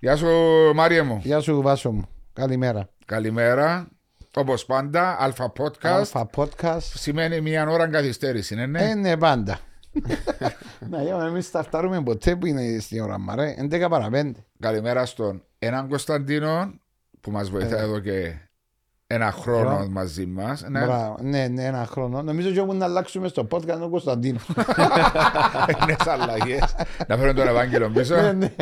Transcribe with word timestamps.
Γεια 0.00 0.16
σου 0.16 0.26
Μάριε 0.74 1.02
μου. 1.02 1.20
Γεια 1.22 1.40
σου 1.40 1.62
Βάσο 1.62 1.90
μου. 1.92 2.08
Καλημέρα. 2.32 2.88
Καλημέρα. 3.06 3.88
Όπως 4.34 4.66
πάντα, 4.66 5.16
Αλφα 5.20 5.52
Podcast. 5.58 5.86
Αλφα 5.86 6.30
Podcast. 6.36 6.80
Σημαίνει 6.80 7.40
μία 7.40 7.68
ώρα 7.68 7.88
καθυστέρηση, 7.88 8.54
είναι 8.54 8.66
ναι. 8.66 8.90
Ε, 8.90 8.94
ναι, 8.94 9.16
πάντα. 9.16 9.58
Να, 10.90 11.02
για 11.02 11.24
εμείς 11.26 11.48
θα 11.48 11.62
φτάρουμε 11.62 12.02
ποτέ 12.02 12.36
που 12.36 12.46
είναι 12.46 12.78
στην 12.78 13.00
ώρα 13.00 13.18
μας, 13.18 13.34
ρε. 13.36 13.54
11 13.60 13.86
παρα 13.90 14.08
5. 14.12 14.30
Καλημέρα 14.58 15.06
στον 15.06 15.42
έναν 15.58 15.88
Κωνσταντίνο 15.88 16.72
που 17.20 17.30
μας 17.30 17.50
βοηθάει 17.50 17.80
Ε. 17.80 17.82
εδώ 17.82 17.98
και 17.98 18.34
ένα 19.12 19.32
χρόνο 19.32 19.68
Χρόνο. 19.68 19.88
μαζί 19.90 20.26
μας. 20.26 20.64
Ναι, 20.68 20.84
Μπράβο. 20.84 21.16
Ναι, 21.22 21.46
ναι, 21.48 21.64
ένα 21.64 21.86
χρόνο. 21.86 22.22
Νομίζω 22.22 22.50
και 22.50 22.60
όπου 22.60 22.74
να 22.74 22.84
αλλάξουμε 22.84 23.28
στο 23.28 23.46
podcast 23.50 23.66
τον 23.78 23.90
Κωνσταντίνος. 23.90 24.46
είναι 25.82 25.96
αλλαγές. 26.06 26.74
Να 27.06 27.16
φέρουμε 27.16 27.32
τον 27.34 27.48
Ευάγγελο 27.48 27.90
πίσω. 27.90 28.14
Ναι, 28.14 28.32
ναι. 28.32 28.54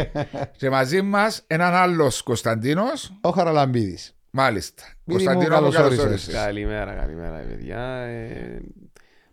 και 0.56 0.70
μαζί 0.70 1.02
μας 1.02 1.42
έναν 1.46 1.74
άλλος 1.74 2.22
Κωνσταντίνος. 2.22 3.12
Ο 3.20 3.28
Χαραλαμπίδης. 3.30 4.12
Μάλιστα. 4.30 4.82
Μίλη 5.04 5.18
μου, 5.20 5.24
Κωνσταντίνο, 5.24 5.54
καλώς 5.54 5.74
καλώς 5.74 5.88
όρισες. 5.90 6.06
όρισες. 6.06 6.34
Καλημέρα, 6.34 6.92
καλημέρα, 6.92 7.38
παιδιά. 7.48 7.80
Ε, 7.96 8.58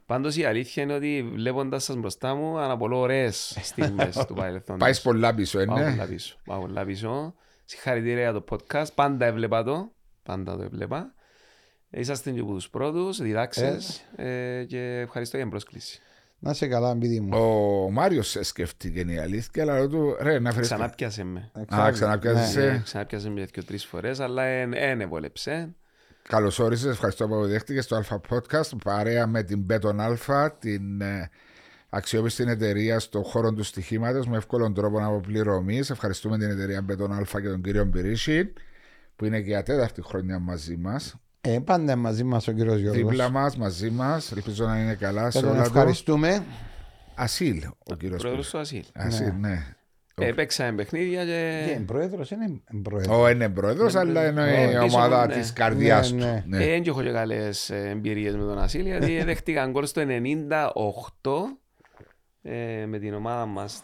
Πάντως 0.05 0.37
η 0.37 0.45
αλήθεια 0.45 0.83
είναι 0.83 0.93
ότι 0.93 1.31
βλέποντας 1.35 1.83
σας 1.83 1.95
μπροστά 1.95 2.35
μου, 2.35 2.57
αναπολώ 2.59 2.99
ωραίες 2.99 3.57
στιγμές 3.61 4.25
του 4.27 4.33
παρελθόντος. 4.33 4.77
Πάεις 4.83 5.01
πολλά 5.01 5.33
πίσω, 5.33 5.65
Πάω 5.65 5.77
είναι. 5.77 5.89
πολλά 5.91 6.05
πίσω. 6.05 6.35
Πάω 6.45 6.59
πολλά 6.59 6.85
πίσω. 6.85 7.33
Συγχαρητήρια 7.65 8.21
για 8.21 8.33
το 8.33 8.43
podcast. 8.51 8.93
Πάντα 8.95 9.25
έβλεπα 9.25 9.63
το. 9.63 9.91
Πάντα 10.25 10.57
το 10.57 10.63
έβλεπα. 10.63 11.13
Ε, 11.89 11.99
Είσαστε 11.99 12.31
και 12.31 12.39
από 12.39 12.53
τους 12.53 12.69
πρώτους, 12.69 13.17
διδάξες. 13.21 14.05
Ε, 14.15 14.63
και 14.63 14.99
ευχαριστώ 14.99 15.35
για 15.35 15.45
την 15.45 15.49
πρόσκληση. 15.49 15.99
Να 16.39 16.53
σε 16.53 16.67
καλά, 16.67 16.97
παιδί 16.97 17.19
μου. 17.19 17.37
Ο 17.37 17.91
Μάριος 17.91 18.29
σε 18.29 18.43
σκέφτηκε 18.43 18.99
η 18.99 19.17
αλήθεια, 19.17 19.63
αλλά 19.63 19.73
λέω 19.73 19.89
του 19.89 20.15
ρε 20.19 20.39
να 20.39 20.51
φέρεις... 20.51 20.67
Ξανάπιασε 20.67 21.23
με. 21.23 21.51
Α, 21.75 21.91
ξαναπιάσεσαι. 21.91 22.65
Ε, 22.67 22.81
Ξανάπιασε 22.83 23.29
με 23.29 23.45
δύο-τρει 23.45 23.77
φορές, 23.77 24.19
αλλά 24.19 24.43
δεν 24.43 25.01
έβολεψε. 25.01 25.75
Καλώς 26.29 26.59
όρισες, 26.59 26.91
ευχαριστώ 26.91 27.27
που 27.27 27.47
δέχτηκε 27.47 27.81
στο 27.81 27.95
Αλφα 27.95 28.21
Podcast 28.29 28.77
παρέα 28.83 29.27
με 29.27 29.43
την 29.43 29.65
Beton 29.69 29.95
Alpha, 29.99 30.49
την 30.59 31.01
ε, 31.01 31.29
αξιόπιστη 31.89 32.43
εταιρεία 32.47 32.99
στον 32.99 33.23
χώρο 33.23 33.53
του 33.53 33.63
στοιχήματος 33.63 34.27
με 34.27 34.37
εύκολον 34.37 34.73
τρόπο 34.73 35.05
αποπληρωμή. 35.05 35.77
Ευχαριστούμε 35.77 36.37
την 36.37 36.49
εταιρεία 36.49 36.85
Beton 36.89 37.19
Alpha 37.19 37.41
και 37.41 37.47
τον 37.49 37.61
κύριο 37.61 37.85
Μπυρίση 37.85 38.53
που 39.15 39.25
είναι 39.25 39.37
και 39.41 39.47
για 39.47 39.63
τέταρτη 39.63 40.01
χρονιά 40.01 40.39
μαζί 40.39 40.77
μας. 40.77 41.15
Ε, 41.41 41.59
πάντα 41.59 41.95
μαζί 41.95 42.23
μας 42.23 42.47
ο 42.47 42.51
κύριος 42.51 42.79
Γιώργος. 42.79 43.03
Δίπλα 43.03 43.29
μας, 43.29 43.57
μαζί 43.57 43.89
μας. 43.89 44.31
Ελπίζω 44.31 44.65
να 44.65 44.79
είναι 44.79 44.93
καλά 44.93 45.31
σε 45.31 45.39
Και 45.39 45.43
τον 45.45 45.53
όλα 45.53 45.63
του. 45.63 45.67
ευχαριστούμε. 45.67 46.43
Ασύλ, 47.15 47.57
ο 47.91 47.95
κύριος 47.95 48.21
Πρόεδρος 48.21 48.49
του 48.49 48.57
Ασύλ. 48.57 48.83
Ασύλ, 48.93 49.31
ναι. 49.39 49.75
Ε, 50.17 50.31
Παίξαμε 50.31 50.71
παιχνίδια 50.71 51.25
Και 51.25 51.63
και. 51.65 51.71
είναι 51.71 51.85
πρόεδρος, 51.85 52.31
είναι 52.31 52.61
πρόεδρος. 52.83 53.17
Ο 53.17 53.29
είναι 53.29 53.49
πρόεδρος, 53.49 53.93
Ναι, 53.93 53.99
αλλά 53.99 54.27
είναι 54.27 54.43
ναι, 54.45 54.61
η 54.61 54.83
πίσω 54.83 54.97
ομάδα 54.97 55.19
μου, 55.21 55.35
ναι. 55.35 55.41
τη 55.41 55.53
καρδιάς 55.53 56.11
Ναι, 56.11 56.19
του. 56.19 56.25
ναι. 56.25 56.57
Ναι. 56.57 56.63
Ε, 56.63 56.67
Δεν 56.69 56.83
έχω 56.87 57.03
και 57.03 57.11
καλές 57.11 57.69
εμπειρίες 57.69 58.35
με 58.35 58.43
τον 58.43 58.57
Ασύλ, 58.59 58.85
γιατί 58.85 59.23
δέχτηκαν 59.25 59.71
γκολ 59.71 59.85
στο 59.85 60.01
98 60.05 61.57
ε, 62.41 62.85
με 62.85 62.99
την 62.99 63.13
ομάδα 63.13 63.45
μας 63.45 63.83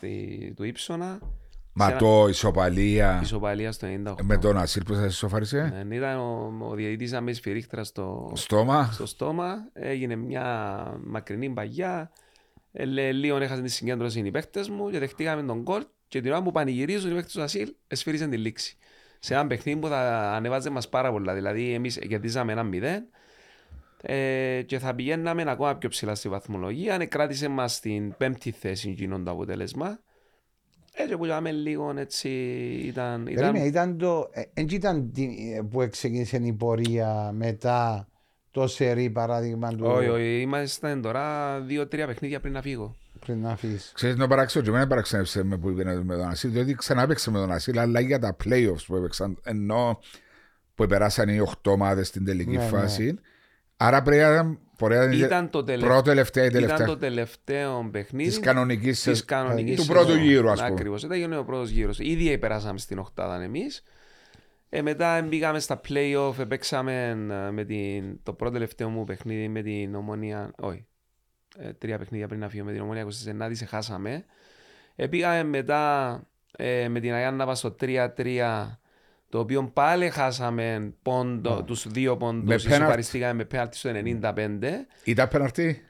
του 0.56 0.64
Ήψονα. 0.64 1.20
Μα 1.74 1.96
το 1.96 2.28
ισοπαλία 2.30 3.20
Ισοπαλία 3.24 3.72
στο 3.72 3.88
98. 4.08 4.16
με 4.24 4.38
τον 4.38 4.58
Ασύλ 4.58 4.84
που 4.84 4.94
σας 4.94 5.14
ισοφάρισε; 5.14 5.84
Ναι, 5.88 5.96
ήταν 5.96 6.18
ο, 6.18 6.54
ο 6.70 6.74
διαιτητής 6.76 7.12
να 7.12 7.22
με 7.22 7.34
σφυρίχτρα 7.34 7.84
στο, 7.84 8.32
Στόμα. 8.36 8.90
στο 8.92 9.06
στόμα. 9.06 9.70
Έγινε 9.74 10.16
μια 10.16 10.46
μακρινή 11.04 11.50
παγιά. 11.50 12.12
Ε, 12.72 12.86
λέ- 12.86 13.14
λίγο 13.14 13.38
έχασαν 13.38 13.64
τη 13.64 13.70
συγκέντρωση 13.70 14.20
οι 14.20 14.32
παίχτες 14.32 14.70
μου 14.70 14.90
και 14.90 15.00
δεχτήκαμε 15.00 15.44
τον 15.44 15.62
γκολ 15.62 15.84
και 16.08 16.22
την 16.22 16.32
ώρα 16.32 16.44
που 16.44 16.52
πανηγυρίζουν 16.52 17.12
οι 17.12 17.14
παίχτες 17.14 17.34
του 17.34 17.42
Ασύλ 17.42 17.70
εσφύρισαν 17.88 18.30
τη 18.30 18.38
λήξη. 18.38 18.78
Σε 19.20 19.34
ένα 19.34 19.48
παιχνίδι 19.48 19.80
που 19.80 19.88
θα 19.88 20.32
ανεβάζε 20.36 20.70
μας 20.70 20.90
πάρα 20.90 21.12
πολλά. 21.12 21.34
Δηλαδή 21.34 21.74
εμείς 21.74 22.00
κερδίζαμε 22.08 22.52
ένα 22.52 22.64
μηδέν 22.64 23.04
ε, 24.02 24.62
και 24.66 24.80
θα 24.80 24.96
πηγαίναμε 24.96 25.44
ακόμα 25.48 25.76
πιο 25.76 25.90
ψηλά 25.90 26.16
στη 26.16 26.30
βαθμολογία. 26.30 26.96
Αν 26.96 27.08
κράτησε 27.08 27.48
μας 27.48 27.74
στην 27.76 28.18
πέμπτη 28.18 28.52
θέση 28.52 28.90
γίνον 28.92 29.24
το 29.24 29.32
αποτέλεσμα. 29.32 30.00
Έτσι 30.94 31.18
που 31.18 31.26
λέμε 31.26 31.52
λίγο 31.52 31.94
έτσι 31.98 32.30
ήταν... 32.86 33.28
ήταν 33.28 33.34
Περίμενε, 33.36 33.66
ήταν 33.66 33.98
το. 33.98 34.30
ε, 34.32 34.42
Εν 34.54 34.68
ήταν 34.72 35.12
την- 35.12 35.30
ε, 35.58 35.62
που 35.70 35.88
ξεκίνησε 35.90 36.38
η 36.44 36.54
πορεία 36.54 37.32
μετά 37.34 38.08
το 38.52 38.68
σερί 38.68 39.10
παράδειγμα 39.10 39.70
του. 39.70 39.86
όχι, 39.86 40.08
όχι, 40.08 40.42
είμαστε 40.42 40.96
τώρα 40.96 41.60
δύο-τρία 41.62 42.08
παιχνίδια 42.08 42.40
πριν 42.40 42.54
να 42.54 42.62
φύγω. 42.62 42.96
Πριν 43.20 43.40
να 43.42 43.50
αφήσει. 43.52 43.92
Ξέρεις 43.94 44.16
να 44.16 44.28
παράξω 44.28 44.62
και 44.62 44.70
εμένα 44.70 44.88
παραξένευσε 44.88 45.44
με 45.44 45.58
που 45.58 45.70
είπε 45.70 45.84
με 46.04 46.16
τον 46.16 46.28
Ασύλ 46.28 46.52
διότι 46.52 46.74
ξανά 46.74 47.02
έπαιξε 47.02 47.32
με 47.32 47.38
τον 47.40 47.52
Ασύλ 47.52 47.80
αλλά 47.80 48.00
για 48.00 48.20
τα 48.20 48.36
playoffs 48.46 48.84
που 48.88 48.96
έπαιξαν 48.96 49.38
ενώ 49.44 50.00
που 50.76 50.86
περάσαν 50.86 51.30
οι 51.30 51.40
οχτώ 51.40 51.72
ομάδες 51.72 52.08
στην 52.08 52.26
τελική 52.26 52.50
Ναι, 52.50 52.58
ναι. 52.58 52.68
φάση 52.68 53.20
άρα 53.86 54.02
πρέπει 54.02 54.22
να 54.22 54.32
ήταν 54.32 54.60
πορεία 54.78 55.12
Ήταν 55.12 55.50
το, 55.50 55.64
τελευ... 55.64 55.88
πρώτο 55.88 56.02
τελευταία 56.02 56.44
ή 56.44 56.48
ήταν 56.48 56.62
τελευταία 56.62 56.88
το 56.88 56.98
τελευταίο 56.98 57.90
παιχνίδι 57.92 58.30
της 58.30 58.40
κανονικής 58.40 59.02
της 59.02 59.18
σε- 59.18 59.26
κανονικής 59.26 59.76
του 59.76 59.82
σεζόν. 59.84 59.96
πρώτου 59.96 60.18
γύρου 60.20 60.50
ας 60.50 60.60
πούμε 60.62 60.74
Ακριβώς, 60.74 61.04
ήταν 61.04 61.18
γίνει 61.18 61.36
ο 61.36 61.44
πρώτος 61.44 61.70
γύρος. 61.70 62.00
Ήδη 62.00 62.38
περάσαμε 62.38 62.80
στην 62.80 63.00
οκτάδα 63.00 63.44
εμείς. 63.44 63.84
Ε, 64.70 64.82
μετά 64.82 65.22
μπήκαμε 65.22 65.60
στα 65.60 65.82
play-off, 65.90 66.40
ε, 66.40 66.44
παίξαμε 66.44 67.10
ε, 67.48 67.52
με 67.52 67.64
την, 67.66 68.20
το 68.24 68.34
πρώτο 68.34 68.54
τελευταίο 68.54 68.90
μου 68.90 69.04
παιχνίδι 69.04 69.48
με 69.48 69.62
την 69.62 69.96
Ομονία, 69.96 70.52
όχι, 70.62 70.86
ε, 71.58 71.74
τρία 71.74 71.98
παιχνίδια 71.98 72.28
πριν 72.28 72.40
να 72.40 72.50
φύγω 72.50 72.66
με 72.66 72.72
την 72.72 72.82
Ομονία 72.82 73.06
29, 73.06 73.50
σε 73.52 73.66
χάσαμε. 73.66 74.26
Ε, 74.96 75.08
πήγαμε 75.08 75.44
μετά 75.44 76.14
ε, 76.58 76.88
με 76.88 77.00
την 77.00 77.14
Αγία 77.14 77.32
Νάβα 77.32 77.56
στο 77.56 77.76
3-3, 77.82 78.08
το 79.32 79.40
οποίο 79.40 79.64
πάλι 79.74 80.10
χάσαμε 80.10 80.94
πόντο, 81.02 81.64
τους 81.64 81.88
δύο 81.88 82.18
πόντους, 82.18 82.44
πέναλτι. 82.64 82.74
ισοπαριστήκαμε 82.74 83.34
με 83.34 83.46
πέναλτι 83.46 83.78
στο 83.78 83.90
95. 83.94 84.86
Ήταν 85.04 85.28
πέναρτη 85.28 85.82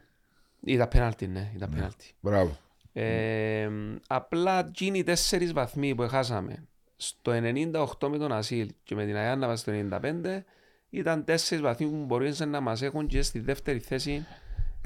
Ήταν 0.64 0.88
πέναλτι, 0.88 1.28
ναι, 1.28 1.52
ήταν 1.56 1.70
πέναλτι. 1.70 2.12
μπράβο 2.20 2.58
Ε, 2.94 3.70
απλά 4.08 4.60
εκείνοι 4.60 4.98
οι 4.98 5.04
τέσσερις 5.04 5.54
βαθμοί 5.54 5.96
που 5.96 6.08
χάσαμε 6.08 6.64
στο 6.96 7.32
98 7.32 8.08
με 8.10 8.18
τον 8.18 8.32
Ασίλ 8.32 8.70
και 8.84 8.96
με 8.96 9.06
την 9.06 9.16
Αγιάνναβα 9.16 9.56
στο 9.56 9.72
95 9.72 10.44
ήταν 10.90 11.24
τέσσερις 11.24 11.64
βαθμοί 11.64 11.88
που 11.88 12.06
μπορούσαν 12.06 12.50
να 12.50 12.60
μας 12.62 12.82
έχουν 12.82 13.08
και 13.08 13.22
στη 13.22 13.40
δεύτερη 13.40 13.80
θέση 13.80 14.26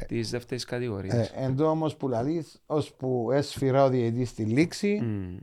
της 0.07 0.29
δεύτερης 0.29 0.65
κατηγορίας. 0.65 1.29
Ε, 1.29 1.31
εν 1.35 1.55
τω 1.55 1.69
όμως 1.69 1.95
που 1.95 2.07
λαλείς, 2.07 2.61
ώσπου 2.65 3.31
έσφυρα 3.31 3.83
ο 3.83 3.89
διαιτής 3.89 4.29
στη 4.29 4.43
λήξη, 4.43 4.99
Μμ. 5.01 5.37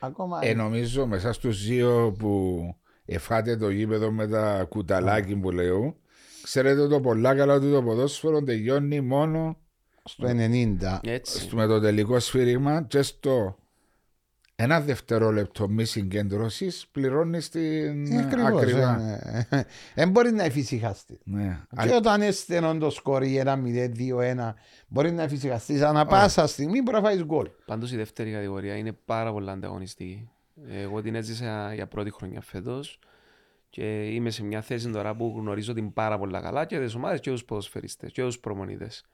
Ακόμα 0.00 0.38
ε, 0.42 0.54
νομίζω 0.54 1.06
μέσα 1.06 1.32
στους 1.32 1.66
δύο 1.66 2.14
που 2.18 2.60
εφάτε 3.04 3.56
το 3.56 3.70
γήπεδο 3.70 4.10
με 4.10 4.26
τα 4.28 4.66
κουταλάκι 4.68 5.36
που 5.36 5.50
λέω 5.50 5.96
ξέρετε 6.42 6.88
το 6.88 7.00
πολλά 7.00 7.34
καλά 7.34 7.54
ότι 7.54 7.70
το 7.70 7.82
ποδόσφαιρο 7.82 8.42
τελειώνει 8.42 9.00
μόνο 9.00 9.56
στο 10.04 10.26
90. 10.28 10.98
Έτσι. 11.02 11.40
στο- 11.40 11.56
με 11.56 11.66
το 11.66 11.80
τελικό 11.80 12.18
σφύριγμα 12.18 12.82
και 12.82 13.02
στο 13.02 13.56
ένα 14.56 14.80
δευτερόλεπτο 14.80 15.68
μη 15.68 15.84
συγκέντρωση 15.84 16.70
πληρώνει 16.92 17.38
την 17.38 18.12
Ε, 18.12 18.18
Ακριβώς. 18.18 18.60
ακριβά. 18.62 18.98
Δεν 19.94 20.10
μπορεί 20.10 20.30
να 20.32 20.42
εφησυχαστεί. 20.44 21.18
Ναι. 21.24 21.60
Και 21.82 21.94
όταν 21.94 22.22
είναι 22.22 22.30
στενό 22.30 22.78
το 22.78 22.90
σκορ 22.90 23.22
1-0-2-1, 23.22 24.54
μπορεί 24.88 25.10
να 25.12 25.22
εφησυχαστείς. 25.22 25.82
Ανά 25.82 26.06
πάσα 26.06 26.46
στιγμή 26.46 26.82
μπορεί 26.82 26.96
να 26.96 27.02
φάεις 27.02 27.24
γκολ. 27.24 27.48
Πάντως 27.66 27.92
η 27.92 27.96
δεύτερη 27.96 28.30
κατηγορία 28.32 28.76
είναι 28.76 28.92
πάρα 29.04 29.32
πολύ 29.32 29.50
ανταγωνιστική. 29.50 30.28
Εγώ 30.70 31.02
την 31.02 31.14
έζησα 31.14 31.74
για 31.74 31.86
πρώτη 31.86 32.10
χρονιά 32.10 32.40
φέτος 32.40 32.98
και 33.70 34.04
είμαι 34.04 34.30
σε 34.30 34.44
μια 34.44 34.60
θέση 34.60 34.90
τώρα 34.90 35.14
που 35.14 35.34
γνωρίζω 35.36 35.72
την 35.72 35.92
πάρα 35.92 36.18
πολύ 36.18 36.40
καλά 36.40 36.64
και 36.64 36.78
τις 36.78 36.94
ομάδες 36.94 37.20
και 37.20 37.30
τους 37.30 37.44
ποδοσφαιριστές 37.44 38.12
και 38.12 38.22
τους 38.22 38.38
προμονητές. 38.38 39.04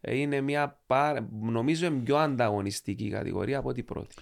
Ε, 0.00 0.16
Είναι 0.16 0.40
μια 0.40 0.78
πάρα, 0.86 1.28
νομίζω 1.40 1.86
είναι 1.86 2.00
πιο 2.04 2.16
ανταγωνιστική 2.16 3.10
κατηγορία 3.10 3.58
από 3.58 3.72
την 3.72 3.84
πρώτη. 3.84 4.14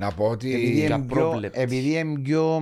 Να 0.00 0.12
πω 0.12 0.24
ότι 0.28 0.54
Επειδή 0.54 0.70
για 0.72 0.84
είναι 0.84 1.04
πιο- 1.06 1.06
πρόβλεπτης. 1.28 1.62
επειδή 1.62 1.92
είναι 1.98 2.18
πιο, 2.20 2.56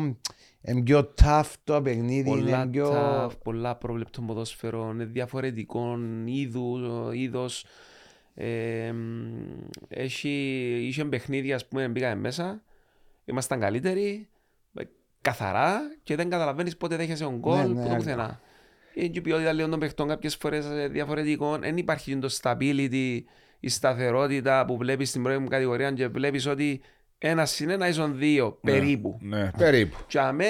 είναι 0.62 0.82
πιο 0.82 1.14
tough 1.22 1.50
το 1.64 1.82
παιχνίδι, 1.82 2.28
πολλά, 2.28 2.56
είναι 2.62 2.66
πιο... 2.70 2.90
τα, 2.90 3.30
πολλά 3.44 3.76
πρόβλεπτο 3.76 4.20
ποδόσφαιρο, 4.22 4.90
είναι 4.94 5.04
διαφορετικό 5.04 5.98
είδου, 6.24 6.76
είδος. 7.12 7.64
Ε, 8.34 8.92
μ, 8.92 9.26
έχει, 9.88 10.28
είχε 10.82 11.04
παιχνίδια, 11.04 11.54
ας 11.54 11.66
πούμε, 11.66 11.88
μπήκαμε 11.88 12.14
μέσα, 12.14 12.62
ήμασταν 13.24 13.60
καλύτεροι, 13.60 14.28
ε, 14.78 14.82
καθαρά 15.20 15.80
και 16.02 16.16
δεν 16.16 16.28
καταλαβαίνεις 16.30 16.76
πότε 16.76 16.96
δέχεσαι 16.96 17.24
τον 17.24 17.36
γκολ 17.38 17.58
Ναι, 17.58 17.64
που 17.66 17.72
ναι, 17.80 17.88
το 17.88 17.94
πουθενά. 17.94 18.40
Είναι 18.94 19.08
και 19.08 19.18
η 19.18 19.22
ποιότητα 19.22 19.52
λίγο 19.52 19.68
των 19.68 19.78
παιχτών 19.78 20.08
κάποιες 20.08 20.36
φορές 20.36 20.66
ε, 20.66 20.88
διαφορετικό. 20.88 21.58
Δεν 21.58 21.76
υπάρχει 21.76 22.16
το 22.18 22.28
stability, 22.42 23.20
η 23.60 23.68
σταθερότητα 23.68 24.64
που 24.64 24.76
βλέπεις 24.76 25.08
στην 25.08 25.22
πρώτη 25.22 25.38
μου 25.38 25.48
κατηγορία 25.48 25.92
και 25.92 26.08
βλέπεις 26.08 26.46
ότι 26.46 26.80
ένα 27.18 27.46
συν 27.46 27.70
ένα 27.70 27.88
ίσον 27.88 28.18
δύο 28.18 28.58
περίπου. 28.62 29.18
Ναι, 29.20 29.50
περίπου. 29.58 29.96
Και 30.06 30.18
αμέ 30.20 30.44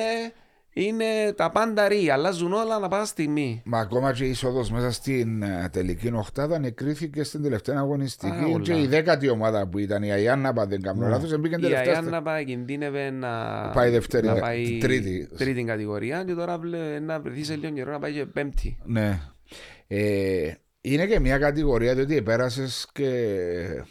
Είναι 0.78 1.32
τα 1.36 1.50
πάντα 1.50 1.88
ρί, 1.88 2.10
αλλάζουν 2.10 2.52
όλα 2.52 2.74
ανά 2.74 2.88
πάσα 2.88 3.04
στιγμή. 3.04 3.62
Μα 3.64 3.78
ακόμα 3.78 4.12
και 4.12 4.24
η 4.24 4.28
είσοδος 4.28 4.70
μέσα 4.70 4.90
στην 4.92 5.42
ε, 5.42 5.68
τελική 5.72 6.10
οχτάδα 6.14 6.58
νεκρήθηκε 6.58 7.22
στην 7.22 7.42
τελευταία 7.42 7.74
Πάρα 7.74 7.86
αγωνιστική. 7.86 8.50
πολλά. 8.50 8.62
Και 8.64 8.80
η 8.80 8.86
δέκατη 8.86 9.28
ομάδα 9.28 9.66
που 9.68 9.78
ήταν 9.78 10.02
η 10.02 10.08
Αιάνναπα, 10.10 10.66
δεν 10.66 10.82
κάνω 10.82 11.02
Ναι. 11.04 11.08
λάθος, 11.08 11.38
μπήκε 11.38 11.54
Η 11.54 11.58
τελευταία. 11.58 11.84
στα- 11.84 11.92
Αιάνναπα 11.92 12.42
κινδύνευε 12.42 13.10
να 13.10 13.28
Πάει 13.74 13.90
δεύτερη, 13.90 14.26
να 14.26 14.36
ε, 14.36 14.40
πάει 14.40 14.78
τρίτη. 14.80 15.28
τρίτη 15.36 15.64
κατηγορία 15.64 16.24
και 16.24 16.34
τώρα 16.34 16.58
βλέ- 16.58 17.00
να 17.00 17.20
βρεθεί 17.20 17.44
σε 17.44 17.56
λίγο 17.56 17.72
καιρό 17.72 17.90
να 17.92 17.98
πάει 17.98 18.12
και 18.12 18.24
πέμπτη. 18.26 18.78
Ναι. 18.84 19.20
Ε, 19.86 20.50
είναι 20.80 21.06
και 21.06 21.20
μια 21.20 21.38
κατηγορία 21.38 21.94
διότι 21.94 22.22
πέρασε 22.22 22.66
και 22.92 23.08
ε, 23.08 23.82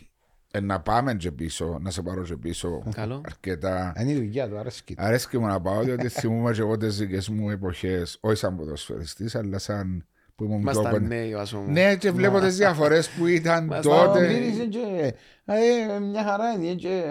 να 0.62 0.80
πάμε 0.80 1.14
και 1.14 1.32
πίσω, 1.32 1.78
να 1.82 1.90
σε 1.90 2.02
πάρω 2.02 2.24
και 2.24 2.36
πίσω 2.36 2.84
Καλό. 2.96 3.22
αρκετά. 3.26 3.94
Είναι 4.00 4.12
η 4.12 4.16
δουλειά 4.16 4.50
του, 4.50 4.58
αρέσκει. 4.58 4.96
του. 4.96 5.04
Αρέσκει 5.06 5.38
μου 5.38 5.46
να 5.48 5.62
πάω 5.62 5.82
διότι 5.82 6.08
θυμούμαι 6.10 6.52
και 6.52 6.62
εγώ 6.62 6.78
τις 6.78 6.98
δικές 6.98 7.30
μου 7.30 7.50
εποχές, 7.50 8.18
όχι 8.22 8.38
σαν 8.38 8.56
ποδοσφαιριστής, 8.56 9.36
αλλά 9.36 9.58
σαν 9.58 10.06
που 10.36 10.44
ήμουν 10.44 10.62
πιο 10.62 10.72
Ήμασταν 10.72 10.92
κοντά. 10.92 11.08
νέοι, 11.08 11.34
ας 11.34 11.52
πούμε. 11.52 11.72
Ναι, 11.72 11.96
και 11.96 12.12
βλέπω 12.12 12.40
τις 12.40 12.56
διαφορές 12.58 13.10
που 13.10 13.26
ήταν 13.28 13.66
Μας 13.66 13.86
Ο 13.86 13.90
τότε. 13.90 14.20
Μπύρης 14.28 14.68
και- 14.70 15.14
ε, 15.46 16.00
Μια 16.00 16.24
χαρά 16.24 16.50
είναι 16.52 16.74
και... 16.74 17.04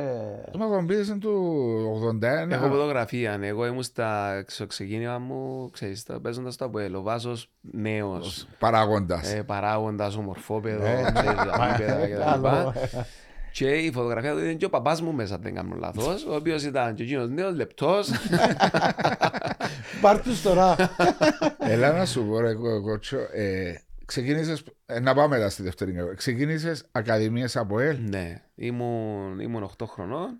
Μα 0.59 0.67
κομπίδες 0.67 1.17
του 1.21 1.33
81. 2.21 2.51
Έχω 2.51 2.69
φωτογραφία, 2.69 3.37
ναι. 3.39 3.47
Εγώ 3.47 3.67
ήμουν 3.67 3.83
στα, 3.83 4.45
στο 4.47 4.67
ξεκίνημα 4.67 5.19
μου, 5.19 5.71
ξέρεις, 5.71 6.03
τα- 6.05 6.21
παίζοντας 6.21 6.57
το 6.57 6.65
Αποέλ. 6.65 6.95
Ο 6.95 7.03
Βάσος 7.03 7.51
νέος, 7.61 8.47
Παράγοντας. 8.59 9.33
ε, 9.35 9.43
παράγοντας, 9.43 10.17
ομορφόπεδο, 10.17 10.85
Ε, 10.87 11.11
ξέρεις, 11.15 11.35
τα 11.35 11.75
γήπεδα 11.79 12.07
και 12.07 12.15
τα 12.15 12.25
Καλό. 12.25 12.37
λοιπά. 12.37 12.75
Και 13.55 13.69
η 13.71 13.93
φωτογραφία 13.93 14.33
του 14.33 14.39
ήταν 14.39 14.57
και 14.57 14.65
ο 14.65 14.69
παπάς 14.71 15.01
μου 15.03 15.13
μέσα, 15.13 15.35
αν 15.35 15.41
δεν 15.43 15.55
κάνω 15.55 15.75
λάθος, 15.77 16.25
ο 16.27 16.35
οποίος 16.35 16.63
ήταν 16.65 16.95
και 16.95 17.03
εκείνος 17.03 17.29
νέος, 17.29 17.55
λεπτός. 17.55 18.11
Πάρ' 20.01 20.21
τους 20.23 20.43
τώρα. 20.43 20.77
Έλα 21.59 21.93
να 21.93 22.07
σου 22.07 22.25
πω, 22.27 22.41
ρε 22.41 22.55
κότσο, 22.55 23.17
ε, 23.33 23.75
ξεκίνησες, 24.05 24.65
ε, 24.87 25.01
να 25.01 25.15
πάμε 25.15 25.37
μετά 25.37 25.51
στη 25.51 25.63
δεύτερη 25.63 25.91
κατηγορία. 25.91 26.17
Ξεκίνησες 26.17 26.85
ακαδημίες 26.93 27.57
από 27.57 27.79
ΕΛ; 27.81 27.97
Ναι, 28.09 28.43
ήμουν, 28.55 29.39
ήμουν 29.41 29.63
8 29.63 29.87
χρονών. 29.87 30.39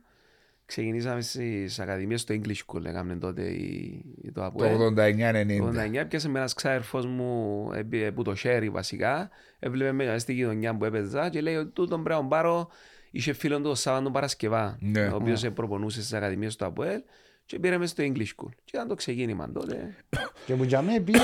Ξεκινήσαμε 0.67 1.21
στις 1.21 1.79
ακαδημίες 1.81 2.21
στο 2.21 2.35
English 2.35 2.61
School, 2.67 2.85
έκαμε 2.85 3.15
τότε 3.17 3.43
η, 3.43 4.05
η- 4.23 4.33
το 4.33 4.41
Το 4.41 4.45
Αποέλ. 4.47 4.77
89-90. 4.81 5.59
Το 5.59 5.65
89 5.65 6.05
πιάσε 6.09 6.29
με 6.29 6.39
ένας 6.39 6.55
ξάδερφος 6.55 7.07
μου 7.07 7.71
ε, 7.91 8.11
που 8.11 8.23
το 8.23 8.35
χέρι 8.35 8.71
βασικά. 8.71 9.31
Έβλεπε 9.59 9.93
με 9.93 10.19
στη 10.19 10.33
γειτονιά 10.33 10.77
που 10.77 10.85
έπαιζα 10.85 11.29
και 11.29 11.41
λέει 11.41 11.57
ότι 11.57 11.71
τούτον 11.71 12.03
πρέπει 12.03 12.21
να 12.23 12.27
πάρω. 12.29 12.69
Είχε 13.17 13.33
φίλον 13.33 13.63
του 13.63 13.71
ο 13.71 13.75
Σάββατο 13.75 14.11
Παρασκευά, 14.11 14.77
Ναι. 14.81 15.07
ο 15.07 15.15
οποίος 15.17 15.47
προπονούσε 15.55 15.99
στις 16.01 16.13
ακαδημίες 16.13 16.57
του 16.57 16.65
ΑΠΟΕΛ 16.65 17.01
και 17.47 17.59
πήραμε 17.59 17.87
στο 17.87 18.03
English 18.07 18.19
School. 18.21 18.49
Και 18.65 18.71
ήταν 18.75 18.89
το 18.89 18.95
ξεκίνημα 18.95 19.51
τότε. 19.53 19.95
Και 20.47 20.55
που 20.55 20.65
για 20.65 20.83
μέ 20.83 21.01
πήγε... 21.01 21.19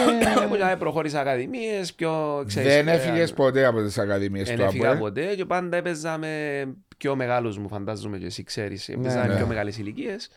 Που 0.48 0.54
για 0.54 0.76
προχώρησα 0.76 1.20
ακαδημίες, 1.20 1.94
πιο 1.94 2.42
ξέρεις, 2.46 2.72
Δεν 2.74 2.88
ε, 2.88 2.92
έφυγες 2.92 3.32
ποτέ 3.32 3.64
από 3.64 3.82
τις 3.82 3.98
ακαδημίες 3.98 4.48
Δεν 4.48 4.56
του 4.56 4.62
έφυγα 4.62 4.84
ΑΠΟΕΛ. 4.90 4.98
ποτέ 5.00 5.34
και 5.34 5.44
πάντα 5.44 5.76
έπαιζα 5.76 6.18
με 6.18 6.64
πιο 6.96 7.16
μεγάλους 7.16 7.58
μου 7.58 7.68
φαντάζομαι 7.68 8.18
και 8.18 8.26
εσύ 8.26 8.42
ξέρεις. 8.42 8.88
Έπαιζα 8.88 9.14
Ναι, 9.20 9.22
με 9.26 9.28
ναι. 9.32 9.36
πιο 9.36 9.46
μεγάλες 9.46 9.78
ηλικίες. 9.78 10.28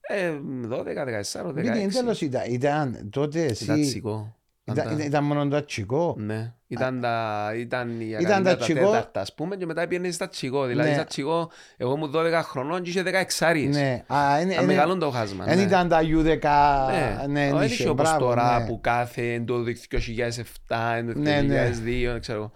Ε, 0.00 0.32
12, 0.68 1.04
14, 1.04 1.52
16. 1.52 1.76
Μην 1.76 1.92
τέλος 1.92 2.20
ήταν. 2.20 2.42
Ήταν 2.52 3.08
τότε 3.10 3.38
Ήταν 3.38 3.50
εσύ... 3.80 3.90
τσικό. 3.90 4.10
Ήταν, 4.10 4.20
Ήταν- 4.20 4.37
ήταν- 4.72 4.98
ήταν 4.98 5.24
μόνο 5.24 5.48
το 5.48 5.56
ατσικό. 5.56 6.14
Ναι, 6.18 6.52
ήταν, 6.66 7.00
τα, 7.00 7.50
ήταν 7.56 8.00
η 8.00 8.06
Ήταν 8.08 8.24
ακαδημία 8.24 8.42
τα 8.52 8.56
τα 8.56 8.64
τσιγό. 8.64 8.80
τέταρτα 8.90 9.20
ας 9.20 9.34
πούμε 9.34 9.56
και 9.56 9.66
μετά 9.66 9.86
πήγαινε 9.88 10.10
στα 10.10 10.28
τσιγό. 10.28 10.66
Δηλαδή 10.66 10.88
Ναι. 10.88 10.94
στα 10.94 11.04
τσιγό 11.04 11.50
εγώ 11.76 11.94
ήμουν 11.94 12.10
12 12.14 12.40
χρονών 12.42 12.82
και 12.82 12.90
είχε 12.90 13.02
16 13.02 13.44
άριες. 13.46 13.76
Ναι. 13.76 14.04
Α, 14.06 14.40
είναι- 14.40 14.52
Ήταν 14.52 14.64
είναι- 14.64 14.74
μεγάλο 14.74 14.96
το 14.98 15.10
χάσμα. 15.10 15.44
Δεν 15.44 15.56
ναι. 15.56 15.62
ήταν 15.62 15.88
τα 15.88 16.00
U10. 16.02 16.86
Ναι, 16.90 17.26
Ναι, 17.26 17.52
δεν 17.52 17.62
είχε, 17.64 17.74
είχε 17.74 17.88
όπως 17.88 18.04
μπράβο, 18.08 18.24
τώρα 18.24 18.58
ναι. 18.58 18.66
που 18.66 18.80
κάθε 18.80 19.32
εν 19.34 19.44
το 19.46 19.62
2007, 19.62 20.94
εν 20.96 21.12
το 21.12 21.18
Ναι, 21.18 21.40
ναι. 21.40 21.70
2002, 21.70 22.10
δεν 22.12 22.20
ξέρω. 22.20 22.52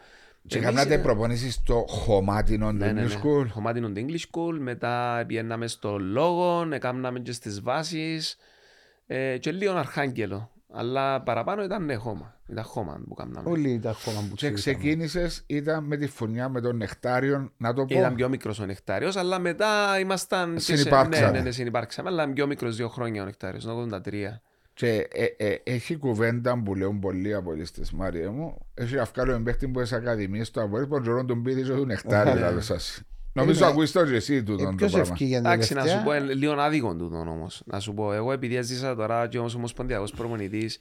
Και 0.46 0.56
Εμείς 0.56 0.68
κάνατε 0.68 0.88
ήταν- 0.88 1.02
προπονήσεις 1.02 1.54
στο 1.54 1.84
χωμάτινο 1.88 2.70
του 2.70 2.76
Ναι, 2.76 2.92
ναι, 2.92 3.00
ναι. 3.02 3.06
New 3.06 3.12
School. 3.12 3.46
Χωμάτινο 3.50 3.88
του 3.88 4.06
English 4.06 4.38
School, 4.38 4.56
μετά 4.58 5.24
πήγαιναμε 5.26 5.66
στο 5.66 5.98
λόγο, 5.98 6.68
έκαναμε 6.72 7.18
και 7.18 7.32
στις 7.32 7.60
βάσεις 7.62 8.36
ε, 9.06 9.36
και 9.38 9.52
λίγο 9.52 9.74
αρχάγγελο. 9.76 10.50
Αλλά 10.74 11.22
παραπάνω 11.22 11.62
ήταν 11.62 11.84
ναι, 11.84 11.94
χώμα. 11.94 12.34
Ήταν 12.46 12.64
χώμα 12.64 13.00
που 13.08 13.14
κάναμε. 13.14 13.50
Όλοι 13.50 13.70
ήταν 13.70 13.94
χώμα 13.94 14.20
που 14.20 14.34
Και 14.34 14.50
ξέραμε. 14.50 14.58
ξεκίνησες, 14.58 15.42
ήταν 15.46 15.84
με 15.84 15.96
τη 15.96 16.06
φωνιά 16.06 16.48
με 16.48 16.60
τον 16.60 16.76
Νεκτάριον, 16.76 17.52
να 17.56 17.74
το 17.74 17.84
πω. 17.84 17.98
Ήταν 17.98 18.14
πιο 18.14 18.28
μικρός 18.28 18.60
ο 18.60 18.66
Νεκτάριος, 18.66 19.16
αλλά 19.16 19.38
μετά 19.38 19.98
ήμασταν... 19.98 20.54
και 20.54 20.60
σε- 20.60 20.76
Συνυπάρξαμε. 20.76 21.26
Ναι, 21.30 21.38
ναι, 21.38 21.44
ναι, 21.44 21.50
συνυπάρξαμε, 21.50 22.08
αλλά 22.08 22.32
πιο 22.32 22.46
μικρός 22.46 22.76
δύο 22.76 22.88
χρόνια 22.88 23.22
ο 23.22 23.24
Νεκτάριος, 23.24 23.64
το 23.64 23.88
83. 23.92 24.00
Και 24.74 25.08
ε, 25.12 25.24
ε, 25.36 25.56
έχει 25.64 25.96
κουβέντα 25.96 26.62
που 26.62 26.74
λέουν 26.74 26.98
πολλοί 26.98 27.34
από 27.34 27.54
τις 27.54 27.92
Μάρια 27.92 28.30
μου. 28.30 28.66
Έχει 28.74 28.98
αυκάλιο 28.98 29.34
εμπέχτη 29.34 29.69
που 29.69 29.80
τις 29.80 29.92
ακαδημίες 29.92 30.50
του 30.50 30.60
Αποέλ, 30.62 30.86
που 30.86 31.00
τον 31.02 31.26
τον 31.26 31.42
πήρε 31.42 31.60
και 31.60 31.72
του 31.72 31.86
Νεκτάρι, 31.86 32.38
λέω 32.38 32.60
σας. 32.60 33.02
Νομίζω 33.32 33.58
Είναι- 33.58 33.69
ακούεις 33.73 33.93
το 33.93 34.06
και 34.06 34.14
εσύ 34.14 34.43
τούτον 34.43 34.67
Ε, 34.67 34.70
το 34.70 34.75
Ποιος 34.76 34.90
πράγμα. 34.93 35.08
ευκήγε 35.12 35.37
Εντάξει, 35.37 35.75
να 35.75 35.81
σου 35.81 35.87
τελευταία. 35.87 36.05
πω 36.20 36.31
ε, 36.31 36.34
λίγο 36.34 36.52
άδικο 36.52 36.96
τούτο 36.96 37.17
όμως. 37.17 37.62
Να 37.64 37.81
σου 37.81 37.94
πω, 37.94 38.12
εγώ 38.12 38.32
επειδή 38.32 38.55
έζησα 38.56 38.94
τώρα 38.94 39.29
και 39.29 39.38
ως 39.38 39.55
ομοσπονδιακός 39.55 40.11
προπονητής, 40.12 40.79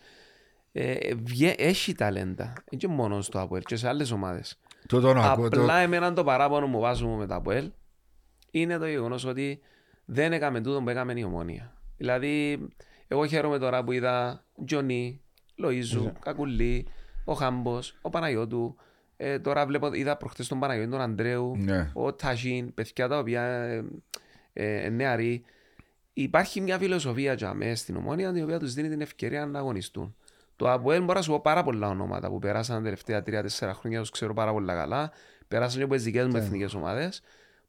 ε, 0.72 1.14
βγε- 1.24 1.62
έχει 1.62 1.94
ταλέντα. 1.94 2.44
Είναι 2.46 2.82
και 2.82 2.88
μόνος 2.88 3.26
στο 3.26 3.40
ΑΠΟΕΛ 3.40 3.62
και 3.62 3.76
σε 3.76 3.88
άλλες 3.88 4.12
ομάδες. 4.12 4.60
Τούτον 4.88 5.18
ακούω 5.18 5.50
το... 5.50 5.62
Απλά 5.62 5.78
εμένα 5.78 6.14
το 6.14 6.24
παράπονο 6.24 6.68
μου 6.68 6.80
βάζω 6.80 7.08
μου 7.08 7.16
με 7.18 7.28
τα 7.28 7.36
ΑΠΟΕΛ 7.36 7.72
είναι 8.52 8.78
το 8.78 8.88
γεγονός 8.88 9.26
ότι 9.26 9.60
δεν 10.06 10.34
έκαμε 10.34 10.62
τούτο 10.62 10.82
που 10.82 10.90
έκαμε 10.90 11.14
η 11.16 11.24
ομόνια. 11.24 11.74
Δηλαδή, 11.98 12.60
εγώ 13.08 13.26
χαίρομαι 13.26 13.58
τώρα 13.60 13.84
που 13.84 13.92
είδα 13.92 14.44
Τζονί, 14.66 15.22
Λοΐζου, 15.64 16.12
Κακουλή, 16.20 16.88
ο 17.26 17.34
Χάμπος, 17.34 17.98
ο 18.02 18.10
Παναγιώτου. 18.10 18.76
Ε, 19.24 19.40
τώρα 19.40 19.66
βλέπω, 19.66 19.94
είδα 19.94 20.18
προχτές 20.18 20.48
τον 20.48 20.60
Παναγιώτη, 20.60 20.90
τον 20.92 21.02
Αντρέου, 21.02 21.56
Ναι. 21.58 21.90
ο 21.94 22.14
Τασίν, 22.14 22.74
παιδιά 22.74 23.08
τα 23.08 23.18
οποία 23.18 23.42
ε, 23.44 23.84
ε, 24.54 24.86
ε, 24.86 24.90
νεαροί. 24.90 25.44
Υπάρχει 26.14 26.62
μια 26.62 26.78
φιλοσοφία 26.78 27.34
για 27.34 27.54
μέ 27.54 27.76
στην 27.76 27.96
ομόνια 27.96 28.32
η 28.36 28.42
οποία 28.42 28.60
τους 28.60 28.74
δίνει 28.74 28.90
την 28.90 29.02
ευκαιρία 29.02 29.46
να 29.46 29.60
αγωνιστούν. 29.60 30.16
Το 30.56 30.72
ΑΠΟΕΛ 30.72 31.04
μπορώ 31.04 31.14
να 31.14 31.22
σου 31.22 31.32
πω 31.32 31.42
πάρα 31.42 31.64
πολλά 31.64 31.88
ονόματα 31.88 32.30
που 32.30 32.40
περάσαν 32.40 32.76
τα 32.76 32.82
τελευταία 32.84 33.24
3-4 33.60 33.72
χρόνια, 33.74 34.00
τους 34.00 34.10
ξέρω 34.10 34.34
πάρα 34.34 34.52
πολλά 34.52 34.76
καλά. 34.76 35.12
Περάσαν 35.48 35.78
και 35.78 35.84
από 35.84 35.94
τις 35.94 36.04
δικές 36.04 36.28
μου 36.28 36.36
εθνικές 36.36 36.74
ομάδες 36.74 37.22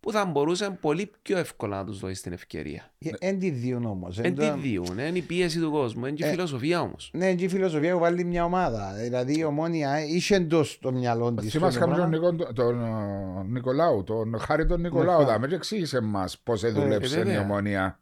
που 0.02 0.12
θα 0.12 0.24
μπορούσαν 0.24 0.78
πολύ 0.80 1.10
πιο 1.22 1.38
εύκολα 1.38 1.76
να 1.76 1.84
τους 1.84 1.98
δώσει 1.98 2.22
την 2.22 2.32
ευκαιρία. 2.32 2.90
Ε, 2.98 3.10
Εν 3.18 3.38
τη 3.38 3.50
διούν 3.50 3.84
όμως. 3.84 4.18
εν 4.18 4.24
Εν 4.24 4.34
το- 4.34 4.52
τη 4.54 4.60
διούν, 4.60 4.98
είναι 4.98 5.18
η 5.18 5.20
πίεση 5.20 5.58
του 5.60 5.70
κόσμου, 5.70 6.06
είναι 6.06 6.16
και 6.16 6.24
η 6.24 6.28
Ε, 6.28 6.30
φιλοσοφία 6.30 6.80
όμως. 6.80 7.10
Ναι, 7.14 7.34
και 7.34 7.44
η 7.44 7.48
φιλοσοφία 7.48 7.92
που 7.92 7.98
βάλει 7.98 8.24
μια 8.24 8.44
ομάδα. 8.44 8.92
Δηλαδή 9.02 9.38
η 9.38 9.44
ομόνια 9.44 10.04
είχε 10.04 10.34
εντός 10.34 10.78
το 10.82 10.92
μυαλό 10.92 11.32
της. 11.34 11.50
Θυμάσαι 11.52 11.78
κάποιο 11.78 11.96
τον, 11.96 12.08
Νικο- 12.08 12.52
τον 12.52 12.84
ε, 12.84 13.42
Νικολάου, 13.48 14.02
τον 14.02 14.38
Χάρη 14.38 14.66
τον 14.66 14.80
Νικολάου, 14.80 15.18
Ναι, 15.20 15.26
δάμε 15.26 15.46
και 15.46 15.54
εξήγησες 15.54 16.00
μας 16.02 16.38
πώς 16.38 16.62
έδουλεψε 16.64 17.16
ε, 17.16 17.20
η 17.20 17.24
βέβαια. 17.24 17.40
ομονία. 17.40 18.00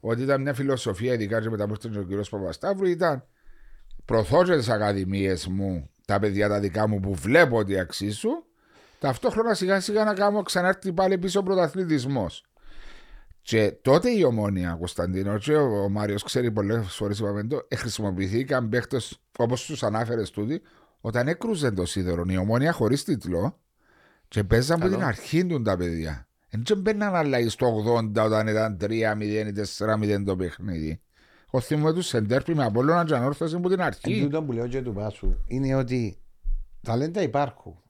Ότι 0.00 0.22
ήταν 0.22 0.40
μια 0.42 0.54
φιλοσοφία, 0.54 1.12
ειδικά 1.12 1.40
και 1.40 1.50
μετά 1.50 1.66
που 1.66 1.74
ήρθε 1.84 1.98
ο 1.98 2.02
κύριος 2.02 2.28
Παπασταύρου, 2.28 2.86
ήταν 2.86 3.24
προωθώ 4.04 4.44
και 4.44 4.56
τις 4.56 4.68
ακαδημίες 4.68 5.46
μου, 5.46 5.88
τα 6.06 6.18
παιδιά 6.18 6.48
τα 6.48 6.60
δικά 6.60 6.88
μου 6.88 7.00
που 7.00 7.14
βλέπω 7.14 7.56
ότι 7.56 7.78
αξίζουν, 7.78 8.42
ταυτόχρονα 8.98 9.54
σιγά 9.54 9.80
σιγά 9.80 10.04
να 10.04 10.14
κάνω 10.14 10.42
ξανάρθει 10.42 10.92
πάλι 10.92 11.18
πίσω 11.18 11.40
ο 11.40 11.42
πρωταθλητισμός. 11.42 12.44
Και 13.40 13.72
τότε 13.82 14.10
η 14.10 14.24
ομόνια, 14.24 14.76
Κωνσταντίνο, 14.78 15.38
και 15.38 15.54
ο, 15.54 15.82
ο 15.82 15.88
Μάριος 15.88 16.22
ξέρει 16.22 16.50
πολλές 16.50 16.86
φορές 16.86 17.18
είπαμε 17.18 17.44
το, 17.44 17.66
ε, 17.68 17.76
χρησιμοποιηθήκαν 17.76 18.68
παίχτες 18.68 19.20
όπως 19.38 19.64
τους 19.64 19.82
ανάφερες 19.82 20.30
τούτοι, 20.30 20.62
όταν 21.00 21.28
έκρουζε 21.28 21.70
το 21.70 21.86
σίδερο. 21.86 22.24
Η 22.28 22.36
ομόνια 22.36 22.72
χωρίς 22.72 23.04
τίτλο 23.04 23.58
και 24.28 24.44
παίζαν 24.44 24.76
από 24.76 24.84
Καλό. 24.84 24.96
την 24.96 25.06
αρχή 25.06 25.46
του 25.46 25.62
τα 25.62 25.76
παιδιά. 25.76 26.28
Δεν 26.50 26.78
μπαίναν 26.78 27.14
αλλαγή 27.14 27.48
στο 27.48 27.84
80 28.16 28.24
όταν 28.24 28.46
ήταν 28.46 28.76
3-0 28.80 28.90
ή 29.20 29.52
4-0 29.78 30.22
το 30.24 30.36
παιχνίδι. 30.36 31.00
Ο 31.50 31.60
θυμό 31.60 31.92
του 31.92 32.02
Σεντέρπι 32.02 32.54
με 32.54 32.64
Απόλλωνα 32.64 33.04
και 33.04 33.14
ανόρθωση 33.14 33.54
από 33.54 33.68
την 33.68 33.80
αρχή. 33.80 34.20
Τούτο 34.22 34.42
που 34.42 34.52
λέω 34.52 34.68
και 34.68 34.82
του 34.82 34.92
Πάσου 34.92 35.36
είναι 35.46 35.74
ότι 35.74 36.18
ταλέντα 36.82 37.22
υπάρχουν 37.22 37.72
ε, 37.72 37.87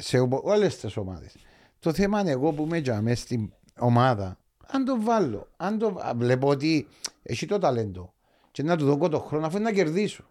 σε 0.00 0.18
όλες 0.42 0.76
τις 0.76 0.96
ομάδες. 0.96 1.36
Το 1.78 1.92
θέμα 1.92 2.20
είναι 2.20 2.30
εγώ 2.30 2.52
που 2.52 2.62
είμαι 2.64 2.78
για 2.78 3.00
μέσα 3.02 3.22
στην 3.22 3.52
ομάδα, 3.78 4.38
αν 4.66 4.84
το 4.84 5.00
βάλω, 5.02 5.48
αν 5.56 5.78
το 5.78 5.86
α, 5.86 6.12
βλέπω 6.16 6.48
ότι 6.48 6.86
έχει 7.22 7.46
το 7.46 7.58
ταλέντο 7.58 8.14
και 8.50 8.62
να 8.62 8.76
του 8.76 8.84
δω 8.84 9.08
το 9.08 9.18
χρόνο 9.20 9.46
αφού 9.46 9.56
είναι 9.56 9.64
να 9.64 9.72
κερδίσω. 9.76 10.24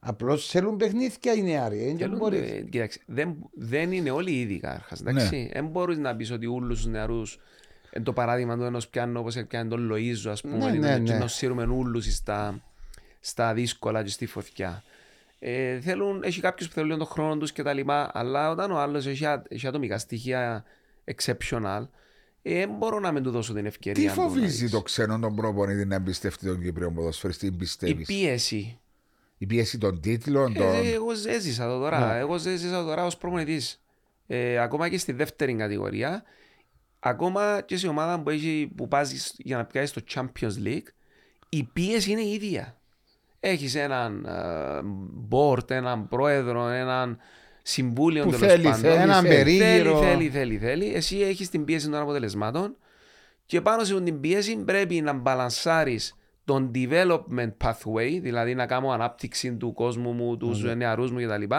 Απλώς 0.00 0.46
θέλουν 0.50 0.76
παιχνίδια 0.76 1.32
οι 1.32 1.42
νεαροί. 1.42 1.84
Δεν 1.84 1.96
Θέλουν, 1.98 2.18
μπορείς. 2.18 2.50
ε, 2.50 2.60
Κοίταξε, 2.70 3.00
δεν, 3.06 3.36
δεν 3.54 3.92
είναι 3.92 4.10
όλοι 4.10 4.30
οι 4.32 4.40
ίδιοι 4.40 4.58
καταρχά. 4.60 4.96
Ναι. 5.12 5.28
Δεν 5.52 5.66
μπορείς 5.66 5.98
να 5.98 6.16
πεις 6.16 6.30
ότι 6.30 6.46
όλου 6.46 6.68
τους 6.68 6.86
νεαρούς 6.86 7.38
εν 7.90 8.02
το 8.02 8.12
παράδειγμα 8.12 8.56
του 8.56 8.62
ενός 8.62 8.88
πιάνου 8.88 9.20
όπως 9.20 9.36
πιάνει 9.48 9.68
τον 9.70 9.90
Λοίζο, 9.90 10.30
ας 10.30 10.40
πούμε, 10.40 10.56
Ναι, 10.70 10.78
ναι, 10.78 11.00
και 11.00 11.12
ναι. 11.12 11.18
να 11.18 11.28
σύρουμε 11.28 11.62
όλου 11.62 12.00
στα, 12.00 12.62
στα 13.20 13.54
δύσκολα 13.54 14.02
και 14.02 14.10
στη 14.10 14.26
φωτιά. 14.26 14.82
Ε, 15.38 15.80
θέλουν, 15.80 16.22
έχει 16.22 16.40
κάποιους 16.40 16.68
που 16.68 16.74
θέλουν 16.74 16.98
τον 16.98 17.06
χρόνο 17.06 17.36
τους 17.36 17.52
και 17.52 17.62
τα 17.62 17.72
λοιπά, 17.72 18.10
αλλά 18.14 18.50
όταν 18.50 18.70
ο 18.70 18.78
άλλος 18.78 19.06
έχει, 19.06 19.26
α- 19.26 19.42
έχει 19.48 19.66
ατομικά 19.66 19.98
στοιχεία 19.98 20.64
exceptional, 21.14 21.86
ε, 22.42 22.54
δεν 22.58 22.70
μπορώ 22.78 22.98
να 23.00 23.12
μην 23.12 23.22
του 23.22 23.30
δώσω 23.30 23.52
την 23.52 23.62
Τι 23.62 23.68
ευκαιρία. 23.68 24.12
του 24.12 24.20
να 24.20 24.26
φοβίζει 24.26 24.62
δεις. 24.62 24.70
το 24.70 24.82
ξένο 24.82 25.18
τον 25.18 25.34
προπονητή 25.36 25.84
να 25.84 25.94
εμπιστευτεί 25.94 26.46
τον 26.46 26.62
Κύπριο 26.62 26.90
ποδοσφαιριστή, 26.92 27.46
Η 27.46 27.52
πιστεύεις; 27.52 28.06
πίεση. 28.06 28.78
Η 29.38 29.46
πίεση 29.46 29.78
των 29.78 30.00
τίτλων, 30.00 30.54
Ε, 30.54 30.58
των. 30.58 30.66
εγώ 30.74 31.10
έζησα 31.26 31.66
το 31.68 31.78
τώρα. 31.78 32.12
Ναι. 32.12 32.18
Εγώ 32.18 32.34
έζησα 32.34 32.80
το 32.80 32.84
τώρα 32.84 33.06
ως 33.06 33.16
προπονητής. 33.16 33.82
Ε, 34.26 34.58
ακόμα 34.58 34.88
και 34.88 34.98
στη 34.98 35.12
δεύτερη 35.12 35.54
κατηγορία, 35.54 36.22
ακόμα 37.00 37.60
και 37.66 37.76
σε 37.76 37.88
ομάδα 37.88 38.20
που, 38.20 38.30
έχει, 38.30 38.70
που 38.76 38.88
πας 38.88 39.34
για 39.36 39.56
να 39.56 39.64
πιάσεις 39.64 39.90
το 39.92 40.02
Champions 40.14 40.64
League, 40.64 40.86
η 41.48 41.64
πίεση 41.64 42.10
είναι 42.10 42.20
η 42.20 42.32
ίδια. 42.32 42.77
Έχεις 43.40 43.74
έναν 43.74 44.24
ε, 44.24 44.32
board, 45.30 45.70
έναν 45.70 46.08
πρόεδρο, 46.08 46.68
έναν 46.68 47.18
συμβούλιο 47.62 48.24
Που 48.24 48.30
τέλος 48.30 48.46
θέλει, 48.50 48.62
πάντων. 48.62 48.80
θέλει, 48.80 48.94
Έναν 49.02 49.22
θέλει. 49.22 49.34
περίγυρο. 49.36 49.98
Θέλει, 49.98 50.10
θέλει, 50.12 50.28
θέλει, 50.28 50.58
θέλει. 50.58 50.94
Εσύ 50.94 51.16
έχεις 51.20 51.48
την 51.50 51.64
πίεση 51.64 51.88
των 51.90 52.00
αποτελεσμάτων 52.00 52.76
και 53.46 53.60
πάνω 53.60 53.84
σε 53.84 54.00
την 54.00 54.20
πίεση 54.20 54.56
πρέπει 54.56 55.00
να 55.00 55.12
μπαλανσάρεις 55.12 56.14
τον 56.44 56.70
development 56.74 57.52
pathway, 57.64 58.18
δηλαδή 58.22 58.54
να 58.54 58.66
κάνω 58.66 58.90
ανάπτυξη 58.90 59.56
του 59.56 59.72
κόσμου 59.72 60.12
μου, 60.12 60.36
τους 60.36 60.62
Ναι. 60.62 60.74
νεαρούς 60.74 61.10
μου 61.10 61.18
κτλ. 61.20 61.54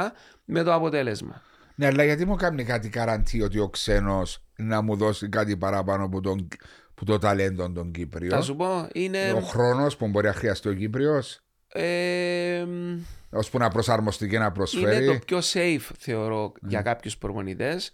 με 0.45 0.63
το 0.63 0.73
αποτέλεσμα. 0.73 1.41
Ναι, 1.75 1.85
αλλά 1.85 2.03
γιατί 2.03 2.25
μου 2.25 2.35
κάνει 2.35 2.63
κάτι 2.63 2.89
καραντή 2.89 3.41
ότι 3.41 3.59
ο 3.59 3.69
ξένος 3.69 4.43
να 4.55 4.81
μου 4.81 4.95
δώσει 4.95 5.29
κάτι 5.29 5.57
παραπάνω 5.57 6.03
από, 6.03 6.21
τον, 6.21 6.47
που 6.95 7.03
το 7.05 7.17
ταλέντο 7.17 7.71
των 7.71 7.91
Κύπριων; 7.91 8.31
Θα 8.31 8.41
σου 8.41 8.55
πω, 8.55 8.87
είναι... 8.93 9.31
Ο 9.35 9.39
χρόνος 9.39 9.97
που 9.97 10.07
μπορεί 10.07 10.27
να 10.27 10.33
χρειαστεί 10.33 10.69
ο 10.69 10.73
Κύπριος, 10.73 11.41
ε, 11.73 12.65
ώσπου 13.29 13.57
να 13.57 13.69
προσαρμοστεί 13.69 14.27
και 14.27 14.37
να 14.37 14.43
είναι 14.43 14.53
προσφέρει. 14.53 15.05
το 15.05 15.19
πιο 15.25 15.39
safe, 15.53 15.89
θεωρώ, 15.97 16.51
Ναι. 16.61 16.69
για 16.69 16.81
κάποιους 16.81 17.17
προπονητές 17.17 17.91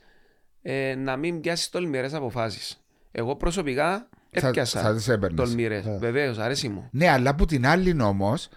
ε, 0.61 0.95
να 0.95 1.17
μην 1.17 1.41
πιάσεις 1.41 1.69
τολμηρές 1.69 2.13
αποφάσεις. 2.13 2.79
Εγώ 3.11 3.35
προσωπικά 3.35 4.09
Θα, 4.31 4.47
έπιασα 4.47 4.81
θα 4.81 4.95
τις 4.95 5.07
έπαιρνες. 5.07 5.47
τολμηρές. 5.47 5.85
Ναι. 5.85 5.97
Βεβαίως, 5.97 6.37
αρέσει 6.37 6.69
μου. 6.69 6.89
Ναι, 6.91 7.09
αλλά 7.09 7.29
από 7.29 7.45
την 7.45 7.67
άλλη 7.67 8.01
όμως 8.01 8.49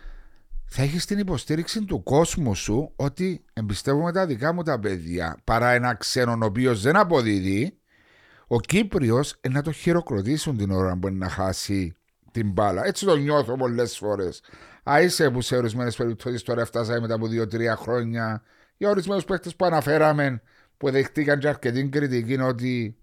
θα 0.67 0.83
έχεις 0.83 1.05
την 1.07 1.19
υποστήριξη 1.19 1.85
του 1.85 2.03
κόσμου 2.03 2.55
σου 2.55 2.93
ότι 2.97 3.45
εμπιστεύομαι 3.53 4.13
τα 4.13 4.27
δικά 4.27 4.53
μου 4.53 4.63
τα 4.63 4.79
παιδιά 4.79 5.39
παρά 5.45 5.71
ένα 5.71 5.95
ξένο 5.95 6.33
ο 6.33 6.45
οποίος 6.45 6.81
δεν 6.83 6.97
αποδίδει. 6.97 7.79
Ο 8.47 8.61
Κύπριος 8.61 9.41
να 9.51 9.63
το 9.63 9.73
χειροκροτήσουν 9.73 10.57
την 10.57 10.71
ώρα 10.71 10.97
που 10.99 11.09
είναι 11.09 11.17
να 11.19 11.29
χάσει 11.29 11.97
την 12.31 12.51
μπάλα. 12.53 12.87
Έτσι 12.87 13.05
το 13.05 13.17
νιώθω 13.17 13.57
πολλές 13.57 13.97
φορές. 13.99 14.41
Α, 14.91 15.03
είσαι 15.03 15.31
που 15.31 15.41
σε 15.41 15.57
ορισμένες 15.57 15.97
περιπτώσεις 15.97 16.43
τώρα 16.43 16.65
φτάσαμε 16.65 17.01
μετά 17.01 17.15
από 17.15 17.27
2-3 17.27 17.77
χρόνια 17.77 18.43
για 18.77 18.91
ορισμένους 18.91 19.25
παίχτε 19.25 19.51
που 19.57 19.65
αναφέραμε 19.65 20.43
που 20.77 20.91
δεχτήκαν 20.91 21.39
και 21.39 21.49
αρκετή 21.49 21.89
κριτική 21.89 22.33
είναι 22.33 22.45
ότι 22.45 22.97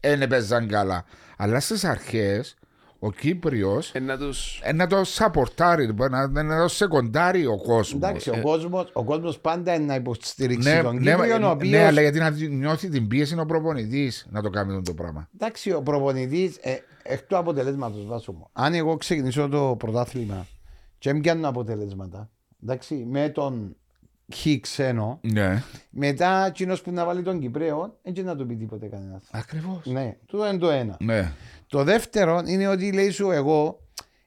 δεν 0.00 0.22
έπαιζαν 0.22 0.68
καλά. 0.68 1.04
Αλλά 1.36 1.60
στις 1.60 1.84
αρχές 1.84 2.54
ο 2.98 3.10
Κύπριος 3.10 3.94
Ε, 3.94 4.00
να 4.00 4.18
τους... 4.18 4.60
ε, 4.64 4.72
να 4.72 4.86
το 4.86 5.04
σαπορτάρει, 5.04 5.94
να, 5.94 6.26
να, 6.28 6.42
να 6.42 6.60
το 6.62 6.68
σεκοντάρει 6.68 7.46
ο 7.46 7.56
κόσμος. 7.56 7.92
Εντάξει, 7.92 8.30
ο 8.30 8.40
κόσμος, 8.42 8.90
ο 8.92 9.04
κόσμος 9.04 9.38
πάντα 9.38 9.74
είναι 9.74 9.84
να 9.84 9.94
υποστηρίξει 9.94 10.68
Ναι, 10.68 10.82
τον 10.82 11.02
ναι, 11.02 11.10
Κύπριο, 11.10 11.34
ο 11.34 11.38
ναι, 11.38 11.46
οποίος... 11.46 11.70
ναι, 11.70 11.84
αλλά 11.84 12.00
γιατί 12.00 12.18
να 12.18 12.30
νιώθει 12.30 12.88
την 12.88 13.08
πίεση 13.08 13.32
είναι 13.32 13.42
ο 13.42 13.46
προπονητής 13.46 14.26
να 14.30 14.42
το 14.42 14.50
κάνει 14.50 14.82
το 14.82 14.94
πράγμα. 14.94 15.28
Εντάξει, 15.34 15.72
ο 15.72 15.82
προπονητής, 15.82 16.56
ε, 16.60 16.76
εκ 17.02 17.22
του 17.22 17.36
αποτελέσματος 17.36 18.06
βάσου 18.06 18.32
μου. 18.32 18.48
Αν 18.52 18.74
εγώ 18.74 18.96
ξεκινήσω 18.96 19.48
το 19.48 19.76
πρωτάθλημα 19.78 20.46
και 21.02 21.12
μην 21.12 21.22
πιάνω 21.22 21.48
αποτελέσματα, 21.48 22.30
εντάξει, 22.62 22.94
με 22.94 23.28
τον 23.28 23.76
χ 24.34 24.46
ξένο, 24.60 25.18
Ναι. 25.22 25.62
μετά 25.90 26.46
εκείνος 26.46 26.82
που 26.82 26.90
να 26.92 27.04
βάλει 27.04 27.22
τον 27.22 27.40
Κυπρέο, 27.40 27.98
δεν 28.02 28.24
να 28.24 28.36
του 28.36 28.46
πει 28.46 28.56
τίποτε 28.56 28.86
κανένας. 28.86 29.22
Ακριβώς. 29.30 29.86
Ναι, 29.86 30.16
τούτο 30.26 30.48
είναι 30.48 30.58
το 30.58 30.70
ένα. 30.70 30.96
Ναι. 31.00 31.32
Το 31.66 31.84
δεύτερο 31.84 32.42
είναι 32.46 32.66
ότι 32.66 32.92
λέει 32.92 33.10
σου 33.10 33.30
εγώ, 33.30 33.80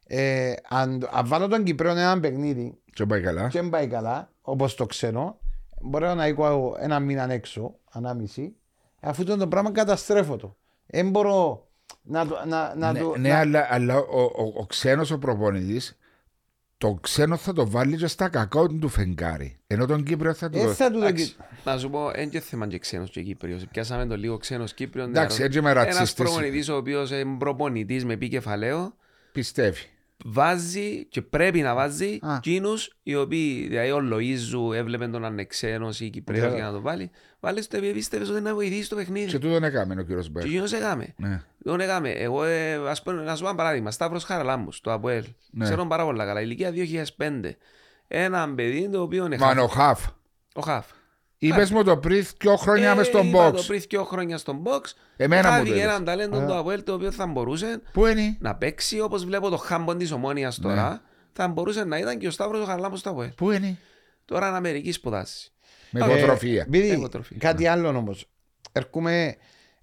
ε, 0.07 0.53
αν, 0.69 1.07
αν 1.13 1.27
βάλω 1.27 1.47
τον 1.47 1.63
Κυπρέο 1.63 1.91
ένα 1.91 2.19
παιχνίδι 2.19 2.77
Και 2.93 3.05
πάει 3.05 3.21
καλά. 3.21 3.47
και 3.47 3.59
δεν 3.61 3.69
πάει 3.69 3.87
καλά, 3.87 4.31
όπως 4.41 4.75
το 4.75 4.85
ξένο, 4.85 5.37
μπορώ 5.81 6.13
να 6.13 6.25
έχω 6.25 6.75
ένα 6.79 6.99
μήνα 6.99 7.31
έξω, 7.31 7.75
ανάμιση, 7.91 8.55
αφού 9.01 9.23
το, 9.23 9.37
το 9.37 9.47
πράγμα 9.47 9.71
καταστρέφω 9.71 10.35
το. 10.37 10.55
Δεν 10.85 11.09
μπορώ 11.09 11.67
να, 12.01 12.27
το- 12.27 12.37
να, 12.47 12.75
να 12.75 12.91
ναι, 12.91 12.99
το... 12.99 13.15
ναι, 13.17 13.29
να- 13.29 13.39
αλλά, 13.39 13.67
αλλά 13.69 13.97
ο, 13.97 14.21
ο, 14.21 14.53
ο 14.55 14.65
ξένος 14.65 15.11
ο 15.11 15.17
προπονητής, 15.17 15.97
το 16.77 16.97
ξένο 17.01 17.35
θα 17.37 17.53
το 17.53 17.69
βάλει 17.69 17.97
και 17.97 18.07
στα 18.07 18.29
κακά 18.29 18.65
του 18.79 18.89
φεγγάρι. 18.89 19.57
Ενώ 19.67 19.85
τον 19.85 20.03
Κύπριο 20.03 20.33
θα 20.33 20.49
το. 20.49 20.59
Ε, 20.59 20.73
θα 20.73 20.91
του 20.91 20.99
το... 20.99 21.05
Εντάξει, 21.05 21.35
να 21.65 21.77
σου 21.77 21.89
πω, 21.89 22.11
δεν 22.15 22.29
και 22.29 22.39
θέμα 22.39 22.67
και 22.67 22.79
ξένος 22.79 23.09
και 23.09 23.21
Κύπριος. 23.21 23.65
Πιάσαμε 23.71 24.05
το 24.05 24.17
λίγο 24.17 24.37
ξένος 24.37 24.73
Κύπριο. 24.73 25.03
Εντάξει, 25.03 25.43
έτσι 25.43 25.57
είμαι 25.59 25.69
Ένας 25.71 25.83
ρατσιστής. 25.83 26.13
προπονητής 26.13 26.69
ο 26.69 26.75
οποίος 26.75 27.11
είναι 27.11 27.35
προπονητής 27.39 28.05
με 28.05 28.13
επικεφαλαίο 28.13 28.95
Πιστεύει. 29.31 29.85
βάζει 30.25 31.05
και 31.05 31.21
πρέπει 31.21 31.61
να 31.61 31.73
βάζει 31.75 32.19
Α. 32.21 32.35
εκείνους 32.35 32.97
οι 33.03 33.15
οποίοι, 33.15 33.67
δηλαδή 33.67 33.91
ο 33.91 33.99
Λοΐζου 34.11 34.75
έβλεπε 34.75 35.07
τον 35.07 35.25
ανεξένος 35.25 35.99
ή 35.99 36.09
Κυπρέος 36.09 36.49
Ναι. 36.51 36.55
για 36.55 36.65
να 36.65 36.71
το 36.71 36.81
βάλει, 36.81 37.09
βάλει 37.39 37.61
στο 37.61 37.77
επειδή 37.77 37.93
πίστευες 37.93 38.29
ότι 38.29 38.41
να 38.41 38.53
βοηθήσει 38.53 38.89
το 38.89 38.95
παιχνίδι. 38.95 39.25
Και 39.27 39.39
τούτον 39.39 39.63
έκαμε 39.63 39.95
ο 39.99 40.03
κύριος 40.03 40.25
Και 40.25 40.31
Μπέρ. 40.31 40.43
εκείνος 40.45 40.73
έκαμε. 40.73 41.15
Ναι. 41.65 41.71
Τον 41.71 41.79
έκαμε. 41.79 42.09
Εγώ, 42.09 42.43
ε, 42.43 42.73
ας 42.89 43.01
πω, 43.01 43.11
να 43.11 43.35
σου 43.35 43.41
πω 43.41 43.47
ένα 43.47 43.57
παράδειγμα. 43.57 43.91
Σταύρος 43.91 44.23
Χαραλάμπους, 44.23 44.81
το 44.81 44.91
ΑΠΟΕΛ. 44.91 45.25
Ναι. 45.51 45.63
Ξέρω 45.65 45.85
πάρα 45.85 46.03
πολλά 46.03 46.25
καλά. 46.25 46.41
Ηλικία 46.41 46.71
2005. 46.71 47.57
Ένα 48.07 48.53
παιδί 48.55 48.89
το 48.89 49.01
οποίο 49.01 49.25
είναι 49.25 49.37
Μαν 49.37 49.57
ο 49.59 49.67
χαφ. 49.67 50.01
Χαφ. 50.01 50.05
Ο 50.55 50.61
Χαφ. 50.61 50.85
Είπες 51.37 51.71
μου 51.71 51.83
το 51.83 51.97
πριν 51.97 52.25
δύο 52.39 52.55
χρόνια 52.55 52.89
Ε, 52.91 52.95
με 52.95 53.03
στον 53.03 53.27
είπα 53.27 53.49
box. 53.49 53.53
το 53.55 53.63
πριν 53.67 53.81
δύο 53.89 54.03
χρόνια 54.03 54.37
στον 54.37 54.63
box. 54.65 54.81
Εμένα 55.17 55.47
μου 55.47 55.53
Χάθηκε 55.53 55.69
το 55.69 55.75
είπες. 55.75 55.89
έναν 55.89 56.03
ταλέντο 56.05 56.39
Ε. 56.41 56.45
το 56.45 56.57
ΑΠΟΕΛ 56.57 56.83
το 56.83 56.93
οποίο 56.93 57.11
θα 57.11 57.25
μπορούσε 57.27 57.81
Πού 57.93 58.05
είναι, 58.05 58.37
να 58.39 58.55
παίξει 58.55 58.99
όπως 58.99 59.25
βλέπω 59.25 59.49
το 59.49 59.57
χάμπον 59.57 59.97
της 59.97 60.11
ομόνιας 60.11 60.57
Ναι. 60.59 60.69
τώρα. 60.69 61.01
Θα 61.33 61.47
μπορούσε 61.47 61.83
να 61.83 61.97
ήταν 61.97 62.17
και 62.17 62.27
ο 62.27 62.31
Σταύρος 62.31 62.61
ο 62.61 62.65
Χαραλάμπους 62.65 62.99
στο 62.99 63.09
ΑΠΟΕΛ. 63.09 63.29
πού 63.29 63.51
είναι; 63.51 63.77
Τώρα 64.25 64.47
είναι 64.47 64.57
Αμερική 64.57 64.91
σπουδάσεις. 64.91 65.53
Με 65.89 65.99
Ε, 66.05 66.17
υποτροφία. 66.17 66.61
Επειδή, 66.61 66.89
Εγωτροφία. 66.89 67.37
κάτι 67.39 67.67
άλλο 67.67 67.87
όμως. 67.87 68.27
Έρχομαι 68.71 69.35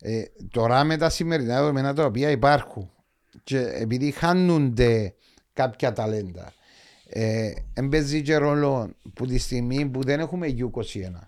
ε, 0.04 0.22
τώρα 0.50 0.84
με 0.84 0.96
τα 0.96 1.08
σημερινά 1.10 1.58
δεδομένα 1.60 1.94
τα 1.94 2.04
οποία 2.04 2.30
υπάρχουν 2.30 2.90
και 3.44 3.58
επειδή 3.58 4.10
χάνονται 4.10 5.14
κάποια 5.52 5.92
ταλέντα 5.92 6.52
ε, 7.08 7.52
εμπέζει 7.74 8.22
και 8.22 8.36
ρόλο 8.36 8.90
που 9.14 9.26
τη 9.26 9.38
στιγμή 9.38 9.86
που 9.86 10.02
δεν 10.02 10.20
έχουμε 10.20 10.46
U21 10.58 11.18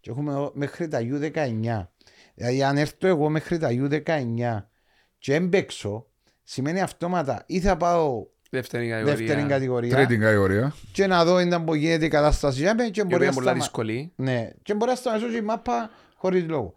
και 0.00 0.10
έχουμε 0.10 0.50
μέχρι 0.52 0.88
τα 0.88 0.98
U19 1.00 1.86
δηλαδή 2.34 2.62
αν 2.62 2.76
έρθω 2.76 3.06
εγώ 3.06 3.28
μέχρι 3.28 3.58
τα 3.58 3.68
U19 3.72 4.62
και 5.18 5.34
έμπαιξω 5.34 6.06
σημαίνει 6.42 6.80
αυτόματα 6.80 7.42
ή 7.46 7.60
θα 7.60 7.76
πάω 7.76 8.26
Δεύτερη 8.50 8.88
κατηγορία. 8.88 9.16
δεύτερη 9.16 9.42
κατηγορία 9.48 9.96
Τρίτη 9.96 10.16
κατηγορία. 10.18 10.74
και 10.92 11.06
να 11.06 11.24
δω 11.24 11.40
ήταν 11.40 11.64
που 11.64 11.74
γίνεται 11.74 12.04
η 12.04 12.08
κατάσταση 12.08 12.62
και 12.62 12.68
Η 12.68 12.72
μπορεί 12.74 12.92
οποία 13.04 13.18
να 13.18 13.24
είναι 13.24 13.32
πολλά 13.32 13.44
σταμα... 13.44 13.52
δύσκολη. 13.58 14.12
Ναι, 14.16 14.50
και 14.62 14.74
μπορεί 14.74 14.90
να 14.90 14.96
σταματήσω 14.96 15.36
η 15.36 15.40
μάπα 15.40 15.90
χωρίς 16.16 16.44
λόγο. 16.48 16.72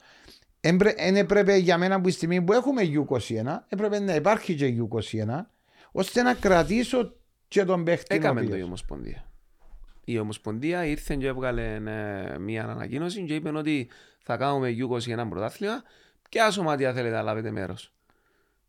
Δεν 0.75 1.15
έπρεπε 1.15 1.55
για 1.55 1.77
μένα 1.77 2.01
που 2.01 2.07
η 2.07 2.11
στιγμή 2.11 2.41
που 2.41 2.53
έχουμε 2.53 2.81
U21, 2.83 3.57
έπρεπε 3.67 3.99
να 3.99 4.15
υπάρχει 4.15 4.55
και 4.55 4.73
U21, 4.79 5.45
ώστε 5.91 6.21
να 6.21 6.33
κρατήσω 6.33 7.13
και 7.47 7.63
τον 7.65 7.83
παίχτη. 7.83 8.13
ο 8.13 8.15
Έκαμε 8.17 8.39
το 8.39 8.45
οποίος- 8.45 8.61
η 8.61 8.63
Ομοσπονδία. 8.63 9.21
Η 10.03 10.19
Ομοσπονδία 10.19 10.85
ήρθε 10.85 11.15
και 11.15 11.27
έβγαλε 11.27 11.73
ε, 11.75 12.37
μια 12.39 12.63
ανακοίνωση 12.63 13.23
και 13.23 13.35
είπε 13.35 13.49
ότι 13.57 13.89
θα 14.19 14.37
κάνουμε 14.37 14.69
U21 14.79 15.25
πρωτάθλημα 15.29 15.83
και 16.29 16.39
σωματεία 16.51 16.93
θέλετε 16.93 17.15
να 17.15 17.21
λάβετε 17.21 17.51
μέρος. 17.51 17.93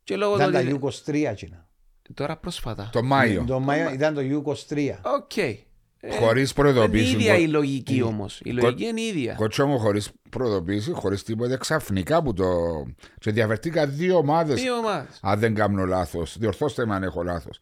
Και 0.05 0.17
λόγω 0.17 0.35
του 0.35 0.41
Ήταν 0.41 0.53
τα 0.53 0.59
ότι... 0.59 0.79
U23 1.05 1.15
εκείνα. 1.31 1.69
Τώρα 2.15 2.37
πρόσφατα. 2.37 2.91
Το 2.93 3.03
Μάιο. 3.03 3.45
Το 3.47 3.61
Μάιο 3.61 3.93
ήταν 3.93 4.15
το 4.15 4.21
U23. 4.21 4.95
OK. 5.03 5.37
Ε, 5.37 5.57
Χωρίς 6.21 6.51
Είναι 6.51 6.61
προειδοποίηση. 6.63 7.11
η 7.11 7.11
ίδια 7.19 7.35
Κο- 7.35 7.41
η 7.41 7.47
λογική 7.47 8.03
όμως. 8.03 8.41
Η 8.45 8.51
λογική 8.51 8.85
είναι 8.85 9.01
η 9.01 9.05
ίδια. 9.07 9.35
Κότσο 9.35 9.67
μου 9.67 9.79
χωρίς 9.79 10.11
προειδοποίηση, 10.31 10.93
χωρίς 10.93 11.23
τίποτα, 11.23 11.57
ξαφνικά 11.57 12.23
που 12.23 12.33
το. 12.33 12.47
Και 13.19 13.31
διαφερθήκα 13.31 13.87
δύο 13.87 14.17
ομάδες. 14.17 14.61
Δύο 14.63 14.75
ομάδες. 14.75 15.19
Αν 15.23 15.39
δεν 15.39 15.55
κάνω 15.55 15.85
λάθος. 15.85 16.37
Διορθώστε 16.39 16.87
με 16.87 16.95
αν 16.95 17.03
έχω 17.03 17.23
λάθος. 17.23 17.59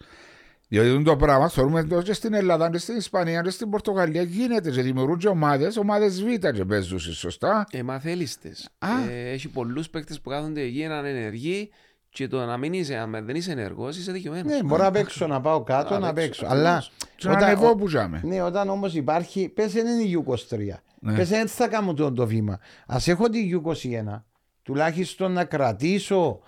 Διότι 0.68 1.02
το 1.02 1.16
πράγμα 1.16 1.48
θεωρούμε 1.48 1.80
εδώ 1.80 2.02
και 2.02 2.12
στην 2.12 2.34
Ελλάδα, 2.34 2.70
και 2.70 2.78
στην 2.78 2.96
Ισπανία, 2.96 3.40
και 3.42 3.50
στην 3.50 3.70
Πορτογαλία 3.70 4.22
γίνεται. 4.22 4.70
Και 4.70 4.82
δημιουργούν 4.82 5.18
και 5.18 5.28
ομάδες, 5.28 5.76
ομάδες 5.76 6.22
Β 6.22 6.26
και 6.52 6.64
παίζουν 6.64 6.98
σωστά. 6.98 7.66
Ε, 7.70 7.82
μα 7.82 7.98
θέλεις 7.98 8.38
τες. 8.40 8.68
Α. 8.78 9.10
Ε, 9.10 9.30
έχει 9.30 9.48
πολλούς 9.48 9.90
παίκτες 9.90 10.20
που 10.20 10.30
κάθονται 10.30 10.60
εκεί 10.60 10.80
έναν 10.80 11.04
ενεργοί 11.04 11.70
και 12.16 12.28
το 12.28 12.44
να 12.44 12.56
μην 12.56 12.72
είσαι, 12.72 12.96
αν 12.96 13.10
δεν 13.24 13.36
είσαι 13.36 13.52
ενεργός, 13.52 13.96
είσαι 13.96 14.12
δικαιωμένος. 14.12 14.52
Ναι, 14.52 14.62
μπορώ 14.62 14.82
να 14.82 14.90
παίξω, 14.90 15.26
να 15.26 15.40
πάω 15.40 15.62
κάτω, 15.62 15.94
Να 15.94 16.00
να 16.00 16.12
παίξω, 16.12 16.40
παίξω. 16.40 16.56
Αλλά 16.56 16.84
Και 17.16 17.28
να 17.28 17.34
ανεβώ 17.34 17.76
που 17.76 17.88
ζάμε. 17.88 18.20
Ναι, 18.24 18.42
όταν 18.42 18.68
όμως 18.68 18.94
υπάρχει, 18.94 19.48
πες 19.48 19.72
δεν 19.72 19.86
είναι 19.86 20.02
η 20.02 20.24
U23. 20.26 20.58
Ναι. 21.00 21.16
Πες 21.16 21.28
δεν 21.28 21.48
θα 21.48 21.68
κάνω 21.68 21.94
το, 21.94 22.12
το 22.12 22.26
βήμα. 22.26 22.52
Α 22.86 22.96
έχω 23.06 23.28
τη 23.28 23.50
U21, 23.54 24.22
τουλάχιστον 24.62 25.32
να 25.32 25.44
κρατήσω 25.44 26.40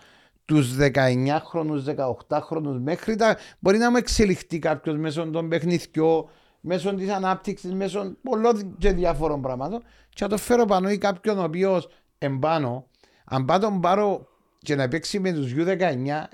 τους 0.44 0.76
19χρονου, 0.78 1.84
18χρονου 2.28 2.78
μέχρι 2.80 3.16
τα. 3.16 3.36
Μπορεί 3.58 3.78
να 3.78 3.90
μου 3.90 3.96
εξελιχθεί 3.96 4.58
κάποιος 4.58 4.96
μέσω 4.96 5.30
των 5.30 5.48
παιχνιδιών, 5.48 6.28
μέσω 6.60 6.94
της 6.94 7.08
ανάπτυξης, 7.08 7.74
μέσω 7.74 8.16
πολλών 8.22 8.76
και 8.78 8.92
διάφορων 8.92 9.42
πραγμάτων 9.42 9.82
και 10.08 10.24
να 10.24 10.28
το 10.28 10.36
φέρω 10.36 10.64
πάνω 10.64 10.90
ή 10.90 10.98
κάποιον 10.98 11.38
ο 11.38 11.42
οποίος 11.42 11.88
εμπάνω, 12.18 12.86
αν 13.24 13.44
πάω 13.44 13.58
τον 13.58 13.80
πάρω 13.80 14.28
και 14.58 14.74
να 14.74 14.88
παίξει 14.88 15.18
με 15.20 15.32
τους 15.32 15.52
U19 15.56 15.80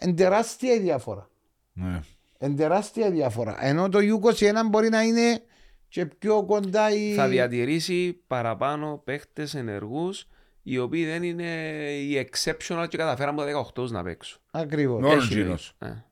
είναι 0.02 0.14
τεράστια 0.16 0.74
η 0.74 0.78
διαφορά. 0.78 1.28
Ναι. 1.72 2.00
Είναι 2.38 2.54
τεράστια 2.54 3.06
η 3.06 3.10
διαφορά. 3.10 3.64
Ενώ 3.66 3.88
το 3.88 3.98
U21 3.98 4.52
μπορεί 4.70 4.88
να 4.88 5.02
είναι 5.02 5.42
και 5.88 6.06
πιο 6.06 6.44
κοντά 6.44 6.90
η... 6.90 7.12
Θα 7.14 7.28
διατηρήσει 7.28 8.20
παραπάνω 8.26 9.00
παίχτες 9.04 9.54
ενεργούς 9.54 10.26
οι 10.62 10.78
οποίοι 10.78 11.04
δεν 11.04 11.22
είναι 11.22 11.50
οι 11.92 12.28
exceptional 12.30 12.86
και 12.88 12.96
καταφέραν 12.96 13.40
από 13.40 13.72
τα 13.72 13.72
18 13.84 13.90
να 13.90 14.02
παίξουν. 14.02 14.40
Ακριβώς. 14.50 15.00
Νο- 15.00 15.08
Όλος 15.08 15.24
Έχει 15.24 15.40
γίνος. 15.40 15.74
ροή. 15.78 15.90
Ε. 15.90 16.04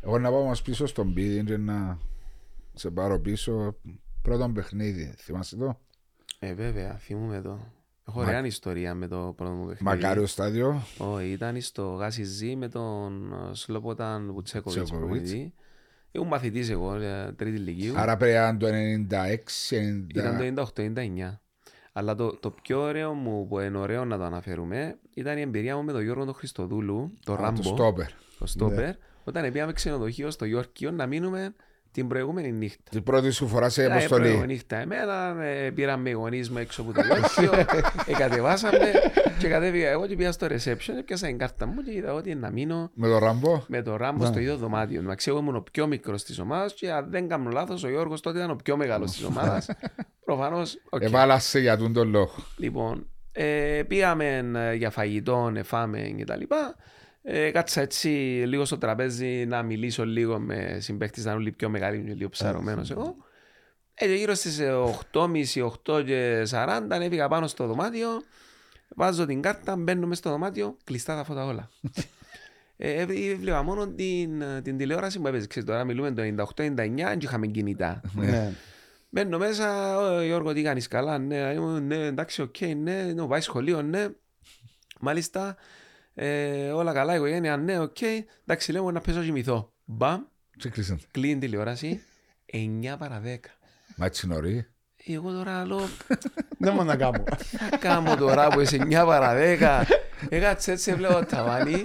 Εγώ 0.00 0.18
να 0.18 0.30
πάω 0.30 0.44
μας 0.44 0.62
πίσω 0.62 0.86
στον 0.86 1.14
πίδι 1.14 1.44
και 1.44 1.56
να 1.56 1.98
σε 2.74 2.90
πάρω 2.90 3.18
πίσω 3.20 3.76
πρώτο 4.22 4.48
παιχνίδι. 4.54 5.14
Θυμάσαι 5.18 5.56
το; 5.56 5.78
Ε, 6.38 6.54
βέβαια, 6.54 6.96
θυμούμαι 6.96 7.40
το. 7.40 7.58
Έχω 8.14 8.20
Μα- 8.22 8.26
ωραία 8.28 8.46
ιστορία 8.46 8.94
με 8.94 9.06
το 9.08 9.32
πρώτο 9.36 9.52
μου 9.52 9.66
παιχνίδι. 9.66 9.84
Μακάριο 9.84 10.26
στάδιο. 10.26 10.82
Όχι, 10.98 11.26
ήταν 11.30 11.60
στο 11.60 11.82
Γάσι 11.92 12.22
Ζή 12.24 12.56
με 12.56 12.68
τον 12.68 13.32
ε, 13.32 13.54
Σλόποταν 13.54 14.32
Βουτσέκοβιτς 14.32 14.84
Τσέκοβιτς. 14.84 14.90
προπονητή. 15.30 15.54
Ήμουν 16.12 16.28
μαθητής 16.28 16.70
εγώ, 16.70 16.94
ε, 16.94 17.32
τρίτη 17.36 17.58
λυκείου. 17.58 17.92
Άρα 17.98 18.16
πρέπει 18.16 18.34
να 18.36 18.48
είναι 18.48 18.58
το 18.58 18.66
96, 18.66 20.06
Ήταν 20.14 20.38
90. 20.40 20.54
το 20.54 20.82
98-99. 20.82 21.38
Αλλά 21.92 22.14
το, 22.14 22.36
το 22.36 22.50
πιο 22.50 22.80
ωραίο 22.80 23.12
μου, 23.12 23.46
που 23.46 23.58
είναι 23.60 23.78
ωραίο 23.78 24.04
να 24.04 24.16
το 24.18 24.24
αναφέρουμε, 24.24 24.98
ήταν 25.14 25.38
η 25.38 25.40
εμπειρία 25.40 25.76
μου 25.76 25.82
με 25.84 25.92
τον 25.92 26.02
Γιώργο 26.02 26.24
τον 26.24 26.34
Χριστοδούλου, 26.34 27.18
το 27.24 27.32
Α, 27.32 27.36
Το 27.36 27.42
Ράμπο, 27.42 27.62
στόπερ. 27.62 28.06
το 28.38 28.46
Στόπερ, 28.46 28.94
όταν 29.24 29.52
πήγαμε 29.52 29.72
ξενοδοχείο 29.72 30.30
στο 30.30 30.44
Γιόρκιο 30.44 30.90
να 30.90 31.06
μείνουμε 31.06 31.54
την 31.92 32.08
προηγούμενη 32.08 32.52
νύχτα. 32.52 32.82
Την 32.90 33.02
πρώτη 33.02 33.30
σου 33.30 33.48
φορά 33.48 33.68
σε 33.68 33.82
Ήταν 33.84 33.98
η 33.98 34.06
προηγούμενη 34.06 34.32
αποστολή. 34.34 34.52
νύχτα. 34.52 34.76
Εμένα 34.76 35.44
ε, 35.44 35.70
πήραμε 35.70 36.08
οι 36.08 36.12
γονείς 36.12 36.50
μου 36.50 36.58
έξω 36.58 36.82
από 36.82 36.92
το 36.92 37.00
Γιόρκιο, 37.02 37.52
ε, 38.06 38.12
κατεβάσαμε 38.12 38.78
και 39.38 39.48
κατέβηκα 39.48 39.88
εγώ 39.88 40.06
και 40.06 40.16
πήγα 40.16 40.32
στο 40.32 40.46
reception, 40.46 40.94
έπιασα 40.98 41.26
την 41.26 41.38
κάρτα 41.38 41.66
μου 41.66 41.82
και 41.82 41.92
είδα 41.92 42.12
ότι 42.14 42.34
να 42.34 42.50
μείνω 42.50 42.90
Με 42.94 43.08
το 43.08 43.18
ράμπο; 43.18 43.64
με 43.66 43.82
τον 43.82 43.96
Ράμπο 43.96 44.24
στο 44.24 44.38
ίδιο 44.38 44.56
δωμάτιο. 44.56 45.00
Εντάξει, 45.00 45.30
εγώ 45.30 45.38
ήμουν 45.38 45.56
ο 45.56 45.64
πιο 45.72 45.86
μικρός 45.86 46.24
της 46.24 46.38
ομάδας 46.38 46.74
και 46.74 46.92
αν 46.92 47.06
δεν 47.10 47.28
κάνω 47.28 47.50
λάθος, 47.50 47.84
ο 47.84 47.88
Γιώργος 47.88 48.20
τότε 48.20 48.38
ήταν 48.38 48.50
ο 48.50 48.56
πιο 48.64 48.76
μεγάλος 48.76 49.10
της 49.10 49.24
ομάδας. 49.24 49.68
Προφανώς. 50.24 50.76
Εβάλασε 50.98 51.58
για 51.60 51.76
τον 51.76 51.92
τον 51.92 52.08
λόγο. 52.08 52.34
Λοιπόν, 52.56 53.06
ε, 53.32 53.82
πήγαμε 53.88 54.50
ε, 54.54 54.74
για 54.74 54.90
φαγητό, 54.90 55.52
εφάμε 55.56 56.14
κτλ. 56.18 56.42
Ε, 57.22 57.50
κάτσα 57.50 57.80
έτσι 57.80 58.08
λίγο 58.46 58.64
στο 58.64 58.78
τραπέζι 58.78 59.46
να 59.46 59.62
μιλήσω 59.62 60.04
λίγο 60.04 60.38
με 60.38 60.78
συμπαίχτης, 60.80 61.22
ήταν 61.22 61.36
όλοι 61.36 61.52
πιο 61.52 61.68
μεγάλοι 61.68 62.04
και 62.04 62.14
λίγο 62.14 62.28
ψαρωμένος 62.28 62.90
εγώ. 62.90 63.16
Ε, 63.94 64.06
και 64.06 64.14
γύρω 64.14 64.34
στις 64.34 64.60
8.30, 65.12 65.70
8 65.86 66.04
και 66.04 66.42
40 66.50 66.86
ανέβηκα 66.88 67.28
πάνω 67.28 67.46
στο 67.46 67.66
δωμάτιο, 67.66 68.08
βάζω 68.88 69.26
την 69.26 69.42
κάρτα, 69.42 69.76
μπαίνω 69.76 70.06
μέσα 70.06 70.20
στο 70.20 70.30
δωμάτιο, 70.30 70.76
κλειστά 70.84 71.16
τα 71.16 71.24
φώτα 71.24 71.44
όλα. 71.44 71.70
ε, 72.76 73.00
ε, 73.00 73.34
βλέπα 73.34 73.62
μόνο 73.62 73.88
την, 73.88 74.42
την 74.62 74.76
τηλεόραση 74.76 75.18
που 75.20 75.26
έπαιζε. 75.26 75.46
Ξέρεις, 75.46 75.68
τώρα 75.68 75.84
μιλούμε 75.84 76.12
το 76.12 76.22
98-99, 76.56 76.74
δεν 76.74 77.18
είχαμε 77.22 77.46
κινητά. 77.46 78.00
Ναι. 78.14 78.52
Μπαίνω 79.08 79.38
μέσα, 79.38 79.98
«Ω, 79.98 80.22
Γιώργο, 80.22 80.52
τι 80.52 80.62
κάνεις 80.62 80.88
καλά, 80.88 81.18
ναι, 81.18 81.36
ήμουν, 81.36 81.86
ναι, 81.86 81.96
εντάξει, 81.96 82.42
οκ, 82.42 82.60
ναι, 82.60 83.02
ναι, 83.02 83.26
πάει 83.26 83.40
σχολείο, 83.40 83.82
ναι. 83.82 84.06
Μάλιστα, 85.00 85.56
ε, 86.14 86.70
όλα 86.70 86.92
καλά, 86.92 87.12
η 87.12 87.16
οικογένεια, 87.16 87.56
ναι, 87.56 87.78
οκ, 87.78 87.96
εντάξει, 88.46 88.72
λέμε 88.72 88.92
να 88.92 89.00
πέσω 89.00 89.18
να 89.18 89.24
κοιμηθώ. 89.24 89.72
Μπαμ, 89.84 90.20
Τι 90.58 90.68
κλείσαν. 90.68 91.00
κλείνει 91.10 91.40
τηλεόραση, 91.40 92.02
9 92.52 92.94
παρα 92.98 93.22
10. 93.24 93.36
Μα 93.96 94.06
έτσι 94.06 94.26
νωρίς. 94.26 94.66
Εγώ 95.06 95.32
τώρα 95.32 95.66
λέω, 95.66 95.78
Δεν 96.58 96.72
μπορώ 96.72 96.84
να 96.84 96.96
κάνω. 96.96 97.22
τι 97.36 97.44
θα 97.44 97.76
κάνω 97.78 98.16
τώρα 98.16 98.48
που 98.48 98.60
είσαι 98.60 98.76
9 98.82 98.90
παρα 99.06 99.34
10. 99.36 99.82
Έκατσε 100.28 100.72
έτσι, 100.72 100.92
βλέπω 100.94 101.14
το 101.14 101.24
ταβάνι. 101.24 101.84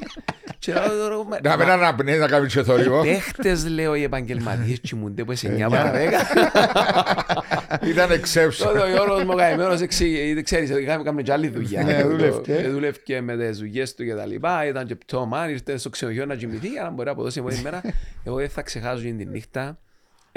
Και 0.59 0.73
λέω 0.73 0.87
τώρα, 0.87 1.15
μα- 1.23 1.39
Να 1.43 1.57
μην 1.57 1.69
αναπνέεις 1.69 2.19
να 2.19 2.27
κάνεις 2.27 2.53
και 2.53 2.63
θόρυβο. 2.63 3.01
Παίχτες 3.03 3.67
λέω 3.69 3.95
οι 3.95 4.03
επαγγελματίες 4.03 4.79
κοιμούνται 4.79 5.23
που 5.23 5.31
είσαι 5.31 5.47
9 5.47 5.69
παρα 5.69 5.91
10. 5.91 7.87
Ήταν 7.87 8.09
exception. 8.09 8.63
Τότε 8.63 8.79
ο 8.79 8.87
Γιώργος 8.89 9.23
μου 9.23 9.35
καημένος, 9.35 9.81
εξή- 9.81 10.43
ξέρεις, 10.43 10.69
είχαμε 10.69 11.03
κάνει 11.03 11.23
και 11.23 11.31
άλλη 11.31 11.47
δουλειά. 11.47 11.83
Ναι, 11.83 12.03
δούλευκε. 12.03 12.53
Ε, 12.53 12.69
Δούλευκε 12.69 13.21
με 13.21 13.37
τις 13.37 13.57
δουλειές 13.57 13.95
του 13.95 14.05
και 14.05 14.13
τα 14.13 14.25
λοιπά. 14.25 14.65
Ήταν 14.67 14.85
και 14.85 14.95
πτώμα, 14.95 15.49
ήρθε 15.49 15.77
στο 15.77 15.89
ξενοδοχείο 15.89 16.25
να 16.25 16.35
κοιμηθεί 16.35 16.67
για 16.67 16.83
να 16.83 16.89
μπορεί 16.89 17.05
να 17.05 17.11
αποδώσει 17.11 17.41
την 17.41 17.59
μέρα. 17.63 17.81
Εγώ 18.23 18.35
δεν 18.35 18.49
θα 18.49 18.61
ξεχάσω 18.61 19.01
την 19.01 19.27
νύχτα. 19.31 19.79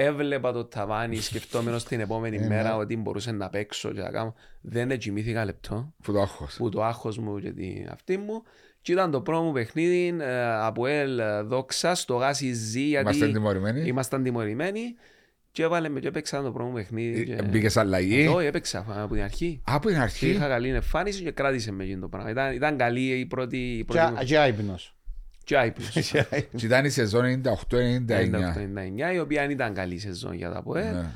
Έβλεπα 0.05 0.53
το 0.53 0.65
ταβάνι 0.65 1.17
σκεφτόμενος 1.31 1.85
την 1.85 2.01
επόμενη 2.01 2.39
μέρα 2.39 2.77
ότι 2.77 2.97
μπορούσε 2.97 3.33
να 3.33 3.49
παίξω 3.49 3.93
και 3.93 4.01
να 4.01 4.11
κάνω. 4.11 4.35
Δεν 4.61 4.99
κοιμήθηκα 4.99 5.45
λεπτό 5.45 5.93
Που 6.03 6.13
το 6.13 6.21
άγχος. 6.21 6.55
που 6.57 6.69
το 6.69 6.83
άγχος 6.85 7.19
μου 7.19 7.39
και 7.41 7.51
την 7.51 7.89
αυτή 7.91 8.17
μου. 8.17 8.43
Και 8.83 8.93
ήταν 8.93 9.11
το 9.11 9.21
πρώτο 9.21 9.43
μου 9.43 9.53
παιχνίδι 9.53 10.17
ε, 10.21 10.53
από 10.55 10.87
ελ 10.87 11.19
ε, 11.19 11.43
δόξα 11.43 11.95
στο 11.95 12.15
γάσι 12.15 12.53
ζή 12.53 12.81
γιατί 12.81 13.05
Είμαστε 13.17 13.33
τιμωρημένοι; 13.33 13.87
ήμασταν 13.87 14.23
τιμωρημένοι 14.23 14.81
και 15.53 15.63
έβαλε 15.63 15.89
με 15.89 16.01
και 16.01 16.09
έπαιξα 16.09 16.43
το 16.43 16.51
πρώτο 16.53 16.69
μου 16.69 16.75
παιχνίδι. 16.75 17.25
και- 17.25 17.35
Ε, 17.35 17.43
Μπήκες 17.43 17.77
αλλαγή; 17.77 18.27
όχι, 18.27 18.47
έπαιξα 18.47 18.85
από 18.89 19.15
την 19.15 19.23
αρχή. 19.23 19.61
Από 19.65 19.87
την 19.87 19.95
Και 19.97 20.03
αρχή; 20.03 20.29
είχα 20.29 20.49
καλή 20.49 20.69
εμφάνιση 20.69 21.23
και 21.23 21.31
κράτησε 21.31 21.73
με 21.73 21.85
εκείνο 21.85 22.01
το 22.01 22.09
πράγμα. 22.09 22.31
Ήταν, 22.31 22.55
ήταν 22.55 22.77
καλή 22.77 23.01
η 23.19 23.27
πρώτη. 23.27 23.57
Η 23.59 23.85
πρώτη 23.85 24.01
Και- 24.01 24.07
Και 24.07 24.09
άϊπνος. 24.09 24.29
και 24.29 24.39
άϊπνος. 24.39 24.95
Και 26.57 26.67
ήταν 26.67 26.85
η 26.85 26.91
σεζόν 26.91 27.43
98-99. 27.45 27.51
99, 29.11 29.15
η 29.15 29.19
οποία 29.19 29.41
δεν 29.41 29.51
ήταν 29.51 29.75
καλή 29.75 29.99
σεζόν 29.99 30.35
για 30.35 30.51
τα 30.51 30.63
ΠΟΕ. 30.63 31.11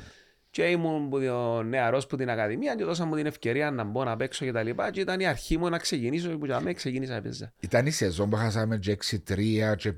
Ναι. 0.57 0.63
Και 0.65 0.71
ήμουν 0.71 1.09
που 1.09 1.17
ο 1.57 1.63
νεαρός 1.63 2.07
που 2.07 2.15
την 2.15 2.29
Ακαδημία 2.29 2.75
και 2.75 2.83
δώσαμε 2.83 3.09
μου 3.09 3.15
την 3.15 3.25
ευκαιρία 3.25 3.71
να 3.71 3.83
μπω 3.83 4.03
να 4.03 4.15
παίξω 4.15 4.45
και 4.45 4.51
τα 4.51 4.63
λοιπά. 4.63 4.91
Και 4.91 4.99
ήταν 4.99 5.19
η 5.19 5.25
αρχή 5.27 5.57
μου 5.57 5.69
να 5.69 5.77
ξεκινήσω 5.77 6.29
που 6.37 6.45
για 6.45 6.59
μένα 6.59 6.73
ξεκίνησα 6.73 7.15
έπαιζα. 7.15 7.53
Ήταν 7.59 7.85
η 7.85 7.91
σεζόν 7.91 8.29
που 8.29 8.35
χάσαμε 8.35 8.77
και 8.77 8.97
6-3 9.27 9.75
και 9.77 9.89
5-0 9.89 9.95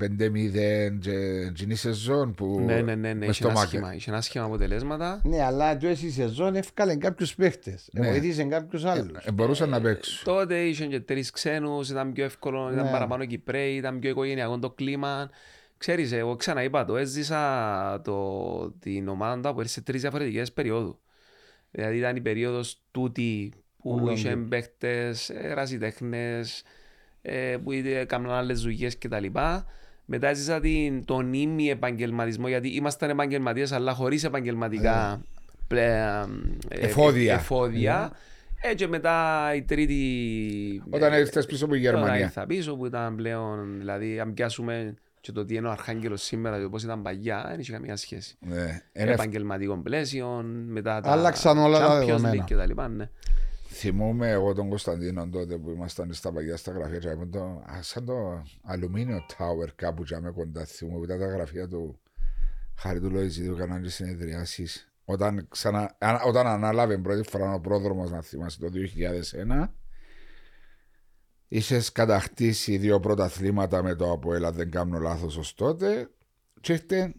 και 1.00 1.12
και 1.54 1.63
είναι 1.63 1.74
η 1.74 1.76
σεζόν 1.76 2.34
που 2.34 2.60
Ναι, 2.65 2.82
ναι, 2.82 2.82
ναι, 2.82 2.96
ναι, 2.96 3.13
μες 3.13 3.24
είχε 3.24 3.34
στο 3.34 3.48
ένα 3.48 3.54
μάκερ. 3.58 3.70
σχήμα, 3.70 3.93
είχε 3.96 4.12
ένα 4.12 4.22
σχήμα 4.22 4.46
αποτελέσματα. 4.46 5.22
Ναι, 5.24 5.43
αλλά 5.43 5.78
του 5.78 5.88
η 5.88 5.96
σεζόν 5.96 6.56
έφκαλε 6.56 6.96
κάποιους 6.96 7.36
παίχτες. 7.36 7.89
Ναι. 7.91 8.10
Βοήθησε 8.10 8.43
κάποιους 8.43 8.86
άλλους. 8.86 9.26
Ε, 9.26 9.32
Μπορούσαν 9.32 9.70
να 9.70 9.82
παίξουν. 9.82 10.24
Τότε 10.34 10.60
είχαν 10.60 10.89
και 10.89 11.00
τρεις 11.00 11.32
ξένους, 11.32 11.89
ήταν 11.89 12.13
πιο 12.13 12.24
εύκολο, 12.26 12.70
ήταν 12.74 12.86
Ναι. 12.86 12.91
παραπάνω 12.91 13.26
Κυπρέοι, 13.26 13.76
ήταν 13.76 14.00
πιο 14.00 14.10
οικογενειακό 14.10 14.60
το 14.60 14.70
κλίμα. 14.70 15.30
Ξέρεις, 15.77 16.11
εγώ 16.11 16.35
ξαναείπα 16.35 16.85
το, 16.85 16.97
έζησα 16.97 18.01
το, 18.03 18.71
την 18.79 19.07
ομάδα 19.07 19.53
που 19.53 19.63
σε 19.67 19.81
τρεις 19.81 20.01
διαφορετικές 20.01 20.53
περιόδου. 20.53 20.99
Δηλαδή 21.71 21.97
ήταν 21.97 22.15
η 22.15 22.21
περίοδος 22.21 22.81
τούτη 22.91 23.53
που 23.77 23.91
Όλο 23.91 24.11
είχε 24.11 24.29
το- 24.29 24.45
παίχτες, 24.49 25.29
ερασιτέχνες, 25.29 26.63
ε, 27.21 27.57
που 27.63 27.71
είτε 27.71 27.99
έκαναν 27.99 28.31
άλλες 28.31 28.61
δουλειές 28.61 28.97
κτλ. 28.97 29.25
Μετά 30.05 30.27
έζησα 30.27 30.59
την, 30.59 31.05
τον 31.05 31.33
ήμι 31.33 31.69
επαγγελματισμό, 31.69 32.47
γιατί 32.47 32.67
ήμασταν 32.75 33.09
επαγγελματίες 33.09 33.71
αλλά 33.71 33.93
χωρίς 33.93 34.23
επαγγελματικά 34.23 35.21
πλε- 35.67 36.25
ε, 36.69 36.79
Εφόδια. 36.85 37.33
εφόδια. 37.33 38.11
Ε, 38.61 38.73
και 38.75 38.87
μετά 38.87 39.49
η 39.55 39.61
τρίτη. 39.63 40.83
Όταν 40.89 41.13
ε, 41.13 41.17
ήρθες 41.17 41.45
πίσω 41.45 41.65
από 41.65 41.75
η 41.75 41.81
Τώρα 41.81 41.97
Γερμανία. 41.97 42.23
ήρθα 42.25 42.45
πίσω 42.45 42.75
που 42.75 42.85
ήταν 42.85 43.15
πλέον. 43.15 43.77
Δηλαδή, 43.77 44.19
αν 44.19 44.33
πιάσουμε 44.33 44.93
και 45.27 45.33
το 45.33 45.45
τι 45.45 45.55
είναι 45.55 45.67
ο 45.67 45.71
Αρχάγγελος 45.71 46.21
σήμερα 46.23 46.59
και 46.59 46.67
πώς 46.67 46.83
ήταν 46.83 47.01
παγιά, 47.01 47.45
δεν 47.49 47.59
είχε 47.59 47.71
καμία 47.71 47.95
σχέση. 47.95 48.37
Ναι. 48.39 48.81
Ένα 48.91 49.11
Επαγγελματικών 49.11 49.83
πλαίσιων, 49.83 50.45
μετά 50.45 51.01
τα. 51.01 51.11
Άλλαξαν 51.11 51.57
όλα 51.57 51.79
τα 51.79 51.99
Champions 51.99 52.05
δεδομένα. 52.05 52.43
League 52.43 52.45
και 52.45 52.55
τα 52.55 52.65
λοιπά, 52.65 52.87
ναι. 52.87 53.09
Θυμούμαι 53.69 54.29
εγώ 54.29 54.53
τον 54.53 54.69
Κωνσταντίνο 54.69 55.29
τότε 55.29 55.57
που 55.57 55.69
ήμασταν 55.69 56.13
στα 56.13 56.31
παγιά 56.31 56.57
στα 56.57 56.71
γραφεία 56.71 56.97
και 56.97 57.07
είπαμε 57.07 57.25
το, 57.25 57.39
α, 57.65 57.81
σαν 57.81 58.05
το 58.05 58.43
αλουμίνιο 58.63 59.25
tower 59.37 59.67
κάπου 59.75 60.03
και 60.03 60.19
με 60.19 60.31
κοντά 60.31 60.65
θυμούμαι 60.65 60.97
που 60.97 61.03
ήταν 61.03 61.19
τα 61.19 61.25
γραφεία 61.27 61.67
του 61.67 61.99
Χάρη 62.75 62.99
του 62.99 63.09
Λοϊζίδου 63.11 63.53
έκαναν 63.53 63.81
και 63.81 63.89
συνεδριάσεις 63.89 64.91
όταν, 65.05 65.47
ξανα, 65.49 65.95
α- 65.97 66.21
όταν 66.25 66.47
ανάλαβε 66.47 66.97
πρώτη 66.97 67.29
φορά 67.29 67.53
ο 67.53 67.59
πρόδρομος 67.59 68.11
να 68.11 68.21
θυμάσαι 68.21 68.59
το 68.59 68.67
2001 68.69 69.73
Είχες 71.47 71.91
κατακτήσει 71.91 72.77
δύο 72.77 72.99
πρωταθλήματα 72.99 73.83
με 73.83 73.95
το 73.95 74.12
Αποέλ, 74.12 74.45
αν 74.45 74.53
δεν 74.53 74.71
κάνω 74.71 74.99
λάθος 74.99 75.38
ως 75.38 75.53
τότε 75.55 76.10
και 76.62 76.73
ήρθε 76.73 77.13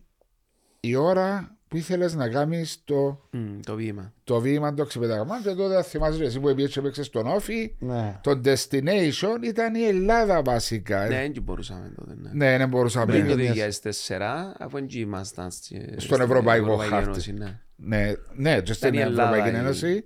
η 0.80 0.94
ώρα 0.94 1.56
που 1.68 1.76
ήθελες 1.76 2.14
να 2.14 2.28
κάνεις 2.28 2.80
το, 2.84 3.28
Μμ, 3.30 3.60
το 3.66 3.74
βήμα. 3.74 4.12
το 4.24 4.40
βήμα 4.40 4.74
το 4.74 4.84
ξεπεταγμά 4.84 5.40
και 5.42 5.50
τότε 5.54 5.82
θυμάσαι 5.82 6.24
εσύ 6.24 6.40
που 6.40 6.54
πήγες 6.54 6.72
και 6.72 6.80
παίξες 6.80 7.06
στον 7.06 7.26
Όφη 7.26 7.74
Ναι. 7.78 8.18
το 8.22 8.40
destination 8.44 9.44
ήταν 9.44 9.74
η 9.74 9.82
Ελλάδα 9.84 10.42
βασικά. 10.42 11.06
Ναι, 11.08 11.14
Ε, 11.24 11.30
δεν 11.32 11.42
μπορούσαμε 11.42 11.92
τότε. 11.96 12.14
Ναι. 12.20 12.30
Ναι, 12.32 12.56
δεν 12.58 12.68
μπορούσαμε. 12.68 13.06
Πριν 13.12 13.26
το 13.28 13.34
Ναι. 13.36 13.42
2004, 13.52 14.54
αφού 14.58 14.70
δεν 14.76 14.86
ήμασταν 14.90 15.50
στη- 15.50 15.94
Στον 15.96 16.20
Ευρωπαϊκό 16.20 16.76
χάρτη. 16.76 17.08
Ένωση, 17.10 17.32
ναι. 17.32 17.60
Ναι, 17.76 18.12
ναι, 18.34 18.60
και 18.60 18.72
στην 18.72 18.94
η 18.94 18.98
Ελλάδα 19.00 19.22
Ευρωπαϊκή 19.30 19.56
η- 19.56 19.58
Ένωση. 19.58 20.04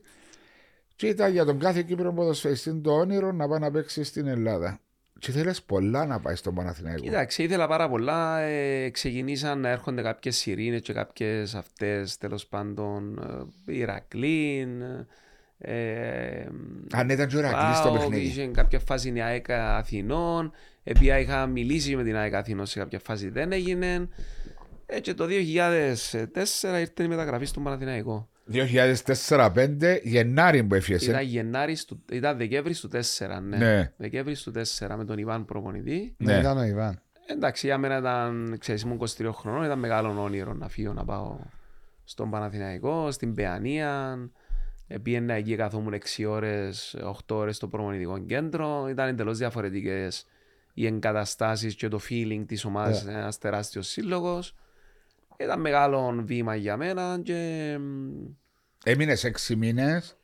Και 1.03 1.09
ήταν 1.09 1.33
για 1.33 1.45
τον 1.45 1.59
κάθε 1.59 1.83
Κύπρο 1.83 2.13
ποδοσφαιριστή 2.13 2.81
το 2.81 2.93
όνειρο 2.93 3.33
να 3.33 3.49
πάει 3.49 3.59
να 3.59 3.71
παίξει 3.71 4.05
στην 4.05 4.27
Ελλάδα. 4.27 4.81
Και 5.19 5.33
θέλεις 5.33 5.63
πολλά 5.63 6.07
να 6.07 6.21
πάει 6.21 6.35
στον 6.35 6.55
Παναθηναϊκό. 6.55 7.03
Κοίταξε, 7.03 7.43
ήθελα 7.43 7.69
πάρα 7.69 7.89
πολλά. 7.89 8.39
Ε, 8.39 8.91
ξεκινήσαν 8.91 9.61
να 9.61 9.69
έρχονται 9.69 10.03
κάποιες 10.03 10.37
σιρήνες 10.37 10.81
και 10.81 10.93
κάποιες 10.93 11.55
αυτές, 11.55 12.19
τέλος 12.19 12.47
πάντων, 12.47 13.19
ε, 13.69 13.73
Ηρακλήν. 13.75 14.83
Ε, 15.59 16.47
Αν 16.91 17.09
ήταν 17.09 17.27
και 17.29 17.37
ο 17.37 17.41
Ρακλής 17.41 17.77
στο 17.77 17.89
ΠΑΟΚ, 17.89 17.99
παιχνίδι. 17.99 18.25
Είχε 18.25 18.47
κάποια 18.47 18.79
φάση 18.79 19.13
η 19.15 19.21
ΑΕΚ 19.21 19.51
Αθηνών. 19.51 20.53
Επειδή 20.83 21.21
είχα 21.21 21.47
μιλήσει 21.47 21.97
με 21.97 22.03
την 22.03 22.17
ΑΕΚ 22.17 22.35
Αθήνων 22.35 22.67
σε 22.67 22.79
κάποια 22.79 22.99
φάση 22.99 23.29
δεν 23.29 23.53
έγινε. 23.53 24.09
Ε, 24.87 25.01
και 25.01 25.15
το 25.15 25.27
2004 25.27 26.81
ήρθε 26.81 27.03
η 27.03 27.09
μεταγραφή 27.09 27.45
στον 27.45 27.63
Παναθηναϊκό. 27.63 28.29
2004-2005 28.51 30.01
Γενάρη 30.03 30.65
που 30.65 30.75
έφυγες. 30.75 31.07
Ήταν 31.07 31.23
Γενάρης 31.23 31.85
του, 31.85 32.03
ήταν 32.13 32.37
Δεκέμβρης 32.37 32.81
του 32.81 32.89
4, 32.89 33.41
ναι. 33.43 33.57
Ναι. 33.57 33.93
Δεκέμβρης 33.97 34.43
του 34.43 34.51
4 34.51 34.97
με 34.97 35.05
τον 35.05 35.19
Ιβάν 35.19 35.45
προπονητή. 35.45 36.15
Ναι. 36.17 36.33
Ναι, 36.33 36.39
ήταν 36.39 36.59
ο 36.59 36.63
Ιβάν. 36.63 37.01
Εντάξει, 37.27 37.67
για 37.67 37.79
μένα 37.79 37.99
ήταν, 37.99 38.57
ξέρεις, 38.59 38.83
ήμουν 38.83 38.97
23 38.97 39.31
χρονών, 39.33 39.65
ήταν 39.65 39.79
μεγάλο 39.79 40.23
όνειρο 40.23 40.53
να 40.53 40.69
φύγω 40.69 40.93
να 40.93 41.05
πάω 41.05 41.39
στον 42.05 42.31
Παναθηναϊκό, 42.31 43.11
στην 43.11 43.35
Παιανία. 43.35 44.19
Πήγαινα 45.03 45.35
εκεί, 45.35 45.57
καθόμουν 45.57 45.93
6 45.93 46.25
ώρες, 46.27 46.97
8 47.03 47.37
ώρες 47.37 47.57
στο 47.57 47.69
προπονητικό 47.69 48.19
κέντρο. 48.19 48.87
Ήταν 48.91 49.09
εντελώς 49.09 49.39
διαφορετικές 49.39 50.27
οι 50.75 50.87
εγκαταστάσεις 50.87 51.75
και 51.75 51.89
το 51.89 52.01
feeling 52.09 52.45
της 52.47 52.65
ομάδας, 52.65 53.05
Ναι. 53.05 53.13
ένας 53.13 53.39
τεράστιος 53.39 53.89
σύλλογος. 53.89 54.55
Ήταν 55.43 55.61
μεγάλο 55.61 56.23
βήμα 56.25 56.55
για 56.55 56.77
μένα 56.77 57.21
και 57.23 57.79
Έμεινες 58.85 59.25
6 59.25 59.55
μήνες 59.57 60.17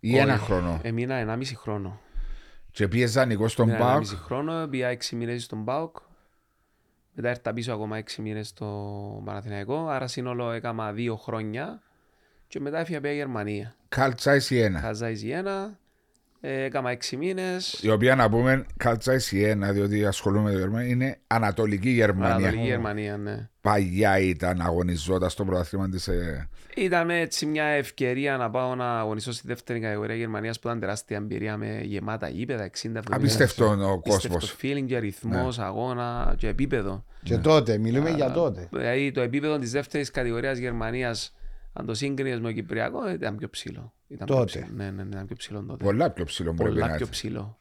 ή 0.00 0.16
ένα 0.16 0.34
Όχι. 0.34 0.44
χρόνο; 0.44 0.80
έμεινα 0.82 1.14
1,5 1.14 1.42
χρόνο. 1.56 2.00
Και 2.70 2.88
πήγε 2.88 3.06
δανεικό 3.06 3.48
στον 3.48 3.68
Έμεινα 3.68 3.84
Πάοκ. 3.84 4.04
1,5 4.04 4.16
χρόνο, 4.16 4.66
πήγα 4.66 4.88
6 4.88 5.16
μήνες 5.16 5.42
στον 5.42 5.64
ΠΑΟΚ. 5.64 5.96
Μετά 7.14 7.28
έρθα 7.28 7.52
πίσω 7.52 7.72
ακόμα 7.72 7.96
6 7.96 8.22
μήνες 8.22 8.48
στο 8.48 9.22
Παναθηναϊκό. 9.24 9.88
Άρα 9.88 10.06
σύνολο 10.06 10.50
έκανα 10.50 10.92
2 10.92 11.16
χρόνια. 11.16 11.82
Και 12.46 12.60
μετά 12.60 12.78
έφυγα 12.78 13.00
πια 13.00 13.12
Γερμανία. 13.12 13.74
Κάλτσα 13.88 14.34
η 14.34 14.40
Σιένα. 14.40 14.80
Χάζα 14.80 15.10
η 15.10 15.14
Ζιένα. 15.14 15.78
Ε, 16.40 16.62
έκανα 16.62 16.90
6 16.90 17.16
μήνες. 17.16 17.80
Η 17.82 17.90
οποία 17.90 18.14
να 18.14 18.30
πούμε 18.30 18.66
Κάλτσα 18.76 19.14
η 19.14 19.18
Σιένα, 19.18 19.72
διότι 19.72 20.06
ασχολούμαι 20.06 20.42
με 20.42 20.52
το 20.52 20.58
Γερμανία, 20.58 20.88
είναι 20.88 21.20
Ανατολική 21.26 21.90
Γερμανία. 21.90 22.34
Ανατολική 22.34 22.66
Γερμανία, 22.66 23.16
ναι. 23.16 23.49
Παγιά 23.60 24.18
ήταν 24.18 24.60
αγωνιζότα 24.60 25.28
στο 25.28 25.44
πρωτάθλημα 25.44 25.88
της. 25.88 26.08
Ήταν 26.76 27.10
έτσι 27.10 27.46
μια 27.46 27.64
ευκαιρία 27.64 28.36
να 28.36 28.50
πάω 28.50 28.74
να 28.74 28.98
αγωνιστώ 28.98 29.32
στη 29.32 29.46
δεύτερη 29.46 29.80
κατηγορία 29.80 30.14
Γερμανίας 30.14 30.58
που 30.58 30.68
ήταν 30.68 30.80
τεράστια 30.80 31.16
εμπειρία 31.16 31.56
με 31.56 31.80
γεμάτα 31.84 32.28
γήπεδα, 32.28 32.64
60-70. 32.64 33.00
Απίστευτο 33.10 33.64
ο 33.64 33.92
Απίστευτο 33.92 34.38
κόσμο. 34.38 34.54
feeling 34.62 34.84
και 34.86 34.98
ρυθμός, 34.98 35.58
αγώνα 35.58 36.34
και 36.38 36.48
επίπεδο. 36.48 37.04
Και 37.22 37.36
τότε, 37.38 37.78
μιλούμε 37.78 38.10
για 38.10 38.30
τότε. 38.32 38.68
Δηλαδή 38.72 39.10
το 39.10 39.20
επίπεδο 39.20 39.58
της 39.58 39.70
δεύτερης 39.70 40.10
κατηγορίας 40.10 40.58
Γερμανίας, 40.58 41.34
αν 41.72 41.86
το 41.86 41.94
σύγκρινες 41.94 42.40
με 42.40 42.46
το 42.48 42.52
Κυπριακό, 42.52 43.10
ήταν 43.10 43.36
πιο 43.36 43.48
ψηλό. 43.50 43.92
Ήταν 44.08 44.26
πιο 44.26 44.36
Τότε. 44.36 44.46
ψηλό. 44.46 44.66
Ναι, 44.76 44.84
ναι, 44.84 45.02
ναι, 45.02 45.08
ήταν 45.12 45.26
πιο 45.26 45.36
ψηλό 45.36 45.62
τότε. 45.62 45.84
Πολλά 45.84 46.10
πιο 46.10 46.24
ψηλό 46.24 46.52
μπορεί 46.52 46.70
Πολλά 46.70 46.80
να 46.80 46.86
πιο 46.86 46.96
είναι. 46.96 47.10
ψηλό. 47.10 47.59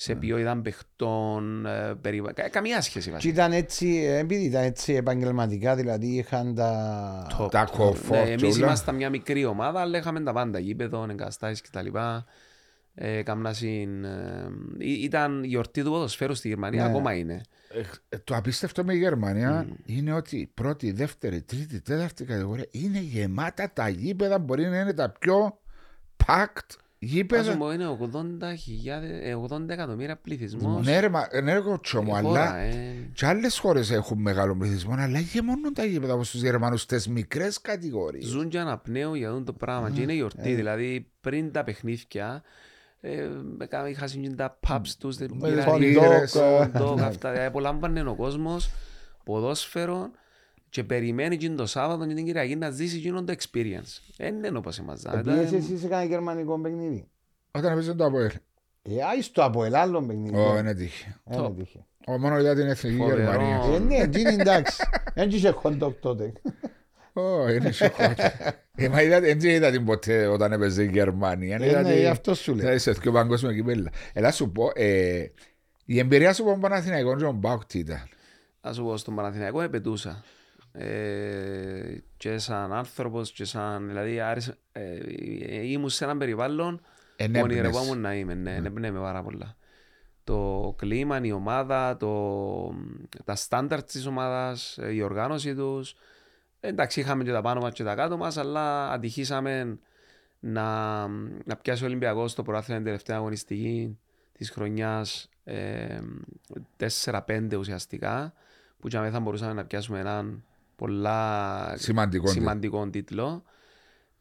Σε 0.00 0.14
ποιότητα 0.14 0.60
παιχτών, 0.62 1.66
ε, 1.66 1.94
περιβα... 2.00 2.32
κα- 2.32 2.48
καμία 2.48 2.80
σχέση 2.80 3.06
Και 3.06 3.12
βασικά. 3.12 3.32
ήταν 3.32 3.52
έτσι, 3.52 4.04
επειδή 4.18 4.44
ήταν 4.44 4.62
έτσι 4.64 4.92
επαγγελματικά, 4.94 5.74
δηλαδή 5.76 6.06
είχαν 6.06 6.54
τα... 6.54 7.26
Το- 7.38 7.48
Τα 7.48 7.64
κοφόρ 7.76 8.16
Ναι, 8.18 8.24
και 8.24 8.30
εμείς 8.44 8.56
όλα. 8.56 8.66
ήμασταν 8.66 8.94
μια 8.94 9.10
μικρή 9.10 9.44
ομάδα, 9.44 9.80
αλλά 9.80 9.98
είχαμε 9.98 10.20
τα 10.20 10.32
πάντα, 10.32 10.58
γήπεδο, 10.58 11.06
εγκαταστάσεις 11.10 11.60
κτλ. 11.60 11.86
Ε, 12.94 13.22
κάμνα 13.22 13.52
συν, 13.52 14.04
ε, 14.04 14.48
ή- 14.78 15.02
ήταν 15.02 15.42
η 15.44 15.46
γιορτή 15.46 15.82
του 15.82 15.90
ποδοσφαίρου 15.90 16.34
στη 16.34 16.48
Γερμανία, 16.48 16.82
Ναι. 16.82 16.88
ακόμα 16.88 17.12
είναι. 17.14 17.40
Ε, 18.08 18.18
Το 18.18 18.36
απίστευτο 18.36 18.84
με 18.84 18.94
η 18.94 18.98
Γερμανία 18.98 19.66
Mm. 19.68 19.72
είναι 19.84 20.12
ότι 20.12 20.36
η 20.36 20.50
πρώτη, 20.54 20.92
δεύτερη, 20.92 21.42
τρίτη, 21.42 21.80
τέταρτη 21.80 22.24
κατηγορία 22.24 22.66
είναι 22.70 22.98
γεμάτα 22.98 23.70
τα 23.72 23.88
γήπεδα. 23.88 24.38
Μπορεί 24.38 24.66
να 24.66 24.78
είναι 24.80 24.92
τα 24.94 25.10
πιο 25.10 25.58
packed 26.26 26.76
γήπεδα. 26.98 27.50
Ας 27.50 27.56
μου 27.56 27.70
είναι 27.70 27.86
80.000, 27.86 29.02
ε, 29.22 29.34
80 29.34 29.68
εκατομμύρια 29.72 30.16
πληθυσμός. 30.16 30.86
Ναι, 30.86 31.00
ρε, 31.00 31.08
μα, 31.08 31.28
ναι, 31.42 31.52
ρε, 31.52 31.60
κοτσό 31.60 32.02
μου, 32.02 32.08
Η 32.14 32.16
αλλά 32.16 32.28
χώρα, 32.28 32.56
ε. 32.56 32.94
και 33.12 33.26
άλλες 33.26 33.58
χώρες 33.58 33.90
έχουν 33.90 34.20
μεγάλο 34.20 34.56
πληθυσμό, 34.56 34.94
αλλά 34.98 35.18
γεμονούν 35.18 35.74
τα 35.74 35.84
γήπεδα 35.84 36.14
όπως 36.14 36.30
τους 36.30 36.42
Γερμανούς 36.42 36.80
στις 36.82 37.08
μικρές 37.08 37.60
κατηγορίες. 37.60 38.24
Ζουν 38.24 38.48
και 38.48 38.58
αναπνέουν 38.58 39.14
για 39.14 39.28
αυτό 39.30 39.42
το 39.42 39.52
πράγμα. 39.52 39.90
Και 39.90 40.00
είναι 40.00 40.12
Ε. 40.12 40.14
γιορτή, 40.14 40.54
δηλαδή 40.54 41.10
πριν 41.20 41.52
τα 41.52 41.64
παιχνίδια, 41.64 42.42
ε, 43.00 43.28
έκανα- 43.60 43.88
είχα 43.88 44.06
γίνει 44.06 44.34
τα 44.34 44.58
pubs 44.68 44.88
τους, 44.98 45.16
δεν 45.16 45.30
Με 45.34 45.48
πήραν 45.48 45.78
τις 45.78 45.88
οι 45.88 45.98
μπύρες. 45.98 46.36
hot 46.38 46.82
dog, 46.82 47.00
αυτά. 47.00 47.30
Δηλαδή, 47.30 47.46
Απολάμβανε 47.46 48.00
ο 48.08 48.14
κόσμος 48.14 48.70
ποδόσφαιρο 49.24 50.10
και 50.70 50.84
περιμένει 50.84 51.36
και 51.36 51.50
το 51.50 51.66
Σάββατο 51.66 52.06
και 52.06 52.14
την 52.14 52.24
Κυριακή 52.24 52.56
να 52.56 52.70
ζήσει 52.70 52.96
εκείνο 52.96 53.24
το 53.24 53.34
experience. 53.38 54.00
Δεν 54.16 54.34
είναι 54.36 54.58
όπως 54.58 54.78
εμάς. 54.78 55.02
Πήγες 55.24 55.52
εσύ 55.52 55.78
σε 55.78 55.86
κανένα 55.88 56.08
γερμανικό 56.08 56.58
παιχνίδι; 56.60 57.08
Όταν 57.50 57.72
έπαιζε 57.72 57.94
το 57.94 58.04
Αποέλ. 58.04 58.30
Ε, 58.82 58.90
άις 59.12 59.30
το 59.30 59.44
από 59.44 59.62
άλλο 59.72 60.02
παιχνίδι. 60.02 60.36
Ω, 60.36 60.58
είναι 60.58 60.74
τύχη. 60.74 61.14
Ε, 61.24 61.40
ναι, 61.40 61.50
τύχε. 61.50 61.86
Ο 62.06 62.18
μόνο 62.18 62.38
είδα 62.38 62.54
την 62.54 62.66
εθνική 62.66 62.96
Φοβερό. 62.96 63.20
Γερμανία. 63.20 63.74
Ε, 63.74 63.78
ναι, 63.78 63.96
εκείνη 63.96 64.34
εντάξει. 64.34 64.82
Δεν 65.14 65.30
είχε 65.30 65.54
hot 65.62 65.78
dog 65.82 65.94
τότε. 66.00 66.32
Ω, 67.12 67.48
είναι 67.48 67.72
σοκότη. 67.72 68.22
Ε, 68.74 68.88
μα 68.88 69.02
είδα, 69.02 69.20
δεν 69.20 69.40
είδα 69.40 69.70
την 69.70 69.84
ποτέ 69.84 70.26
όταν 70.26 70.52
έπαιζε 70.52 70.82
η 70.82 70.88
Γερμανία. 70.92 71.58
Ε, 71.60 71.66
Είδα 71.68 71.82
ναι, 71.82 71.94
την- 71.94 72.06
αυτό 72.08 72.34
σου 72.34 72.50
λέω. 72.50 72.60
Δηλαδή 72.60 72.78
σε 72.78 72.92
δύο 72.92 73.12
παγκόσμια 73.12 73.54
κυπέλλα. 73.54 73.90
Έλα 74.12 74.30
σου 74.32 74.50
πω, 74.52 74.70
ε, 74.74 75.24
η 75.84 75.98
εμπειρία 75.98 76.32
σου 76.32 76.42
από 76.42 76.50
τον 76.50 76.60
Παναθηναϊκό 76.60 77.16
και 77.16 77.22
τον 77.24 77.34
Μπάουκ 77.34 77.64
τι 77.64 77.78
ήταν; 77.78 78.08
Να 78.60 78.72
σου 78.72 78.82
πω, 78.82 78.96
στον 78.96 79.14
Παναθηναϊκό 79.14 79.60
επαιτούσα. 79.60 80.24
Ε, 80.80 82.02
και 82.16 82.38
σαν 82.38 82.72
άνθρωπος 82.72 83.32
και 83.32 83.44
σαν... 83.44 83.86
Δηλαδή, 83.86 84.20
άρεσε, 84.20 84.58
ε, 84.72 85.66
ήμουν 85.66 85.88
σε 85.88 86.04
έναν 86.04 86.18
περιβάλλον 86.18 86.76
που 86.76 86.84
Ενέπνες. 87.16 87.42
ονειρευόμουν 87.42 88.00
να 88.00 88.14
είμαι. 88.14 88.34
Ναι, 88.34 88.54
ενέπνεε 88.54 88.90
με 88.90 89.00
πάρα 89.00 89.22
πολλά. 89.22 89.56
Το 90.24 90.74
κλίμα, 90.78 91.20
η 91.22 91.32
ομάδα, 91.32 91.96
το, 91.96 92.74
τα 93.24 93.34
στάνταρτ 93.34 93.86
της 93.90 94.06
ομάδας, 94.06 94.78
ε, 94.78 94.92
η 94.92 95.02
οργάνωση 95.02 95.54
τους. 95.54 95.94
Εντάξει, 96.60 97.00
είχαμε 97.00 97.24
και 97.24 97.32
τα 97.32 97.40
πάνω 97.40 97.60
μας 97.60 97.72
και 97.72 97.84
τα 97.84 97.94
κάτω 97.94 98.16
μας, 98.16 98.36
αλλά 98.36 98.90
ατυχήσαμε 98.90 99.78
να, 100.40 101.06
να 101.44 101.56
πιάσει 101.62 101.82
ο 101.82 101.86
Ολυμπιακός 101.86 102.30
στο 102.30 102.42
πρωτάθλημα 102.42 102.76
την 102.78 102.86
τελευταία 102.86 103.16
αγωνιστική 103.16 103.98
της 104.32 104.50
χρονιάς 104.50 105.28
ε, 105.44 105.98
4-5 107.04 107.58
ουσιαστικά 107.58 108.32
που 108.80 108.88
και 108.88 108.98
θα 108.98 109.20
μπορούσαμε 109.20 109.52
να 109.52 109.64
πιάσουμε 109.64 109.98
έναν 109.98 110.44
πολλά 110.78 111.72
Σημαντικό. 111.76 112.26
σημαντικό 112.26 112.88
τίτλο. 112.90 113.42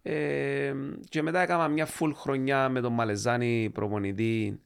Ε, 0.01 0.73
και 1.09 1.21
μετά 1.21 1.39
έκανα 1.41 1.67
μια 1.67 1.87
full 1.99 2.11
χρονιά 2.15 2.69
με 2.69 2.81
τον 2.81 2.93
Μαλεζάνη 2.93 3.69
προπονητή 3.73 4.59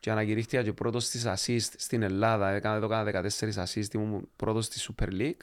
και 0.00 0.10
ανακηρύχθηκα 0.10 0.62
και 0.62 0.72
πρώτος 0.72 1.04
στις 1.04 1.24
assist 1.26 1.72
στην 1.76 2.02
Ελλάδα. 2.02 2.50
Έκανα 2.50 2.76
εδώ 2.76 2.88
κάνα 2.88 3.04
14 3.04 3.62
assist, 3.64 3.94
ήμουν 3.94 4.28
πρώτος 4.36 4.64
στη 4.64 4.80
Super 4.88 5.08
League. 5.20 5.42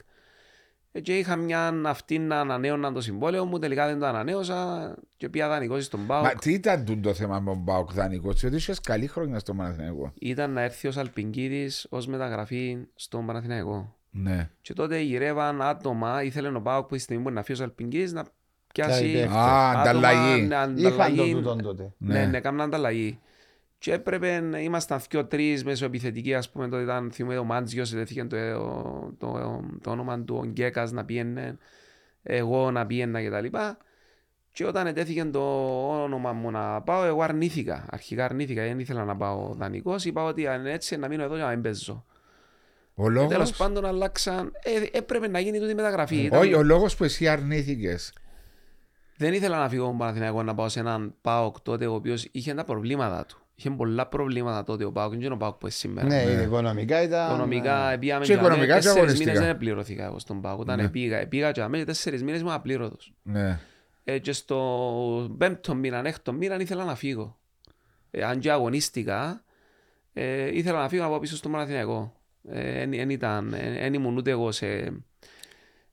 Ε, 0.92 1.00
Και 1.02 1.18
είχα 1.18 1.36
μια 1.36 1.82
αυτή 1.86 2.20
να 2.20 2.40
ανανέωνα 2.40 2.92
το 2.92 3.02
συμβόλαιο 3.02 3.46
μου, 3.46 3.60
τελικά 3.60 3.88
δεν 3.88 4.00
το 4.00 4.06
ανανέωσα 4.06 4.94
και 5.18 5.30
πήγα 5.30 5.48
δανεικός 5.48 5.86
στον 5.86 6.06
ΠΑΟΚ. 6.08 6.24
Μα 6.24 6.34
τι 6.34 6.54
ήταν 6.54 6.86
τούτο 6.86 7.02
το 7.02 7.14
θέμα 7.14 7.40
με 7.40 7.46
τον 7.52 7.62
Μπάουκ 7.62 7.94
δανεικός, 7.94 8.40
διότι 8.40 8.56
είχες 8.56 8.80
καλή 8.82 9.08
χρόνια 9.08 9.40
στο 9.40 9.54
Παναθηναϊκό. 9.54 10.14
Ήταν 10.20 10.52
να 10.52 10.62
έρθει 10.62 10.88
ο 10.88 10.92
Σαλπιγκίδης 10.92 11.88
ως 11.90 12.08
μεταγραφή 12.08 12.78
στον 12.96 13.26
Παναθηναϊκό. 13.26 13.96
Ναι. 14.18 14.50
Και 14.62 14.74
τότε 14.74 15.00
γυρεύαν 15.00 15.62
άτομα, 15.62 16.24
ήθελε 16.24 16.48
ο 16.48 16.62
ΠΑΟΚ 16.62 16.88
που 16.88 16.96
τη 16.96 17.02
στιγμή 17.02 17.24
που 17.24 17.30
να 17.30 17.44
φύγει 17.44 17.62
ο 17.62 17.64
Σαλπιγκίδης 17.64 18.14
να 18.14 18.24
Πιάει 18.74 18.88
πιάσει 18.88 19.12
παίχτες. 19.12 19.32
Α, 19.36 19.70
άτομα, 19.70 19.82
ανταλλαγή. 19.82 20.42
ναι, 20.42 20.56
Είχαν 20.56 20.76
το 20.76 20.88
ανταλλαγή. 20.88 21.34
τούτον 21.34 21.62
τότε. 21.62 21.94
Ναι, 21.98 22.14
Ναι. 22.14 22.26
ναι, 22.26 22.40
κάμουν 22.40 22.62
ανταλλαγή. 22.62 23.20
Και 23.78 23.94
έπρεπε, 23.94 24.40
να 24.40 24.60
ήμασταν 24.60 25.00
δυο-τρεις 25.10 25.64
μεσοεπιθετικοί, 25.64 26.34
ας 26.34 26.50
πούμε, 26.50 26.68
τότε 26.68 26.84
ήταν, 26.84 27.12
θυμούμαι, 27.12 27.38
ο 27.38 27.44
Μάντζιος, 27.44 27.90
τέθηκε 27.90 28.24
το, 28.26 28.38
το, 28.38 29.14
το, 29.18 29.64
το 29.82 29.90
όνομα 29.92 30.20
του, 30.22 30.36
ο 30.44 30.46
Γκέκας 30.46 30.92
να 30.92 31.06
πήγαινε, 31.06 31.58
εγώ 32.24 32.72
να 32.72 32.86
πήγαινα 32.86 33.22
και 33.22 33.30
τα 33.30 33.42
λοιπά. 33.42 33.78
Και 34.52 34.66
όταν 34.66 34.88
ετέθηκε 34.88 35.26
το 35.26 35.42
όνομα 36.04 36.32
μου 36.34 36.52
να 36.52 36.82
πάω, 36.82 37.04
εγώ 37.04 37.22
αρνήθηκα. 37.22 37.86
Αρχικά 37.90 38.26
αρνήθηκα, 38.26 38.62
δεν 38.64 38.80
ήθελα 38.80 39.06
να 39.06 39.16
πάω 39.16 39.54
δανεικός. 39.54 40.06
Είπα 40.06 40.24
ότι 40.24 40.48
αν 40.48 40.66
έτσι 40.66 40.98
να 40.98 41.08
μείνω 41.08 41.24
εδώ 41.24 41.36
και 41.36 41.42
να 41.42 41.50
μην 41.50 41.62
παίζω. 41.62 42.06
Ο 42.98 43.10
λόγος, 43.10 43.30
Τέλος 43.32 43.52
πάντων 43.52 43.86
αλλάξαν, 43.86 44.52
ε, 44.64 44.98
έπρεπε 44.98 45.28
να 45.28 45.40
γίνει 45.40 45.60
τούτη 45.60 45.72
η 45.72 45.76
μεταγραφή. 45.76 46.16
Ήταν- 46.16 46.40
όχι, 46.42 46.54
ο 46.54 46.64
λόγος 46.64 46.96
που 46.96 47.04
εσύ 47.04 47.28
αρνήθηκες. 47.28 48.14
Δεν 49.18 49.34
ήθελα 49.34 49.58
να 49.60 49.70
φύγω 49.70 49.82
από 49.82 49.90
τον 49.92 50.00
Παναθηναϊκό 50.00 50.44
να 50.44 50.56
πάω 50.56 50.70
σε 50.70 50.80
έναν 50.80 51.16
ΠΑΟΚ 51.22 51.60
τότε 51.62 51.86
ο 51.88 51.94
οποίος 51.94 52.28
είχε 52.32 52.54
τα 52.54 52.64
προβλήματα 52.64 53.26
του. 53.26 53.40
Είχε 53.56 53.70
πολλά 53.70 54.08
προβλήματα 54.08 54.64
τότε 54.64 54.86
ο 54.86 54.92
ΠΑΟΚ, 54.92 55.12
δεν 55.12 55.22
είναι 55.22 55.34
ο 55.34 55.38
ΠΑΟΚ 55.38 55.54
που 55.54 55.66
είναι 55.66 55.72
σήμερα. 55.72 56.08
Ναι, 56.08 56.22
οικονομικά 56.44 57.02
ήταν... 57.02 57.28
Οικονομικά 57.30 57.98
πήγαμε 58.00 58.26
Και 58.26 58.32
για 58.34 58.42
οικονομικά 58.42 58.66
και 58.68 58.74
τέσσερις 58.74 58.98
αγωνιστικά. 58.98 59.32
μήνες 59.32 59.46
δεν 59.48 59.58
πληρωθήκα 59.58 60.06
εγώ 60.06 60.20
στον 60.20 60.42
ΠΑΟΚ. 60.42 60.60
Όταν 60.60 60.78
Ναι. 60.82 60.90
πήγα, 60.90 61.28
πήγα 61.28 61.52
και 61.52 61.62
αμέσως 61.62 61.86
τέσσερις 61.86 62.24
μήνες 62.24 62.40
ήμουν 62.40 62.54
απλήρωτος. 62.54 63.14
Ναι. 63.24 63.60
Ε, 64.04 64.20
και 64.20 64.32
στο 64.32 65.36
πέμπτο 65.38 65.76
μήνα, 65.76 66.02
έκτο 66.06 66.34
μήνα 66.34 66.60
ήθελα 66.60 66.84
να 66.84 66.96
φύγω. 66.96 67.38
Ε, 68.12 68.24
αν 68.24 68.40
και 68.40 68.52
αγωνίστηκα, 68.52 69.44
ε, 70.14 70.58
ήθελα 70.58 70.80
να 70.82 70.90
φύγω 70.90 71.06
από 71.06 71.20
πίσω 71.20 71.36
στον 71.36 71.52
Παναθηναϊκό. 71.52 72.15
Ε, 72.50 72.82
εν- 72.82 72.94
εν 72.94 73.10
ήταν, 73.10 73.54
εν- 73.54 73.76
εν 73.78 73.94
ήμουν 73.94 74.18
ούτε 74.18 74.32
εγώ 74.32 74.52
σε, 74.52 74.66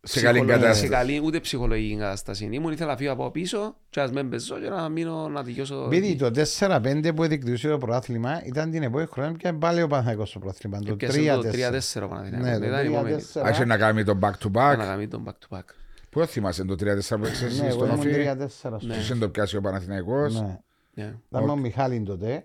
Σε 0.04 0.20
καλή 0.20 0.38
ψυχολογική- 0.38 0.46
κατάσταση. 0.48 0.80
Σε 0.80 0.88
καλή 0.88 1.20
ούτε 1.24 1.40
ψυχολογική 1.40 1.96
κατάσταση. 1.96 2.48
Ήμουν 2.50 2.72
ήθελα 2.72 2.90
να 2.90 2.96
φύγω 2.96 3.12
από 3.12 3.30
πίσω 3.30 3.76
και 3.90 4.00
ας 4.00 4.10
με 4.12 4.24
πεζώ 4.24 4.58
και 4.58 4.68
να 4.68 4.88
μείνω 4.88 5.28
να 5.28 5.44
τελειώσω. 5.44 5.84
Επειδή 5.84 6.16
το 6.16 6.30
4-5 6.30 7.12
που 7.14 7.26
διεκδικούσε 7.26 7.68
το 7.68 7.78
πρωτάθλημα 7.78 8.42
ήταν 8.44 8.70
την 8.70 8.82
επόμενη 8.82 9.08
χρονιά 9.12 9.32
και 9.38 9.52
πάλι 9.52 9.82
ο 9.82 9.86
Παναθηναϊκός 9.86 10.28
στο 10.28 10.38
πρωτάθλημα. 10.38 10.78
Το 10.78 10.92
Έπιασε 10.92 11.18
3-4. 11.20 11.42
το 11.42 11.48
3-4 11.50 12.02
ο 12.04 12.08
Παναθηναϊκός. 12.08 12.48
Ναι, 12.50 12.58
το 12.58 12.64
Ήταν 12.66 12.84
η 12.84 12.94
επόμενη. 12.94 13.14
3-4. 13.34 13.42
Άρχισε 13.44 13.64
να 13.64 13.76
κάνει 13.76 14.04
το 14.04 14.18
back 14.22 14.30
to 14.46 14.50
Να 14.50 14.72
back. 14.72 14.76
κάνει 14.76 15.08
τον 15.08 15.24
back 15.26 15.30
to 15.48 15.56
back. 15.58 15.62
Πού 16.10 16.20
το 16.20 16.26
θυμάσαι 16.26 16.64
το 16.64 16.74
3-4 16.74 17.18
που 17.18 17.24
έξεσαι 17.26 17.62
Ναι, 17.62 17.68
εγώ 17.68 17.76
στον 17.76 17.88
ήμουν 17.88 17.98
Όφη. 17.98 18.08
3-4. 18.12 18.78
στο- 18.78 18.86
Ναι. 18.86 18.94
Ποιος 18.94 19.10
είναι 19.10 19.18
το 19.18 19.28
πιάσει 19.28 19.56
ο 19.56 19.60
Παναθηναϊκός. 19.60 20.40
Ναι. 20.40 20.58
Ναι. 20.94 21.14
Ήταν 21.28 21.44
με 21.44 21.50
ο 21.50 21.56
Μιχάλης 21.56 22.02
τότε. 22.04 22.44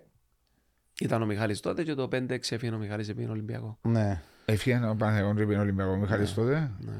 Ήταν 1.00 1.22
ο 1.22 1.26
Μιχάλης 1.26 1.60
τότε 1.60 1.82
και 1.84 1.94
το 1.94 2.08
5-6 2.12 2.28
έφυγε 2.30 2.70
ο 2.74 2.78
Μιχάλης 2.78 3.08
επί 3.08 3.26
Ολυμπιακός. 3.30 3.74
Ναι. 3.82 4.20
Έφυγε 4.44 4.76
ο 4.76 4.94
Παναθηναϊκός 4.98 5.36
και 5.36 5.42
πήγαινε 5.42 5.62
Ολυμπιακός. 5.62 5.98
Μιχάλης 5.98 6.34
τότε. 6.34 6.70
Ναι. 6.78 6.92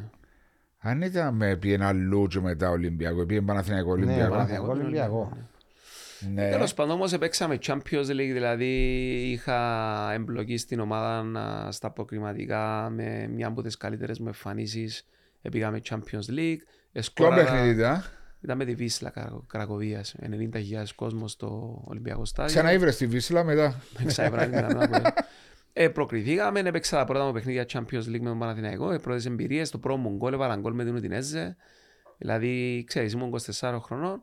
Αν 0.79 1.03
ήταν 1.03 1.35
με 1.35 1.57
πήγαινε 1.57 1.85
αλλού 1.85 2.27
και 2.27 2.41
μετά 2.41 2.71
Ολυμπιακός. 2.71 3.27
Πήγαινε 3.27 3.47
Παναθηναϊκό 3.47 3.97
Ναι, 3.97 4.05
Ολυμπιακό. 4.05 4.31
Παναθηναϊκό 4.31 4.71
Ολυμπιακό. 4.71 5.37
Ναι. 6.35 6.51
Τέλος 6.51 6.75
πάντων 6.75 6.95
όμως 6.95 7.19
παίξαμε 7.19 7.59
Champions 7.67 8.07
League, 8.07 8.33
δηλαδή 8.33 8.67
είχα 9.31 10.13
εμπλοκή 10.13 10.57
στην 10.57 10.81
ομάδα 10.81 11.23
να- 11.23 11.73
στα 11.73 11.87
αποκριματικά 11.87 12.89
με 12.91 13.29
μια 13.35 13.47
από 13.47 13.63
τις 13.63 13.77
καλύτερες 13.77 14.19
μου 14.19 14.27
εμφανίσεις. 14.27 15.05
Πήγαμε 15.51 15.81
Champions 15.91 16.31
League. 16.31 16.57
Ποιο 16.57 16.57
Εσκόραρα- 16.93 17.45
παιχνίδι 17.45 17.69
ήταν; 17.79 18.03
Ήταν 18.41 18.57
με 18.57 18.65
τη 18.65 18.75
Βίσλα 18.75 19.11
Κρα- 19.11 19.43
Κρακοβίας, 19.47 20.15
90.000 20.21 20.95
κόσμος 20.95 21.33
στο 21.33 21.81
Ολυμπιακό 21.85 22.25
στάδιο. 22.25 22.55
Ξαναήβρε 22.55 22.91
στη 22.91 23.07
Βίσλα 23.07 23.45
μετά. 23.45 23.81
Ξάιβρα 24.07 24.47
την 24.47 24.57
ανάποδα. 24.57 25.13
Ε, 25.73 25.89
προκριθήκαμε, 25.89 26.61
έπαιξα 26.61 26.97
τα 26.97 27.05
πρώτα 27.05 27.25
μου 27.25 27.33
παιχνίδια 27.33 27.67
Champions 27.73 28.05
League 28.15 28.21
με 28.21 28.29
τον 28.29 28.39
Παναθηναϊκό, 28.39 28.91
ε, 28.93 28.99
πρώτες 28.99 29.27
εμπειρίες, 29.27 29.71
το 29.71 29.79
πρώτο 29.79 29.99
μου 29.99 30.17
γκολ, 30.17 30.33
έβαλα 30.33 30.57
γκολ 30.57 30.75
με 30.75 30.85
την 30.85 30.95
Ουδινέζε. 30.95 31.57
Δηλαδή, 32.19 32.85
ξέρεις, 32.87 33.13
ήμουν 33.13 33.29
24 33.61 33.79
χρονών. 33.83 34.23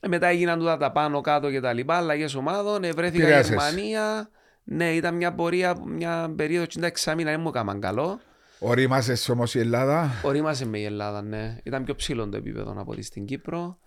Ε, 0.00 0.08
μετά 0.08 0.26
έγιναν 0.26 0.58
τούτα 0.58 0.76
τα 0.76 0.92
πάνω 0.92 1.20
κάτω 1.20 1.50
και 1.50 1.60
τα 1.60 1.72
λοιπά, 1.72 1.96
αλλαγές 1.96 2.34
ομάδων, 2.34 2.84
ε, 2.84 2.90
βρέθηκα 2.92 3.22
Επηρέασες. 3.22 3.48
Γερμανία. 3.48 4.30
Ναι, 4.64 4.94
ήταν 4.94 5.14
μια 5.16 5.34
πορεία, 5.34 5.76
μια 5.86 6.32
περίοδο 6.36 6.66
66 7.02 7.14
μήνα, 7.14 7.30
δεν 7.30 7.40
μου 7.40 7.48
έκαναν 7.48 7.80
καλό. 7.80 8.20
Ορίμασες 8.62 9.28
όμως 9.28 9.54
η 9.54 9.58
Ελλάδα. 9.58 10.10
Ορίμασες 10.22 10.66
με 10.66 10.78
η 10.78 10.84
Ελλάδα, 10.84 11.22
ναι. 11.22 11.56
Ήταν 11.62 11.84
πιο 11.84 11.94
ψηλό 11.94 12.28
το 12.28 12.36
επίπεδο 12.36 12.74
από 12.78 12.90
ότι 12.92 13.02
στην 13.02 13.24
Κύπρο. 13.24 13.78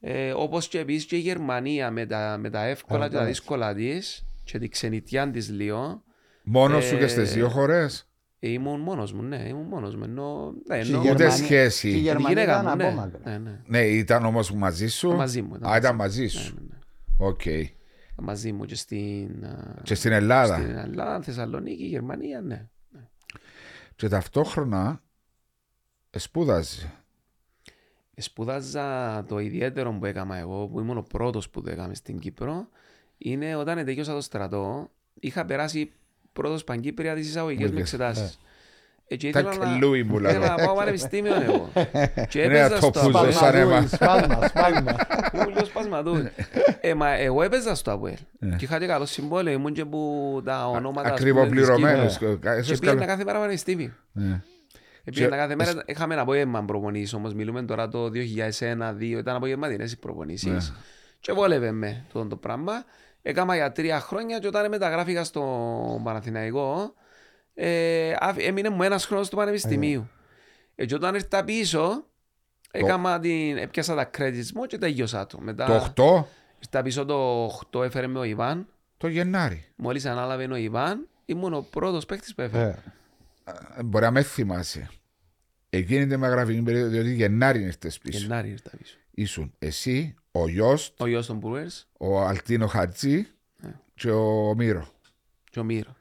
Ε, 0.00 0.32
Όπως 0.32 0.68
και 0.68 0.78
επίσης 0.78 1.04
και 1.06 1.16
η 1.16 1.18
Γερμανία 1.18 1.90
με 1.90 2.06
τα, 2.06 2.36
με 2.40 2.50
τα 2.50 2.64
εύκολα 2.64 3.04
και 3.08 3.14
τα 3.14 3.20
Ακριβώς. 3.20 3.38
δύσκολα 3.38 3.74
της 3.74 4.26
και 4.44 4.58
τη 4.58 4.68
ξενιτιά 4.68 5.30
της 5.30 5.50
λίγο. 5.50 6.02
Μόνος 6.44 6.84
σου 6.84 6.94
Ε, 6.94 6.98
και 6.98 7.06
στις 7.06 7.32
δύο 7.32 7.48
χώρες; 7.48 8.08
Ε, 8.38 8.48
ήμουν 8.48 8.80
μόνος 8.80 9.12
μου, 9.12 9.22
ναι, 9.22 9.44
ήμουν 9.48 9.66
μόνος 9.66 9.96
μου. 9.96 10.04
Ενώ, 10.04 10.54
ναι, 10.66 10.78
Και 10.80 10.86
η 10.86 10.90
ενώ, 10.90 10.98
Ούτε 10.98 11.08
Γερμανία- 11.08 11.30
σχέση. 11.44 11.88
και 11.90 11.94
η 11.96 11.98
η 11.98 12.02
Γερμανία 12.02 12.28
γυναίκα 12.28 12.60
ήταν 12.60 12.64
μου, 12.70 12.76
ναι, 12.76 12.86
απόμακρα. 12.86 13.20
ναι, 13.30 13.38
ναι. 13.38 13.60
Ναι, 13.66 13.80
ήταν 13.86 14.24
όμως 14.24 14.52
μαζί 14.52 14.88
σου; 14.88 15.12
Μαζί 15.12 15.42
μου. 15.42 15.58
Α, 15.68 15.76
ήταν 15.76 15.94
μαζί 15.94 16.26
σου. 16.26 16.54
Ναι, 16.54 16.60
ναι, 16.60 16.66
ναι. 17.18 17.26
Οκ. 17.26 17.40
Μαζί 18.16 18.52
μου 18.52 18.64
και 18.64 18.74
στην, 18.74 19.44
α, 19.44 19.80
Και 19.82 19.94
στην 19.94 20.12
Ελλάδα. 20.12 20.54
στην 20.56 20.76
Ελλάδα, 20.76 21.22
Θεσσαλονίκη, 21.22 21.84
Γερμανία, 21.84 22.40
ναι. 22.40 22.66
Και 23.96 24.08
ταυτόχρονα 24.08 25.02
σπούδαζε. 26.10 26.92
Σπούδαζα 28.16 29.24
το 29.28 29.38
ιδιαίτερο 29.38 29.92
που 29.92 30.04
έκανα 30.04 30.36
εγώ, 30.36 30.66
που 30.66 30.80
ήμουν 30.80 30.96
ο 30.96 31.02
πρώτος 31.02 31.50
που 31.50 31.62
το 31.62 31.70
έκαμε 31.70 31.94
στην 31.94 32.18
Κύπρο, 32.18 32.68
είναι 33.18 33.56
όταν 33.56 33.84
τελείωσα 33.84 34.14
το 34.14 34.20
στρατό, 34.20 34.90
είχα 35.20 35.44
περάσει 35.44 35.92
πρώτος 36.32 36.64
Παγκύπρια 36.64 37.14
τις 37.14 37.28
εισαγωγικές 37.28 37.68
μου 37.68 37.74
Οκ. 37.74 37.80
εξετάσεις. 37.80 38.38
Ε, 39.08 39.16
και 39.16 39.30
Τα 39.30 39.38
ήθελα 39.40 39.56
να, 39.66 39.72
κελούι 39.72 40.02
μου 40.02 40.18
ήθελα 40.18 40.38
λέω. 40.38 40.48
να 40.48 40.54
πάω 40.64 40.74
πανεπιστήμιο 40.74 41.34
εγώ. 41.42 41.70
και 42.28 42.42
Είναι 42.42 42.58
έπαιζα 42.58 42.64
αυτό 42.74 42.76
στο 42.76 42.90
που 43.10 43.18
Αποέλ. 43.18 43.32
ζω 43.32 43.38
σαν 43.38 43.54
αίμα. 43.54 43.86
Σπάλμα, 43.86 44.48
σπάλμα. 44.48 44.96
Ήμουν 45.34 45.48
λίγο 45.48 45.64
σπασματούδη. 45.64 46.30
ε, 46.80 46.94
μα 46.94 47.08
εγώ 47.10 47.42
έπαιζα 47.42 47.74
στο 47.74 47.92
Αποέλ. 47.92 48.14
Ναι. 48.38 48.56
Και 48.56 48.64
είχα 48.64 48.78
και 48.78 48.86
καλό 48.86 49.06
συμβόλαιο, 49.06 49.52
ήμουν 49.54 49.72
και 49.72 49.84
που 49.84 50.42
τα 50.44 50.66
ονόματα 50.68 51.12
ας 51.12 51.20
πούμε, 51.20 51.30
της 51.32 51.40
Ακριβοπληρωμένος. 51.42 52.18
Κύπρου. 52.18 52.38
Και 52.62 52.76
πήγαινα 52.80 53.06
κάθε 53.06 53.24
μέρα 53.24 53.38
πανεπιστήμιο. 53.38 53.90
Ναι. 54.12 54.40
Πήγαινα 55.04 55.36
κάθε 55.36 55.54
μέρα, 55.54 55.72
είχαμε 55.86 56.12
ένα 56.14 56.22
απόγευμα 56.22 56.64
προπονήσεις 56.64 57.12
όμως, 57.14 57.34
μιλούμε 57.34 57.62
τώρα 57.62 57.88
το 57.88 58.10
2001-2002, 58.10 59.18
ήταν 59.18 59.36
απογευματινές 59.36 59.92
οι 59.92 59.98
προπονήσεις. 59.98 60.50
Ναι. 60.70 60.76
Και 61.20 61.32
βόλευε 61.32 61.70
με 61.72 62.02
αυτό 62.06 62.26
το 62.26 62.36
πράγμα. 62.36 62.72
Έκανα 63.22 63.54
για 63.54 63.72
τρία 63.72 64.00
χρόνια 64.00 64.38
και 64.38 64.46
όταν 64.46 64.68
μεταγράφηκα 64.68 65.24
στο 65.24 65.42
Παναθηναϊκό, 66.04 66.94
ε, 67.58 68.14
άφη- 68.18 68.46
έμεινε 68.46 68.68
μου 68.68 68.82
ένας 68.82 69.04
χρόνος 69.06 69.28
του 69.28 69.36
πανεπιστημίου. 69.36 70.08
Ε, 70.74 70.86
και 70.86 70.94
όταν 70.94 71.14
ήρθα 71.14 71.44
πίσω, 71.44 72.04
έκανα 72.70 73.20
την, 73.20 73.56
έπιασα 73.56 73.94
τα 73.94 74.10
credits 74.18 74.50
μου 74.54 74.64
και 74.66 74.78
τελειώσα 74.78 75.26
το. 75.26 75.40
Μετά 75.40 75.66
Το 75.66 75.74
8 75.74 76.24
ήρθα 76.58 76.82
πίσω 76.82 77.04
το 77.04 77.46
8 77.72 77.82
έφερε 77.84 78.06
με 78.06 78.18
ο 78.18 78.24
Ιβάν. 78.24 78.66
το 78.96 79.08
Γενάρη. 79.08 79.64
Μόλις 79.76 80.04
ανάλαβε 80.06 80.44
ο 80.52 80.56
Ιβάν, 80.56 81.08
ήμουν 81.24 81.54
ο 81.54 81.66
πρώτος 81.70 82.06
παίκτης 82.06 82.34
που 82.34 82.40
έφερε. 82.40 82.64
Ε, 82.64 82.74
Ε, 83.78 83.82
Μπορεί 83.82 84.04
να 84.04 84.10
με 84.10 84.22
θυμάσαι. 84.22 84.88
Εκείνη 85.70 86.06
τη 86.06 86.16
μεγραφική 86.16 86.62
περίοδο, 86.62 86.88
διότι 86.90 87.14
Γενάρη 87.14 87.62
ήρθες 87.62 87.98
πίσω. 87.98 88.18
Γενάρη 88.18 88.48
ήρθα 88.48 88.70
πίσω. 88.78 88.96
Ήσουν 89.10 89.52
εσύ, 89.58 90.14
ο 90.32 90.48
Ιώστ, 90.48 91.00
Ο 91.02 91.06
γιος 91.06 91.26
των 91.26 91.40
Brewers 91.44 91.82
ο 91.98 92.20
Αλτίνο 92.20 92.66
Χατζή 92.66 93.26
Ναι. 93.56 93.72
και 93.94 94.10
ο 94.10 94.54
Μύρο. 94.56 94.88
και 95.50 95.58
ο 95.60 95.64
Μύρο. 95.64 95.96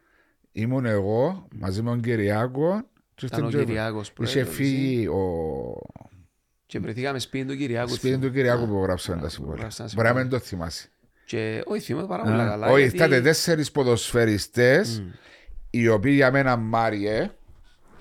Ήμουν 0.58 0.86
εγώ 0.86 1.48
μαζί 1.56 1.82
με 1.82 1.90
τον 1.90 2.02
Κυριάκο. 2.02 2.82
και 3.16 3.26
Ήταν 3.26 3.44
ο 3.44 3.50
στην- 3.50 3.66
Κυριάκος 3.66 4.12
που 4.12 4.24
Είχε 4.24 4.40
έδωσε. 4.40 4.56
φύγει 4.56 5.08
ο 5.08 5.22
Και 6.66 6.80
βρεθήκαμε 6.80 7.20
σπίτι 7.20 7.46
του 7.48 7.56
Κυριάκου. 7.58 7.94
σπίτι 7.94 8.18
του 8.18 8.32
Κυριάκου 8.32 8.68
που 8.68 8.82
γράψαμε 8.84 9.18
τα 9.22 9.24
που 9.28 9.30
συμβόλαια. 9.32 9.60
γράψαμε 9.62 9.90
τα 9.90 9.96
Μπορεί 9.96 10.08
να 10.08 10.14
μην 10.14 10.22
συμβόλαια. 10.24 10.40
το 10.42 10.48
θυμάσαι. 10.50 10.90
Και 11.26 11.64
όχι, 11.66 11.82
θυμάμαι 11.82 12.08
πάρα 12.08 12.24
πολύ 12.24 12.36
καλά. 12.38 12.68
Όχι, 12.68 12.82
γιατί- 12.82 12.94
ήρθατε 12.96 13.22
τέσσερις 13.22 13.72
ποδοσφαιριστές 13.72 15.00
Μμ. 15.00 15.10
οι 15.70 15.88
οποίοι 15.88 16.14
για 16.16 16.32
μένα 16.32 16.56
Μάριε, 16.58 17.30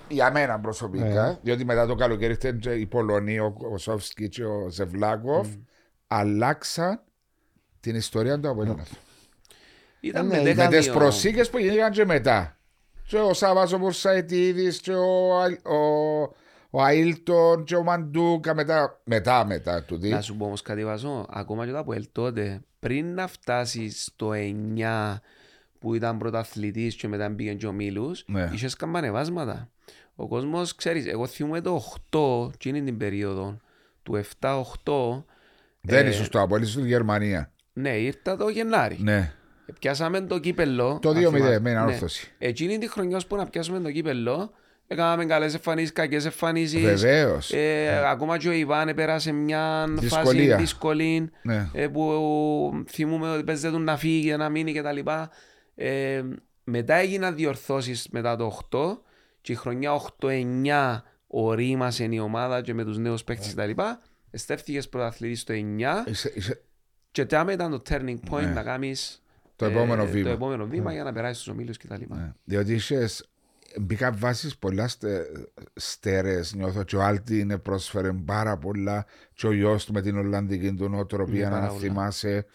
για 0.08 0.30
μένα 0.32 0.60
προσωπικά, 0.60 1.04
Ναι. 1.28 1.38
διότι 1.42 1.64
μετά 1.64 1.86
το 1.86 1.94
καλοκαίρι 1.94 2.32
ήρθαν 2.32 2.58
και 2.58 2.70
οι 2.70 2.86
Πολωνοί, 2.86 3.38
ο 3.38 3.50
Κοσόφσκι 3.52 4.28
και 4.28 4.44
ο 4.44 4.68
Ζευλάκοφ, 4.70 5.48
αλλάξαν 6.06 7.00
την 7.80 7.94
ιστορία 7.94 8.40
του 8.40 8.48
Αποέλναθου. 8.48 8.94
Ήταν 10.06 10.30
Ε, 10.30 10.34
ναι, 10.34 10.36
με 10.36 10.42
Με 10.42 10.50
ήταν 10.50 10.68
τις 10.68 10.78
δέκατο- 10.78 10.98
προσήκε 10.98 11.44
που 11.44 11.58
γίνηκαν 11.58 11.90
και 11.90 12.04
μετά. 12.04 12.58
Και 13.06 13.16
ο 13.18 13.32
Σάββας 13.34 13.72
ο 13.72 13.78
Πουρσαϊτίδης 13.78 14.80
και 14.80 14.92
ο, 14.92 15.38
Α- 15.40 15.70
ο, 15.72 15.78
ο 16.70 16.86
Αίλτον 16.86 17.64
και 17.64 17.76
ο 17.76 17.82
Μαντούκα 17.82 18.54
μετά, 18.54 19.00
μετά, 19.04 19.44
μετά 19.46 19.82
του 19.82 19.96
δει. 19.98 20.08
Να 20.08 20.20
σου 20.20 20.36
πω 20.36 20.44
όμως 20.44 20.62
κάτι 20.62 20.84
βάζω, 20.84 21.26
ακόμα 21.30 21.64
και 21.66 21.70
το 21.72 21.78
Αποέλ 21.78 22.06
τότε, 22.12 22.60
πριν 22.80 23.14
να 23.14 23.26
φτάσει 23.26 23.90
στο 23.90 24.30
9 24.34 25.20
που 25.78 25.94
ήταν 25.94 26.18
πρωταθλητής 26.18 26.94
και 26.94 27.08
μετά 27.08 27.30
πήγαινε 27.34 27.56
και 27.56 27.66
ο 27.66 27.72
Μίλους, 27.72 28.24
Ναι. 28.26 28.50
είχες 28.52 28.74
καμπανεβάσματα. 28.76 29.68
Ο 30.14 30.28
κόσμος, 30.28 30.74
ξέρεις, 30.74 31.06
εγώ 31.06 31.26
θυμούμαι 31.26 31.60
το 31.60 31.74
8, 32.10 32.50
εκείνη 32.54 32.82
την 32.82 32.96
περίοδο, 32.96 33.56
του 34.02 34.14
7-8, 34.14 35.24
Δεν 35.80 36.06
ε, 36.06 36.08
ήσουν 36.08 36.24
στο 36.24 36.40
Αποέλ, 36.40 36.62
ήσουν 36.62 36.80
στη 36.80 36.88
Γερμανία. 36.90 37.52
ναι, 37.72 37.90
ήρθα 37.96 38.36
το 38.36 38.48
Γενάρη. 38.48 38.96
Ναι. 39.00 39.32
Πιάσαμε 39.78 40.20
το 40.20 40.38
κύπελο. 40.38 40.98
Το 41.02 41.08
αν 41.08 41.16
2-0 41.16 41.20
θυμάσαι. 41.34 41.60
με 41.60 41.72
Ναι. 41.72 41.78
ανόρθωση. 41.78 42.32
Εκείνη 42.38 42.78
τη 42.78 42.88
χρονιά 42.88 43.20
που 43.28 43.36
να 43.36 43.46
πιάσουμε 43.46 43.80
το 43.80 43.90
κύπελο, 43.92 44.50
έκαναμε 44.86 45.24
καλές 45.24 45.54
εμφανίσεις, 45.54 45.92
κακές 45.92 46.24
εμφανίσεις. 46.24 46.82
Βεβαίως. 46.82 47.52
Ε, 47.52 48.02
Ακόμα 48.06 48.38
και 48.38 48.48
ο 48.48 48.52
Ιβάν 48.52 48.94
πέρασε 48.94 49.32
μια 49.32 49.86
Δυσκολία. 49.88 50.22
φάση 50.54 50.54
δύσκολη 50.62 51.30
Ναι. 51.42 51.68
ε, 51.72 51.88
που 51.88 52.84
θυμούμε 52.88 53.30
ότι 53.30 53.44
παίζεται 53.44 53.76
του 53.76 53.82
να 53.82 53.96
φύγει, 53.96 54.36
να 54.36 54.48
μείνει 54.48 54.72
κτλ. 54.72 54.98
Ε, 55.74 56.22
μετά 56.64 56.94
έγιναν 56.94 57.34
διορθώσεις 57.34 58.08
μετά 58.10 58.36
το 58.36 58.44
8 58.46 59.00
και 59.40 59.52
η 59.52 59.54
χρονιά 59.54 59.92
8-9 59.92 61.02
ορίμασε 61.26 62.04
η 62.10 62.18
ομάδα 62.18 62.60
και 62.62 62.74
με 62.74 62.84
τους 62.84 62.98
νέους 62.98 63.24
παίκτες 63.24 63.54
κτλ. 63.54 63.70
Εστέφθηκες 64.30 64.88
πρωταθλητής 64.88 65.40
στο 65.40 65.52
9 65.52 66.04
Είσαι- 66.06 66.32
είσαι- 66.34 66.62
και 67.10 67.24
τάμε 67.24 67.52
ήταν 67.52 67.70
το 67.70 67.82
turning 67.88 68.18
point 68.30 68.40
Ναι. 68.44 68.50
να 68.52 68.62
κάνεις 68.62 69.22
Το 69.68 69.70
επόμενο 69.70 70.02
ε, 70.02 70.06
βήμα. 70.06 70.24
το 70.28 70.30
επόμενο 70.34 70.66
βήμα 70.66 70.92
για 70.92 71.04
να 71.04 71.12
περάσεις 71.12 71.42
στους 71.42 71.52
ομίλους 71.52 71.76
κτλ. 71.76 72.02
Ναι. 72.08 72.32
Διότι 72.44 72.74
είχες, 72.74 73.28
μπήκα 73.80 74.12
βάσεις 74.12 74.56
πολλά 74.58 74.88
στε, 74.88 75.26
στέρες, 75.74 76.54
νιώθω 76.54 76.82
και 76.82 76.96
ο 76.96 77.02
Άλτη 77.02 77.38
είναι 77.38 77.58
πρόσφερε 77.58 78.12
πάρα 78.12 78.56
πολλά 78.56 79.06
και 79.34 79.46
ο 79.46 79.52
γιος 79.52 79.84
του 79.84 79.92
με 79.92 80.00
την 80.02 80.16
Ολλανδική 80.18 80.74
του 80.74 80.88
νοοτροπία 80.88 81.48
Ναι, 81.48 81.54
να 81.54 81.60
πάρα 81.60 81.66
πολλά. 81.72 81.80
θυμάσαι 81.80 82.46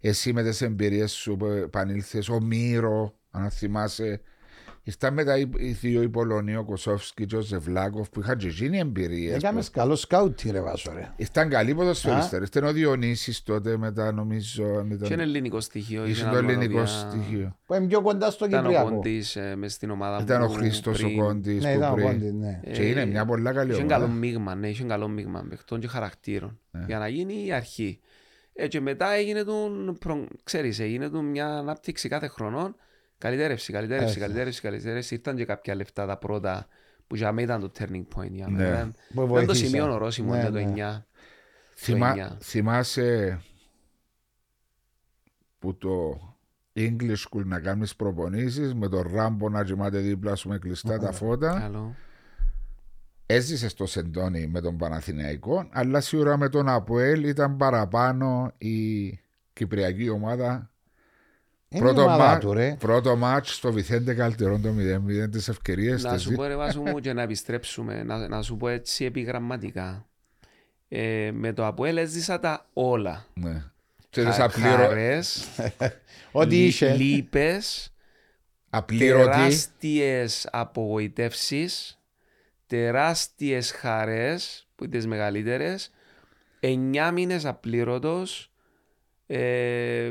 εσύ 0.00 0.32
με 0.32 0.42
τις 0.42 0.60
εμπειρίες 0.60 1.12
σου 1.12 1.36
που 1.36 1.46
επανήλθες, 1.46 2.28
ο 2.28 2.40
Μύρο 2.40 3.14
αν 3.30 3.50
θυμάσαι 3.50 4.20
Ήρθαν 4.86 5.14
μετά 5.14 5.38
οι, 5.38 5.50
οι 5.56 5.70
δύο 5.70 6.02
οι 6.02 6.08
Πολωνοί, 6.08 6.56
ο 6.56 6.64
Κοσόφσκι 6.64 7.26
και 7.26 7.36
ο 7.36 7.40
Ζευλάκοφ 7.40 8.08
που 8.10 8.20
είχαν 8.20 8.36
και 8.36 8.46
εκείνοι 8.46 8.78
εμπειρίες. 8.78 9.34
Έκαμε 9.36 9.62
καλό 9.72 9.96
σκάουτ, 9.96 10.40
ρε 10.50 10.60
Βάσο, 10.60 10.92
ρε. 10.94 11.12
Ήρθαν 11.16 11.48
καλοί 11.48 11.74
ποδοσφαιριστές. 11.74 12.38
Ήρθαν 12.40 12.64
ο 12.64 12.72
Διονύσης 12.72 13.42
τότε 13.42 13.76
μετά 13.76 14.12
νομίζω. 14.12 14.64
αν 14.78 14.90
ήταν- 14.90 15.08
Και 15.08 15.14
είναι 15.14 15.22
ελληνικό 15.22 15.60
στοιχείο. 15.60 16.04
Ήσουν 16.06 16.28
ήταν 16.30 16.44
το 16.46 16.50
ελληνικό 16.50 16.80
οποία- 16.80 16.86
στοιχείο. 16.86 17.56
Που 17.66 17.74
είναι 17.74 17.86
πιο 17.86 18.02
κοντά 18.02 18.30
στο 18.30 18.44
Ήταν 18.46 18.64
ο 18.64 18.68
Κυπριακό. 18.68 18.90
Κόντης 18.94 19.36
ε, 19.36 19.54
μες 19.56 19.72
στην 19.72 19.90
ομάδα 19.90 20.22
Ήταν 20.22 20.42
ο 20.42 20.46
μου 20.46 20.52
Χρήστος 20.52 21.02
ο 21.02 21.06
πριν. 21.06 21.18
Κόντης 21.18 21.62
Ναι, 21.62 21.70
που 21.72 21.76
ήταν 21.78 21.90
ο 21.92 21.94
πριν. 21.94 22.06
Κόντης, 22.06 22.32
ναι. 22.32 22.60
Και 22.72 22.82
είναι 22.88 23.04
μια 23.06 23.24
πολλά 23.24 23.52
καλή 23.52 23.72
Είχε 23.72 23.82
ομάδα. 23.82 23.94
καλό 23.98 24.08
μείγμα, 24.12 24.54
ναι, 24.54 24.68
είχε 24.68 24.84
καλό 24.84 25.08
μείγμα 25.08 25.46
παιχτών 25.48 25.80
και 25.80 25.86
χαρακτήρων. 25.88 26.58
Ναι. 26.70 26.84
Για 26.86 26.98
να 26.98 27.08
γίνει 27.08 27.46
η 27.46 27.52
αρχή. 27.52 28.00
Ε, 28.54 28.68
και 28.68 28.80
μετά 28.80 29.12
έγινε 29.12 29.44
του, 29.44 29.96
προ... 30.00 30.26
ξέρεις, 30.44 30.78
έγινε 30.78 31.08
του 31.10 31.24
μια 31.24 31.46
ανάπτυξη 31.46 32.08
κάθε 32.08 32.26
χρονών. 32.28 32.76
Καλυτέρευση, 33.18 33.72
καλυτέρευση, 33.72 34.08
Έτσι. 34.08 34.20
καλυτέρευση, 34.20 34.60
καλυτέρευση. 34.60 35.14
Ήρθαν 35.14 35.36
και 35.36 35.44
κάποια 35.44 35.74
λεφτά 35.74 36.06
τα 36.06 36.16
πρώτα 36.18 36.66
που 37.06 37.16
για 37.16 37.32
μένα 37.32 37.56
ήταν 37.56 37.60
το 37.60 37.72
turning 37.78 38.04
point. 38.18 38.30
Για 38.30 38.46
Ναι. 38.48 38.56
μένα. 38.56 38.68
Ήταν- 38.74 38.90
Που 38.92 38.98
Ήταν 39.12 39.26
το 39.26 39.26
βοήθησε. 39.26 39.64
σημείο 39.66 39.92
ορόσημο 39.92 40.32
Ναι, 40.32 40.40
για 40.40 40.50
το 40.50 40.58
ναι. 40.58 40.62
9. 40.62 41.06
Θυμά- 41.76 42.14
το 42.14 42.20
εννιά. 42.20 42.38
θυμάσαι 42.40 43.40
που 45.58 45.76
το 45.76 46.18
English 46.76 47.16
School 47.30 47.44
να 47.44 47.60
κάνεις 47.60 47.96
προπονήσεις 47.96 48.74
με 48.74 48.88
τον 48.88 49.10
Ράμπο 49.14 49.48
να 49.48 49.64
κοιμάται 49.64 49.98
δίπλα 49.98 50.34
σου 50.34 50.48
με 50.48 50.58
κλειστά 50.58 50.98
τα 50.98 51.12
φώτα; 51.12 51.58
Καλό. 51.60 51.94
Έζησες 53.26 53.70
στο 53.70 53.86
Σεντόνι 53.86 54.46
με 54.46 54.60
τον 54.60 54.76
Παναθηναϊκό, 54.76 55.68
αλλά 55.72 56.00
σίγουρα 56.00 56.36
με 56.36 56.48
τον 56.48 56.68
Αποέλ 56.68 57.24
ήταν 57.24 57.56
παραπάνω 57.56 58.52
η 58.58 59.08
Κυπριακή 59.52 60.08
ομάδα. 60.08 60.70
Είναι 61.76 61.88
η 61.88 61.92
Πρώτο, 61.92 62.02
ομάδα 62.02 62.24
μα... 62.32 62.38
του, 62.38 62.52
ρε. 62.52 62.76
πρώτο 62.78 63.16
μάτς 63.16 63.54
στο 63.54 63.72
Βιθέντε 63.72 64.14
Καλτερών 64.14 64.62
το 64.62 64.68
0-0 65.24 65.30
τις 65.30 65.48
ευκαιρίες 65.48 66.02
Να 66.02 66.12
τις 66.12 66.22
σου 66.22 66.28
δι- 66.28 66.36
πω 66.38 66.44
ρε 66.44 66.56
Βάσο 66.56 66.80
μου 66.80 66.98
και 67.00 67.12
να 67.12 67.22
επιστρέψουμε, 67.22 68.02
να, 68.02 68.28
να 68.28 68.42
σου 68.42 68.56
πω 68.56 68.68
έτσι 68.68 69.04
επιγραμματικά. 69.04 70.06
Ε, 70.88 71.30
με 71.34 71.52
το 71.52 71.66
Αποέλ 71.66 71.96
έζησα 71.96 72.38
τα 72.40 72.66
όλα. 72.72 73.26
Ναι. 73.34 73.62
Και 74.10 74.24
τις 74.24 74.34
Χα- 74.34 74.44
απλήρω... 74.44 74.68
χαρές, 74.76 75.48
Ό,τι 76.32 76.54
λύ- 76.56 76.66
είχε. 76.68 76.94
λύπες, 76.94 77.92
απλήρωτη. 78.70 79.24
τεράστιες 79.24 80.48
απογοητεύσεις, 80.52 81.98
τεράστιες 82.66 83.70
χαρές, 83.72 84.68
που 84.74 84.84
είναι 84.84 84.96
τις 84.96 85.06
μεγαλύτερες, 85.06 85.90
εννιά 86.60 87.10
μήνες 87.12 87.44
απλήρωτος, 87.44 88.52
ε, 89.26 90.10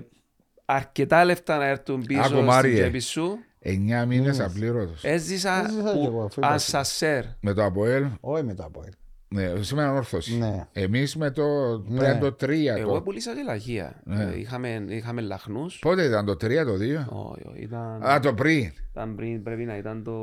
αρκετά 0.66 1.26
λεφτά 1.26 1.58
να 1.58 1.66
έρθουν 1.66 2.02
πίσω 2.02 2.20
Άκου, 2.20 2.30
στην 2.30 2.44
Μάριε. 2.44 2.74
τσέπη 2.82 3.00
σου. 3.00 3.38
9 3.66 4.06
μήνες 4.08 4.40
απλήρωτος. 4.40 5.04
Έζησα 5.04 5.64
Έζησα 5.66 5.82
κι 5.92 5.98
που 5.98 6.06
εγώ, 6.06 6.24
αφού 6.24 6.40
είπα 6.40 6.48
ασασέρ. 6.50 7.24
Με 7.40 7.54
το 7.54 7.64
Αποέλ, 7.66 8.06
Όχι 8.20 8.44
με 8.44 8.54
το 8.54 8.64
Αποέλ. 8.64 8.92
ναι, 9.28 9.52
σήμερα 9.62 9.92
όρθωση. 9.94 10.38
Ναι. 10.38 10.68
Εμείς 10.72 11.16
με 11.16 11.32
το, 11.32 11.44
Ναι. 11.88 11.98
πρέπει 12.00 12.20
το 12.20 12.36
3. 12.46 12.78
Εγώ 12.78 12.94
Το... 12.94 13.02
πουλήσα 13.02 13.34
και 13.36 13.42
λαχεία. 13.46 14.02
Ναι. 14.04 14.24
Ε, 14.24 14.40
Είχαμε, 14.40 14.86
είχαμε 14.90 15.22
λαχνούς. 15.22 15.80
Πότε 15.80 16.04
ήταν 16.04 16.26
το 16.26 16.32
3, 16.32 16.38
το 16.66 16.74
2. 16.74 17.06
Όχι, 17.10 17.48
όχι, 17.48 17.62
ήταν, 17.62 18.04
Α, 18.06 18.20
το 18.20 18.34
πριν. 18.34 18.72
ήταν 18.92 19.16
πριν, 19.16 19.44
πρέπει 19.44 19.64
να 19.64 19.78
ήταν 19.78 20.04
το 20.04 20.14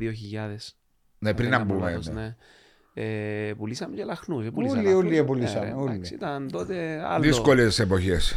2000. 0.00 0.74
Ναι, 1.18 1.34
πριν 1.34 1.46
Αν 1.46 1.50
να 1.52 1.58
δεν 1.58 1.66
κάνω 1.66 1.74
μπούμε. 1.80 1.90
λάθος, 1.90 2.08
ναι. 2.08 2.20
ναι. 2.20 2.36
Ε, 3.48 3.52
πουλήσαμε 3.54 3.96
και 3.96 4.04
λαχνούς. 4.04 4.46
ε, 4.46 4.50
πουλήσα 4.50 4.74
Όλοι, 4.74 4.84
λαχνούς. 4.84 5.04
όλοι 5.04 5.16
Ε, 5.16 5.22
πουλήσαμε, 5.22 5.66
ρε, 5.66 5.72
όλοι. 5.72 5.92
εντάξει, 5.92 6.14
Ήταν 6.14 6.48
τότε 6.50 7.02
άλλο. 7.06 7.22
Δύσκολες 7.22 7.78
εποχές. 7.78 8.36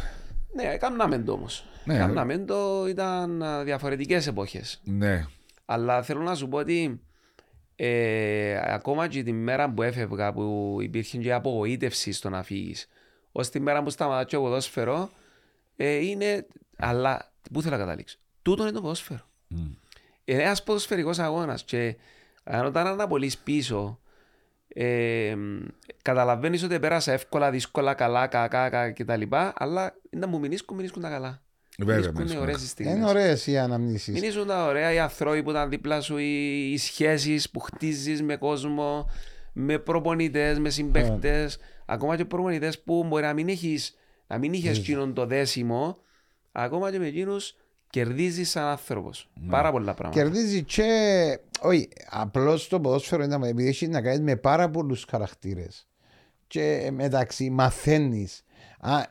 Ναι, 0.54 0.62
έκαναμε 0.62 1.18
το 1.18 1.32
όμως. 1.32 1.64
Ναι. 1.84 1.94
Έκαναμε 1.94 2.38
το, 2.38 2.86
ήταν 2.88 3.42
α, 3.42 3.64
διαφορετικές 3.64 4.26
εποχές. 4.26 4.80
Ναι. 4.84 5.24
Αλλά 5.64 6.02
θέλω 6.02 6.20
να 6.20 6.34
σου 6.34 6.48
πω 6.48 6.56
ότι 6.58 7.00
ε, 7.76 8.60
ακόμα 8.74 9.08
και 9.08 9.22
τη 9.22 9.32
μέρα 9.32 9.70
που 9.70 9.82
έφευγα 9.82 10.32
που 10.32 10.76
υπήρχε 10.80 11.18
και 11.18 11.32
απογοήτευση 11.32 12.12
στο 12.12 12.30
να 12.30 12.42
φύγεις, 12.42 12.88
ως 13.32 13.48
τη 13.48 13.60
μέρα 13.60 13.82
που 13.82 13.90
σταματά 13.90 14.24
το 14.24 14.40
ποδόσφαιρο, 14.40 15.10
ε, 15.76 15.94
είναι. 15.94 16.46
Αλλά 16.76 17.32
πού 17.52 17.62
θέλω 17.62 17.76
να 17.76 17.80
καταλήξω; 17.80 18.18
Τούτο 18.42 18.62
είναι 18.62 18.72
το 18.72 18.80
ποδόσφαιρο. 18.80 19.28
Είναι 20.24 20.42
ένας 20.42 20.62
ποδοσφαιρικός 20.62 21.18
αγώνας. 21.18 21.64
Και 21.64 21.96
αν 22.44 22.66
όταν 22.66 22.86
αναπολύεις 22.86 23.38
πίσω, 23.38 24.00
ε, 24.74 25.36
καταλαβαίνεις 26.02 26.62
ότι 26.62 26.78
πέρασα 26.78 27.12
εύκολα, 27.12 27.50
δύσκολα, 27.50 27.94
καλά, 27.94 28.26
κακά, 28.26 28.68
κακά 28.68 28.92
κτλ. 28.92 29.36
Αλλά 29.54 29.94
να 30.10 30.26
μου 30.26 30.38
μηνίσκουν, 30.38 30.76
μηνίσκουν 30.76 31.02
τα 31.02 31.08
καλά. 31.08 31.42
Βέβαια, 31.78 31.94
Μηνίσκουν 31.94 32.16
οι 32.16 32.22
μηνίσκουν. 32.22 32.42
ωραίες 32.42 32.68
στιγμές. 32.68 32.94
Είναι 32.94 33.06
ωραίες 33.06 33.46
οι 33.46 33.58
αναμνήσεις. 33.58 34.14
Μην 34.14 34.22
ήσουν 34.22 34.46
τα 34.46 34.64
ωραία 34.66 34.92
οι 34.92 34.98
άνθρωποι 34.98 35.42
που 35.42 35.50
ήταν 35.50 35.68
δίπλα 35.68 36.00
σου, 36.00 36.16
οι, 36.18 36.72
οι 36.72 36.76
σχέσεις 36.76 37.50
που 37.50 37.60
χτίζεις 37.60 38.22
με 38.22 38.36
κόσμο, 38.36 39.10
με 39.52 39.78
προπονητές, 39.78 40.58
με 40.58 40.70
συμπαίχτες. 40.70 41.58
Ακόμα 41.86 42.16
και 42.16 42.24
προπονητές 42.24 42.80
που 42.80 43.04
μπορεί 43.04 43.22
να 43.22 43.32
μην 43.32 43.48
έχεις 43.48 43.94
να 44.26 44.38
μην 44.38 44.52
είχες 44.52 44.78
εκείνον 44.78 45.14
το 45.14 45.26
δέσιμο, 45.26 45.98
ακόμα 46.52 46.90
και 46.90 46.98
με 46.98 47.06
εκείνους 47.06 47.54
κερδίζεις 47.90 48.50
σαν 48.50 48.64
άνθρωπος. 48.64 49.28
Πάρα 49.48 49.70
πολλά 49.70 49.94
πράγματα. 49.94 50.22
Κερδίζει 50.22 50.62
και. 50.62 50.84
Όχι, 51.60 51.88
απλώς 52.10 52.68
το 52.68 52.80
ποδόσφαιρο 52.80 53.22
είναι 53.22 53.38
επειδή 53.48 53.68
έχει 53.68 53.88
να 53.88 54.02
κάνει 54.02 54.22
με 54.22 54.36
πάρα 54.36 54.70
πολλούς 54.70 55.06
χαρακτήρες. 55.10 55.88
Και 56.46 56.90
μεταξύ 56.92 57.50
μαθαίνεις. 57.50 58.42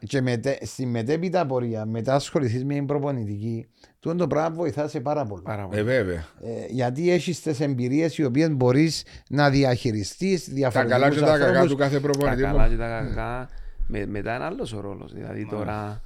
Και 0.08 0.22
μετέ, 0.22 0.58
στη 0.62 0.86
μετέπειτα 0.86 1.46
πορεία, 1.46 1.86
μετά 1.86 2.14
ασχοληθείς 2.16 2.66
με 2.66 2.74
την 2.74 2.86
προπονητική, 2.86 3.68
τούτο 4.00 4.16
το 4.16 4.28
πράγμα 4.28 4.56
βοηθά 4.56 4.88
σε 4.88 5.00
πάρα 5.00 5.26
πολύ. 5.26 5.42
Πάρα 5.42 5.66
πολλά. 5.68 5.80
Ε, 5.80 5.84
βέβαια. 5.84 6.26
Ε, 6.44 6.66
γιατί 6.70 7.12
έχεις 7.12 7.42
τις 7.42 7.60
εμπειρίες 7.60 8.18
οι 8.18 8.24
οποίες 8.24 8.52
μπορείς 8.52 9.04
να 9.30 9.50
διαχειριστείς 9.50 10.46
Τα 10.46 10.54
διαφορετικούς 10.54 11.00
καλά 11.02 11.10
και 11.14 11.20
τα 11.20 11.26
κακά 11.38 11.52
του 11.52 11.58
ανθρώπου. 11.58 11.76
κάθε 11.76 11.96
Τα 11.96 12.02
προπονητή. 12.02 12.42
καλά 12.42 12.64
μου. 12.64 12.70
και 12.70 12.76
τα 12.78 12.88
κακά. 12.88 13.50
Με, 13.88 14.06
μετά 14.06 14.36
είναι 14.36 14.44
άλλος 14.46 14.74
ο 14.74 14.80
ρόλος. 14.80 15.14
Δηλαδή 15.14 15.46
τώρα. 15.46 16.02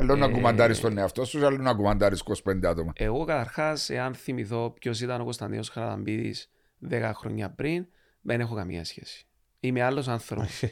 Άλλο 0.00 0.16
να 0.16 0.26
Ε, 0.26 0.28
κουμαντάρεις 0.30 0.80
τον 0.80 0.98
εαυτό 0.98 1.24
σου, 1.24 1.46
άλλο 1.46 1.56
να 1.56 1.74
κουμαντάρεις 1.74 2.20
25 2.20 2.66
άτομα. 2.68 2.92
Εγώ 2.96 3.24
καταρχάς, 3.24 3.90
εάν 3.90 4.14
θυμηθώ 4.14 4.70
ποιος 4.70 5.00
ήταν 5.00 5.20
ο 5.20 5.24
Κωνσταντίνος 5.24 5.68
Χαραλαμπίδης 5.68 6.50
10 6.90 7.12
χρόνια 7.14 7.50
πριν, 7.50 7.86
δεν 8.20 8.40
έχω 8.40 8.54
καμία 8.54 8.84
σχέση. 8.84 9.26
Είμαι 9.60 9.82
άλλος 9.82 10.08
άνθρωπος. 10.08 10.62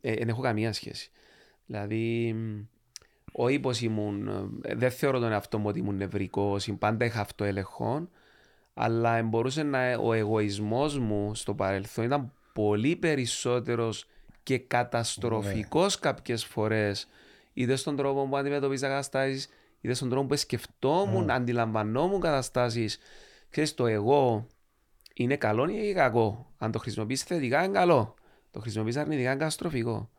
ε, 0.00 0.14
δεν 0.14 0.28
έχω 0.28 0.40
καμία 0.42 0.72
σχέση. 0.72 1.10
Δηλαδή, 1.66 2.32
μ, 2.32 2.60
όχι 3.32 3.58
πω 3.60 3.70
ήμουν. 3.80 4.28
ε, 4.62 4.74
Δεν 4.74 4.90
θεωρώ 4.90 5.18
τον 5.18 5.32
εαυτό 5.32 5.58
μου 5.58 5.66
ότι 5.68 5.78
ήμουν 5.78 5.96
νευρικός, 5.96 6.74
πάντα 6.78 7.04
είχα 7.04 7.20
αυτοελεγχόν, 7.20 8.08
αλλά 8.74 9.22
μπορούσε 9.22 9.62
να. 9.62 9.96
Ο 9.98 10.12
εγωισμός 10.12 10.98
μου 10.98 11.34
στο 11.34 11.54
παρελθόν 11.54 12.04
ήταν 12.04 12.32
πολύ 12.52 12.96
περισσότερος 12.96 14.06
και 14.42 14.58
καταστροφικός 14.58 15.98
κάποιες 15.98 16.44
φορές, 16.44 17.08
είτε 17.54 17.76
στον 17.76 17.96
τρόπο 17.96 18.26
που 18.28 18.36
αντιμετωπίζα 18.36 18.88
καταστάσει, 18.88 19.48
είτε 19.80 19.94
στον 19.94 20.08
τρόπο 20.08 20.26
που 20.26 20.36
σκεφτόμουν, 20.36 21.30
αντιλαμβανόμουν 21.30 22.20
καταστάσεις. 22.20 22.98
Ξέρεις, 23.50 23.74
το 23.74 23.86
εγώ 23.86 24.46
είναι 25.14 25.36
καλό 25.36 25.68
ή 25.68 25.92
κακό. 25.92 26.52
Αν 26.58 26.70
το 26.72 26.78
χρησιμοποιήσει 26.78 27.24
θετικά 27.24 27.64
είναι 27.64 27.72
καλό. 27.72 28.14
Το 28.50 28.60
χρησιμοποιήσει 28.60 28.98
αρνητικά 28.98 29.30
είναι 29.30 29.38
καταστροφικό. 29.38 30.10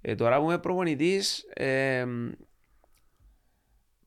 Ε, 0.00 0.14
τώρα 0.14 0.38
που 0.38 0.44
είμαι 0.44 0.58
προπονητής, 0.58 1.44
ε, 1.52 2.06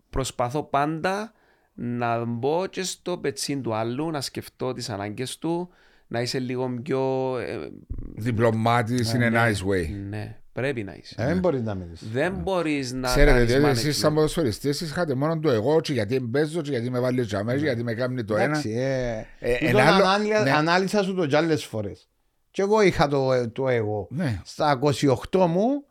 προσπαθώ 0.09 0.63
πάντα 0.63 1.33
να 1.73 2.25
μπω 2.25 2.67
και 2.67 2.83
στο 2.83 3.17
πετσίν 3.17 3.61
του 3.61 3.73
άλλου, 3.73 4.11
να 4.11 4.21
σκεφτώ 4.21 4.73
τις 4.73 4.89
ανάγκες 4.89 5.37
του, 5.37 5.69
να 6.07 6.21
είσαι 6.21 6.39
λίγο 6.39 6.79
πιο... 6.83 7.37
ε, 7.37 7.69
Διπλωμάτης 8.15 9.13
in 9.15 9.21
a 9.21 9.33
nice 9.33 9.67
way. 9.67 9.89
ναι, 10.09 10.39
πρέπει 10.55 10.83
να 10.83 10.93
είσαι. 10.93 11.15
Ε, 11.17 11.25
Δεν 11.25 11.39
μπορεί 11.39 11.61
να 11.61 11.75
μιλήσει. 11.75 12.05
Δεν 12.11 12.33
μπορείς 12.33 12.93
να 12.93 13.07
Ξέρετε, 13.07 13.31
κάνεις 13.31 13.51
διότι 13.53 13.67
εσείς 13.69 13.97
σαν 13.97 14.11
management. 14.11 14.15
ποδοσφαιριστές 14.15 14.81
είχατε 14.81 15.13
μόνο 15.15 15.39
το 15.39 15.49
εγώ 15.51 15.81
και 15.81 15.93
γιατί 15.93 16.19
παίζω 16.21 16.61
και 16.61 16.69
γιατί 16.69 16.89
με 16.89 16.99
βάλεις 16.99 17.27
τζαμές, 17.27 17.61
γιατί 17.61 17.83
με 17.83 17.93
κάνει 17.93 18.23
το 18.23 18.35
ένα. 18.35 18.43
Εντάξει, 18.43 18.69
ε, 18.69 19.25
Ε, 19.39 19.57
τούτον 19.57 19.67
ένα 19.79 19.83
άλλο- 19.93 20.03
ανάλυα- 20.05 20.43
ναι. 20.43 20.51
Ανάλυσα 20.51 21.03
σου 21.03 21.13
το 21.15 21.25
κι 21.27 21.35
άλλες 21.35 21.63
φορές. 21.65 22.07
Και 22.51 22.61
εγώ 22.61 22.81
είχα 22.81 23.07
το, 23.07 23.49
το 23.51 23.69
εγώ. 23.69 24.07
Ναι. 24.11 24.41
Στα 24.45 24.79
28 25.31 25.45
μου 25.47 25.85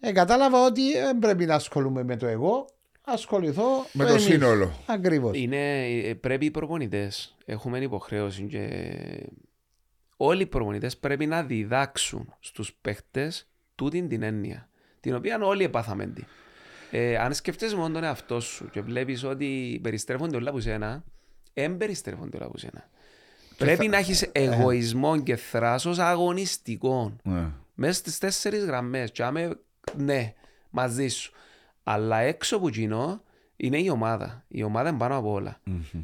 ε, 0.00 0.12
κατάλαβα 0.12 0.64
ότι 0.66 0.92
δεν 0.92 1.18
πρέπει 1.18 1.46
να 1.46 1.54
ασχολούμαι 1.54 2.02
με 2.04 2.16
το 2.16 2.26
εγώ. 2.26 2.66
Ασχοληθώ 3.10 3.64
Με 3.92 4.04
το 4.04 4.18
σύνολο. 4.18 4.72
Ακριβώς. 4.86 5.36
Είναι, 5.38 5.86
ε, 5.86 6.14
πρέπει 6.14 6.44
οι 6.44 6.50
προπονητές, 6.50 7.36
έχουμε 7.44 7.78
υποχρέωση 7.78 8.42
και 8.42 8.68
όλοι 10.16 10.42
οι 10.42 10.46
προπονητές 10.46 10.96
πρέπει 10.96 11.26
να 11.26 11.42
διδάξουν 11.42 12.34
στους 12.40 12.72
παίχτες 12.80 13.47
τούτη 13.78 14.06
την 14.06 14.22
έννοια, 14.22 14.68
την 15.00 15.14
οποία 15.14 15.38
όλοι 15.42 15.64
επάθαμε 15.64 16.06
την. 16.06 16.24
Ε, 16.90 17.16
αν 17.16 17.34
σκεφτείς 17.34 17.74
μόνο 17.74 17.94
τον 17.94 18.04
εαυτό 18.04 18.40
σου 18.40 18.70
και 18.70 18.80
βλέπεις 18.80 19.24
ότι 19.24 19.78
περιστρέφονται 19.82 20.36
όλα 20.36 20.50
από 20.50 20.60
σένα, 20.60 21.04
δεν 21.54 21.76
περιστρέφονται 21.76 22.36
όλα 22.36 22.46
από 22.46 22.58
σένα. 22.58 22.88
Πρέπει 23.56 23.88
να 23.88 23.96
έχεις 23.96 24.22
εγωισμό 24.32 25.22
και 25.22 25.36
θράσος 25.36 25.98
αγωνιστικό. 25.98 27.16
Ναι. 27.22 27.46
Μέσα 27.74 27.92
στις 27.92 28.18
τέσσερις 28.18 28.64
γραμμές. 28.64 29.10
Και 29.10 29.22
άμε, 29.22 29.58
ναι, 29.96 30.34
μαζί 30.70 31.08
σου. 31.08 31.32
Αλλά 31.82 32.18
έξω 32.18 32.56
από 32.56 32.68
εκείνο, 32.68 33.22
είναι 33.56 33.78
η 33.78 33.88
ομάδα. 33.88 34.44
Η 34.48 34.62
ομάδα 34.62 34.88
είναι 34.88 34.98
πάνω 34.98 35.16
από 35.16 35.32
όλα. 35.32 35.60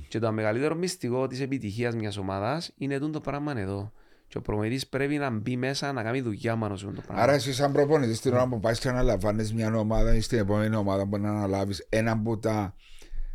Και 0.09 0.19
το 0.19 0.33
μεγαλύτερο 0.33 0.75
μυστικό 0.75 1.27
της 1.27 1.41
επιτυχίας 1.41 1.95
μιας 1.95 2.17
ομάδας 2.17 2.73
είναι 2.77 2.99
το 2.99 3.21
πράγμα 3.21 3.59
εδώ. 3.59 3.93
Και 4.35 4.41
ο 4.41 4.43
προπονητή 4.43 4.87
πρέπει 4.91 5.17
να 5.17 5.31
μπει 5.31 5.57
μέσα 5.57 5.93
να 5.93 6.03
κάνει 6.03 6.21
δουλειά 6.21 6.57
πάνω 6.57 6.77
σε 6.77 6.87
αυτό 6.87 6.97
το 7.01 7.03
πράγμα. 7.07 7.23
Άρα, 7.23 7.33
εσύ, 7.33 7.53
σαν 7.53 7.73
προπονητής, 7.73 8.21
την 8.21 8.33
ώρα 8.33 8.49
που 8.49 8.61
πάεις 8.61 8.79
και 8.79 8.89
αναλαμβάνεις 8.89 9.55
μια 9.55 9.77
ομάδα 9.77 10.15
ή 10.15 10.21
στην 10.21 10.39
επόμενη 10.39 10.77
ομάδα 10.77 11.07
που 11.07 11.19
να 11.19 11.29
αναλάβεις 11.29 11.87
ένα 11.89 12.13
από 12.13 12.39
τα 12.39 12.75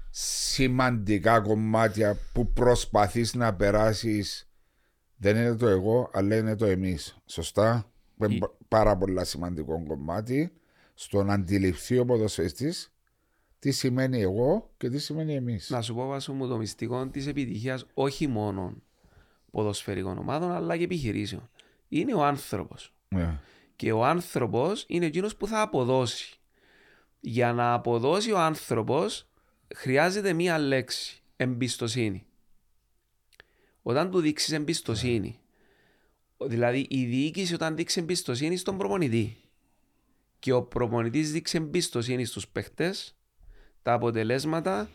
σημαντικά 0.10 1.40
κομμάτια 1.40 2.18
που 2.34 2.54
προσπαθείς 2.54 3.34
να 3.34 3.54
περάσεις. 3.56 4.50
Δεν 5.18 5.36
είναι 5.36 5.56
το 5.56 5.68
εγώ, 5.68 6.10
αλλά 6.14 6.36
είναι 6.36 6.56
το 6.56 6.66
εμείς. 6.66 7.18
Σωστά; 7.26 7.92
Η- 8.30 8.40
Πάρα 8.68 8.98
πολύ 8.98 9.26
σημαντικό 9.26 9.84
κομμάτι 9.88 10.52
στο 10.94 11.24
να 11.24 11.34
αντιληφθεί 11.34 11.98
ο 11.98 12.06
ποδοσφαιστής 12.06 12.94
τι 13.60 13.72
σημαίνει 13.72 14.22
εγώ 14.22 14.70
και 14.78 14.90
τι 14.90 15.00
σημαίνει 15.00 15.36
εμείς. 15.36 15.70
Να 15.70 15.82
σου 15.82 15.94
πω 15.96 16.06
βάσο 16.08 16.34
μου 16.34 16.48
το 16.48 16.58
μυστικό 16.58 17.08
της 17.08 17.28
επιτυχίας 17.28 17.86
όχι 17.94 18.28
μόνο 18.28 18.74
ποδοσφαιρικών 19.52 20.18
ομάδων 20.18 20.52
αλλά 20.52 20.78
και 20.78 20.84
επιχειρήσεων. 20.84 21.50
Είναι 21.88 22.14
ο 22.14 22.24
άνθρωπος. 22.24 22.94
Ναι. 23.08 23.40
Και 23.76 23.92
ο 23.92 24.06
άνθρωπος 24.06 24.86
είναι 24.88 25.06
εκείνος 25.06 25.36
που 25.36 25.48
θα 25.48 25.62
αποδώσει. 25.62 26.40
Για 27.20 27.54
να 27.54 27.74
αποδώσει 27.74 28.32
ο 28.32 28.40
άνθρωπος 28.40 29.28
χρειάζεται 29.76 30.34
μία 30.34 30.58
λέξη. 30.58 31.22
Εμπιστοσύνη. 31.36 32.26
Όταν 33.82 34.12
του 34.12 34.20
δείξεις 34.20 34.54
εμπιστοσύνη, 34.54 35.40
δηλαδή 36.38 36.88
η 36.90 37.06
διοίκηση 37.06 37.54
όταν 37.54 37.76
δείξει 37.76 38.00
εμπιστοσύνη 38.00 38.58
στον 38.58 38.78
προπονητή 38.78 39.38
και 40.40 40.52
ο 40.52 40.64
προπονητής 40.64 41.32
δείξει 41.32 41.58
εμπιστοσύνη 41.58 42.26
στους 42.26 42.48
παίχτες, 42.48 43.18
τα 43.82 43.94
αποτελέσματα 43.94 44.90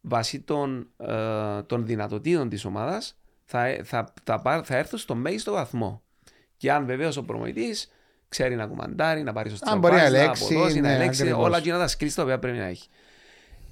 βάσει 0.00 0.40
των, 0.40 0.90
ε, 0.96 1.62
των 1.62 1.86
δυνατοτήτων 1.86 2.48
της 2.48 2.64
ομάδας 2.64 3.17
θα, 3.50 3.80
θα, 3.84 4.12
θα, 4.24 4.40
πάρ- 4.40 4.64
θα 4.66 4.76
έρθουν 4.76 4.98
στο 4.98 5.14
μέγιστο 5.14 5.52
βαθμό. 5.52 6.02
Και 6.56 6.72
αν 6.72 6.86
βεβαίως 6.86 7.16
ο 7.16 7.22
προμηθευτής 7.22 7.90
ξέρει 8.28 8.54
να 8.56 8.66
κουμαντάρει, 8.66 9.22
να 9.22 9.32
πάρει 9.32 9.48
στο 9.50 9.70
Αν 9.70 9.78
μπορεί 9.78 9.94
να 9.94 10.00
τσαμπάζ, 10.00 10.20
ελέγξει, 10.20 10.44
αποδώσει, 10.54 10.80
να 10.80 10.88
ναι, 10.88 10.94
ελέγξει, 10.94 11.22
ακριβώς. 11.22 11.44
όλα 11.44 11.58
εκείνα 11.58 11.78
τα 11.78 11.86
σκρίστα 11.88 12.16
τα 12.16 12.22
οποία 12.22 12.38
πρέπει 12.38 12.58
να 12.58 12.64
έχει. 12.64 12.88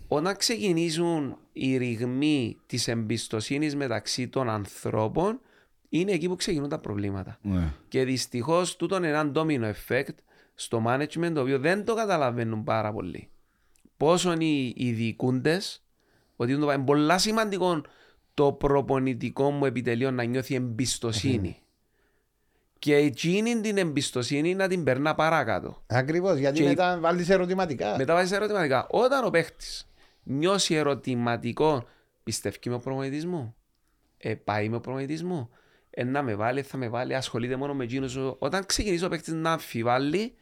Όταν 0.09 0.37
ξεκινήσουν 0.37 1.37
οι 1.53 1.77
ρηγμοί 1.77 2.57
της 2.67 2.89
εμπιστοσύνης 2.89 3.77
μεταξύ 3.77 4.29
των 4.29 4.51
ανθρώπων, 4.51 5.41
είναι 5.89 6.13
εκεί 6.13 6.29
που 6.29 6.37
ξεκινούν 6.37 6.69
τα 6.69 6.79
προβλήματα. 6.79 7.39
Ναι. 7.43 7.73
Και 7.89 8.05
δυστυχώς 8.05 8.77
τούτο 8.77 8.97
είναι 8.97 9.09
ένα 9.09 9.31
domino 9.35 9.73
effect 9.73 10.15
στο 10.55 10.85
management 10.87 11.31
το 11.35 11.41
οποίο 11.41 11.59
δεν 11.59 11.85
το 11.85 11.95
καταλαβαίνουν 11.95 12.65
πάρα 12.65 12.93
πολύ. 12.93 13.29
Πόσο 13.97 14.33
οι, 14.39 14.73
οι 14.77 14.93
διοικούντες, 14.93 15.83
ότι 16.37 16.53
είναι 16.53 16.61
το- 16.65 16.73
είναι 16.73 16.85
πολύ 16.85 17.19
σημαντικό 17.19 17.83
το 18.37 18.53
προπονητικό 18.53 19.51
μου 19.51 19.65
επιτελείο 19.65 20.11
να 20.11 20.23
νιώθει 20.23 20.55
εμπιστοσύνη. 20.55 21.61
Και 22.79 22.95
εκείνη 22.95 23.61
την 23.61 23.77
εμπιστοσύνη 23.79 24.55
να 24.55 24.69
την 24.69 24.85
περνά 24.85 25.15
παρακάτω. 25.15 25.83
Ακριβώς, 25.87 26.37
γιατί 26.37 26.59
Και- 26.59 26.65
μετά 26.65 26.99
βάλεις 27.01 27.29
ερωτηματικά. 27.29 27.95
Μετά 27.97 28.15
βάζει 28.15 28.35
ερωτηματικά. 28.35 28.87
Όταν 28.91 29.25
ο 29.25 29.31
παίχτης 29.31 29.89
νιώσει 30.23 30.75
ερωτηματικό, 30.75 31.85
πιστεύει 32.23 32.59
με 32.67 32.75
ο 32.75 32.79
προπονητής 32.79 33.27
μου. 33.27 33.55
Ε, 34.19 34.35
πάει 34.35 34.69
με 34.69 34.77
ο 34.77 34.81
προπονητής 34.81 35.23
μου. 35.23 35.51
Ε, 35.91 36.05
να 36.05 36.23
με 36.23 36.35
βάλει, 36.35 36.63
θα 36.63 36.77
με 36.77 36.89
βάλει, 36.89 37.15
ασχολείται 37.15 37.57
μόνο 37.57 37.75
με 37.75 37.85
εκείνους. 37.85 38.17
Όταν 38.39 38.67
ξεκινήσει 38.67 39.05
ο 39.05 39.09
παίχτης 39.09 39.33
να 39.33 39.53
αμφιβάλλει, 39.53 40.35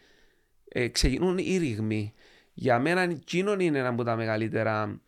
ε, 0.68 0.88
ξεκινούν 0.88 1.38
οι 1.38 1.56
ρηγμοί. 1.56 2.12
Για 2.54 2.78
μένα 2.78 3.00
εκείνο 3.00 3.52
είναι 3.58 3.78
ένα 3.78 3.88
από 3.88 4.04
τα 4.04 4.16
μεγαλύτερα 4.16 5.00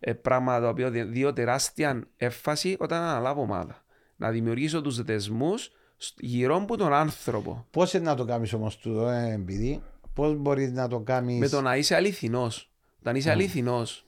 ε, 0.00 0.12
πράγματα 0.12 0.60
τα 0.60 0.68
οποία 0.68 0.90
δι- 0.90 1.08
δύο 1.08 1.32
τεράστια 1.32 2.02
έφαση 2.16 2.76
όταν 2.78 3.02
αναλάβω 3.02 3.40
ομάδα. 3.40 3.84
Να 4.16 4.30
δημιουργήσω 4.30 4.82
τους 4.82 5.02
δεσμούς 5.02 5.72
σ- 5.96 6.14
γύρω 6.20 6.56
από 6.56 6.76
τον 6.76 6.92
άνθρωπο. 6.92 7.66
Πώς 7.70 7.92
να 7.92 8.14
το 8.14 8.24
κάνεις 8.24 8.52
όμως 8.52 8.76
του 8.78 8.98
ε, 9.00 9.32
επειδή, 9.32 9.82
πώς 10.14 10.36
μπορείς 10.36 10.70
να 10.72 10.88
το 10.88 11.00
κάνεις. 11.00 11.38
Με 11.38 11.48
το 11.48 11.60
να 11.60 11.76
είσαι 11.76 11.94
αληθινός. 11.94 12.70
Όταν 13.00 13.16
είσαι 13.16 13.28
Α. 13.28 13.32
αληθινός 13.32 14.04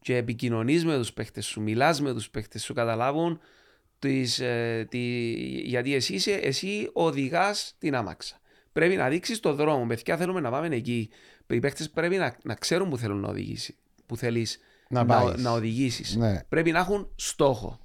και 0.00 0.16
επικοινωνείς 0.16 0.84
με 0.84 0.96
τους 0.96 1.12
παίχτε 1.12 1.40
σου, 1.40 1.60
μιλάς 1.60 2.00
με 2.00 2.12
τους 2.12 2.30
παίχτε 2.30 2.58
σου, 2.58 2.74
καταλάβουν 2.74 3.40
τις, 3.98 4.38
ε, 4.40 4.86
τι, 4.90 4.98
γιατί 5.64 5.94
εσύ, 5.94 6.14
είσαι, 6.14 6.32
εσύ 6.32 6.90
οδηγάς 6.92 7.74
την 7.78 7.94
άμαξα. 7.94 8.40
Πρέπει 8.72 8.96
να 8.96 9.08
δείξεις 9.08 9.40
το 9.40 9.54
δρόμο. 9.54 9.86
Παιδιά, 9.86 10.16
θέλουμε 10.16 10.40
να 10.40 10.50
πάμε 10.50 10.76
εκεί. 10.76 11.08
Οι 11.46 11.58
παίχτε 11.58 11.88
πρέπει 11.94 12.16
να, 12.16 12.36
να 12.42 12.54
ξέρουν 12.54 12.88
που 12.88 12.96
θέλουν 12.98 13.20
να 13.20 13.28
οδηγήσει. 13.28 13.76
Που 14.06 14.16
θέλεις 14.16 14.58
Να 14.88 15.04
να, 15.04 15.06
πάεις. 15.24 15.42
να 15.42 15.50
οδηγήσεις. 15.50 16.16
Ναι. 16.16 16.42
Πρέπει 16.48 16.70
να 16.72 16.78
έχουν 16.78 17.08
στόχο. 17.14 17.78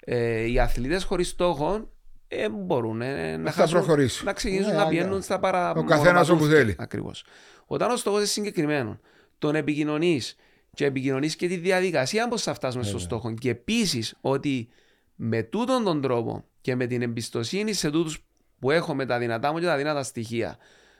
Ε, 0.00 0.50
οι 0.50 0.58
αθλητές 0.58 1.04
χωρίς 1.04 1.28
στόχο 1.28 1.90
ε, 2.28 2.48
μπορούν 2.48 3.00
ε, 3.02 3.36
να, 3.36 3.50
θα 3.50 3.60
χάσουν- 3.60 3.76
προχωρήσουν. 3.78 4.26
να 4.26 4.32
ξεκινήσουν 4.32 4.68
Ναι, 4.70 4.74
να 4.76 4.80
άρα. 4.80 4.90
πηγαίνουν 4.90 5.22
στα 5.22 5.38
παρα... 5.38 5.70
Ο 5.70 5.84
καθένας 5.84 6.28
όπου 6.28 6.44
θέλει. 6.44 6.74
Ακριβώς. 6.78 7.24
Όταν 7.66 7.90
ο 7.90 7.96
στόχος 7.96 8.18
είναι 8.18 8.28
συγκεκριμένος, 8.28 8.96
τον 9.38 9.54
επικοινωνείς 9.54 10.36
και 10.74 10.84
επικοινωνείς 10.84 11.36
και 11.36 11.48
τη 11.48 11.56
διαδικασία 11.56 12.28
πώς 12.28 12.42
θα 12.42 12.54
φτάσουμε 12.54 12.84
στο 12.84 12.98
στόχο. 12.98 13.34
Και 13.34 13.50
επίσης 13.50 14.16
ότι 14.20 14.68
με 15.14 15.42
τούτον 15.42 15.84
τον 15.84 16.00
τρόπο 16.00 16.44
και 16.60 16.74
με 16.76 16.86
την 16.86 17.02
εμπιστοσύνη 17.02 17.72
σε 17.72 17.90
τούτους 17.90 18.24
που 18.58 18.70
έχω 18.70 18.94
με 18.94 19.06
τα 19.06 19.18
δυνατά 19.18 19.52
μου 19.52 19.58
και 19.58 19.64
τα 19.64 19.76
δυνατά 19.76 20.02
στοιχεία, 20.02 20.56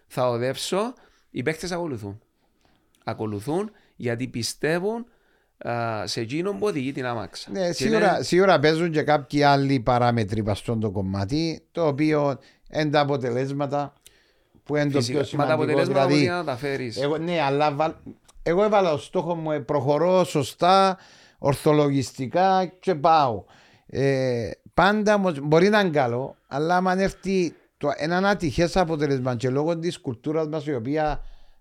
θα 0.07 0.29
οδεύσω, 0.29 0.93
οι 1.31 1.43
παίχτε 1.43 1.69
ακολουθούν. 1.75 2.21
Ακολουθούν 3.05 3.71
γιατί 3.97 4.29
πιστεύουν 4.29 4.97
α, 5.01 5.07
σε 6.05 6.21
εκείνον 6.21 6.59
που 6.59 6.67
οδηγεί 6.67 6.93
την 6.93 7.07
άμαξα. 7.07 7.51
Ναι, 7.51 7.67
Και 7.67 7.73
σίγουρα, 7.73 7.99
είναι- 8.15 8.23
σίγουρα 8.23 8.59
παίζουν 8.59 8.91
και 8.91 9.03
κάποιοι 9.03 9.43
άλλοι 9.43 9.81
παράμετροι 9.81 10.43
πας 10.43 10.59
στον 10.59 10.81
το 10.81 10.91
κομμάτι, 10.91 11.63
το 11.73 11.87
οποίο 11.87 12.39
είναι 12.73 12.91
τα 12.91 13.01
αποτελέσματα 13.01 13.93
που 14.65 14.77
είναι 14.77 14.91
το 14.91 14.99
φυσικά. 14.99 15.13
πιο 15.13 15.19
Μα 15.19 15.23
τα 15.23 15.29
σημαντικό. 15.29 15.55
αποτελέσματα 15.63 16.07
Δηλαδή, 16.07 16.27
μπορεί 16.27 16.37
να 16.39 16.45
τα 16.45 16.57
φέρεις. 16.57 16.97
εγώ, 17.03 17.19
ναι, 17.19 17.41
αλλά 17.41 17.73
βάλ- 17.73 17.95
εγώ 18.43 18.65
έβαλα 18.65 18.93
ως 18.93 19.05
στόχο 19.05 19.35
μου, 19.35 19.51
ε, 19.53 19.59
προχωρώ 19.59 20.25
σωστά, 20.25 20.99
ορθολογιστικά 21.39 22.73
και 22.81 22.95
πάω. 22.95 23.45
Ε, 23.87 24.51
πάντα 24.75 25.15
όμως, 25.15 25.41
μπορεί 25.43 25.69
να 25.69 25.81
είναι 25.81 25.91
καλό, 25.91 26.37
αλλά 26.49 26.77
αν 26.77 26.99
έρθει 26.99 27.55
το, 27.77 27.89
έναν 27.97 28.27
ατυχές 28.27 28.77
αποτέλεσμα 28.77 29.37
και 29.37 29.51
λόγω 29.51 29.79
της 29.79 29.99
κουλτούρας 30.01 30.49
μας 30.49 30.67
η 30.67 30.75
οποία 30.75 31.21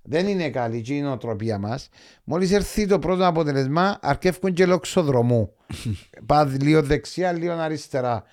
δεν 0.09 0.27
είναι 0.27 0.49
καλή 0.49 0.81
και 0.81 0.93
η 0.93 1.01
νοοτροπία 1.01 1.57
μας. 1.57 1.89
Μόλις 2.23 2.51
έρθει 2.51 2.87
το 2.87 2.99
πρώτο 2.99 3.25
αποτέλεσμα 3.27 3.97
αρκεύκουν 4.01 4.53
και 4.53 4.65
λοξοδρομού. 4.65 5.53
Πας 6.25 6.51
λίγο 6.61 6.81
δεξιά 6.81 7.31
λίγο 7.31 7.53
αριστερά. 7.53 8.23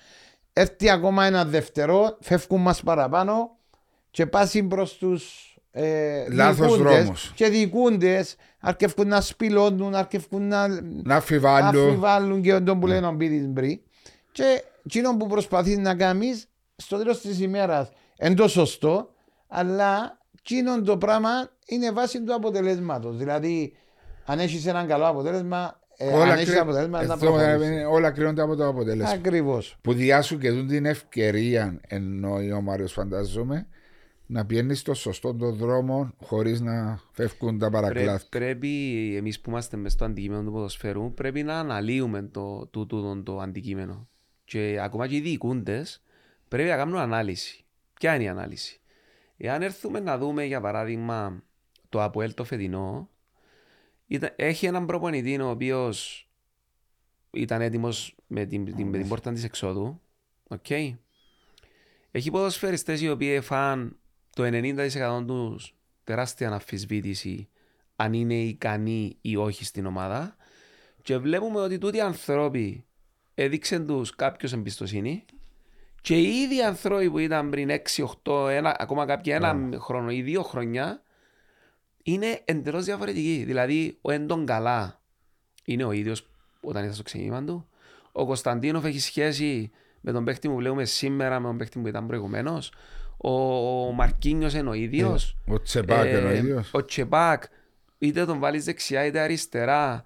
Έρθει 0.53 0.89
ακόμα 0.89 1.25
ένα 1.25 1.45
δεύτερο 1.45 2.17
φεύγουν 2.21 2.61
μας 2.61 2.81
παραπάνω 2.83 3.49
και 4.11 4.25
πάσει 4.25 4.63
προς 4.63 4.97
τους 4.97 5.49
ε, 5.71 6.25
Λάθος 6.31 6.67
διοικούντες 6.67 7.01
δρόμους. 7.03 7.31
και 7.35 7.47
διοικούντες 7.49 8.35
αρκεύκουν 8.59 9.07
να 9.07 9.21
σπηλώνουν 9.21 9.95
αρκεύκουν 9.95 10.47
να 10.47 10.67
Να 11.03 11.15
αφιβάλλω. 11.15 11.87
αφιβάλλουν 11.87 12.41
και 12.41 12.59
τον 12.59 12.79
που 12.79 12.87
λένε 12.87 13.07
ο 13.07 13.11
Μπίτης 13.11 13.47
Μπρι 13.47 13.83
και 14.31 14.63
εκείνο 14.85 15.17
που 15.17 15.27
προσπαθείς 15.27 15.77
να 15.77 15.95
κάνεις 15.95 16.47
στο 16.75 16.97
τέλος 16.97 17.21
της 17.21 17.39
ημέρας 17.39 17.89
είναι 18.21 18.33
το 18.35 18.47
σωστό 18.47 19.09
αλλά 19.47 20.17
εκείνο 20.49 20.81
το 20.81 20.97
πράγμα 20.97 21.29
είναι 21.65 21.91
βάση 21.91 22.23
του 22.23 22.33
αποτελέσματος 22.33 23.17
δηλαδή 23.17 23.73
αν 24.25 24.39
έχεις 24.39 24.65
έναν 24.65 24.87
καλό 24.87 25.07
αποτέλεσμα 25.07 25.79
ε, 25.97 26.13
αν 26.13 26.21
Όλα, 26.21 26.33
έχεις 26.33 26.45
κρύ- 26.49 26.59
αποτέλεσμα 26.59 26.97
να 26.97 27.03
εδώ, 27.03 27.17
προχωρήσεις 27.17 27.69
ε, 27.69 27.83
όλα 27.83 28.11
κρίνονται 28.11 28.41
από 28.41 28.55
το 28.55 28.67
αποτέλεσμα. 28.67 29.09
Ακριβώς 29.09 29.77
Που 29.81 29.93
διάσου 29.93 30.37
και 30.37 30.51
δουν 30.51 30.67
την 30.67 30.85
ευκαιρία, 30.85 31.79
εννοεί 31.87 32.51
ο 32.51 32.61
Μάριος 32.61 32.91
φαντάζομαι, 32.91 33.67
να 34.25 34.45
πιένεις 34.45 34.79
στο 34.79 34.93
σωστό 34.93 35.35
τον 35.35 35.55
δρόμο 35.55 36.13
χωρίς 36.23 36.61
να 36.61 36.99
φεύγουν 37.11 37.59
τα 37.59 37.69
Πρέ- 37.69 37.81
παρακλάθη. 37.83 38.25
πρέπει 38.29 38.69
εμείς 39.17 39.39
που 39.39 39.49
είμαστε 39.49 39.77
μέσα 39.77 39.95
στο 39.95 40.05
αντικείμενο 40.05 40.43
του 40.43 40.51
ποδοσφαίρου 40.51 41.13
πρέπει 41.13 41.43
να 41.43 41.59
αναλύουμε 41.59 42.21
το, 42.21 42.67
το, 42.71 42.85
το, 42.85 43.21
το 43.23 43.39
αντικείμενο. 43.39 44.07
Και 44.45 44.79
ακόμα 44.81 45.07
και 45.07 45.15
οι 45.15 45.19
διοικούντες 45.21 46.01
πρέπει 46.47 46.69
να 46.69 46.75
κάνουν 46.75 46.97
ανάλυση. 46.97 47.65
Ποια 47.93 48.15
είναι 48.15 48.23
η 48.23 48.27
ανάλυση; 48.27 48.79
Εάν 49.37 49.61
έρθουμε 49.61 49.99
να 49.99 50.17
δούμε 50.17 50.43
για 50.43 50.61
παράδειγμα 50.61 51.43
το 51.89 52.03
Αποέλ 52.03 52.33
το 52.33 52.43
φετινό, 52.43 53.09
ήταν- 54.07 54.33
έχει 54.35 54.65
έναν 54.65 54.85
προπονητή 54.85 55.39
ο 55.39 55.49
οποίος 55.49 56.29
ήταν 57.31 57.61
έτοιμος 57.61 58.15
με 58.27 58.45
την, 58.45 58.75
την, 58.75 58.87
με 58.87 58.97
την 58.97 59.07
πόρτα 59.07 59.31
της 59.31 59.43
εξόδου. 59.43 60.01
οκ. 60.47 60.69
Έχει 62.11 62.31
ποδοσφαιριστές 62.31 63.01
οι 63.01 63.09
οποίοι 63.09 63.41
φαν 63.41 63.99
το 64.29 64.43
90% 64.43 65.23
τους 65.27 65.75
τεράστια 66.03 66.49
αμφισβήτηση 66.51 67.49
αν 67.95 68.13
είναι 68.13 68.41
ικανοί 68.41 69.17
ή 69.21 69.35
όχι 69.35 69.65
στην 69.65 69.85
ομάδα 69.85 70.35
και 71.01 71.17
βλέπουμε 71.17 71.59
ότι 71.59 71.77
τούτοι 71.77 71.97
οι 71.97 72.01
ανθρώποι 72.01 72.85
έδειξαν 73.33 73.85
τους 73.85 74.15
κάποιος 74.15 74.53
εμπιστοσύνη 74.53 75.25
και 76.05 76.17
οι 76.17 76.41
ίδιοι 76.41 76.61
άνθρωποι 76.61 77.09
που 77.09 77.19
ήταν 77.19 77.49
πριν 77.49 77.69
6-8, 78.23 78.49
ένα, 78.49 78.75
ακόμα 78.79 79.05
κάποιοι 79.05 79.33
ένα 79.35 79.69
χρόνο 79.79 80.11
ή 80.11 80.21
δύο 80.21 80.43
χρόνια 80.43 81.01
είναι 82.03 82.41
εντελώς 82.45 82.85
διαφορετική. 82.85 83.43
Δηλαδή, 83.47 83.97
ο 84.01 84.11
Έντον 84.11 84.45
Καλά 84.45 85.01
είναι 85.65 85.83
ο 85.83 85.91
ίδιος 85.91 86.27
όταν 86.61 86.81
ήταν 86.81 86.93
στο 86.93 87.03
ξεκίνημα 87.03 87.43
του. 87.43 87.67
Ο 88.11 88.25
Κωνσταντίνοφ 88.25 88.85
έχει 88.85 88.99
σχέση 88.99 89.71
με 90.01 90.11
τον 90.11 90.23
παίχτη 90.23 90.47
που 90.47 90.55
βλέπουμε 90.55 90.85
σήμερα, 90.85 91.39
με 91.39 91.47
τον 91.47 91.57
παίχτη 91.57 91.79
που 91.79 91.87
ήταν 91.87 92.07
προηγουμένως. 92.07 92.71
Ο 93.17 93.31
Μαρκίνιος 93.91 94.53
είναι 94.53 94.69
ο 94.69 94.73
ίδιος. 94.73 95.37
Ο 95.47 95.61
Τσεπάκ 95.61 96.05
είναι 96.05 96.27
ο 96.27 96.31
ίδιος. 96.31 96.69
Ο 96.73 96.85
Τσεπάκ, 96.85 97.43
είτε 97.97 98.25
τον 98.25 98.39
βάλεις 98.39 98.65
δεξιά 98.65 99.05
είτε 99.05 99.19
αριστερά. 99.19 100.03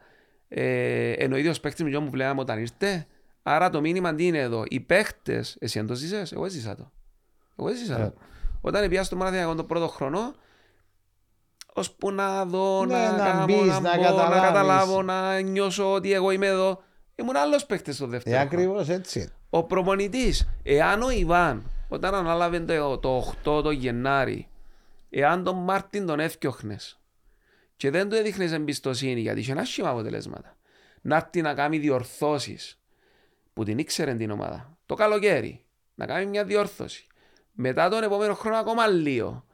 Ε, 0.47 1.23
είναι 1.23 1.33
ο 1.35 1.37
ίδιος 1.37 1.59
παίχτη 1.59 1.83
με 1.83 1.99
που 1.99 2.09
βλέπαμε 2.09 2.41
όταν 2.41 2.59
ήρθε. 2.59 3.07
Άρα 3.43 3.69
το 3.69 3.81
μήνυμα 3.81 4.15
τι 4.15 4.25
είναι 4.27 4.39
εδώ. 4.39 4.63
Οι 4.67 4.79
παίχτες, 4.79 5.55
εσύ 5.59 5.79
αν 5.79 5.87
το 5.87 5.93
ζήσες, 5.93 6.31
εγώ 6.31 6.45
έζησα 6.45 6.75
το. 6.75 6.91
Εγώ 7.55 7.69
έζησα 7.69 7.95
το. 7.95 8.01
Ε. 8.01 8.13
Όταν 8.61 8.89
πήγα 8.89 9.03
στο 9.03 9.15
Μαραθιακό 9.15 9.55
τον 9.55 9.65
πρώτο 9.65 9.87
χρόνο, 9.87 10.33
ώσπου 11.73 12.11
να 12.11 12.45
δω, 12.45 12.85
Ναι, 12.85 12.93
να, 12.93 13.11
να 13.11 13.17
κάνω, 13.17 13.45
μπεις, 13.45 13.65
να, 13.67 13.79
να 13.79 13.95
μπω, 13.95 14.01
να 14.01 14.07
καταλάβεις. 14.07 14.41
καταλάβω, 14.41 15.01
να 15.01 15.39
νιώσω 15.39 15.93
ότι 15.93 16.13
εγώ 16.13 16.31
είμαι 16.31 16.47
εδώ. 16.47 16.83
Ήμουν 17.15 17.35
άλλος 17.35 17.65
παίχτης 17.65 17.95
στο 17.95 18.07
δεύτερο. 18.07 18.35
Ε, 18.35 18.39
χρόνο. 18.39 18.53
ακριβώς 18.53 18.89
έτσι. 18.89 19.31
Ο 19.49 19.63
προπονητής, 19.63 20.49
εάν 20.63 21.01
ο 21.01 21.09
Ιβάν, 21.09 21.63
όταν 21.87 22.15
ανάλαβε 22.15 22.59
το, 22.59 22.97
το 22.97 23.33
8 23.43 23.63
το 23.63 23.71
Γενάρη, 23.71 24.47
εάν 25.09 25.43
τον 25.43 25.55
Μάρτιν 25.63 26.05
τον 26.05 26.19
έφτιαχνε 26.19 26.77
και 27.75 27.89
δεν 27.89 28.09
του 28.09 28.15
έδειχνες 28.15 28.51
εμπιστοσύνη 28.51 29.19
γιατί 29.19 29.39
είχε 29.39 29.53
άσχημα 29.53 29.89
αποτελέσματα, 29.89 30.55
να 31.01 31.15
έρθει 31.15 31.41
να 31.41 31.53
κάνει 31.53 31.77
διορθώσεις 31.77 32.78
που 33.53 33.63
την 33.63 33.77
ήξερε 33.77 34.15
την 34.15 34.31
ομάδα 34.31 34.77
το 34.85 34.95
καλοκαίρι, 34.95 35.63
να 35.95 36.05
κάνει 36.05 36.25
μια 36.25 36.43
διόρθωση. 36.43 37.07
Μετά 37.51 37.89
τον 37.89 38.03
επόμενο 38.03 38.33
χρόνο 38.33 38.57
ακόμα 38.57 38.87
λίγο. 38.87 39.45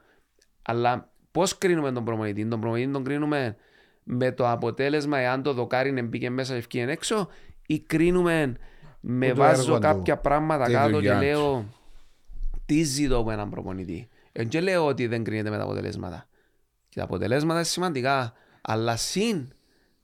Αλλά 0.61 1.11
πώς 1.31 1.57
κρίνουμε 1.57 1.91
τον 1.91 2.05
προπονητή, 2.05 2.47
τον 2.47 2.59
προπονητή 2.59 2.91
τον 2.91 3.03
κρίνουμε 3.03 3.55
με 4.03 4.31
το 4.31 4.49
αποτέλεσμα 4.49 5.17
εάν 5.17 5.43
το 5.43 5.53
δοκάρι 5.53 6.01
μπήκε 6.01 6.29
μέσα 6.29 6.51
και 6.51 6.57
ευκήγε 6.59 6.91
έξω 6.91 7.29
ή 7.67 7.79
κρίνουμε 7.79 8.55
με 8.99 9.27
Που 9.29 9.35
το 9.35 9.41
βάζω 9.41 9.61
έργο 9.61 9.75
του. 9.75 9.81
κάποια 9.81 10.17
πράγματα 10.17 10.65
Τη 10.65 10.71
κάτω 10.71 10.87
και 10.87 10.93
δουλειά 10.93 11.13
του. 11.15 11.23
λέω 11.23 11.65
τι 12.65 12.83
ζητώ 12.83 13.17
από 13.17 13.31
έναν 13.31 13.49
προπονητή. 13.49 14.09
Δεν 14.31 14.47
και 14.47 14.61
λέω 14.61 14.85
ότι 14.85 15.07
δεν 15.07 15.23
κρίνεται 15.23 15.49
με 15.49 15.57
τα 15.57 15.63
αποτελέσματα. 15.63 16.27
Και 16.89 16.97
τα 16.99 17.03
αποτελέσματα 17.03 17.53
είναι 17.55 17.63
σημαντικά, 17.63 18.33
αλλά 18.61 18.95
συν 18.95 19.47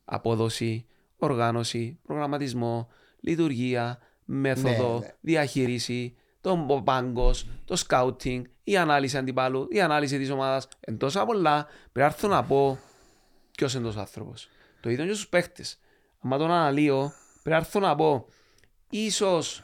απόδοση, 0.06 0.86
οργάνωση, 1.18 2.00
προγραμματισμό, 2.04 2.88
λειτουργία, 3.22 4.00
μέθοδο, 4.26 4.94
Ναι, 4.94 5.06
ναι. 5.06 5.14
διαχείριση, 5.22 6.16
τον 6.42 6.84
πάγκος, 6.84 7.48
το 7.66 7.76
σκάουτινγκ, 7.76 8.46
η 8.64 8.78
ανάλυση 8.78 9.18
αντιπάλου, 9.18 9.68
η 9.70 9.82
ανάλυση 9.82 10.18
της 10.18 10.30
ομάδας. 10.30 10.68
Εν 10.80 10.98
τόσα 10.98 11.26
πολλά 11.26 11.64
πρέπει 11.64 12.00
να 12.00 12.06
έρθω 12.06 12.28
να 12.28 12.44
πω 12.44 12.80
ποιος 13.52 13.74
είναι 13.74 13.84
τόσος 13.84 14.00
άνθρωπος. 14.00 14.50
Το 14.80 14.90
ίδιο 14.90 15.06
και 15.06 15.14
στους 15.14 15.28
παίχτες. 15.28 15.80
Αν 16.22 16.30
τον 16.30 16.52
αναλύω, 16.52 17.14
πρέπει 17.44 17.50
να 17.50 17.56
έρθω 17.56 17.80
να 17.80 17.96
πω 17.96 18.26
ίσως 18.90 19.64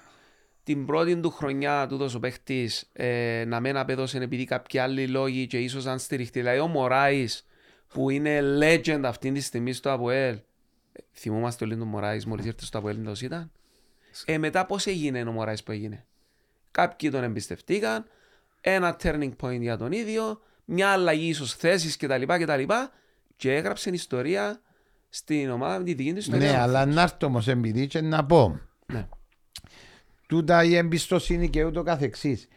την 0.64 0.86
πρώτη 0.86 1.20
του 1.20 1.30
χρονιά 1.30 1.88
του 1.88 2.10
ο 2.16 2.20
παίχτης 2.20 2.90
ε, 2.94 3.44
να 3.48 3.60
μην 3.60 3.78
απέδωσε 3.78 4.18
επειδή 4.18 4.44
κάποιοι 4.44 4.80
άλλοι 4.80 5.08
λόγοι 5.08 5.48
και 5.48 5.60
ίσως 5.60 5.86
αν 5.86 6.00
στηριχτεί. 6.00 6.40
Δηλαδή 6.40 6.60
ο 6.60 6.68
Μωράης 6.68 7.46
που 7.88 8.10
είναι 8.10 8.40
legend 8.62 9.02
αυτή 9.04 9.32
τη 9.32 9.40
στιγμή 9.40 9.74
στο 9.74 9.92
ΑΠΟΕΛ. 9.92 10.40
Ε, 10.98 11.04
θυμόμαστε 11.14 11.66
όλοι 11.66 11.78
τον 11.78 11.88
Μωράης 11.88 12.26
μόλις 12.26 12.46
ήρθε 12.46 12.66
στο 12.66 12.78
ΑΠΟΕΛ 12.78 13.04
τόσο 13.04 13.26
ήταν. 13.26 13.52
Ε, 14.26 14.38
μετά 14.38 14.66
πώς 14.66 14.86
έγινε 14.86 15.24
ο 15.24 15.32
Μωράης 15.32 15.64
που 15.64 15.72
έγινε; 15.72 16.06
Κάποιοι 16.72 17.10
τον 17.10 17.24
εμπιστευτήκαν, 17.24 18.06
ένα 18.62 18.98
turning 19.04 19.32
point 19.42 19.60
για 19.60 19.78
τον 19.78 19.92
ίδιο, 19.92 20.42
μια 20.66 20.90
αλλαγή 20.90 21.28
ίσως 21.28 21.56
θέσεις 21.56 21.98
κτλ. 21.98 22.24
κτλ. 22.26 22.64
Και 23.36 23.56
έγραψε 23.56 23.90
ιστορία 23.90 24.62
στην 25.10 25.50
ομάδα 25.50 25.78
με 25.78 25.84
τη 25.84 25.94
δική 25.94 26.12
του 26.12 26.18
ιστορία. 26.18 26.52
Ναι, 26.52 26.58
αλλά 26.58 26.86
να 26.86 27.02
έρθω 27.02 27.28
όμως 27.28 27.48
επειδή 27.48 27.88
και 27.88 28.02
να 28.02 28.26
πω. 28.26 28.60
Ναι. 28.86 29.08
Τούτα 30.28 30.64
η 30.64 30.76
εμπιστοσύνη 30.76 31.50
και 31.50 31.64
ούτω 31.64 31.84
καθεξής. 31.84 32.48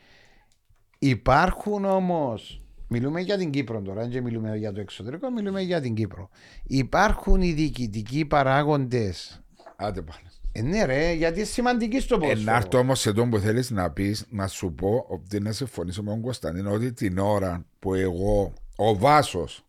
Υπάρχουν 0.99 1.84
όμως, 1.84 2.59
μιλούμε 2.93 3.20
για 3.20 3.38
την 3.38 3.51
Κύπρο 3.51 3.80
τώρα, 3.82 4.07
δεν 4.09 4.22
μιλούμε 4.22 4.57
για 4.57 4.72
το 4.72 4.80
εξωτερικό, 4.80 5.30
μιλούμε 5.30 5.61
για 5.61 5.80
την 5.80 5.95
Κύπρο. 5.95 6.28
Υπάρχουν 6.66 7.41
οι 7.43 7.53
διοικητικοί 7.53 8.24
παράγοντες. 8.24 9.41
Άντε 9.76 10.03
πάλι. 10.03 10.22
Ε, 10.53 10.62
ναι 10.62 10.84
ρε, 10.84 11.12
γιατί 11.12 11.38
είναι 11.38 11.47
σημαντική 11.49 12.01
στο 12.01 12.14
Ε, 12.14 12.18
να 12.18 12.34
πόσο. 12.34 12.51
έρθω 12.51 12.78
όμως 12.78 13.01
σε 13.01 13.12
τον 13.12 13.30
που 13.30 13.38
θέλεις 13.38 13.70
να 13.70 13.91
πεις, 13.91 14.26
να 14.30 14.47
σου 14.47 14.72
πω 14.74 15.05
ότι 15.09 15.41
να 15.41 15.53
συμφωνήσω 15.53 16.03
με 16.03 16.11
τον 16.11 16.20
Κωνσταντίνο 16.20 16.70
ότι 16.72 16.93
την 16.93 17.18
ώρα 17.18 17.64
που 17.78 17.95
εγώ, 17.95 18.53
ο 18.76 18.97
Βάσος, 18.99 19.64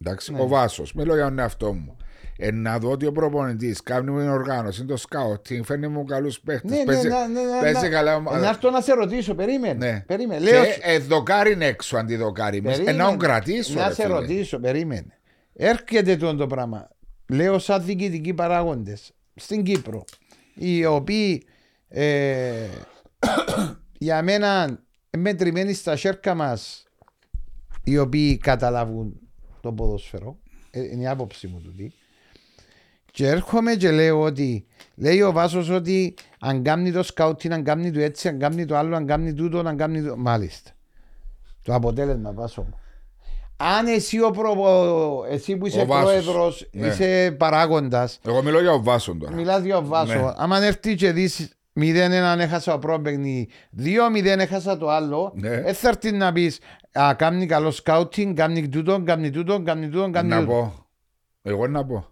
εντάξει, 0.00 0.32
Ναι. 0.32 0.40
ο 0.40 0.46
Βάσος, 0.46 0.92
μιλώ 0.92 1.14
για 1.14 1.24
τον 1.24 1.38
εαυτό 1.38 1.72
μου, 1.72 1.96
ε, 2.38 2.50
να 2.50 2.78
δω 2.78 2.90
ότι 2.90 3.06
ο 3.06 3.12
προπονητής 3.12 3.82
κάνει 3.82 4.04
την 4.06 4.28
οργάνωση, 4.28 4.84
το 4.84 4.96
σκάουτινγκ, 4.96 5.64
φέρνει 5.64 5.88
μου 5.88 6.04
καλούς 6.04 6.40
παίχτες. 6.40 6.70
Ναι, 6.70 6.76
ναι, 6.76 6.84
παίζει, 6.84 7.08
ναι, 7.08 7.14
ναι, 7.14 7.40
ναι, 7.40 7.60
παίζει 7.60 7.80
ναι. 7.80 7.88
καλά 7.88 8.12
Ε, 8.12 8.14
ομάδα. 8.14 8.38
να 8.38 8.48
έρθω 8.48 8.70
να 8.70 8.80
σε 8.80 8.92
ρωτήσω, 8.94 9.34
περίμενε. 9.34 9.90
Ναι. 9.90 10.00
περίμενε. 10.06 10.40
Λέω, 10.40 10.64
Και 10.64 10.78
ε, 10.82 10.98
δοκάρι 10.98 11.52
είναι 11.52 11.66
έξω 11.66 11.96
αντί 11.96 12.16
δοκάρι 12.16 12.62
μέσα. 12.62 12.80
Ε, 12.80 12.84
περίμενε. 12.84 13.02
να 13.02 13.08
τον 13.08 13.18
κρατήσω. 13.18 13.74
Να 13.74 13.88
ρε 13.88 13.94
σε 13.94 14.02
φίλε. 14.02 14.14
ρωτήσω, 14.14 14.58
περίμενε. 14.58 15.18
Έρχεται 15.52 16.16
το, 16.16 16.34
το 16.36 16.46
πράγμα. 16.46 16.88
Λέω 17.28 17.58
σαν 17.58 17.84
διοικητικοί 17.84 18.34
παράγοντες 18.34 19.12
στην 19.34 19.62
Κύπρο, 19.62 20.04
οι 20.54 20.84
οποίοι 20.84 21.46
ε, 21.88 22.52
για 23.98 24.22
μένα 24.22 24.78
μετρημένοι 25.18 25.72
στα 25.72 25.96
σέρκα 25.96 26.34
μας 26.34 26.82
οι 27.84 27.98
οποίοι 27.98 28.36
καταλάβουν 28.38 29.20
το 29.60 29.72
ποδόσφαιρο. 29.72 30.38
Ε, 30.70 30.80
είναι 30.80 31.02
η 31.02 31.06
άποψη 31.06 31.46
μου 31.46 31.60
τούτη. 31.64 31.92
Και 33.18 33.26
έρχομαι 33.28 33.74
και 33.74 33.90
λέω 33.90 34.20
ότι 34.20 34.66
λέει 34.94 35.22
ο 35.22 35.32
Βάσος 35.32 35.68
ότι 35.68 36.14
αν 36.40 36.62
κάνει 36.62 36.92
το 36.92 37.02
σκάουτιν, 37.02 37.52
αν 37.52 37.62
κάνει 37.64 37.90
το 37.90 38.00
έτσι, 38.00 38.28
αν 38.28 38.38
κάνει 38.38 38.64
το 38.64 38.76
άλλο, 38.76 38.96
αν 38.96 39.06
κάνει 39.06 39.32
τούτο, 39.34 39.58
αν 39.58 39.76
κάνει 39.76 40.02
το... 40.02 40.16
Μάλιστα. 40.16 40.70
Το 41.62 41.74
αποτέλεσμα 41.74 42.32
Βάσο 42.32 42.62
μου. 42.62 42.78
Αν 43.56 43.86
εσύ, 43.86 44.20
ο 44.22 44.30
προ... 44.30 44.54
εσύ 45.30 45.56
που 45.56 45.66
είσαι 45.66 45.80
Ο 45.80 45.86
Βάσος. 45.86 46.04
πρόεδρος, 46.04 46.68
Ναι. 46.72 46.86
είσαι 46.86 47.34
παράγοντας, 47.38 48.18
Εγώ 48.26 48.42
μιλώ 48.42 48.60
για 48.60 48.72
ο 48.72 48.82
Βάσο 48.82 49.14
τώρα. 49.16 49.32
μιλάς 49.34 49.62
για 49.62 49.76
ο 49.76 49.84
Βάσο, 49.84 50.18
Ναι. 50.18 50.32
άμα 50.36 50.62
έρθει 50.64 50.94
και 50.94 51.12
δεις 51.12 51.52
0-1 51.80 52.38
έχασα 52.38 52.74
ο 52.74 52.78
πρόπαιγνη, 52.78 53.48
2-0 53.76 54.24
έχασα 54.38 54.76
το 54.78 54.88
άλλο, 54.90 55.32
Ναι. 55.36 55.60
δεν 55.60 55.74
θα 55.74 55.88
έρθει 55.88 56.12
να 56.12 56.32
πεις 56.32 56.58
Α, 56.92 57.14
κάνει 57.14 57.46
καλό 57.46 57.70
σκάουτινγκ, 57.70 58.36
κάνει 58.36 58.68
τούτο, 58.68 59.02
κάνει 59.04 59.30
τούτο, 59.30 59.62
κάνει 59.62 59.88
τούτο, 59.88 60.10
κάνει 60.10 60.28
Να 60.28 60.38
τούτο. 60.40 60.50
πω. 60.52 60.86
Εγώ 61.42 61.66
να 61.66 61.84
πω. 61.86 62.06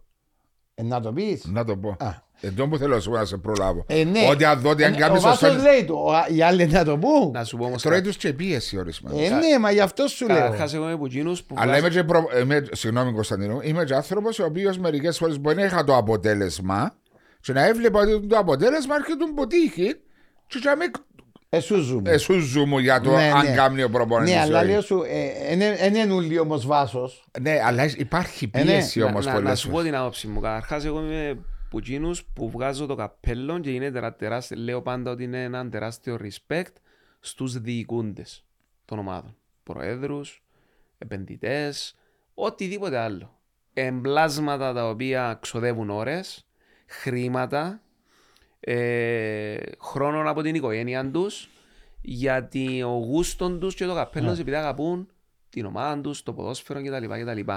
Ε, 0.78 0.82
να 0.82 1.00
το 1.00 1.12
πεις. 1.12 1.44
Να 1.44 1.64
το 1.64 1.76
πω. 1.76 1.96
Α. 1.98 2.24
Εντό 2.40 2.68
που 2.68 2.76
θέλω 2.78 3.00
να 3.06 3.24
σε 3.24 3.36
προλάβω. 3.36 3.84
Ε, 3.88 4.04
ναι. 4.04 4.20
Ότι 4.30 4.44
αν 4.44 4.60
δω 4.60 4.70
ότι 4.70 4.84
αν 4.84 4.92
Ε, 4.94 4.96
κάνεις 4.96 5.18
ο 5.18 5.22
Βάσος 5.28 5.38
σωστό. 5.52 5.62
λέει 5.70 5.84
το, 5.84 5.94
ο- 5.94 6.34
οι 6.34 6.42
άλλοι 6.42 6.66
να 6.66 6.84
το 6.84 6.98
πούν. 6.98 7.30
Να 7.30 7.44
σου 7.44 7.56
πω 7.56 7.64
όμως 7.64 7.82
Τρώει 7.82 7.94
κάτι. 7.96 8.06
τους 8.08 8.16
και 8.16 8.32
πίεση 8.32 8.78
ορισμένου. 8.78 9.18
Ε, 9.18 9.28
ναι, 9.28 9.58
μα 9.60 9.70
γι' 9.70 9.80
αυτό 9.80 10.06
σου 10.06 10.26
λέω. 10.26 10.36
Καταρχάς 10.36 10.74
εγώ 10.74 10.84
είμαι 10.84 10.92
από 10.92 11.04
εκείνους 11.06 11.42
που 11.42 11.54
Αλλά 11.58 11.72
βγάζουν- 11.78 11.92
είμαι 11.92 12.00
και 12.02 12.06
προ... 12.06 12.40
είμαι... 12.40 12.64
Συγγνώμη 12.72 13.12
Κωνσταντίνο, 13.12 13.60
είμαι 13.62 13.84
και 13.84 13.94
άνθρωπος 13.94 14.38
ο 14.38 14.44
οποίος 14.44 14.78
μερικές 14.78 15.16
φορές 15.18 15.38
μπορεί 15.40 15.56
να 15.56 15.64
είχα 15.64 15.84
το 15.84 15.96
αποτέλεσμα 15.96 16.94
και 17.40 17.52
να 17.52 17.64
έβλεπα 17.66 18.00
ότι 18.00 18.26
το 18.26 18.38
αποτέλεσμα 18.38 18.94
έρχεται 18.94 19.24
από 19.30 19.46
τύχη 19.46 19.94
και 20.46 20.60
να 20.64 20.76
μην 20.76 20.90
Εσού 21.56 21.76
ζούμε. 21.80 22.10
εσούζου 22.10 22.66
μου 22.66 22.78
για 22.78 23.00
το 23.00 23.10
Ναι, 23.10 23.30
αν 23.30 23.44
ναι. 23.46 23.54
κάνει 23.54 23.82
ο 23.82 23.90
προπονητής 23.90 24.34
Ναι, 24.34 24.40
ή 24.40 24.42
αλλά 24.42 24.58
όχι. 24.58 24.68
λέω 24.68 24.80
σου, 24.80 25.02
δεν 25.78 25.94
είναι 25.94 26.12
ούλοι 26.12 26.38
όμως 26.38 26.66
Βάσος. 26.66 27.26
Ναι, 27.40 27.60
αλλά 27.64 27.84
υπάρχει 27.96 28.50
Ε, 28.52 28.58
ναι. 28.58 28.70
πίεση 28.70 28.98
Να- 28.98 29.06
όμως 29.06 29.26
να, 29.26 29.32
πολλές 29.32 29.48
να 29.48 29.54
σου 29.54 29.70
πω 29.70 29.82
την 29.82 29.94
άποψη 29.96 30.26
μου. 30.26 30.40
Καταρχάς 30.40 30.84
εγώ 30.84 31.00
είμαι 31.00 31.38
που 31.70 31.78
εκείνους 31.78 32.24
που 32.24 32.50
βγάζω 32.50 32.86
το 32.86 32.94
καπέλο 32.94 33.58
και 33.58 33.70
είναι 33.70 33.90
τερα, 33.90 34.14
τεράστιο, 34.14 34.56
λέω 34.58 34.82
πάντα 34.82 35.10
ότι 35.10 35.22
είναι 35.22 35.42
ένα 35.42 35.68
τεράστιο 35.68 36.18
respect 36.22 36.72
στους 37.20 37.58
διοικούντες 37.60 38.44
των 38.84 38.98
ομάδων. 38.98 39.36
Προέδρους, 39.62 40.42
επενδυτές, 40.98 41.94
οτιδήποτε 42.34 42.98
άλλο. 42.98 43.30
Εμπλάσματα 43.74 44.72
τα 44.72 44.88
οποία 44.88 45.38
ξοδεύουν 45.40 45.90
ώρες, 45.90 46.46
χρήματα, 46.86 47.80
ε, 48.68 49.56
χρόνο 49.80 50.30
από 50.30 50.42
την 50.42 50.54
οικογένεια 50.54 51.10
τους, 51.10 51.48
γιατί 52.00 52.82
ο 52.82 52.88
γούστον 52.88 53.60
τους 53.60 53.74
και 53.74 53.84
το 53.84 53.94
καπέλο 53.94 54.30
τους 54.30 54.38
επειδή 54.38 54.56
αγαπούν 54.56 55.08
την 55.50 55.64
ομάδα 55.64 56.00
τους, 56.00 56.22
το 56.22 56.32
ποδόσφαιρο 56.32 56.82
κτλ. 56.82 57.06
κτλ. 57.06 57.52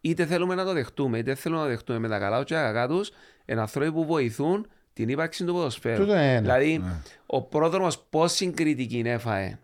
Είτε 0.00 0.26
θέλουμε 0.26 0.54
να 0.54 0.64
το 0.64 0.72
δεχτούμε, 0.72 1.18
είτε 1.18 1.34
θέλουμε 1.34 1.60
να 1.60 1.66
το 1.66 1.72
δεχτούμε 1.72 1.98
με 1.98 2.08
τα 2.08 2.18
καλά 2.18 2.36
τους 2.36 2.46
και 2.46 2.54
τα 2.54 2.60
κακά 2.62 2.88
τους, 2.88 3.10
είναι 3.44 3.60
άνθρωποι 3.60 3.92
που 3.92 4.04
βοηθούν 4.04 4.66
την 4.92 5.08
ύπαρξη 5.08 5.44
του 5.44 5.52
ποδοσφαίρου. 5.52 6.00
Τούτο 6.00 6.12
είναι 6.12 6.32
ένα. 6.32 6.40
Δηλαδή, 6.40 6.78
Ναι. 6.78 7.00
ο 7.26 7.42
πρόδρομος 7.42 7.98
πόση 8.10 8.50
κριτική 8.50 9.02
έφαε 9.04 9.58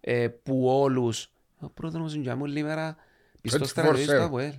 ε, 0.00 0.28
που 0.28 0.66
όλους 0.66 1.32
ο 1.60 1.70
πρόδρομος 1.70 2.14
είναι 2.14 2.22
για 2.22 2.36
μου 2.36 2.46
μέρα 2.52 2.96
πιστός 3.40 3.68
24/7. 3.68 3.70
στρατηγής 3.70 4.06
του 4.06 4.22
ΑΠΟΕΛ. 4.22 4.52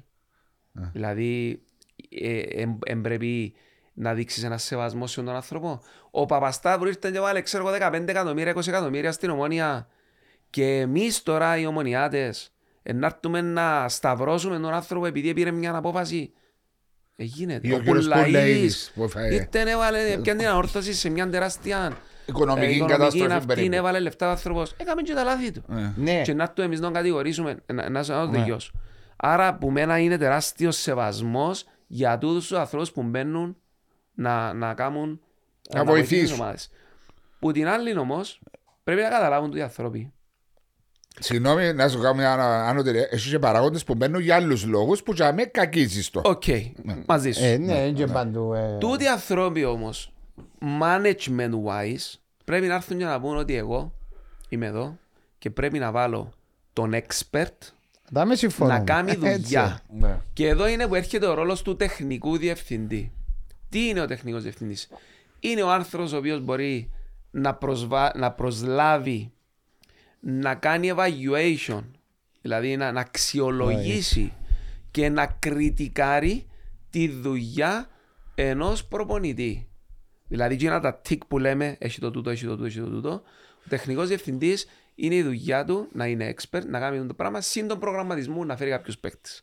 Δηλαδή, 0.71 1.61
ε, 2.09 2.39
ε, 2.39 2.77
ε, 2.85 2.95
πρέπει 2.95 3.53
να 3.99 4.13
δείξεις 4.13 4.43
ένα 4.43 4.57
σεβασμό 4.57 5.07
σε 5.07 5.21
τον 5.21 5.35
άνθρωπο. 5.35 5.81
Ο 6.11 6.25
Παπασταύρου 6.25 6.87
ήρθε 6.87 7.11
και 7.11 7.19
βάλε, 7.19 7.41
ξέρω 7.41 7.67
εγώ, 7.67 7.77
15 7.91 8.07
εκατομμύρια, 8.07 8.53
20 8.55 8.67
εκατομμύρια 8.67 9.11
στην 9.11 9.29
ομόνια 9.29 9.87
και 10.49 10.79
εμείς 10.79 11.23
τώρα 11.23 11.57
οι 11.57 11.65
ομονιάτες 11.65 12.51
Ε, 12.83 12.93
να 12.93 13.05
έρθουμε 13.05 13.41
να 13.41 13.89
σταυρώσουμε 13.89 14.59
τον 14.59 14.73
άνθρωπο 14.73 15.05
επειδή 15.05 15.33
πήρε 15.33 15.51
μια 15.51 15.75
απόφαση. 15.75 16.31
Ε, 17.15 17.23
γίνεται. 17.23 17.67
Ή 17.67 17.73
ο 17.73 17.79
κύριος 17.79 18.07
Πουλαίδης 18.07 18.91
που 18.95 19.09
θα- 19.09 19.27
Ήρθε 19.27 19.59
έβαλε, 19.71 20.17
πιάνε 20.21 20.39
την 20.39 20.47
αόρθωση 20.49 20.93
σε 20.93 21.09
μια 21.09 21.29
τεράστια 21.29 21.97
Οικονομική 22.25 22.65
ε, 22.65 22.69
οικονομική 22.69 22.97
κατάστροφη 22.97 23.31
αυτή, 23.33 23.45
περίπου. 23.47 23.75
έβαλε 23.75 23.99
λεφτά 23.99 24.27
ο 24.27 24.29
άνθρωπος. 24.29 24.73
Έκαμε 24.77 25.01
και 25.01 25.13
τα 25.13 25.23
λάθη 25.23 25.51
του. 25.51 25.63
Ε. 25.71 25.91
Ναι, 25.95 26.21
Και 26.21 26.33
να 26.33 26.53
το 26.53 26.61
εμείς 26.61 26.79
να 26.79 26.85
τον 26.85 26.93
κατηγορήσουμε, 26.93 27.57
ε, 27.65 27.73
να, 27.73 27.89
να, 27.89 27.99
να 28.07 28.25
το 28.25 28.25
Ναι. 28.31 28.37
τελειώσω. 28.37 28.71
Άρα 29.15 29.55
που 29.57 29.71
μένα 29.71 29.97
είναι 29.97 30.17
τεράστιος 30.17 30.77
σεβασμός 30.77 31.65
για 31.87 32.17
τούτους 32.17 32.47
τους 32.47 32.57
ανθρώπους 32.57 32.91
που 32.91 33.03
μπαίνουν 33.03 33.57
να, 34.17 34.53
να 34.53 34.73
κάνουν 34.73 35.21
Να 35.73 35.83
βοηθήσουν. 35.85 36.25
τις 36.27 36.39
ομάδες. 36.39 36.69
Που 37.39 37.51
την 37.51 37.67
άλλη 37.67 37.97
όμως 37.97 38.41
πρέπει 38.83 39.01
να 39.01 39.09
καταλάβουν 39.09 39.49
τους 39.49 39.59
οι 39.59 39.61
άνθρωποι. 39.63 40.11
Συγγνώμη, 41.19 41.73
να 41.73 41.89
σου 41.89 41.99
κάνω 42.01 42.13
μια 42.13 42.33
άνω- 42.33 42.43
ανώτερη. 42.69 43.07
Έχει 43.11 43.29
και 43.29 43.39
παράγοντες 43.39 43.83
που 43.83 43.95
μπαίνουν 43.95 44.21
για 44.21 44.35
άλλους 44.35 44.65
λόγους 44.65 45.03
που 45.03 45.13
για 45.13 45.33
με 45.33 45.43
κακίζεις 45.43 46.09
το. 46.09 46.21
Οκ, 46.25 46.43
μαζί 47.07 47.31
σου. 47.31 47.43
ε, 47.43 47.57
ναι, 47.57 47.73
είναι 47.73 47.91
και 47.91 48.05
παντού. 48.07 48.53
ε. 48.53 48.77
Τούτοι 48.79 49.03
οι 49.03 49.07
άνθρωποι 49.07 49.63
όμως, 49.65 50.13
management 50.81 51.51
wise, 51.65 52.13
πρέπει 52.45 52.67
να 52.67 52.75
έρθουν 52.75 52.97
και 52.97 53.05
να 53.05 53.19
πούν 53.21 53.37
ότι 53.37 53.55
εγώ 53.55 53.93
είμαι 54.49 54.65
εδώ 54.65 54.97
και 55.37 55.49
πρέπει 55.49 55.79
να 55.79 55.91
βάλω 55.91 56.31
τον 56.73 56.93
expert 56.93 57.51
Τα 58.13 58.25
με 58.25 58.35
συμφωνώ. 58.35 58.71
να 58.71 58.79
κάνει 58.79 59.15
δουλειά. 59.15 59.79
Ναι. 59.99 60.17
Και 60.33 60.47
εδώ 60.47 60.67
είναι 60.67 60.87
που 60.87 60.95
έρχεται 60.95 61.25
ο 61.25 61.33
ρόλος 61.33 61.61
του 61.61 61.75
τεχνικού 61.75 62.37
διευθυντή. 62.37 63.11
Τι 63.69 63.87
είναι 63.87 64.01
ο 64.01 64.05
τεχνικός 64.05 64.43
διευθυντής; 64.43 64.89
Είναι 65.39 65.61
ο 65.61 65.71
άνθρωπος 65.71 66.13
ο 66.13 66.17
οποίος 66.17 66.41
μπορεί 66.41 66.91
να, 67.31 67.55
προσβα... 67.55 68.11
να 68.15 68.31
προσλάβει, 68.31 69.31
να 70.19 70.55
κάνει 70.55 70.93
evaluation, 70.95 71.83
δηλαδή 72.41 72.77
να, 72.77 72.91
να 72.91 72.99
αξιολογήσει 72.99 74.33
και 74.91 75.09
να 75.09 75.25
κριτικάρει 75.25 76.47
τη 76.89 77.07
δουλειά 77.07 77.89
ενός 78.35 78.85
προπονητή. 78.85 79.67
Δηλαδή 80.27 80.55
και 80.55 80.67
ένα 80.67 80.79
τα 80.79 80.95
τικ 80.95 81.25
που 81.25 81.39
λέμε, 81.39 81.75
έχει 81.79 81.99
το 81.99 82.11
τούτο, 82.11 82.29
έχει 82.29 82.45
το 82.45 82.51
τούτο, 82.51 82.65
έχει 82.65 82.79
το 82.79 82.89
τούτο. 82.89 83.21
Ο 83.65 83.69
τεχνικός 83.69 84.07
διευθυντής 84.07 84.67
είναι 84.95 85.15
η 85.15 85.23
δουλειά 85.23 85.65
του 85.65 85.87
να 85.91 86.05
είναι 86.05 86.33
expert, 86.35 86.65
να 86.65 86.79
κάνει 86.79 87.05
το 87.05 87.13
πράγμα, 87.13 87.41
σύν 87.41 87.67
τον 87.67 87.79
προγραμματισμό 87.79 88.43
να 88.43 88.57
φέρει 88.57 88.69
κάποιους 88.69 88.97
παίκτες. 88.97 89.41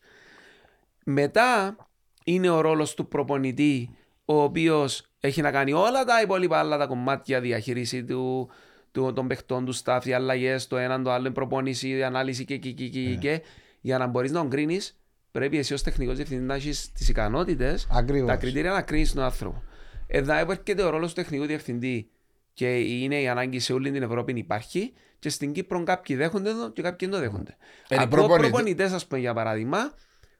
Μετά 1.04 1.76
είναι 2.24 2.50
ο 2.50 2.60
ρόλος 2.60 2.94
του 2.94 3.08
προπονητή, 3.08 3.96
ο 4.24 4.42
οποίος 4.42 5.06
έχει 5.20 5.40
να 5.42 5.50
κάνει 5.50 5.72
όλα 5.72 6.04
τα 6.04 6.20
υπόλοιπα 6.22 6.58
άλλα 6.58 6.78
τα 6.78 6.86
κομμάτια, 6.86 7.40
διαχείριση 7.40 8.04
του, 8.04 8.50
του, 8.92 9.12
των 9.12 9.28
παιχτών 9.28 9.64
του 9.64 9.74
staff, 9.76 10.00
οι 10.04 10.12
αλλαγές, 10.12 10.66
το 10.66 10.76
έναν, 10.76 11.02
το 11.02 11.10
άλλο, 11.10 11.28
η 11.28 11.30
προπόνηση, 11.32 11.88
η 11.88 12.02
ανάλυση 12.02 12.44
και, 12.44 12.56
και, 12.56 12.70
και, 12.70 12.88
και, 12.88 13.14
και. 13.14 13.42
Για 13.80 13.98
να 13.98 14.06
μπορείς 14.06 14.30
να 14.30 14.40
τον 14.40 14.50
κρίνεις, 14.50 14.98
πρέπει 15.30 15.58
εσύ 15.58 15.74
ως 15.74 15.82
τεχνικός 15.82 16.16
διευθυντής 16.16 16.46
να 16.46 16.54
έχεις 16.54 16.92
τις 16.92 17.08
ικανότητες, 17.08 17.86
Ακριβώς. 17.90 18.28
τα 18.28 18.36
κριτήρια 18.36 18.70
να 18.70 18.82
κρίνεις 18.82 19.12
τον 19.12 19.22
άνθρωπο. 19.22 19.62
Εδώ 20.06 20.34
έρχεται 20.34 20.82
ο 20.82 20.90
ρόλος 20.90 21.14
του 21.14 21.20
τεχνικού 21.22 21.46
διευθυντή 21.46 22.08
και 22.52 22.78
είναι 22.78 23.20
η 23.20 23.28
ανάγκη 23.28 23.58
σε 23.58 23.72
όλη 23.72 23.90
την 23.90 24.02
Ευρώπη 24.02 24.32
υπάρχει 24.36 24.92
και 25.18 25.28
στην 25.28 25.52
Κύπρο 25.52 25.82
κάποιοι 25.82 26.16
δέχονται 26.16 26.52
το 26.52 26.70
και 26.70 26.82
κάποιοι 26.82 27.08
δεν 27.08 27.18
το 27.18 27.24
δέχονται. 27.24 27.56
Είναι 27.90 28.00
οι 28.00 28.04
Ακούω 28.04 28.18
προπονητές. 28.18 28.50
προπονητές, 28.50 28.92
ας 28.92 29.06
πούμε, 29.06 29.20
για 29.20 29.34
παράδειγμα, 29.34 29.92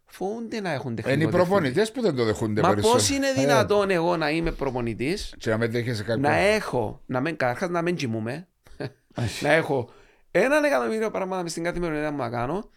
φοβούνται 0.06 0.60
να 0.60 0.70
έχουν 0.70 0.94
τεχνικό 0.94 1.14
Είναι 1.16 1.24
οι 1.24 1.26
διευθυντή. 1.26 1.50
προπονητές 1.50 1.92
που 1.92 2.00
δεν 2.00 2.14
το 2.14 2.24
δεχούνται 2.24 2.60
Μα 2.60 2.68
περισσότερο. 2.68 2.98
πώς 2.98 3.10
είναι 3.10 3.32
δυνατόν 3.32 3.90
εγώ 3.90 4.16
να 4.16 4.30
είμαι 4.30 4.52
προπονητής, 4.52 5.34
Και 5.38 5.50
να 5.50 5.56
μην 5.56 5.70
δέχεσαι 5.70 6.02
κάποιο. 6.02 6.22
να 6.22 6.34
έχω, 6.34 7.02
να 7.06 7.20
μην, 7.20 7.36
καταρχάς 7.36 7.68
να 7.68 7.82
μην 7.82 7.96
κοιμούμε, 7.96 8.48
να 9.40 9.52
έχω 9.52 9.90
έναν 10.30 10.64
εκατομμύριο 10.64 11.10
πράγματα 11.10 11.42
μες 11.42 11.50
στην 11.50 11.64
καθημερινότητα 11.64 12.10
που 12.10 12.16
να 12.16 12.30
κάνω 12.30 12.70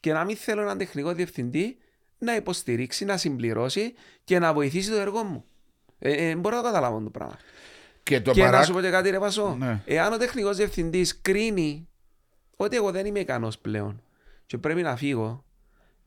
και 0.00 0.12
να 0.12 0.24
μην 0.24 0.36
θέλω 0.36 0.62
έναν 0.62 0.78
τεχνικό 0.78 1.12
διευθυντή 1.12 1.76
να 2.18 2.34
υποστηρίξει, 2.34 3.04
να 3.04 3.16
συμπληρώσει 3.16 3.94
και 4.24 4.38
να 4.38 4.52
βοηθήσει 4.52 4.90
το 4.90 4.96
έργο 4.96 5.22
μου. 5.22 5.44
Ε, 5.98 6.28
ε, 6.28 6.36
μπορώ 6.36 6.56
να 6.56 6.62
το 6.62 6.68
καταλάβω 6.68 7.00
το 7.00 7.10
πράγμα. 7.10 7.36
Και 8.02 8.20
το 8.20 8.32
και 8.32 8.40
παρά... 8.40 8.58
να 8.58 8.64
σου 8.64 8.72
πω 8.72 8.80
και 8.80 8.90
κάτι 8.90 9.10
ρε 9.10 9.18
Πασό. 9.18 9.56
Ναι. 9.58 9.80
Εάν 9.84 10.12
ο 10.12 10.16
τεχνικός 10.16 10.56
διευθυντής 10.56 11.20
κρίνει 11.20 11.88
ότι 12.56 12.76
εγώ 12.76 12.90
δεν 12.90 13.06
είμαι 13.06 13.18
ικανός 13.20 13.58
πλέον 13.58 14.02
και 14.46 14.58
πρέπει 14.58 14.82
να 14.82 14.96
φύγω, 14.96 15.44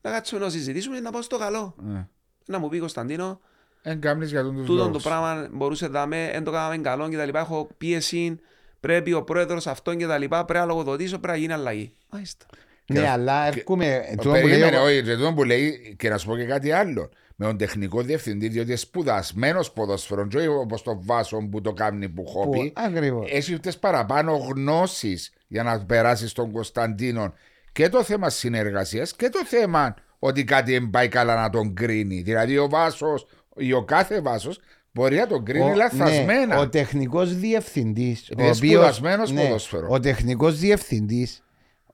να 0.02 0.12
κάτσουμε 0.12 0.42
να 0.42 0.50
συζητήσουμε 0.50 0.96
και 0.96 1.02
να 1.02 1.12
πάω 1.12 1.22
στο 1.22 1.38
καλό. 1.38 1.76
Ναι. 1.84 2.08
Να 2.46 2.60
μου 2.60 2.70
πει 2.70 2.80
Κωνσταντίνο, 2.80 3.40
Εν 3.82 4.00
κάμνεις 4.02 4.30
για 4.32 4.44
τον 4.44 4.56
τους 4.56 4.66
τούτο 4.66 4.78
το 4.80 4.86
λόγους. 4.86 5.04
πράγμα 5.04 5.48
μπορούσε 5.52 5.86
να 5.86 5.92
δάμε, 5.92 6.30
δεν 6.34 6.44
το 6.44 6.52
κάναμε 6.52 6.78
καλό 6.78 7.10
και 7.10 7.18
τα 7.18 7.26
λοιπά. 7.26 7.40
Έχω 7.40 7.70
πίεση, 7.78 8.40
πρέπει 8.80 9.14
ο 9.14 9.24
πρόεδρος 9.24 9.68
αυτόν 9.68 9.98
και 9.98 10.06
τα 10.08 10.18
λοιπά, 10.18 10.46
πρέπει 10.46 10.60
να 10.60 10.66
λογοδοτήσω, 10.66 11.18
πρέπει 11.20 11.34
να 11.34 11.40
γίνει 11.44 11.54
αλλαγή. 11.54 11.94
Μάλιστα. 12.10 12.46
Ναι, 12.86 13.10
αλλά 13.10 13.46
έρχομαι. 13.48 14.02
Ο 14.12 14.16
τούτο 14.16 14.30
που 14.30 14.34
λέει 14.36 14.42
Περίμενε, 14.42 14.78
ο- 14.78 14.84
όχι, 14.84 15.04
και 15.04 15.16
τούτο 15.16 15.34
που 15.34 15.44
λέει 15.44 15.96
και 16.00 16.10
να 16.10 16.18
σου 16.18 16.28
πω 16.28 16.36
και 16.38 16.46
κάτι 16.46 16.72
άλλο. 16.72 17.10
Με 17.36 17.46
τον 17.48 17.58
τεχνικό 17.58 18.02
διευθυντή, 18.02 18.48
διότι 18.48 18.76
σπουδασμένος 18.76 19.72
ποδοσφαιρό, 19.72 20.28
όχι 20.36 20.48
όπως 20.48 20.82
το 20.84 21.02
Βάσο 21.04 21.38
που 21.52 21.62
το 21.62 21.74
κάνει 21.74 22.10
που 22.10 22.26
χόπι. 22.26 22.58
που- 22.76 22.82
Ακριβώς. 22.86 23.32
Έχει 23.32 23.60
τις 23.60 23.78
παραπάνω 23.78 24.36
γνώσεις 24.36 25.32
για 25.48 25.64
να 25.64 25.86
περάσεις 25.86 26.32
στον 26.32 26.52
Κωνσταντίνο 26.52 27.34
και 27.72 27.90
το 27.90 28.04
θέμα 28.04 28.30
συνεργασίας 28.30 29.16
και 29.16 29.30
το 29.30 29.46
θέμα 29.46 29.96
ότι 30.20 30.44
κάτι 30.44 30.72
δεν 30.72 30.90
πάει 30.90 31.08
καλά 31.08 31.36
να 31.42 31.50
τον 31.50 31.74
κρίνει. 31.74 32.22
Δηλαδή 32.22 32.58
ο 32.58 32.70
Βάσος 32.70 33.26
ή 33.56 33.74
ο 33.74 33.84
κάθε 33.84 34.22
Βάσος 34.22 34.60
μπορεί 34.92 35.16
να 35.16 35.28
τον 35.28 35.46
κρίνει 35.46 35.72
Ο- 35.72 35.76
λαθασμένα. 35.76 36.56
ναι, 36.56 36.62
ο 36.62 36.70
τεχνικός 36.70 37.36
διευθυντής. 37.36 38.30
Επειδή 38.30 38.68
σπουδασμένος 38.68 39.34
ποδόσφαιρο. 39.34 39.88
Ο 39.90 40.00
τεχνικός 40.00 40.60
διευθυντής, 40.60 41.44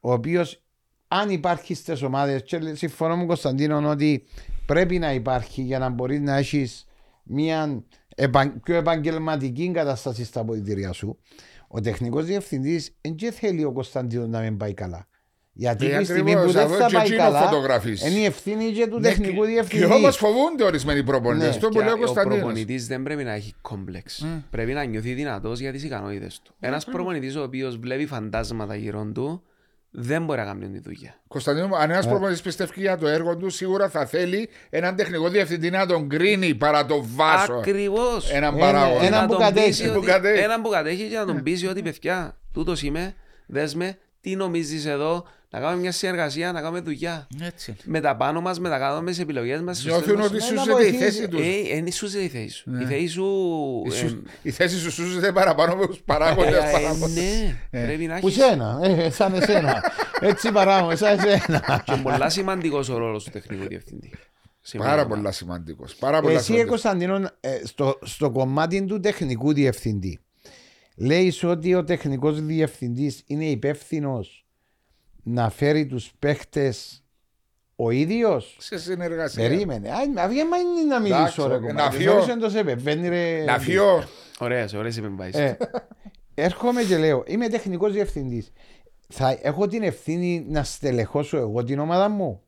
ο 0.02 0.12
οποίος 0.12 0.62
αν 1.08 1.30
υπάρχει 1.30 1.74
στις 1.74 2.02
ομάδες, 2.02 2.44
και 2.44 2.60
συμφωνώ 2.74 3.12
με 3.14 3.18
τον 3.20 3.28
Κωνσταντίνο 3.28 3.90
ότι 3.90 4.24
πρέπει 4.66 5.00
να 5.00 5.14
υπάρχει 5.14 5.62
για 5.62 5.80
να 5.80 5.90
μπορείς 5.90 6.20
να 6.20 6.38
έχεις 6.38 6.86
μια 7.24 7.84
επαν- 8.16 8.60
πιο 8.64 8.76
επαγγελματική 8.76 9.72
κατάσταση 9.74 10.24
στα 10.26 10.40
αποδητήρια 10.40 10.92
σου. 10.92 11.20
Ο 11.68 11.80
τεχνικός 11.82 12.26
διευθυντής 12.26 12.96
δεν 13.02 13.32
θέλει 13.32 13.64
ο 13.64 13.72
Κωνσταντίνος 13.72 14.28
να 14.28 14.40
μην 14.40 14.58
πάει 14.58 14.74
καλά. 14.74 15.08
Γιατί 15.60 15.92
Ε, 15.92 15.98
τη 15.98 16.04
στιγμή 16.04 16.32
ακριβώς, 16.32 16.46
που 16.54 16.58
δεν 16.60 16.68
εδώ 16.68 16.76
θα 16.76 16.88
και 16.88 16.96
πάει 16.96 17.06
εκείνο 17.06 17.18
καλά, 17.22 17.40
φωτογραφίζει. 17.42 18.10
είναι 18.10 18.20
η 18.20 18.26
ευθύνη 18.26 18.72
και 18.72 18.88
του 18.88 19.00
Ναι, 19.00 19.08
τεχνικού 19.08 19.42
και- 19.42 19.48
διευθυντή. 19.48 19.86
Και 19.88 19.94
όμως 19.94 20.18
φοβούνται 20.18 20.64
ορισμένοι 20.64 21.04
προπονητές. 21.04 21.56
Ναι. 21.56 21.62
Το 21.62 21.68
που 21.68 21.74
Και 21.74 21.80
λέει 21.80 21.90
ο 21.90 21.94
ο 21.94 21.98
Κωνσταντίνος. 21.98 22.38
προπονητής 22.38 22.88
δεν 22.88 23.04
πρέπει 23.04 23.24
να 23.24 23.32
έχει 23.34 23.54
κόμπλεξ. 23.62 24.26
Πρέπει 24.50 24.74
να 24.74 24.84
νιώθει 24.84 25.14
δυνατός 25.14 25.60
για 25.60 25.72
τις 25.72 25.84
ικανότητες 25.84 26.42
του. 26.44 26.54
Ένας 26.60 26.86
προπονητής 26.86 27.36
ο 27.36 27.42
οποίος 27.44 27.78
βλέπει 27.78 28.06
φαντάσματα 28.06 28.76
γύρω 28.76 29.12
του, 29.14 29.42
δεν 29.92 30.24
μπορεί 30.26 30.40
να 30.40 30.46
κάνει 30.46 30.70
τη 30.70 30.80
δουλειά. 30.80 31.20
Κωνσταντίνο, 31.28 31.76
αν 31.76 31.90
Ε. 31.90 31.94
ένα 31.94 32.08
προπονητής 32.08 32.42
πιστεύει 32.42 32.80
για 32.82 32.98
το 32.98 33.08
έργο 33.08 33.38
του, 33.38 33.50
σίγουρα 33.50 33.90
θα 33.90 34.06
θέλει 34.06 34.50
έναν 34.70 34.96
τεχνικό 34.96 35.30
διευθυντή 35.30 35.70
να 35.70 35.86
τον 35.86 36.10
κρίνει 36.10 36.56
παρά 36.56 36.86
το 36.86 37.06
βάσο. 37.16 37.54
Ακριβώς. 37.54 38.32
Έναν 38.32 38.54
Ένα- 38.56 38.66
παράγοντα. 38.66 39.06
έναν 39.06 39.22
Να 39.22 39.26
που 39.28 39.32
τον 39.34 39.42
κατέχει. 39.42 39.68
πείσει 39.68 39.88
Που 39.92 39.94
ότι- 39.98 40.06
κατέχει. 40.06 40.42
Έναν 40.42 40.62
που 40.62 40.70
κατέχει 40.70 41.08
και 41.08 41.18
να 41.18 41.26
τον 41.26 41.44
πείσει 41.44 41.68
ότι 41.68 41.82
παιδιά, 41.82 42.38
τούτος 42.54 42.84
είμαι, 42.84 43.14
δέσμε, 43.48 43.98
τι 44.22 44.36
νομίζεις 44.36 44.86
εδώ, 44.86 45.26
να 45.50 45.60
κάνουμε 45.60 45.82
μια 45.82 45.92
συνεργασία, 45.92 46.52
να 46.52 46.62
κάνουμε 46.62 46.80
δουλειά. 46.80 47.28
Έτσι. 47.42 47.76
Με 47.84 48.00
τα 48.00 48.16
πάνω 48.16 48.42
μας, 48.42 48.60
με 48.60 48.70
τα 48.70 48.78
κάτω 48.80 48.96
μας, 49.02 49.10
τις 49.10 49.20
επιλογές 49.20 49.62
μας. 49.62 49.78
στις 49.78 49.88
Νιώθουν 49.92 50.18
σωστές 50.22 50.26
ότι 50.32 50.34
μας- 50.44 50.52
να 50.52 50.62
σούζεται 50.64 50.88
η 50.88 50.92
βοηθήσει. 50.92 51.04
θέση 51.20 51.28
τους. 51.28 51.40
Ε, 51.42 51.76
είναι 51.76 51.92
σούζεται 51.92 52.24
η 52.24 52.28
θέση 52.28 52.50
σου. 52.50 52.72
Η 52.82 52.86
θέση 52.86 53.08
σου... 53.08 53.26
Η 53.86 53.94
ε, 53.94 53.96
σου- 53.98 54.24
Η 54.42 54.52
θέση 54.52 54.78
σου 54.78 54.92
σούζεται 54.92 55.32
παραπάνω 55.32 55.74
από 55.74 55.88
τους 55.88 55.98
ε, 55.98 56.02
παράγοντε. 56.06 56.58
ε, 56.58 57.78
Ναι, 57.78 57.86
πρέπει 57.86 58.06
να 58.06 58.20
Που 58.20 58.28
έχεις... 58.28 58.44
σένα, 58.44 58.80
ε, 58.84 59.10
σαν 59.10 59.34
εσένα. 59.34 59.84
Έτσι 60.22 60.52
παράγω, 60.52 60.96
σαν 60.96 61.20
εσένα. 61.20 61.84
Και 61.86 61.96
πολλά 62.04 62.30
σημαντικός 62.30 62.90
ο 62.90 62.98
ρόλος 62.98 63.24
του 63.24 63.30
τεχνικού 63.30 63.68
διευθυντή. 63.68 64.14
Σήμερα. 64.62 64.90
Πάρα 64.90 65.08
πολλά 65.08 65.32
σημαντικός. 65.32 65.96
Πάρα 65.96 66.22
πολλά 66.22 66.34
Εσύ, 66.34 66.44
σημαντικός. 66.44 66.70
Κωνσταντίνο, 66.82 67.30
ε, 67.40 67.60
στο, 67.64 68.00
στο 68.04 68.32
κομμάτι 68.32 68.86
του 68.86 69.00
τεχνικού 69.00 69.54
διευθυντή, 69.54 70.20
λέεις 70.96 71.44
ότι 71.44 71.74
ο 71.76 71.84
τεχνικός 71.84 72.42
διευθυντής 72.46 73.24
είναι 73.28 73.46
υπεύθυνος; 73.46 74.47
Να 75.30 75.50
φέρει 75.50 75.86
τους 75.86 76.12
παίχτες 76.20 77.04
ο 77.76 77.90
ίδιος; 77.92 78.58
Σε 78.60 78.78
συνεργασία. 78.80 79.48
Περίμενε. 79.50 79.90
Α, 79.90 79.96
Αυγέμα 80.18 80.58
είναι 80.58 80.82
να 80.88 80.96
Εντάξει, 80.96 81.14
μιλήσω, 81.14 81.48
ρε 81.48 81.54
ε, 81.56 81.58
κομμάτι. 81.58 81.76
να 81.76 81.92
φύγω. 81.92 82.12
Θεωρείς 82.12 82.28
εν 82.28 82.40
το 82.40 82.50
σε 82.50 82.60
επεμβαίνει, 82.60 83.08
ρε. 83.10 83.44
Να 83.44 83.60
φύγω. 83.60 84.04
Ωραίες, 84.40 84.74
ωραίες 84.74 84.98
επεμβάσεις. 84.98 85.36
Ε, 85.36 85.58
έρχομαι 86.34 86.84
και 86.84 86.98
λέω, 86.98 87.24
είμαι 87.28 87.48
τεχνικός 87.48 87.92
διευθυντής. 87.94 88.52
Θα 89.08 89.38
έχω 89.42 89.68
την 89.68 89.84
ευθύνη 89.84 90.46
να 90.48 90.64
στελεχώσω 90.64 91.38
εγώ 91.38 91.64
την 91.64 91.80
ομάδα 91.80 92.10
μου; 92.10 92.42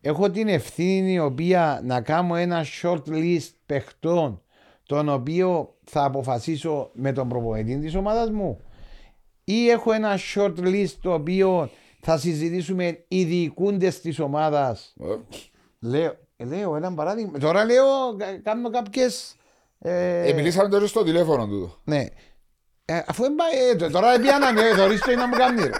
Έχω 0.00 0.30
την 0.30 0.48
ευθύνη 0.48 1.12
η 1.12 1.18
οποία 1.18 1.80
να 1.84 2.00
κάνω 2.00 2.36
ένα 2.36 2.64
short 2.82 3.02
list 3.08 3.50
παιχτών 3.66 4.40
τον 4.86 5.08
οποίο 5.08 5.74
θα 5.84 6.04
αποφασίσω 6.04 6.90
με 6.94 7.12
τον 7.12 7.28
προπονητή 7.28 7.78
της 7.78 7.94
ομάδας 7.94 8.30
μου; 8.30 8.60
Ή 9.44 9.68
έχω 9.68 9.92
ένα 9.92 10.18
short 10.34 10.54
list 10.58 10.94
το 11.00 11.12
οποίο 11.12 11.70
θα 12.08 12.18
συζητήσουμε 12.18 13.04
οι 13.08 13.24
διοικούντες 13.24 14.00
της 14.00 14.18
ομάδας 14.18 14.94
Ε, 15.00 15.06
λέω, 15.80 16.16
λέω 16.38 16.76
ένα 16.76 16.94
παράδειγμα 16.94 17.38
τώρα 17.38 17.64
λέω 17.64 18.16
κα- 18.18 18.40
κάνω 18.42 18.70
κάποιες 18.70 19.34
ε, 19.78 20.28
ε, 20.28 20.32
Μιλήσαμε 20.32 20.68
τώρα 20.68 20.86
στο 20.86 21.02
τηλέφωνο 21.04 21.46
του. 21.46 21.80
ναι. 21.84 22.04
Ε, 22.84 23.02
αφού 23.06 23.22
δεν 23.22 23.34
πάει, 23.34 23.86
ε, 23.86 23.90
τώρα 23.90 24.18
πιάναμε, 24.20 24.60
ε, 24.60 24.74
θωρείς 24.76 25.00
το 25.00 25.10
ή 25.10 25.14
να 25.14 25.26
μου 25.28 25.34
κάνεις. 25.36 25.64
ρε. 25.64 25.70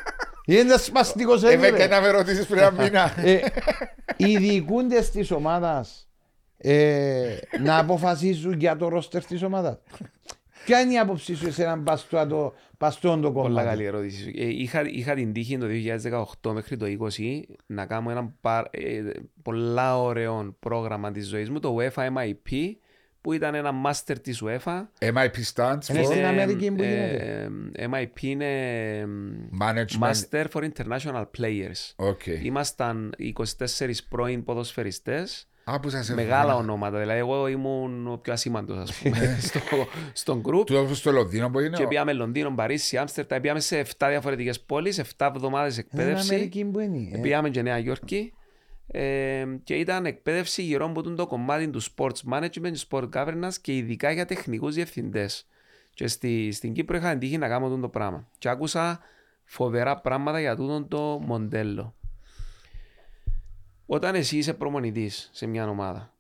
Είναι 0.47 0.77
σπαστικός 0.77 1.43
Είμαι 1.43 1.51
έγινε. 1.53 1.77
και 1.79 1.87
να 1.87 2.01
με 2.01 2.09
ρωτήσεις 2.11 2.47
πριν 2.47 2.59
ένα 2.59 2.71
μήνα. 2.83 3.13
Ε, 3.17 3.41
οι 4.17 4.37
διοικούντες 4.37 5.11
της 5.11 5.31
ομάδας 5.31 6.09
ε, 6.57 7.37
να 7.63 7.79
αποφασίζουν 7.79 8.53
για 8.59 8.77
το 8.77 8.89
ρόστερ 8.89 9.25
της 9.25 9.43
ομάδας. 9.43 9.79
Ποια 10.67 10.81
είναι 10.81 10.93
η 10.93 10.99
άποψή 10.99 11.35
σου 11.35 11.53
σε 11.53 11.63
έναν 11.63 11.83
παστό 11.83 12.55
παστόν 12.79 13.21
το 13.21 13.33
Πολλά 13.33 13.65
καλή 13.65 13.67
κομμάτι. 13.67 13.85
ερώτηση. 13.85 14.33
Ε, 14.37 14.47
είχα, 14.47 14.83
είχα 14.89 15.15
την 15.15 15.33
τύχη 15.33 15.59
το 15.59 15.67
2018 16.43 16.53
μέχρι 16.53 16.77
το 16.77 16.87
2020 16.87 17.41
να 17.67 17.87
κάνω 17.87 18.11
ένα 18.11 18.35
πα- 18.41 18.69
ε, 18.71 19.03
πολλά 19.43 20.01
ωραίο 20.03 20.57
πρόγραμμα 20.61 21.11
της 21.13 21.29
ζωής 21.29 21.51
μου, 21.51 21.61
το 21.61 21.77
UEFA 21.79 22.07
MIP, 22.07 22.53
που 23.21 23.33
ήταν 23.33 23.55
ένα 23.55 23.73
master 23.87 24.15
της 24.23 24.43
UEFA. 24.45 24.87
MIP 24.99 25.37
stands 25.55 25.89
Είναι 25.89 26.03
στην 26.03 26.23
for 26.23 26.25
Αμερική 26.25 26.71
που 26.71 26.83
Ε, 26.83 26.87
γίνεται; 26.87 27.51
ε, 27.73 27.87
MIP 27.93 28.23
είναι 28.23 28.47
ε, 28.99 29.07
Management. 29.61 30.11
Master 30.11 30.45
for 30.53 30.69
International 30.71 31.25
Players. 31.39 31.93
OK. 31.97 32.27
Ήμασταν 32.27 33.15
24 33.19 34.03
πρώην 34.09 34.45
ποδοσφαιριστές, 34.45 35.31
Α, 35.31 35.37
που 35.37 35.47
σας 35.47 35.56
μεγάλα 36.15 36.41
έβγαλα. 36.41 36.55
ονόματα. 36.57 36.99
Δηλαδή, 36.99 37.19
εγώ 37.19 37.47
ήμουν 37.47 38.07
ο 38.13 38.17
πιο 38.17 38.33
ασήμαντος, 38.33 38.77
ας 38.79 38.95
πούμε, 38.99 39.37
στο, 39.49 39.61
στο 40.13 40.43
group. 40.47 40.67
Του 40.67 40.77
όπως 40.77 40.99
στο 40.99 41.13
Λονδίνο 41.13 41.51
που 41.51 41.59
είναι. 41.61 41.77
Και 41.77 41.87
πήγαμε 41.87 42.13
Λονδίνο, 42.13 42.51
Παρίσι, 42.55 42.97
Άμστερνταμ, 42.97 43.41
πήγαμε 43.41 43.61
σε 43.61 43.81
7 43.99 44.07
διαφορετικές 44.09 44.61
πόλεις, 44.61 45.03
7 45.19 45.31
εβδομάδες 45.35 45.77
Είναι 45.77 45.87
εκπαίδευση. 45.91 46.35
Αμερική 46.35 46.65
που 46.65 46.81
είναι. 46.81 47.09
ε. 47.13 47.19
Πήγαμε 47.19 47.51
και 47.51 47.63
Νέα 47.63 47.79
Υόρκη 47.79 48.33
ε, 48.87 49.45
και 49.65 49.75
ήταν 49.75 50.07
εκπαίδευση 50.07 50.63
γύρω 50.63 50.87
από 50.87 51.03
το 51.03 51.27
κομμάτι 51.27 51.69
του 51.69 51.83
sports 51.83 52.33
management, 52.33 52.73
του 52.73 52.81
sport 52.89 53.09
governance 53.13 53.55
και 53.61 53.77
ειδικά 53.77 54.11
για 54.11 54.25
τεχνικούς 54.27 54.75
διευθυντές. 54.75 55.47
Και 55.95 56.07
στη, 56.09 56.53
στην 56.53 56.73
Κύπρο 56.73 56.97
είχα 56.97 57.11
την 57.11 57.19
τύχη 57.19 57.39
να 57.39 57.49
κάνω 57.49 57.77
το 57.77 57.89
πράγμα. 57.89 58.29
Και 58.39 58.49
άκουσα 58.49 59.01
φοβερά 59.45 60.01
πράγματα 60.01 60.41
για 60.41 60.57
τούτο 60.57 60.85
το 60.85 61.21
μοντέλο. 61.27 61.95
Όταν 63.87 64.15
εσύ 64.15 64.39
είσαι 64.39 64.55
προμονητής 64.55 65.31
σε 65.33 65.47
μια 65.47 65.69
ομάδα, 65.69 66.15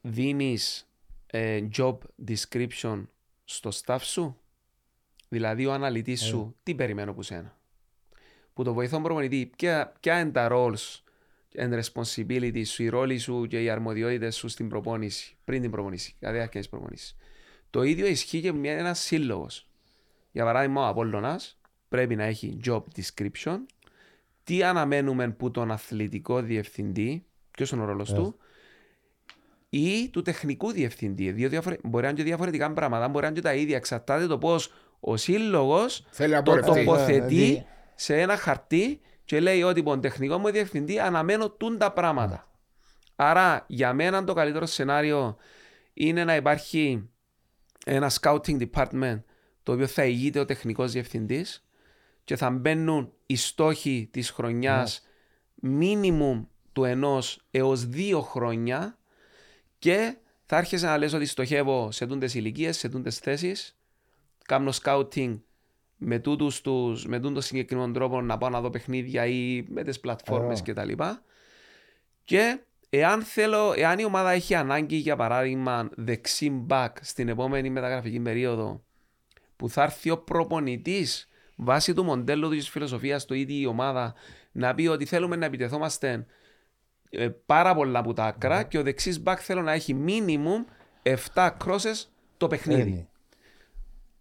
δίνεις 0.00 0.88
ε, 1.26 1.68
job 1.76 1.98
description 2.28 3.06
στο 3.44 3.70
staff 3.84 3.98
σου, 4.00 4.36
δηλαδή 5.28 5.66
ο 5.66 5.72
αναλυτής 5.72 6.22
σου, 6.22 6.56
τι 6.62 6.74
περιμένω 6.74 7.10
από 7.10 7.22
σένα; 7.22 7.58
Που 8.52 8.64
το 8.64 8.72
βοηθό 8.72 9.00
προμονητή, 9.00 9.52
ποια, 9.56 9.92
ποια 10.00 10.20
είναι 10.20 10.30
τα 10.30 10.48
roles 10.50 11.00
and 11.54 11.80
responsibilities 11.80 12.66
σου, 12.66 12.82
οι 12.82 12.88
ρόλοι 12.88 13.18
σου 13.18 13.46
και 13.46 13.62
οι 13.62 13.70
αρμοδιότητες 13.70 14.36
σου 14.36 14.48
στην 14.48 14.68
προπόνηση, 14.68 15.36
πριν 15.44 15.60
την 15.60 15.70
προπόνηση, 15.70 16.14
κατά 16.18 16.32
τη 16.32 16.38
διάρκεια 16.38 16.60
της 16.60 16.68
προπόνησης; 16.68 17.16
Το 17.70 17.82
ίδιο 17.82 18.06
ισχύει 18.06 18.40
και 18.40 18.52
με 18.52 18.68
ένας 18.68 19.00
σύλλογος. 19.00 19.68
Για 20.32 20.44
παράδειγμα, 20.44 20.82
ο 20.82 20.86
Απόλλωνας 20.86 21.58
πρέπει 21.88 22.16
να 22.16 22.24
έχει 22.24 22.60
job 22.64 22.82
description, 22.96 23.58
τι 24.44 24.62
αναμένουμε 24.62 25.28
που 25.30 25.50
τον 25.50 25.70
αθλητικό 25.70 26.40
διευθυντή, 26.42 27.24
ποιος 27.50 27.70
είναι 27.70 27.82
ο 27.82 27.84
ρόλος 27.84 28.12
του, 28.12 28.36
ή 29.68 30.08
του 30.10 30.22
τεχνικού 30.22 30.72
διευθυντή. 30.72 31.32
Δύο 31.32 31.48
διαφορε... 31.48 31.76
Μπορεί 31.82 32.02
να 32.02 32.08
είναι 32.08 32.18
και 32.18 32.24
διαφορετικά 32.24 32.72
πράγματα, 32.72 33.08
μπορεί 33.08 33.20
να 33.22 33.26
είναι 33.26 33.36
και 33.40 33.42
τα 33.46 33.54
ίδια. 33.54 33.76
Εξαρτάται 33.76 34.26
το 34.26 34.38
πώς 34.38 34.72
ο 35.00 35.16
σύλλογος 35.16 36.06
Θέλει 36.10 36.32
να 36.32 36.42
το 36.42 36.50
πορευτεί. 36.50 36.84
τοποθετεί 36.84 37.34
Δηλαδή- 37.34 37.66
σε 37.94 38.20
ένα 38.20 38.36
χαρτί 38.36 39.00
και 39.24 39.40
λέει 39.40 39.62
ότι 39.62 39.82
τον 39.82 40.00
τεχνικό 40.00 40.38
μου 40.38 40.50
διευθυντή 40.50 40.98
αναμένω 40.98 41.50
τούν 41.50 41.78
τα 41.78 41.92
πράγματα. 41.92 42.48
Άρα 43.16 43.64
για 43.68 43.92
μένα 43.92 44.24
το 44.24 44.32
καλύτερο 44.32 44.66
σενάριο 44.66 45.36
είναι 45.94 46.24
να 46.24 46.36
υπάρχει 46.36 47.08
ένα 47.86 48.10
scouting 48.20 48.68
department 48.70 49.22
το 49.62 49.72
οποίο 49.72 49.86
θα 49.86 50.04
ηγείται 50.04 50.38
ο 50.38 50.44
τεχνικός 50.44 50.92
διευθυντής 50.92 51.64
και 52.24 52.36
θα 52.36 52.50
μπαίνουν 52.50 53.12
οι 53.26 53.36
στόχοι 53.36 54.08
της 54.12 54.30
χρονιάς 54.30 55.06
minimum 55.62 56.46
του 56.72 56.84
ενός 56.84 57.46
έως 57.50 57.86
δύο 57.86 58.20
χρόνια 58.20 58.98
και 59.78 60.16
θα 60.46 60.56
άρχισε 60.56 60.86
να 60.86 60.98
λες 60.98 61.12
ότι 61.12 61.26
στοχεύω 61.26 61.90
σε 61.90 62.06
τούντες 62.06 62.34
ηλικίες, 62.34 62.78
σε 62.78 62.88
τούντες 62.88 63.18
θέσεις 63.18 63.78
κάνω 64.44 64.72
scouting 64.82 65.38
με, 65.96 66.18
τούτους 66.18 66.60
τους, 66.60 67.06
με 67.06 67.20
τούτο 67.20 67.40
συγκεκριμένο 67.40 67.92
τρόπο 67.92 68.20
να 68.20 68.38
πάω 68.38 68.50
να 68.50 68.60
δω 68.60 68.70
παιχνίδια 68.70 69.26
ή 69.26 69.64
με 69.68 69.82
τις 69.82 70.00
πλατφόρμες 70.00 70.62
Ωραία. 70.66 70.84
κτλ. 70.84 71.02
Και 72.24 72.60
εάν, 72.90 73.22
θέλω, 73.22 73.72
εάν 73.76 73.98
η 73.98 74.04
ομάδα 74.04 74.30
έχει 74.30 74.54
ανάγκη 74.54 74.96
για 74.96 75.16
παράδειγμα 75.16 75.88
δεξί 75.96 76.66
back 76.68 76.90
στην 77.00 77.28
επόμενη 77.28 77.70
μεταγραφική 77.70 78.20
περίοδο 78.20 78.84
που 79.56 79.68
θα 79.68 79.82
έρθει 79.82 80.10
ο 80.10 80.18
προπονητής 80.18 81.28
βάσει 81.56 81.94
του 81.94 82.04
μοντέλου 82.04 82.48
της 82.48 82.68
φιλοσοφίας 82.68 83.24
του 83.24 83.34
ίδιου 83.34 83.60
η 83.60 83.66
ομάδα 83.66 84.14
να 84.52 84.74
πει 84.74 84.86
ότι 84.86 85.04
θέλουμε 85.04 85.36
να 85.36 85.46
επιτεθόμαστε 85.46 86.26
ε, 87.10 87.28
πάρα 87.46 87.74
πολλά 87.74 87.98
από 87.98 88.12
τα 88.12 88.24
άκρα 88.24 88.62
και 88.62 88.78
ο 88.78 88.82
δεξής 88.82 89.22
back 89.24 89.36
θέλω 89.38 89.62
να 89.62 89.72
έχει 89.72 90.04
minimum 90.06 90.64
7 91.34 91.50
crosses 91.64 92.04
το 92.36 92.46
παιχνίδι. 92.46 92.90
Είναι. 92.90 93.08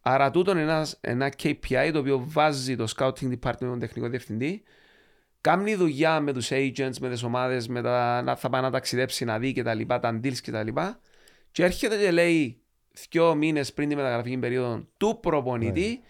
Άρα 0.02 0.32
τούτο 0.32 0.52
είναι 0.52 0.62
ένας, 0.62 0.98
ένα 1.02 1.32
KPI 1.44 1.90
το 1.94 2.00
οποίο 2.00 2.24
βάζει 2.28 2.76
το 2.76 2.94
scouting 2.98 3.32
department 3.32 3.60
με 3.60 3.68
τον 3.68 3.80
τεχνικό 3.80 4.10
διευθυντή. 4.10 4.64
Κάνει 5.42 5.76
δουλειά 5.76 6.20
με 6.20 6.34
τους 6.34 6.50
agents, 6.52 6.98
με 7.00 7.10
τις 7.10 7.24
ομάδες, 7.24 7.68
με 7.68 7.82
τα, 7.82 8.22
να 8.22 8.36
θα 8.36 8.50
πάει 8.50 8.62
να 8.62 8.72
ταξιδέψει, 8.72 9.26
να 9.26 9.40
δει 9.40 9.54
και 9.54 9.64
τα 9.64 9.74
λοιπά, 9.74 10.00
τα 10.00 10.20
deals 10.24 10.38
και 10.38 10.52
τα 10.52 10.64
λοιπά. 10.64 11.00
Και 11.52 11.64
έρχεται 11.64 11.98
και 11.98 12.12
λέει 12.12 12.62
δυο 13.10 13.36
μήνες 13.36 13.74
πριν 13.74 13.90
τη 13.90 13.96
μεταγραφική 13.96 14.38
περίοδο 14.38 14.88
του 14.98 15.20
προπονητή, 15.22 16.02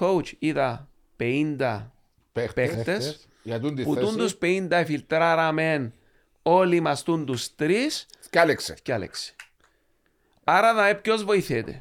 coach 0.00 0.32
είδα 0.38 0.88
50 1.16 1.90
Παίχτες. 2.32 2.74
παίχτες 2.74 3.28
Για 3.42 3.60
τούν 3.60 3.74
τη 3.74 3.82
που 3.82 3.94
τούν 3.96 4.16
τους 4.16 4.32
θέση. 4.40 4.66
50 4.70 4.82
φιλτράραμε 4.86 5.92
όλοι 6.42 6.80
μας 6.80 7.02
τούν 7.02 7.26
τους 7.26 7.54
τρεις 7.54 8.06
Κάλεξε. 8.30 8.74
και 8.82 8.92
Άλεξη. 8.92 9.34
Άρα 10.44 10.72
να 10.72 10.94
ποιος 10.94 11.24
βοηθείται. 11.24 11.80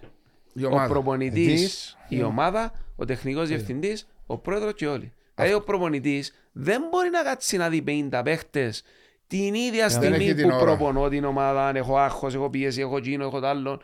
Η 0.53 0.63
Ο 0.63 0.67
ομάδα. 0.67 0.87
προπονητής, 0.87 1.63
Εσείς, 1.63 1.97
η 2.07 2.23
ομάδα, 2.23 2.71
ο 2.95 3.05
τεχνικός 3.05 3.47
διευθυντής, 3.47 4.07
ο 4.25 4.37
πρόεδρος 4.37 4.73
και 4.73 4.87
όλοι. 4.87 5.13
Δηλαδή 5.35 5.53
ο 5.53 5.61
προπονητής 5.61 6.33
δεν 6.51 6.81
μπορεί 6.91 7.09
να 7.09 7.23
κάτσει 7.23 7.57
να 7.57 7.69
δει 7.69 7.81
50 8.11 8.21
παίχτες 8.23 8.83
την 9.27 9.53
ίδια 9.53 9.83
έχει 9.85 9.93
στιγμή 9.93 10.33
την 10.33 10.49
που 10.49 10.55
ώρα. 10.55 10.63
προπονώ 10.65 11.09
την 11.09 11.25
ομάδα. 11.25 11.67
αν 11.67 11.75
Έχω 11.75 11.97
άγχος, 11.97 12.33
έχω 12.35 12.49
πίεση, 12.49 12.81
έχω 12.81 12.99
τζίνο, 12.99 13.23
έχω 13.25 13.39
τ' 13.39 13.45
άλλο. 13.45 13.81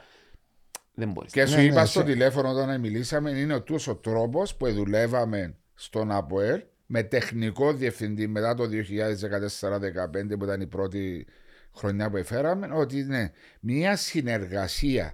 Δεν 0.93 1.11
μπορείς. 1.11 1.31
Και 1.31 1.45
σου 1.45 1.55
Ναι, 1.55 1.63
είπα 1.63 1.79
ναι, 1.81 1.85
στο 1.85 1.99
σε- 1.99 2.05
τηλέφωνο 2.05 2.49
όταν 2.49 2.79
μιλήσαμε, 2.79 3.29
είναι 3.31 3.53
ο 3.53 3.61
τούτος 3.61 3.87
ο 3.87 3.95
τρόπος 3.95 4.55
που 4.55 4.71
δουλεύαμε 4.71 5.55
στον 5.75 6.11
ΑΠΟΕΛ 6.11 6.61
με 6.85 7.03
τεχνικό 7.03 7.73
διευθυντή 7.73 8.27
μετά 8.27 8.53
το 8.55 8.67
2014-2015 8.67 10.37
που 10.37 10.43
ήταν 10.43 10.61
η 10.61 10.67
πρώτη 10.67 11.25
χρονιά 11.75 12.09
που 12.09 12.17
εφέραμε, 12.17 12.69
ότι 12.73 12.99
είναι 12.99 13.31
μια 13.59 13.95
συνεργασία 13.95 15.13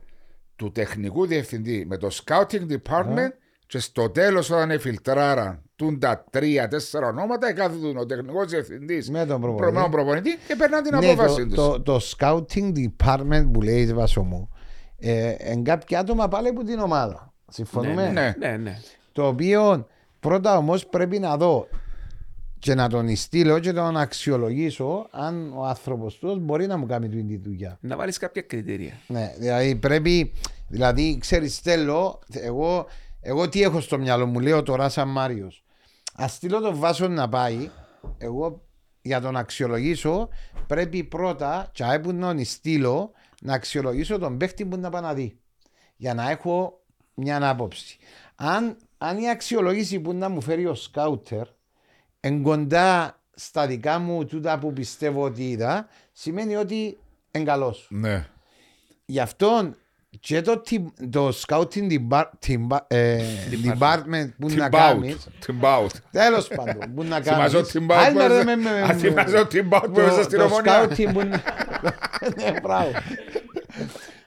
του 0.55 0.71
τεχνικού 0.71 1.25
διευθυντή 1.27 1.85
με 1.87 1.97
το 1.97 2.09
scouting 2.25 2.67
department 2.71 3.31
και 3.67 3.79
στο 3.79 4.09
τέλος 4.09 4.49
όταν 4.49 4.71
εφιλτράραν 4.71 5.61
τούν 5.75 5.99
τα 5.99 6.25
τρία-τέσσερα 6.29 7.07
ονόματα, 7.07 7.47
εκάθετον 7.47 7.97
ο 7.97 8.05
τεχνικός 8.05 8.45
διευθυντής 8.47 9.09
Με 9.09 9.25
τον 9.25 9.41
προπονητή. 9.41 9.75
με 9.75 9.81
τον 9.81 9.91
προπονητή 9.91 10.37
και 10.47 10.55
περνά 10.55 10.81
την 10.81 10.97
Ναι, 10.97 11.07
απόφαση 11.11 11.47
το, 11.47 11.55
τους. 11.55 11.55
το, 11.55 11.81
το 11.81 11.99
scouting 12.17 12.71
department 12.75 13.47
που 13.53 13.61
λέει 13.61 13.93
Βάσο 13.93 14.21
μου 14.23 14.49
ε, 14.99 15.35
εν 15.37 15.63
κάποια 15.63 15.99
άτομα 15.99 16.27
πάλι 16.27 16.47
από 16.47 16.63
την 16.63 16.79
ομάδα. 16.79 17.33
Συμφωνούμε; 17.47 18.09
ναι. 18.09 18.33
Ναι, 18.37 18.57
ναι. 18.57 18.79
Το 19.11 19.27
οποίο 19.27 19.87
πρώτα 20.19 20.57
όμως 20.57 20.85
πρέπει 20.85 21.19
να 21.19 21.37
δω 21.37 21.67
και 22.59 22.75
να 22.75 22.89
τον 22.89 23.15
στείλω 23.15 23.59
και 23.59 23.71
να 23.71 23.83
τον 23.83 23.97
αξιολογήσω 23.97 25.07
αν 25.11 25.53
ο 25.55 25.65
άνθρωπος 25.65 26.15
του 26.17 26.39
μπορεί 26.39 26.67
να 26.67 26.77
μου 26.77 26.85
κάνει 26.85 27.09
την 27.09 27.27
τη 27.27 27.37
δουλειά. 27.37 27.77
Να 27.81 27.95
βάλεις 27.95 28.17
κάποια 28.17 28.41
κριτήρια. 28.41 28.93
Ναι, 29.07 29.33
δηλαδή 29.37 29.75
πρέπει, 29.75 30.33
δηλαδή 30.67 31.17
ξέρεις, 31.17 31.59
θέλω, 31.59 32.19
εγώ, 32.29 32.85
εγώ 33.21 33.49
τι 33.49 33.61
έχω 33.61 33.79
στο 33.79 33.97
μυαλό 33.97 34.25
μου, 34.25 34.39
λέω 34.39 34.63
τώρα 34.63 34.89
σαν 34.89 35.07
Μάριος. 35.07 35.63
Α 36.21 36.27
στείλω 36.27 36.59
τον 36.59 36.75
Βάσο 36.75 37.07
να 37.07 37.29
πάει, 37.29 37.69
εγώ 38.17 38.61
για 39.01 39.21
τον 39.21 39.37
αξιολογήσω 39.37 40.29
πρέπει 40.67 41.03
πρώτα, 41.03 41.69
και 41.71 41.99
που 42.01 42.11
να 42.11 42.27
τον 42.35 42.45
στείλω, 42.45 43.11
να 43.41 43.53
αξιολογήσω 43.53 44.17
τον 44.19 44.37
παίχτη 44.37 44.65
που 44.65 44.77
να 44.77 44.89
πάει 44.89 45.01
να 45.01 45.13
δει. 45.13 45.39
Για 45.95 46.13
να 46.13 46.29
έχω 46.29 46.81
μια 47.13 47.49
άποψη. 47.49 47.97
Αν, 48.35 48.77
αν 48.97 49.17
η 49.17 49.29
αξιολόγηση 49.29 49.99
που 49.99 50.13
να 50.13 50.29
μου 50.29 50.41
φέρει 50.41 50.65
ο 50.65 50.75
σκάουτερ 50.75 51.47
εν 52.19 52.41
κοντά 52.41 53.21
στα 53.33 53.67
δικά 53.67 53.99
μου 53.99 54.25
τούτα 54.25 54.59
που 54.59 54.73
πιστεύω 54.73 55.23
ότι 55.23 55.49
είδα, 55.49 55.87
σημαίνει 56.11 56.55
ότι 56.55 56.97
εν 57.31 57.45
καλός. 57.45 57.87
Ναι. 57.89 58.27
Γι' 59.05 59.19
αυτό 59.19 59.73
και 60.19 60.41
το, 60.41 60.61
team- 60.69 61.07
το 61.09 61.31
scouting 61.47 61.91
depart- 61.91 62.29
team- 62.47 62.77
ε, 62.87 63.21
department 63.63 64.29
που 64.39 64.49
να 64.49 64.65
Team 64.65 64.67
out. 64.67 64.71
κάνεις 64.71 65.27
Team 65.47 65.63
out. 65.65 65.87
τέλος 66.11 66.47
πάντων 66.47 66.93
που 66.95 67.03
να 67.03 67.21
Θυμάσαι 67.23 67.29
κάνεις 67.29 67.53
ο 67.53 67.59
Team 67.73 67.91
out 67.91 67.95
Άι, 67.95 68.11
που 68.11 68.17
με, 68.17 68.27
ρε, 68.27 68.33
έβαζε- 68.33 68.45
με, 68.45 68.55
με, 68.55 68.69
Α, 68.81 68.87
με, 68.87 68.93
θυμάσαι 68.93 69.33
με. 69.33 69.39
ο 69.39 69.47
Team 69.51 69.75
out 69.77 69.81
που 69.85 69.91
Το- 69.91 70.01
έβαζε 70.01 70.23
στην 70.23 70.37
το 70.37 70.43
Ομόνια. 70.43 70.83
scouting 70.89 71.09
που 71.13 71.19
να- 71.23 71.43
Ναι, 72.51 72.59
μπράβο. 72.61 72.91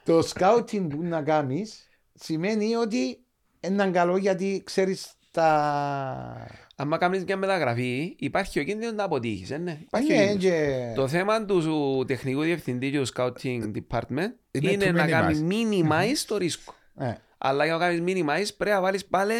το 0.04 0.18
scouting 0.34 0.86
που 0.90 1.02
να 1.02 1.22
κάνεις 1.22 1.88
σημαίνει 2.14 2.74
ότι 2.74 3.18
είναι 3.60 3.90
καλό 3.90 4.16
γιατί 4.16 4.62
ξέρεις 4.64 5.06
τα 5.30 6.46
άμα 6.80 6.98
κάνεις 6.98 7.24
μια 7.24 7.36
μεταγραφή, 7.36 8.14
υπάρχει 8.18 8.60
ο 8.60 8.62
κίνδυνος 8.64 8.94
να 8.94 9.04
αποτύχεις, 9.04 9.50
ε, 9.50 9.56
ναι. 9.56 9.78
Υπάρχει 9.80 10.12
ο 10.12 10.16
Ναι, 10.16 10.26
κίνδυνος. 10.26 10.44
και- 10.44 10.92
Το 10.94 11.08
θέμα 11.08 11.44
του 11.44 11.62
σου 11.62 12.04
τεχνικού 12.06 12.42
διευθυντή 12.42 12.90
και 12.90 12.98
του 13.00 13.06
scouting 13.14 13.70
department 13.74 14.30
Είναι 14.50 14.70
είναι 14.70 14.88
to 14.88 14.92
να 14.92 15.06
κάνει 15.06 15.46
minimize. 15.50 15.90
minimize 15.90 16.16
το 16.26 16.36
ρίσκο. 16.36 16.74
Ε. 16.98 17.12
Αλλά 17.38 17.64
για 17.64 17.76
να 17.76 17.80
κάνεις 17.86 18.00
minimize 18.06 18.48
πρέπει 18.56 18.74
να 18.76 18.80
βάλεις 18.80 19.04
πάλι 19.06 19.34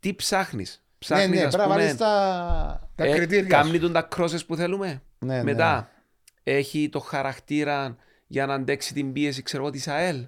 τι 0.00 0.14
ψάχνεις. 0.14 0.80
Ναι, 0.80 0.94
Ψάχνεις 0.98 1.38
ναι, 1.38 1.44
ας 1.46 1.54
πρέπει 1.56 1.68
να 1.68 1.74
βάλεις 1.74 1.86
πούμε 1.92 1.98
τα... 1.98 2.90
Τα 2.94 3.04
ε, 3.04 3.12
κριτήρια 3.14 3.48
Κάμνει 3.48 3.74
σου. 3.74 3.80
τον 3.80 3.92
τα 3.92 4.08
crosses 4.16 4.46
που 4.46 4.56
θέλουμε. 4.56 5.02
Ναι, 5.18 5.34
ναι. 5.36 5.42
Μετά 5.42 5.90
έχει 6.42 6.88
το 6.88 7.00
χαρακτήρα 7.00 7.96
για 8.26 8.46
να 8.46 8.54
αντέξει 8.54 8.94
την 8.94 9.12
πίεση 9.12 9.42
ξέρω 9.42 9.62
εγώ 9.62 9.72
της 9.72 9.88
ΑΕΛ. 9.88 10.24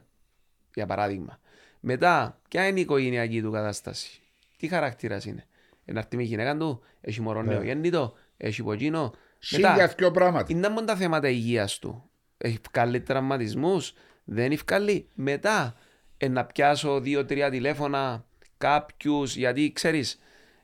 Για 0.74 0.86
παράδειγμα. 0.86 1.38
Μετά, 1.80 2.40
ποια 2.48 2.66
είναι 2.66 2.78
η 2.78 2.82
οικογενειακή 2.82 3.42
του 3.42 3.50
κατάσταση. 3.50 4.20
Τι 4.56 4.68
χαρακτήρας 4.68 5.24
είναι. 5.24 5.46
Ένα 5.90 5.98
έρθει 6.00 6.16
με 6.16 6.22
η 6.22 6.26
γυναίκα 6.26 6.56
του, 6.56 6.80
έχει 7.00 7.20
μωρό 7.20 7.42
Ναι. 7.42 7.52
νεογέννητο, 7.52 8.14
έχει 8.36 8.60
υποκίνο. 8.60 9.12
Χίλια 9.40 9.94
δυο 9.98 10.10
πράγματα. 10.10 10.46
Είναι 10.48 10.68
μόνο 10.68 10.86
τα 10.86 10.96
θέματα 10.96 11.28
υγείας 11.28 11.78
του. 11.78 12.10
Έχει 12.38 12.58
βγάλει 12.72 13.00
τραυματισμούς, 13.00 13.92
δεν 14.24 14.50
έχει 14.52 14.62
βγάλει. 14.68 15.08
Μετά, 15.14 15.74
ε, 16.16 16.28
να 16.28 16.44
πιάσω 16.44 17.00
δύο-τρία 17.00 17.50
τηλέφωνα 17.50 18.24
κάποιους, 18.58 19.36
γιατί 19.36 19.72
ξέρεις, 19.72 20.18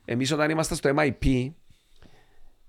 εμείς 0.05 0.33
όταν 0.33 0.51
ήμασταν 0.51 0.77
στο 0.77 0.91
MIP, 0.99 1.53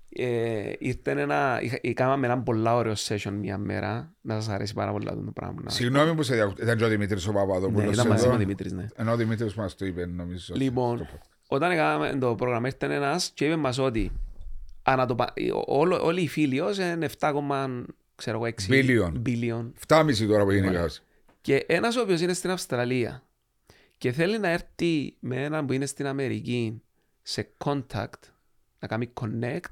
ε, 0.08 0.72
ήρθε 0.78 1.10
ένα, 1.10 1.58
είχα- 1.62 1.78
κάναμε 1.94 2.26
ένα 2.26 2.38
πολλά 2.42 2.74
ωραίο 2.74 2.92
session 2.96 3.30
μια 3.40 3.58
μέρα, 3.58 4.14
να 4.20 4.34
σας 4.34 4.48
αρέσει 4.48 4.74
πάρα 4.74 4.92
πολύ 4.92 5.08
αυτό 5.08 5.20
το 5.24 5.30
πράγμα. 5.30 5.60
να- 5.64 5.70
Συγγνώμη 5.70 6.14
που 6.14 6.22
σε 6.22 6.34
διακόπτω. 6.34 6.62
Ήταν 6.62 6.76
και 6.78 6.84
ο 6.84 6.88
Δημήτρης 6.88 7.26
ο 7.26 7.32
Ναι, 7.32 7.38
Παπαδόπουλος 7.38 7.92
ήταν 7.92 8.06
μαζί 8.08 8.20
εδώ. 8.22 8.28
με 8.30 8.34
ο 8.36 8.38
Δημήτρης, 8.38 8.72
ναι. 8.72 8.86
Ενώ 8.96 9.12
ο 9.12 9.16
Δημήτρης 9.16 9.54
μας 9.54 9.74
το 9.74 9.84
είπε 9.86 10.06
νομίζω. 10.06 10.54
Λοιπόν, 10.56 11.08
όταν 11.46 11.70
έκαναμε 11.70 12.18
το 12.18 12.34
πρόγραμμα 12.34 12.66
ήρθε 12.68 12.94
ένας 12.94 13.30
και 13.34 13.44
είπε 13.46 13.56
μας 13.56 13.78
ότι 13.78 14.12
ανά 14.82 15.06
το, 15.06 15.14
πα- 15.14 15.32
όλο- 15.66 16.04
όλοι 16.04 16.20
οι 16.22 16.28
φίλοι 16.28 16.60
ως 16.60 16.78
είναι 16.78 17.08
7,6 17.20 17.50
Billion. 18.68 19.12
billion. 19.26 19.70
7,5 19.88 20.26
τώρα 20.28 20.44
που 20.44 20.50
γίνει 20.52 20.66
η 20.66 20.70
κατάσταση. 20.70 21.02
Και 21.40 21.64
ένας 21.68 21.96
ο 21.96 22.00
οποίος 22.00 22.20
είναι 22.20 22.32
στην 22.32 22.50
Αυστραλία 22.50 23.22
και 23.98 24.12
θέλει 24.12 24.38
να 24.38 24.48
έρθει 24.48 25.16
με 25.20 25.44
έναν 25.44 25.66
που 25.66 25.72
είναι 25.72 25.86
στην 25.86 26.06
Αμερική 26.06 26.82
σε 27.22 27.48
contact, 27.64 28.20
να 28.78 28.88
κάνει 28.88 29.12
connect, 29.20 29.70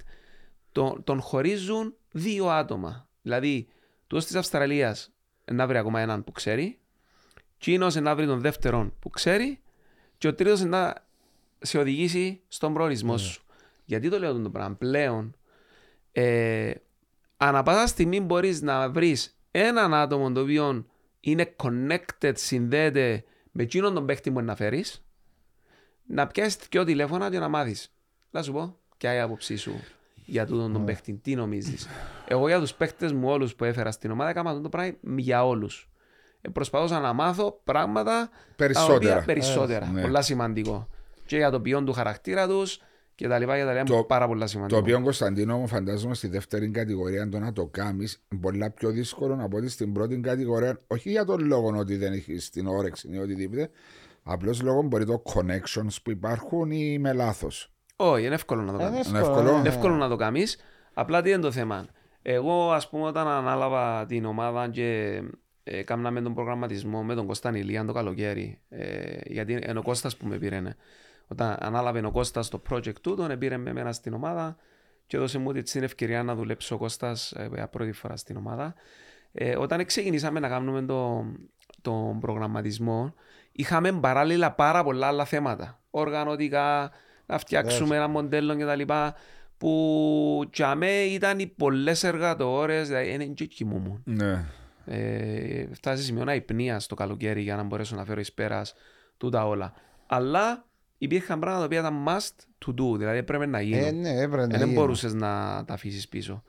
τον, 0.73 1.05
τον 1.05 1.21
χωρίζουν 1.21 1.95
δύο 2.13 2.49
άτομα. 2.49 3.09
Δηλαδή, 3.23 3.67
τούτος 4.07 4.25
της 4.27 4.35
Αυστραλίας 4.35 5.13
να 5.53 5.67
βρει 5.67 5.77
ακόμα 5.79 6.01
έναν 6.01 6.25
που 6.25 6.33
ξέρει, 6.33 6.79
Κίνος 7.59 7.95
να 7.95 8.15
βρει 8.15 8.27
τον 8.27 8.41
δεύτερον 8.41 8.95
που 8.99 9.11
ξέρει 9.11 9.59
και 10.19 10.29
ο 10.29 10.35
τρίτος 10.35 10.61
να 10.61 11.04
σε 11.65 11.79
οδηγήσει 11.79 12.41
στον 12.49 12.75
προορισμό 12.75 13.17
σου. 13.19 13.43
Γιατί 13.85 14.09
το 14.09 14.19
λέω 14.19 14.41
το 14.41 14.51
πράγμα; 14.51 14.75
Πλέον, 14.75 15.37
ε, 16.13 16.73
ανά 17.37 17.63
πάσα 17.63 17.87
στιγμή 17.87 18.21
μπορείς 18.21 18.63
να 18.63 18.91
βρεις 18.91 19.39
έναν 19.51 19.95
άτομο 19.95 20.33
το 20.33 20.41
οποίο 20.41 20.87
είναι 21.21 21.55
connected, 21.63 22.33
συνδέεται 22.35 23.25
με 23.51 23.63
εκείνον 23.63 23.95
τον 23.95 24.07
παίχτη 24.07 24.31
που 24.31 24.39
είναι 24.39 24.49
να 24.49 24.57
φέρεις, 24.57 25.05
να 26.07 26.27
πιάσεις 26.27 26.59
δυο 26.71 26.85
τηλέφωνα 26.85 27.31
και 27.31 27.39
να 27.39 27.49
μάθεις. 27.49 27.95
Να 28.31 28.43
σου 28.43 28.53
πω, 28.53 28.79
ποια 28.97 29.11
είναι 29.11 29.19
η 29.19 29.23
άποψή 29.23 29.57
σου 29.57 29.81
για 30.25 30.47
τούτον 30.47 30.73
τον 30.73 30.85
παίχτη, 30.85 31.13
τι 31.13 31.35
νομίζεις; 31.35 31.89
Εγώ 32.29 32.49
για 32.49 32.61
τους 32.61 32.75
παίχτες 32.75 33.13
μου 33.13 33.29
όλους 33.29 33.55
που 33.55 33.65
έφερα 33.65 33.91
στην 33.91 34.11
ομάδα 34.11 34.31
έκανα 34.31 34.51
αυτό 34.51 34.63
το 34.63 34.69
πράγμα 34.69 34.95
για 35.03 35.47
όλους. 35.47 35.89
Ε, 36.41 36.49
προσπαθούσα 36.49 37.01
να 37.01 37.13
μάθω 37.13 37.61
πράγματα 37.65 38.05
τα 38.05 38.31
Περισσότερα. 38.57 38.95
οποία 38.97 39.23
περισσότερα. 39.25 39.87
Ε, 39.87 39.91
ναι. 39.91 40.03
Πολλά 40.03 40.23
σημαντικό. 40.23 40.89
Και 41.27 41.37
για 41.37 41.51
το 41.51 41.61
ποιόν 41.61 41.85
του 41.85 41.93
χαρακτήρα 41.93 42.47
τους 42.49 42.81
και 43.15 43.29
τα 43.29 43.39
λοιπά 43.39 43.57
και 43.59 43.65
τα 43.65 43.73
λοιπά. 43.73 43.85
Το- 43.85 44.05
πάρα 44.05 44.27
πολλά 44.27 44.41
Το 44.41 44.47
σημαντικό. 44.47 44.79
οποίο 44.81 45.01
Κωνσταντίνο 45.03 45.59
μου 45.59 45.67
φαντάζομαι 45.69 46.15
στη 46.15 46.29
δεύτερη 46.29 46.71
κατηγορία 46.71 47.29
το 47.29 47.39
να 47.39 47.53
το 47.53 47.67
κάνεις 47.67 48.23
πολλά 48.41 48.71
πιο 48.71 48.91
δύσκολο 48.91 49.39
από 49.41 49.57
ότι 49.57 49.69
στην 49.69 49.93
πρώτη 49.93 50.21
κατηγορία. 50.21 50.81
Όχι 50.87 51.11
για 51.11 51.25
τον 51.25 51.45
λόγο 51.47 51.77
ότι 51.79 51.97
δεν 51.97 52.13
έχεις 52.13 52.51
την 52.51 52.67
όρεξη 52.67 53.09
ή 53.13 53.19
οτιδήποτε. 53.19 53.71
Απλώς 54.23 54.63
λόγω 54.63 54.83
μπορεί 54.83 55.05
το 55.05 55.23
connections 55.35 55.97
που 56.03 56.11
υπάρχουν 56.11 56.71
ή 56.71 56.79
είμαι 56.93 57.13
λάθος. 57.13 57.73
Όχι, 57.97 58.25
είναι 58.25 58.35
εύκολο 58.35 58.63
να 58.63 58.73
το 58.73 58.79
Είναι 58.81 58.85
κάνεις. 58.91 59.09
Είναι 59.09 59.19
εύκολο, 59.19 59.37
εύκολο. 59.39 59.53
ναι. 59.55 59.59
Είναι 59.59 59.69
εύκολο 59.69 59.95
να 59.95 60.09
το 60.09 60.17
κάνεις. 60.17 60.59
Απλά 60.95 61.23
τι 61.23 61.31
είναι 61.31 61.39
το 61.41 61.53
θέμα. 61.53 61.87
Εγώ, 62.23 62.73
ας 62.73 62.89
πούμε, 62.89 63.05
όταν 63.07 63.29
ανάλαβα 63.29 64.07
την 64.07 64.25
ομάδα 64.25 64.69
και 64.69 65.21
ε, 65.65 65.83
κάναμε 65.83 66.21
τον 66.21 66.35
προγραμματισμό 66.35 67.03
με 67.03 67.15
τον 67.15 67.27
Κώστα 67.27 67.57
Ηλία 67.57 67.85
το 67.85 67.93
καλοκαίρι, 67.93 68.59
ε, 68.69 69.17
γιατί 69.27 69.53
είναι 69.53 69.79
ο 69.79 69.83
Κώστας 69.83 70.17
που 70.17 70.27
με 70.27 70.37
πήρε. 70.39 70.63
Ναι. 71.29 71.45
Όταν 71.45 71.57
ανάλαβε 71.61 72.07
ο 72.07 72.11
Κώστας 72.11 72.49
το 72.49 72.63
project 72.71 73.01
του, 73.01 73.15
τον 73.15 73.39
πήρε 73.39 73.57
με 73.57 73.71
εμένα 73.71 73.93
στην 73.93 74.15
ομάδα 74.15 74.57
και 75.07 75.17
έδωσε 75.17 75.39
μου 75.39 75.53
την 75.53 75.83
ευκαιρία 75.83 76.23
να 76.23 76.35
δουλέψω 76.35 76.75
ο 76.75 76.79
Κώστας 76.79 77.33
ε, 77.33 77.49
για 77.55 77.69
πρώτη 77.69 77.93
φορά 77.93 78.17
στην 78.17 78.37
ομάδα. 78.37 78.75
Ε, 79.33 79.57
όταν 79.57 79.85
ξεκινήσαμε 79.85 80.41
να 80.41 80.49
κάνουμε 80.49 80.83
τον 80.83 81.39
τον 81.85 82.21
προγραμματισμό, 82.21 83.15
είχαμε 83.53 83.93
παράλληλα 83.93 84.53
πάρα 84.53 84.85
πολλά 84.85 85.07
άλλα 85.07 85.25
θέματα. 85.25 85.81
Οργανωτικά, 85.91 86.91
να 87.27 87.39
φτιάξουμε 87.39 87.97
ένα 87.97 88.09
μοντέλο 88.09 88.57
κτλ. 88.57 88.93
Που 89.59 90.51
για 90.53 90.75
μέ 90.75 90.91
ήταν 90.91 91.39
οι 91.39 91.47
πολλές 91.47 92.05
εργατόρες, 92.05 92.89
δηλαδή 92.89 93.13
είναι 93.13 93.25
και 93.25 93.45
κοιμούμουν. 93.45 94.03
Ναι. 94.05 94.45
Ε, 94.87 95.67
φτάσεις 95.73 96.01
σε 96.01 96.07
σημείο 96.07 96.25
να 96.25 96.35
υπνία 96.35 96.81
στο 96.81 96.95
καλοκαίρι 96.95 97.43
για 97.43 97.57
να 97.57 97.63
μπορέσω 97.63 97.97
να 97.97 98.05
φέρω 98.05 98.21
εις 98.21 98.33
πέρας 98.33 98.75
τούτα 99.17 99.47
όλα. 99.47 99.73
Αλλά 100.07 100.65
υπήρχαν 101.05 101.39
πράγματα 101.39 101.59
τα 101.59 101.65
οποία 101.65 101.79
ήταν 101.79 102.05
must 102.09 102.67
to 102.67 102.71
do, 102.81 102.99
δηλαδή 102.99 103.19
έπρεπε 103.19 103.47
να 103.47 103.61
γίνουν. 103.61 103.85
Ε, 103.85 103.91
ναι, 103.91 104.09
έπρεπε 104.21 104.47
να 104.47 104.59
δεν 104.59 104.67
γίνει. 104.69 104.73
μπορούσες 104.79 105.15
να 105.15 105.29
τα 105.67 105.75
αφήσεις 105.75 106.09
πίσω. 106.09 106.43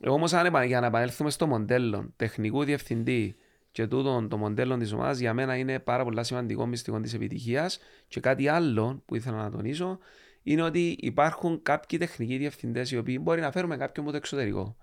Εγώ 0.00 0.14
όμως, 0.14 0.32
για 0.66 0.80
να 0.80 0.86
επανέλθουμε 0.86 1.30
στο 1.30 1.46
μοντέλο 1.46 2.12
τεχνικού 2.16 2.64
διευθυντή 2.64 3.36
και 3.72 3.86
τούτο 3.86 4.26
το 4.30 4.36
μοντέλο 4.36 4.76
της 4.76 4.92
ομάδας, 4.92 5.18
για 5.18 5.34
μένα 5.34 5.56
είναι 5.56 5.78
πάρα 5.78 6.04
πολύ 6.04 6.24
σημαντικό 6.24 6.66
μυστικό 6.66 7.00
της 7.00 7.14
επιτυχίας. 7.14 7.78
Και 8.08 8.20
κάτι 8.20 8.48
άλλο 8.48 9.02
που 9.06 9.14
ήθελα 9.16 9.36
να 9.36 9.50
τονίσω 9.50 9.98
είναι 10.42 10.62
ότι 10.62 10.96
υπάρχουν 11.00 11.62
κάποιοι 11.62 11.98
τεχνικοί 11.98 12.36
διευθυντές 12.36 12.90
οι 12.90 12.96
οποίοι 12.96 13.18
μπορεί 13.22 13.40
να 13.40 13.50
φέρουμε 13.50 13.76
κάποιον 13.76 14.04
από 14.04 14.10
το 14.14 14.16
εξωτερικό. 14.16 14.76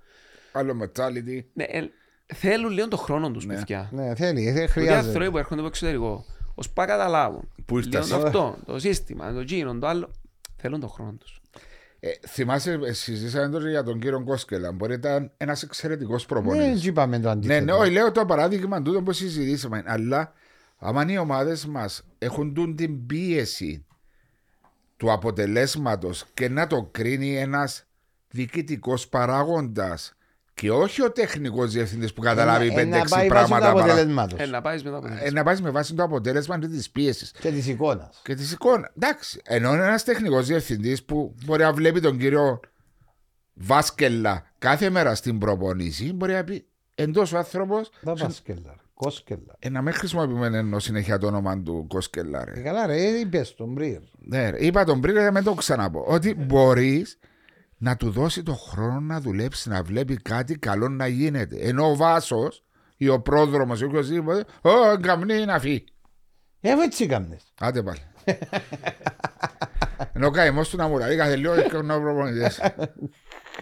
Άλλο 0.51 0.77
mentality. 0.83 1.39
Ναι, 1.53 1.63
ε, 1.63 1.89
θέλουν 2.25 2.71
λίγο 2.71 2.87
τον 2.87 2.99
χρόνο 2.99 3.31
τους, 3.31 3.45
Ναι. 3.45 3.55
παιδιά. 3.55 3.89
Ναι, 3.91 4.15
θέλει, 4.15 4.51
δεν 4.51 4.63
Οι 4.63 4.67
χρειάζεται. 4.67 4.95
άνθρωποι 5.07 5.31
που 5.31 5.37
έρχονται 5.37 5.53
από 5.61 5.61
το 5.61 5.67
εξωτερικό, 5.67 6.25
ως 6.59 6.69
πά 6.69 6.85
καταλάβουν. 6.85 7.49
Που 7.65 7.77
ήρθαν. 7.77 8.03
Λίγο 8.03 8.15
αυτό, 8.15 8.57
το 8.65 8.79
σύστημα, 8.79 9.33
το 9.33 9.41
γίνον, 9.41 9.79
το 9.79 9.87
άλλο. 9.87 10.11
Θέλουν 10.55 10.79
τον 10.79 10.89
χρόνο 10.89 11.11
τους. 11.19 11.41
Ε, 11.99 12.09
θυμάσαι, 12.27 12.79
ε, 12.85 12.93
συζήσαμε 12.93 13.49
τώρα 13.49 13.69
για 13.69 13.83
τον 13.83 13.99
κύριο 13.99 14.23
Κόσκελα. 14.23 14.71
Μπορεί 14.71 14.91
να 14.91 14.97
ήταν 14.97 15.31
ένας 15.37 15.63
εξαιρετικός 15.63 16.21
Ναι, 16.21 16.27
προπονητής. 16.27 16.71
έτσι 16.75 16.87
είπαμε 16.87 17.15
το 17.19 17.27
Ναι, 17.27 17.29
αντίθετο. 17.33 17.65
ναι, 17.65 17.71
όχι, 17.73 17.91
λέω 17.91 18.11
το 18.11 18.25
παράδειγμα 18.25 18.81
τούτο 18.81 19.01
που 19.01 19.11
συζητήσαμε. 19.11 19.83
Αλλά 19.85 20.33
άμα 20.77 21.05
οι 21.11 21.17
ομάδες 21.17 21.65
μας 21.65 22.03
έχουν 22.17 22.53
τούν 22.53 22.75
την 22.75 23.05
πίεση 23.05 23.85
του 24.97 25.11
αποτελέσματος 25.11 26.25
και 26.33 26.49
να 26.49 26.67
το 26.67 26.87
κρίνει 26.91 27.37
ένας 27.37 27.83
διοικητικός 28.29 29.07
παράγοντας 29.07 30.13
και 30.59 30.71
όχι 30.71 31.01
ο 31.03 31.11
τεχνικός 31.11 31.71
διευθυντής 31.71 32.13
που 32.13 32.21
καταλάβει 32.21 32.65
Ε, 32.67 32.73
να- 32.73 32.81
ε, 32.81 32.85
να 32.85 32.97
5-6 32.97 33.09
πάει 33.09 33.27
βάσει 33.27 33.43
του 33.43 33.49
πράγματα. 33.49 33.73
παρά- 33.73 33.79
αποτελέσματος 33.83 34.39
Ε, 34.39 34.45
να 34.45 34.61
πάεις 34.61 34.83
μετά 34.83 34.97
από 34.97 35.07
την 35.07 35.17
Ε, 35.21 35.31
να 35.31 35.43
πάεις 35.43 35.61
με 35.61 35.69
βάση 35.69 35.93
το 35.93 36.03
αποτέλεσμα 36.03 36.59
και 36.59 36.67
της 36.67 36.89
πίεσης 36.89 37.31
και 37.31 37.51
της 37.51 37.67
εικόνας. 37.67 38.21
και 38.23 38.35
της 38.35 38.51
εικόνας. 38.51 38.89
Εντάξει, 38.95 39.41
ενώ 39.45 39.73
ένας 39.73 40.03
τεχνικός 40.03 40.45
διευθυντής 40.47 41.03
που 41.03 41.35
μπορεί 41.45 41.61
να 41.63 41.73
βλέπει 41.73 41.99
τον 42.01 42.17
κύριο 42.17 42.59
Βάσκελα 43.53 44.43
κάθε 44.57 44.89
μέρα 44.89 45.15
στην 45.15 45.37
προπονήση, 45.39 46.13
μπορεί 46.13 46.33
να 46.33 46.43
πει 46.43 46.65
εντός 46.95 47.33
ο 47.33 47.37
άνθρωπος 47.37 47.89
Τα 48.05 48.15
Βάσκελα, 48.15 48.75
Κόσκελα. 48.93 49.55
ε, 49.59 49.69
να 49.69 49.81
μην 49.81 49.93
χρησιμοποιούμε 49.93 50.57
ενώ 50.57 50.79
συνέχεια 50.79 51.17
το 51.17 51.27
όνομα 51.27 51.61
του 51.61 51.85
Κόσκελα. 51.87 52.41
Ε, 52.41 52.53
Ρε. 52.53 52.61
Καλά 52.61 52.85
ρε, 52.85 53.01
είπες 53.01 53.55
τον 53.55 53.73
πριν. 53.75 54.01
Ναι, 54.19 54.49
ρε. 54.49 54.65
Είπα 54.65 54.83
τον 54.83 55.01
πριν, 55.01 55.13
δεν 55.15 55.33
με 55.33 55.41
το 55.41 55.53
ξαναπώ. 55.53 56.03
Ότι 56.07 56.33
μπορείς 56.35 57.19
να 57.81 57.95
του 57.95 58.09
δώσει 58.11 58.43
το 58.43 58.53
χρόνο 58.53 58.99
να 58.99 59.21
δουλέψει, 59.21 59.69
να 59.69 59.83
βλέπει 59.83 60.15
κάτι 60.15 60.55
καλό 60.55 60.89
να 60.89 61.07
γίνεται. 61.07 61.55
Ενώ 61.59 61.89
ο 61.89 61.95
Βάσος 61.95 62.63
ή 62.97 63.07
ο 63.09 63.19
πρόδρομος 63.21 63.81
ή 63.81 63.83
οποιοδήποτε, 63.83 64.45
Ω, 64.61 64.97
καμνή 65.01 65.45
να 65.45 65.59
φύγει. 65.59 65.83
Ε, 66.61 66.71
έτσι 66.83 67.03
έκαμνες. 67.03 67.53
Άντε 67.59 67.83
πάλι. 67.83 67.99
Ενώ 70.13 70.27
ο 70.27 70.31
καημός 70.31 70.69
του 70.69 70.77
να 70.77 70.87
μου 70.87 70.97
λέει 70.97 71.17
κάθε 71.17 71.35
λίγο 71.35 71.61
και 71.61 71.81
να 71.81 71.99
προπονητές. 72.01 72.59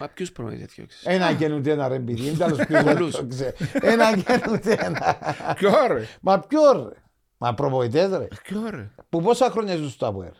Μα 0.00 0.08
ποιους 0.08 0.32
προμηθείς 0.32 0.74
διώξεις; 0.74 1.04
Ένα 1.04 1.32
και 1.32 1.52
ούτε 1.52 1.70
ένα 1.70 1.88
ρε 1.88 1.98
παιδί, 1.98 2.36
τέλος 2.36 2.58
ποιος 2.66 2.82
δεν 2.82 2.94
Πολλούς. 2.96 3.14
το 3.16 3.26
ξέρει. 3.26 3.54
Ένα 3.72 4.16
και 4.16 4.40
ούτε 4.50 4.76
ένα. 4.80 5.16
Ποιο 5.54 5.70
ρε. 5.88 6.06
Μα 6.20 6.38
ποιο 6.40 6.72
ρε. 6.88 6.94
Μα 7.38 7.54
προπονητές 7.54 8.10
ρε. 8.10 8.28
Ποιο 8.42 8.70
ρε. 8.70 8.90
Που 9.08 9.22
πόσα 9.22 9.50
χρόνια 9.50 9.76
ζουν 9.76 9.88
στο 9.88 10.06
ΑΠΟΕΡ. 10.06 10.32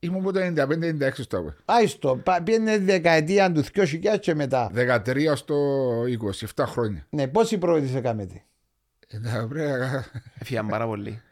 Ήμουν 0.00 0.20
από 0.20 0.32
το 0.32 0.40
95-96 0.40 1.10
στο 1.12 1.38
ΑΠΟΕ. 1.38 1.54
Άιστο, 1.64 2.20
πήγαινε 2.44 2.78
δεκαετία 2.78 3.52
του 3.52 3.62
2000 3.74 4.18
και 4.20 4.34
μετά. 4.34 4.70
13 4.74 5.32
στο 5.34 5.56
20, 6.02 6.46
7 6.56 6.64
χρόνια. 6.66 7.06
Ναι, 7.10 7.26
πόσοι 7.28 7.58
προπονητές 7.58 7.94
έκαμε 7.94 8.26
τι; 8.26 8.42
Ε, 9.08 9.20
τα 9.20 9.46
πρέπει 9.48 9.68
να- 9.68 10.04
Έφυγαν 10.38 10.66
πάρα 10.66 10.86
πολύ. 10.86 11.22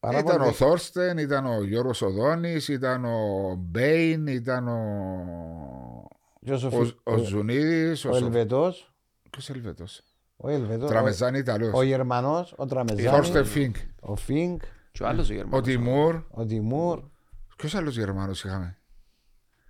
Πάρα 0.00 0.18
Ήταν 0.18 0.36
πολύ. 0.36 0.48
ο 0.48 0.52
Θόρστεν, 0.52 1.18
ήταν 1.18 1.46
ο 1.46 1.62
Γιώργος 1.64 2.02
Οδόνης, 2.02 2.68
ήταν 2.68 3.04
ο 3.04 3.54
Μπέιν, 3.58 4.26
ήταν 4.26 4.68
ο, 4.68 4.78
Ποιος 6.44 6.64
ο, 6.64 6.66
ο, 6.66 6.70
Φι- 6.84 6.96
ο 7.02 7.16
Ζουνίδης, 7.16 8.04
ο, 8.04 8.08
ο 8.08 8.12
Σο- 8.12 8.24
Ελβετός, 8.24 8.92
Ποιος 9.30 9.50
Ελβετός; 9.50 10.02
ο 10.36 10.48
Ελβετός, 10.50 10.88
Τραμεζάνη 10.90 11.36
ο, 11.36 11.40
Ιταλός. 11.40 11.70
ο 11.74 11.82
Γερμανός, 11.82 12.54
ο 12.56 12.66
Τραμεζάνη, 12.66 13.08
Θόρστεν 13.08 13.44
Φίνκ. 13.44 13.76
ο 14.00 14.16
Φίνκ, 14.16 14.62
Και 14.92 15.02
ο 15.02 15.06
άλλος 15.06 15.28
ο 15.30 15.32
Ο 15.32 15.36
Γερμανός. 15.36 15.66
Τιμούρ. 15.66 16.22
ο 16.30 16.44
Τιμούρ. 16.44 17.00
Ποιος 17.56 17.74
άλλος 17.74 17.96
Γερμανός 17.96 18.44
είχαμε; 18.44 18.76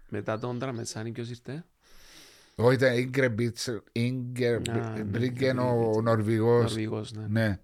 Μετά 0.09 0.39
τον 0.39 0.59
Τραμετσάνη 0.59 1.11
ποιος 1.11 1.31
ήρθε; 1.31 1.65
Όχι, 2.55 2.75
ήταν 2.75 2.97
Ίγκρε 2.99 3.29
Μπίτσερ, 3.29 3.77
Ίγκρε 3.93 4.59
ναι, 4.71 5.03
Μπρίγκεν, 5.03 5.59
ο 5.59 6.01
Νορβηγός. 6.03 6.63
Νορβηγός, 6.63 7.13
ναι. 7.13 7.25
Ναι. 7.29 7.59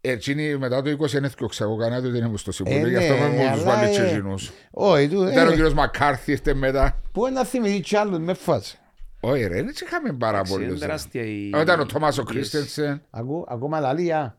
Έτσι 0.00 0.56
μετά 0.58 0.82
το 0.82 0.90
20 0.90 1.12
είναι 1.12 1.28
θκιόξα, 1.28 1.64
εγώ 1.64 1.76
κανένα 1.76 2.00
δεν 2.00 2.24
ήμουν 2.24 2.38
στο 2.38 2.52
συμβούλιο, 2.52 2.86
Ε, 2.86 2.90
γι' 2.90 2.96
αυτό 2.96 3.12
ναι, 3.12 3.20
με 3.20 3.28
μου 3.28 3.36
τους 3.38 3.46
αλλά, 3.46 3.62
βάλει 3.64 3.88
ε, 3.88 3.90
τσεζινούς. 3.90 4.50
Όχι, 4.70 5.08
του, 5.08 5.22
Ήταν 5.22 5.46
ο 5.46 5.50
ε, 5.50 5.54
κύριος 5.54 5.74
Μακάρθι, 5.74 6.30
ήρθε 6.32 6.54
μετά. 6.54 7.00
πού 7.12 7.28
να 7.28 7.44
θυμηθεί 7.44 7.80
κι 7.80 7.96
άλλους 7.96 8.18
με 8.18 8.34
φάση. 8.34 8.76
Όχι 9.20 9.44
ρε, 9.46 9.58
έτσι 9.58 9.84
είχαμε 9.84 10.12
πάρα 10.12 10.36
Εντάξει, 10.36 10.52
είναι 10.54 10.62
πολλούς. 10.64 10.80
ρε. 10.80 10.86
τεράστια 10.86 11.22
η- 11.24 11.50
Όταν 11.54 11.80
ο 11.80 11.86
Τόμας 11.86 12.18
ο 12.18 12.22
η 12.28 12.32
πίεση. 12.32 12.50
Κρίστενσεν, 12.50 13.02
Ακού, 13.10 13.44
ακόμα 13.48 13.80
λαλία. 13.80 14.38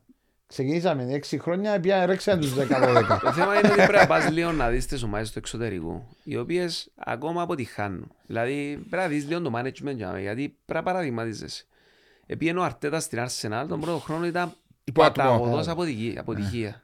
Ξεκινήσαμε 0.54 1.20
6 1.30 1.36
χρόνια, 1.40 1.80
πια 1.80 2.06
ρέξαν 2.06 2.40
τους 2.40 2.54
10-12. 2.54 3.18
Το 3.22 3.32
θέμα 3.32 3.58
είναι 3.58 3.66
ότι 3.68 3.76
πρέπει 3.76 3.92
να 3.92 4.06
πας 4.06 4.30
λίγο 4.30 4.52
να 4.52 4.68
δεις 4.68 4.86
τις 4.86 5.02
ομάδες 5.02 5.30
του 5.32 5.38
εξωτερικού, 5.38 6.02
οι 6.24 6.36
οποίες 6.36 6.90
ακόμα 6.96 7.42
αποτυχάνουν. 7.42 8.12
Δηλαδή 8.26 8.76
πρέπει 8.76 9.02
να 9.02 9.08
δεις 9.08 9.26
λίγο 9.28 9.40
το 9.40 9.52
management 9.58 9.94
για 9.96 10.06
μένα, 10.06 10.20
γιατί 10.20 10.48
πρέπει 10.64 10.84
να 10.86 10.92
παραδειγματίζεσαι. 10.92 11.64
Επίενε 12.26 12.58
ο 12.58 12.62
Αρτέτα 12.62 13.00
στην 13.00 13.18
Arsenal, 13.26 13.64
τον 13.68 13.80
πρώτο 13.80 13.98
χρόνο 13.98 14.26
ήταν 14.26 14.52
Υπότιμο. 14.84 15.26
παταγωδός 15.28 15.68
αποτυχία. 15.68 16.20
αποτυχία. 16.20 16.82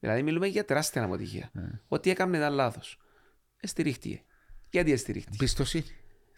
Δηλαδή 0.00 0.22
μιλούμε 0.22 0.46
για 0.46 0.64
τεράστια 0.64 1.02
αποτυχία. 1.04 1.50
Ό,τι 1.88 2.10
έκανε 2.10 2.36
ήταν 2.36 2.52
λάθος. 2.54 2.98
Εστηρίχτηκε. 3.60 4.22
Γιατί 4.70 4.92
εστηρίχτηκε; 4.92 5.36
εμπιστοσύνη. 5.40 5.84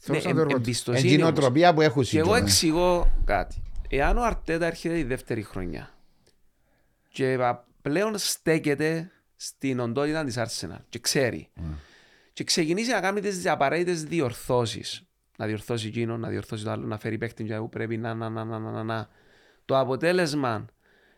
Ναι, 0.07 0.19
Θέλω 0.19 0.19
να 0.19 0.23
το 0.23 0.29
εμ- 0.29 0.39
ρωτήσω. 0.39 0.57
εμπιστοσύνη 0.91 1.23
όμως. 1.23 1.29
Εντυνοτροπία 1.29 1.75
που 1.75 1.81
έχουν 1.81 2.03
Και 2.03 2.19
εγώ 2.19 2.27
σύντομα. 2.27 2.45
εξηγώ 2.47 3.11
κάτι. 3.25 3.63
Εάν 3.89 4.19
ο 4.19 4.23
Αρτέτα 4.25 4.67
έρχεται 4.67 4.99
η 4.99 5.03
δεύτερη 5.05 5.43
χρονιά 5.43 5.93
και 7.19 7.37
πα- 7.39 7.67
πλέον 7.83 8.19
στέκεται 8.19 9.11
στην 9.37 9.81
οντότητα 9.81 10.25
της 10.25 10.37
Arsenal 10.39 10.79
και 10.89 10.99
ξέρει. 10.99 11.49
Και 12.33 12.45
ξεκινήσει 12.45 12.91
να 12.91 13.01
κάνει 13.01 13.21
τις 13.21 13.47
απαραίτητες 13.47 14.05
διορθώσεις. 14.05 15.03
Να 15.39 15.47
διορθώσει 15.47 15.87
εκείνο, 15.87 16.17
να 16.17 16.29
διορθώσει 16.29 16.65
το 16.65 16.71
άλλο, 16.71 16.87
να 16.87 16.99
φέρει 16.99 17.19
παίχτη 17.19 17.45
για 17.45 17.59
που 17.61 17.69
πρέπει 17.69 17.97
να, 17.97 18.15
να, 18.15 18.29
να, 18.29 18.45
να, 18.45 18.59
να, 18.59 18.71
να, 18.71 18.83
να. 18.83 19.09
Το 19.65 19.79
αποτέλεσμα 19.79 20.65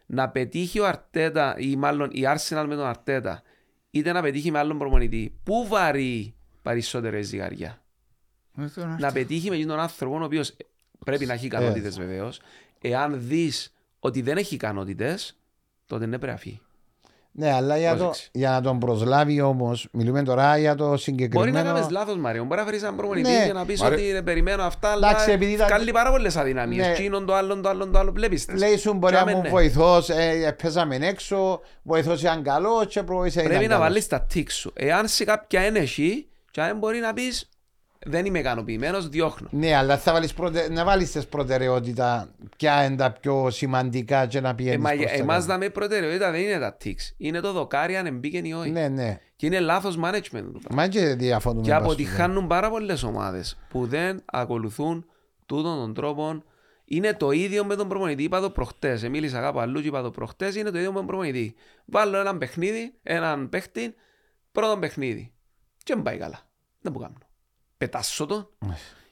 να 0.07 0.29
πετύχει 0.29 0.81
ο 0.81 0.87
Αρτέτα 0.87 1.55
ή 1.59 1.77
μάλλον 1.77 2.11
η 2.13 2.23
Arsenal 2.25 2.65
με 2.69 2.75
τον 2.75 2.87
Αρτέτα 2.87 3.43
είτε 3.91 4.13
να 4.13 4.23
πετύχει 4.23 4.51
με 4.51 4.59
άλλον 4.59 4.79
προπονητή 4.79 5.35
που 5.43 5.67
βαρύ 5.69 6.35
περισσότερες 6.63 7.27
ζυγαριά. 7.27 7.83
Ε, 8.59 8.67
τώρα 8.67 8.97
να 9.01 9.13
πετύχει 9.13 9.51
με 9.51 9.65
τον 9.65 9.79
άνθρωπο 9.81 10.19
ο 10.21 10.25
οποίος 10.25 10.57
πρέπει 11.05 11.27
να 11.27 11.33
έχει 11.33 11.47
ικανότητες 11.47 11.99
βεβαίως. 11.99 12.41
Εάν 12.81 13.27
δεις 13.29 13.75
ότι 13.99 14.23
δεν 14.23 14.37
έχει 14.37 14.55
ικανότητες, 14.55 15.40
τότε 15.91 16.07
δεν 16.07 16.19
πρέπει 16.19 16.33
να 16.33 16.39
φύγει. 16.39 16.61
Ναι, 17.33 17.53
αλλά 17.53 17.77
για, 17.79 17.97
το, 17.97 18.05
Πρόσεξε. 18.05 18.29
για 18.33 18.51
να 18.51 18.61
τον 18.61 18.79
προσλάβει 18.79 19.41
όμως, 19.41 19.89
μιλούμε 19.93 20.23
τώρα 20.23 20.57
για 20.59 20.75
το 20.75 20.83
Μπορεί 20.83 20.91
να 20.93 20.99
συγκεκριμένο. 20.99 21.63
κάνεις 21.73 21.91
λάθος, 21.91 22.17
Μάριο. 22.17 22.45
Μπορεί 22.45 22.61
να 22.61 22.67
φέρεις 22.67 22.83
έναν 22.83 22.97
προπονητή 22.97 23.31
Ναι. 23.31 23.47
και 23.47 23.53
να 23.53 23.65
πεις 23.65 23.81
Μάρε- 23.81 23.99
ότι 23.99 24.11
ρε, 24.13 24.23
περιμένω 24.23 24.63
αυτά, 24.63 24.89
αλλά 24.91 25.09
Εντάξει, 25.11 25.31
επειδή 25.31 25.53
ήταν- 25.53 25.67
βγάλει 25.69 25.91
πάρα 25.91 26.11
πολλές 26.11 26.37
αδυναμίες. 26.37 26.87
Ναι. 26.87 26.93
Εκείνον 26.93 27.27
το 27.27 27.35
άλλο, 27.35 27.61
το 27.61 27.69
άλλο, 27.69 27.89
το 27.91 27.99
άλλο. 27.99 28.13
Βλέπεις. 28.13 28.47
Λέει 28.57 28.77
σου 28.77 28.95
μπορεί 28.95 29.15
να 29.15 29.27
μου 29.37 29.43
βοηθός, 29.49 30.09
ε, 30.09 30.57
πέσαμε 30.63 30.97
έξω, 30.97 31.61
βοηθός 31.83 32.21
ήταν 32.21 32.43
καλός 32.43 32.87
και 32.87 33.03
προvoήθησε 33.03 33.43
Πρέπει 33.43 33.67
να 33.67 33.79
βάλεις 33.79 34.07
τα 34.07 34.21
τικ 34.23 34.51
σου. 34.51 34.73
Εάν 34.77 35.09
σε 35.09 35.25
κάποια 35.25 35.61
ένεχει, 35.61 36.27
και 36.51 36.61
αν 36.61 36.79
μπορεί 36.79 36.99
να 36.99 37.13
πεις 37.13 37.49
δεν 38.07 38.27
είμαι 38.27 38.39
ικανοποιημένος, 38.39 39.09
διώχνω. 39.09 39.49
Ναι, 39.51 39.75
αλλά 39.77 39.99
θα 39.99 40.13
βάλεις 40.13 40.35
προτε... 40.35 40.71
να 40.71 40.85
βάλεις 40.85 41.11
τι 41.13 41.21
προτεραιότητα 41.31 42.35
ποια 42.57 42.85
είναι 42.85 42.97
τα 42.97 43.11
πιο 43.13 43.51
σημαντικά 43.51 44.27
και 44.27 44.41
να 44.41 44.49
Ε, 44.49 44.53
πηγαίνεις. 44.53 44.79
μα, 44.83 44.91
εμάς 45.13 45.47
να 45.47 45.59
με 45.59 45.69
προτεραιότητα 45.69 46.31
δεν 46.31 46.41
είναι 46.41 46.59
τα 46.59 46.77
tics. 46.85 47.15
Είναι 47.17 47.41
το 47.41 47.53
δοκάρι 47.53 47.97
αν 47.97 48.07
εμπήκε 48.07 48.41
ή 48.45 48.53
όχι. 48.53 48.71
Ναι, 48.71 48.89
ναι. 48.89 49.19
Και 49.37 49.47
είναι 49.47 49.61
λάθος 49.61 49.97
management. 49.97 50.21
το 50.53 50.59
πράγμα. 50.63 50.75
Μα 50.75 50.89
και 50.89 51.15
διαφωνούμε. 51.15 51.63
Και 51.65 51.71
πάνω 51.71 51.85
στο 51.85 51.93
αποτυχάνουν 51.93 52.47
πάρα 52.47 52.71
πολλές 52.71 53.03
ομάδες 53.03 53.59
που 53.69 53.87
δεν 53.87 54.23
ακολουθούν 54.25 55.07
τούτον 55.47 55.79
τον 55.79 55.95
τρόπο. 55.95 56.43
Είναι 56.85 57.15
το 57.15 57.31
ίδιο 57.31 57.65
με 57.65 57.75
τον 57.77 57.89
προπονητή. 57.89 58.23
Είπα 58.23 58.41
το 58.41 58.51
προχτές. 58.51 59.09
Μίλησα 59.09 59.41
κάπου 59.41 59.59
αλλού 59.61 59.81
και 59.81 59.87
είπα 59.87 60.03
το 60.03 60.11
προχτές. 60.11 60.57
Είναι 60.57 60.71
το 60.71 60.79
ίδιο 60.79 60.91
με 60.93 60.97
τον 60.97 61.07
προπονητή. 61.07 61.55
Βάλω 61.85 62.19
έναν 62.19 62.39
παιχνίδι, 62.39 62.95
έναν 63.03 63.49
παίχτη, 63.49 63.95
πρώτο 64.53 64.79
παιχνίδι. 64.79 65.33
Και 65.83 65.95
δεν 65.95 66.03
πάει 66.03 66.17
καλά. 66.17 66.41
Δεν 66.81 66.93
μπορώ 66.93 67.05
να 67.07 67.13
κάνω. 67.13 67.25
Πετάσω 67.85 68.27
το. 68.27 68.51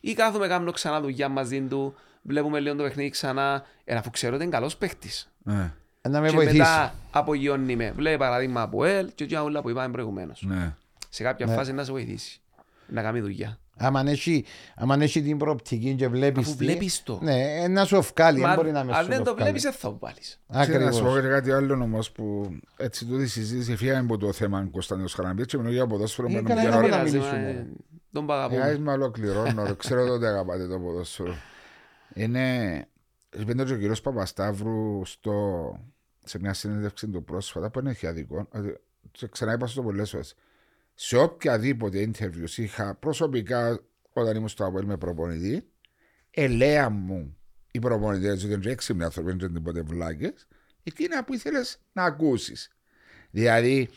Ή 0.01 0.13
κάθομαι 0.15 0.47
κάνω 0.49 0.73
ξανά 0.73 1.01
δουλειά 1.01 1.29
μαζί 1.29 1.61
του. 1.61 1.95
Βλέπουμε 2.23 2.61
λίγο 2.61 2.75
το 2.77 2.83
παιχνίδι 2.83 3.11
ξανά. 3.11 3.65
Ε, 3.85 3.95
αφού 3.95 4.11
ξέρω 4.11 4.35
ότι 4.35 4.43
είναι 4.45 4.53
καλός 4.53 4.77
παίχτης. 4.77 5.31
Ναι, 5.43 5.73
Ε, 6.01 6.09
Να 6.09 6.21
με 6.21 6.29
Και 6.29 6.35
βοηθήσεις. 6.35 6.59
μετά 6.59 6.95
απογειώνει 7.11 7.77
με. 7.77 7.93
Βλέπει 7.97 8.19
παράδειγμα 8.19 8.63
από 8.63 8.85
ελ 8.85 9.11
και 9.15 9.25
όλα 9.25 9.43
όλα 9.43 9.61
που 9.63 9.71
είπαμε 9.71 9.93
προηγουμένως. 9.93 10.43
ναι. 10.47 10.75
Σε 11.09 11.23
κάποια 11.23 11.47
φάση 11.47 11.73
να 11.73 11.85
σε 11.85 11.91
βοηθήσει. 11.93 12.41
Να 12.87 13.03
κάνει 13.03 13.21
δουλειά. 13.21 13.59
Άμα 13.81 14.03
έχει, 14.07 14.45
άμα 14.77 14.97
έχει 15.01 15.23
την 15.23 15.39
προοπτική 15.39 15.95
και 15.95 16.09
βλέπεις. 16.09 16.47
Αφού 16.47 16.57
βλέπεις 16.57 17.03
το. 17.03 17.19
Ναι, 17.23 17.63
ε, 17.63 17.69
να 17.69 17.85
σου 17.85 18.01
βγάλει. 18.15 18.39
Δεν 18.41 18.49
Μα 18.49 18.55
μπορεί 18.55 18.71
να 18.73 18.85
με 18.85 18.93
αν 18.97 19.03
σου 19.03 19.09
δεν 19.09 19.19
το 19.19 19.25
βγάλει. 19.25 19.43
βλέπεις 19.43 19.63
δεν 19.63 19.73
θα 19.73 19.89
το 19.89 19.99
βάλεις. 20.01 20.41
Και 20.47 20.79
να 20.79 20.93
σου 20.93 21.03
πω 21.03 21.09
Ακριβώς. 21.09 21.21
και 21.23 21.29
κάτι 21.29 21.53
άλλο 21.53 21.75
όμως 21.75 22.11
που 22.13 22.57
έτσι 22.77 23.05
τούτη 23.07 23.27
συζήτηση 23.27 23.77
φύγαμε 23.77 23.99
από 24.01 24.19
το 24.19 24.33
θέμα 24.33 24.69
Κωνσταντίνος 24.73 25.15
Χαραμπίας 25.15 25.47
και 25.47 25.57
μιλώ 25.59 25.71
για 25.71 25.87
ποδόσφαιρο 25.87 26.29
Ε, 26.29 26.33
με 26.33 26.43
καλά, 26.43 26.63
νομική 26.63 26.71
να 26.71 26.77
ώρα. 26.77 27.03
μην 27.03 27.13
Πειράζει, 27.13 27.17
μιλήσουμε. 27.17 27.67
Μα, 28.25 28.35
ε, 28.35 28.49
Τον 28.49 28.53
Ε, 28.53 28.59
παγαπούμε. 28.59 28.61
ας 28.73 28.79
με 28.79 28.93
ολοκληρώνω, 28.93 29.65
ρε. 29.65 29.75
ξέρω 29.83 30.13
ότι 30.13 30.27
αγαπάτε 30.27 30.67
το 30.67 30.79
ποδόσφαιρο. 30.81 31.35
Είναι, 32.15 32.87
πέντε 33.47 33.65
και 33.65 33.73
ο 33.73 33.77
κύριος 33.77 34.01
Παπασταύρου 34.01 35.05
στο, 35.05 35.35
σε 36.25 36.39
μια 36.39 36.55
συνέντευξη 36.55 37.09
του 37.09 37.25
πρόσφατα 37.25 37.71
που 37.71 37.79
είναι 37.79 37.91
έχει 37.91 38.07
αδικό. 38.07 38.49
ε, 38.53 38.61
και 39.11 39.27
Ξανά 39.29 39.53
είπα 39.53 39.67
στο 39.67 39.83
πολλές 39.83 40.11
φορές. 40.11 40.35
Σε 40.95 41.17
οποιαδήποτε 41.17 42.11
interviews 42.13 42.57
είχα 42.57 42.95
προσωπικά 42.95 43.81
όταν 44.13 44.37
ήμουν 44.37 44.49
στο 44.49 44.65
Αποέλ 44.67 44.85
με 44.85 44.97
προπονητή, 44.97 45.69
ελέα 46.31 46.91
μου 46.91 47.37
οι 47.71 47.79
προπονητές 47.79 48.45
ότι 48.45 48.53
είναι 48.53 48.71
έξυπνοι 48.71 49.05
άνθρωποι, 49.05 49.31
δεν 49.31 49.39
είναι 49.39 49.49
τίποτε 49.59 49.81
βλάκες, 49.83 50.47
εκείνα 50.83 51.25
που 51.25 51.35
ήθελες 51.35 51.79
να 51.93 52.05
ακούσεις. 52.05 52.71
Δηλαδή, 53.31 53.89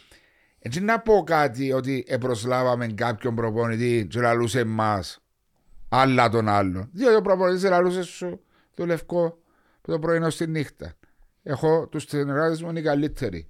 έτσι 0.63 0.79
να 0.81 0.99
πω 0.99 1.23
κάτι 1.25 1.71
ότι 1.71 2.05
επροσλάβαμε 2.07 2.87
κάποιον 2.87 3.35
προπονητή 3.35 4.07
και 4.09 4.19
λαλούσε 4.19 4.59
εμάς 4.59 5.19
άλλα 5.89 6.29
τον 6.29 6.47
άλλον. 6.49 6.89
Διότι 6.93 7.15
ο 7.15 7.21
προπονητής 7.21 7.63
λαλούσε 7.63 8.03
σου 8.03 8.43
το 8.75 8.85
λευκό 8.85 9.25
από 9.77 9.91
το 9.91 9.99
πρωινό 9.99 10.29
στη 10.29 10.47
νύχτα. 10.47 10.93
Έχω 11.43 11.87
τους 11.87 12.03
συνεργάτες 12.07 12.61
μου 12.61 12.69
είναι 12.69 12.79
οι 12.79 12.83
καλύτεροι. 12.83 13.49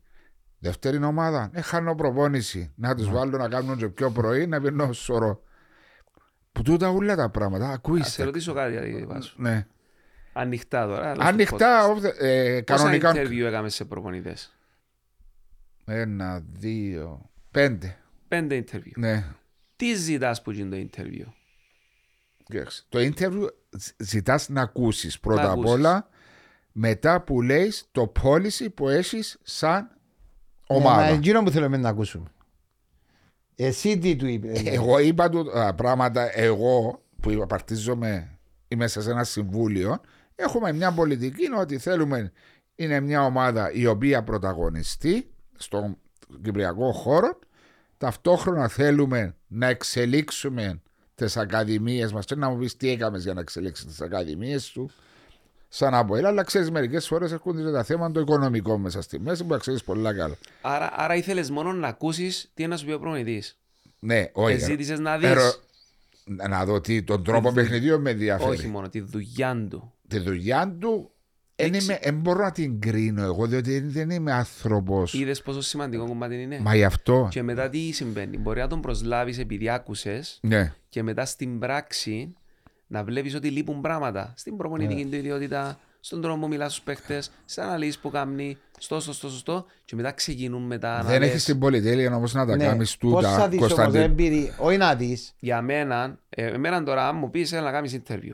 Δεύτερη 0.59 1.03
ομάδα, 1.03 1.49
ε, 1.53 1.61
χάνω 1.61 1.95
προπόνηση. 1.95 2.71
Να 2.75 2.95
τους 2.95 3.09
βάλω 3.09 3.37
να 3.37 3.47
κάνουν 3.47 3.77
και 3.77 3.87
πιο 3.87 4.09
πρωί, 4.11 4.47
να 4.47 4.61
πίνω 4.61 4.93
σωρό. 4.93 5.43
Που 6.51 6.61
τούτα 6.61 6.89
όλα 6.89 7.15
τα 7.15 7.29
πράγματα, 7.29 7.63
Ας 7.65 7.69
σε 7.71 7.75
ακούστε. 7.75 8.23
ρωτήσω 8.23 8.53
κάτι, 8.53 8.71
δηλαδή, 8.71 9.05
Βάσο. 9.05 9.33
Ναι. 9.37 9.67
Ανοιχτά 10.33 10.87
τώρα. 10.87 11.05
αλλά 11.09 11.15
στο 11.15 11.23
Ανοιχτά, 11.23 11.85
podcast. 11.85 11.89
όποτε- 11.91 12.21
ε, 12.21 12.61
Πόσα 12.65 12.83
κανονικά. 12.83 13.11
interview 13.15 13.45
έκαμε 13.45 13.69
σε 13.69 13.85
προπονητές; 13.85 14.55
Ένα, 15.93 16.43
δύο, 16.51 17.29
πέντε. 17.51 17.97
Πέντε 18.27 18.63
interview. 18.67 18.91
Ναι. 18.95 19.25
Τι 19.75 19.93
ζητάς 19.95 20.41
που 20.41 20.51
γίνει 20.51 20.69
το 20.69 20.89
interview; 20.97 21.25
Κοίταξε, 22.43 22.83
Το 22.89 22.99
interview 22.99 23.47
ζητάς 23.97 24.49
να 24.49 24.61
ακούσεις 24.61 25.19
πρώτα 25.19 25.41
Να 25.41 25.47
απ' 25.49 25.57
ακούσεις. 25.59 25.73
όλα 25.73 26.09
μετά 26.71 27.21
που 27.21 27.41
λέει 27.41 27.73
το 27.91 28.11
policy 28.23 28.73
που 28.73 28.89
έχεις 28.89 29.39
σαν 29.43 29.81
Ναι, 29.83 30.77
Μα 30.79 30.91
ομάδα. 30.91 31.03
εκείνο 31.05 31.43
που 31.43 31.49
θέλουμε 31.51 31.77
να 31.77 31.89
ακούσουμε. 31.89 32.25
Εσύ 33.55 33.97
τι 33.97 34.15
του 34.15 34.27
είπες; 34.27 34.61
Εγώ 34.65 34.99
είπα 34.99 35.29
του 35.29 35.43
τα 35.51 35.73
πράγματα, 35.75 36.39
εγώ 36.39 37.03
που 37.21 37.39
απαρτίζομαι, 37.41 38.39
είμαι 38.67 38.87
σε 38.87 39.11
ένα 39.11 39.23
συμβούλιο, 39.23 40.01
έχουμε 40.35 40.73
μια 40.73 40.91
πολιτική 40.91 41.49
ότι 41.59 41.77
θέλουμε, 41.77 42.31
είναι 42.75 42.99
μια 42.99 43.25
ομάδα 43.25 43.71
η 43.71 43.85
οποία 43.85 44.23
πρωταγωνιστεί 44.23 45.25
στον 45.61 45.97
κυπριακό 46.43 46.91
χώρο, 46.91 47.39
ταυτόχρονα 47.97 48.67
θέλουμε 48.67 49.35
να 49.47 49.67
εξελίξουμε 49.67 50.81
τις 51.15 51.37
ακαδημίες 51.37 52.11
μας 52.11 52.25
και 52.25 52.35
να 52.35 52.49
μου 52.49 52.57
πεις 52.57 52.77
τι 52.77 52.89
έκαμες 52.89 53.23
για 53.23 53.33
να 53.33 53.39
εξελίξεις 53.41 53.85
τις 53.85 54.01
ακαδημίες 54.01 54.63
σου 54.63 54.89
σαν 55.73 55.93
από 55.93 56.15
έλα, 56.15 56.27
αλλά 56.27 56.43
ξέρεις 56.43 56.71
μερικές 56.71 57.07
φορές 57.07 57.31
έρχονται 57.31 57.63
και 57.63 57.69
τα 57.71 57.83
θέματα 57.83 58.11
το 58.11 58.19
οικονομικό 58.19 58.77
μέσα 58.77 59.01
στη 59.01 59.19
μέση 59.19 59.43
που 59.43 59.57
ξέρεις 59.57 59.83
πολλά 59.83 60.13
καλά. 60.13 60.35
Άρα, 60.61 60.91
άρα 60.95 61.15
ήθελες 61.15 61.49
μόνο 61.49 61.73
να 61.73 61.87
ακούσεις 61.87 62.51
τι 62.53 62.63
είναι 62.63 62.71
να 62.71 62.77
σου 62.77 62.85
πει 62.85 62.91
ο 62.91 62.99
προπονητής. 62.99 63.57
Ναι, 63.99 64.29
όχι. 64.33 64.53
Εζήτησες 64.53 64.99
να 64.99 65.17
δεις. 65.17 65.29
Ερω- 65.29 65.59
να 66.25 66.65
δω 66.65 66.81
τι, 66.81 67.03
τον 67.03 67.23
τρόπο 67.23 67.51
παιχνιδιού 67.51 68.01
με 68.01 68.09
ενδιαφέρει. 68.09 68.49
Όχι 68.49 68.67
μόνο, 68.67 68.89
τη 68.89 68.99
δουλειά 68.99 69.67
του. 69.69 69.93
Τη 70.07 70.19
δουλειά 70.19 70.75
του 70.79 71.11
Εν 71.65 71.73
Έξι. 71.73 71.85
είμαι- 71.85 71.97
εν 72.01 72.15
μπορώ 72.15 72.43
να 72.43 72.51
την 72.51 72.79
κρίνω 72.81 73.23
εγώ, 73.23 73.45
διότι 73.47 73.79
δεν 73.79 74.09
είμαι 74.09 74.31
άνθρωπος. 74.31 75.13
Είδες 75.13 75.41
πόσο 75.41 75.61
σημαντικό 75.61 76.05
κομμάτι 76.07 76.41
είναι. 76.41 76.59
Μα 76.59 76.75
γι' 76.75 76.83
αυτό. 76.83 77.27
Και 77.31 77.43
μετά 77.43 77.69
τι 77.69 77.91
συμβαίνει. 77.91 78.37
Μπορεί 78.37 78.59
να 78.59 78.67
τον 78.67 78.81
προσλάβεις 78.81 79.37
επειδή 79.39 79.69
άκουσες 79.69 80.39
Ναι. 80.41 80.73
και 80.89 81.03
μετά 81.03 81.25
στην 81.25 81.59
πράξη 81.59 82.33
να 82.87 83.03
βλέπεις 83.03 83.35
ότι 83.35 83.49
λείπουν 83.49 83.81
πράγματα. 83.81 84.33
Στην 84.37 84.57
προπονητική 84.57 85.05
του 85.05 85.15
ιδιότητα, 85.15 85.79
στον 85.99 86.21
τρόπο 86.21 86.39
που 86.39 86.47
μιλάς 86.47 86.71
στους 86.71 86.83
παίχτε, 86.83 87.21
στις 87.21 87.57
αναλύσεις 87.57 87.97
που 87.99 88.09
κάνει, 88.09 88.57
στο 88.77 88.99
σωστό, 88.99 89.29
σωστό. 89.29 89.65
Και 89.85 89.95
μετά 89.95 90.11
ξεκινούν 90.11 90.61
μετά 90.63 90.97
να 90.97 91.09
Δεν 91.09 91.19
λες, 91.19 91.33
έχει 91.33 91.45
την 91.45 91.59
πολυτέλεια 91.59 92.15
όμως 92.15 92.33
να 92.33 92.45
τα 92.45 92.55
Ναι. 92.55 92.65
κάνεις 92.65 92.97
Πώς 92.97 93.13
τούτα. 93.23 93.35
θα 93.37 93.47
δεις 93.47 93.59
όμως 93.59 93.73
Κωνσταντίν. 93.73 94.01
εμπειρία, 94.01 94.55
όχι 94.57 94.77
να 94.77 94.95
δεις. 94.95 95.33
Για 95.39 95.61
μένα, 95.61 96.19
ε, 96.29 96.45
εμένα 96.45 96.83
τώρα, 96.83 97.07
αν 97.07 97.15
μου 97.17 97.29
πεις 97.29 97.51
έλα 97.51 97.61
να 97.61 97.71
κάνεις 97.71 97.99
interview, 98.07 98.33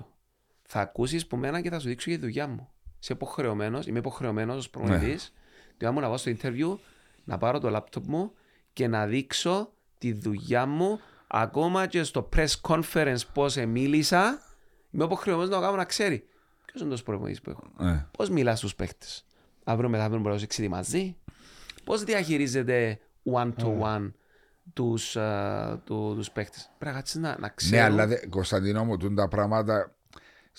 θα 0.68 0.80
ακούσεις 0.80 1.28
που 1.28 1.38
μένα 1.38 1.62
και 1.62 1.70
θα 1.70 1.80
σου 1.80 1.88
δείξω 1.88 2.10
για 2.10 2.20
τη 2.20 2.26
δουλειά 2.26 2.48
μου. 2.48 2.70
Είσαι 3.02 3.14
υποχρεωμένος, 3.14 3.88
είμαι 3.88 4.00
υποχρεωμένος 4.00 4.58
ως 4.58 4.70
προπονητής, 4.70 5.34
Ναι. 5.80 5.88
ναι. 5.88 5.94
μου 5.94 6.00
να 6.00 6.08
πάω 6.08 6.18
στο 6.18 6.32
interview, 6.42 6.78
να 7.24 7.38
πάρω 7.38 7.60
το 7.60 7.76
laptop 7.76 8.02
μου 8.06 8.32
και 8.74 8.88
να 8.88 9.06
δείξω 9.06 9.72
τη 9.98 10.14
δουλειά 10.14 10.66
μου 10.66 11.00
ακόμα 11.28 11.86
και 11.88 12.04
στο 12.04 12.30
press 12.36 12.54
conference 12.62 13.20
πώς 13.34 13.56
μίλησα. 13.56 14.42
Είμαι 14.92 15.04
υποχρεωμένος 15.04 15.50
να 15.50 15.56
το 15.56 15.62
κάνω 15.62 15.76
να 15.76 15.86
ξέρει. 15.86 16.28
Ποιος 16.66 16.82
είναι 16.82 16.96
το 16.96 17.02
προπονητής 17.06 17.42
που 17.42 17.50
έχω; 17.50 17.64
Ναι. 17.78 18.06
Πώς 18.18 18.30
μιλάς 18.30 18.58
στους 18.58 18.76
παίχτε. 18.76 19.06
Αύριο 19.64 19.90
μεθαύριο 19.90 20.18
μπορείς 20.18 20.32
να 20.34 20.38
σου 20.38 20.44
εξηγεί 20.44 20.68
μαζί. 20.68 21.16
Πώς 21.84 22.04
διαχειρίζεται 22.04 23.00
one 23.34 23.54
to 23.60 23.80
one 23.82 24.12
τους, 24.74 25.16
α, 25.18 25.82
του, 25.86 26.14
τους 26.16 26.32
παίχτες. 26.32 26.70
Πρέπει 26.78 26.94
να 26.94 27.00
κάτσεις 27.00 27.16
να, 27.20 27.30
να 27.30 27.38
Ναι, 27.40 27.52
ξέρουν. 27.56 27.86
αλλά 27.86 28.08
δε, 28.08 28.28
Κωνσταντίνο 28.28 28.86
μου, 28.86 28.98
τούν 28.98 29.16
τα 29.16 29.28
πράγματα 29.28 29.96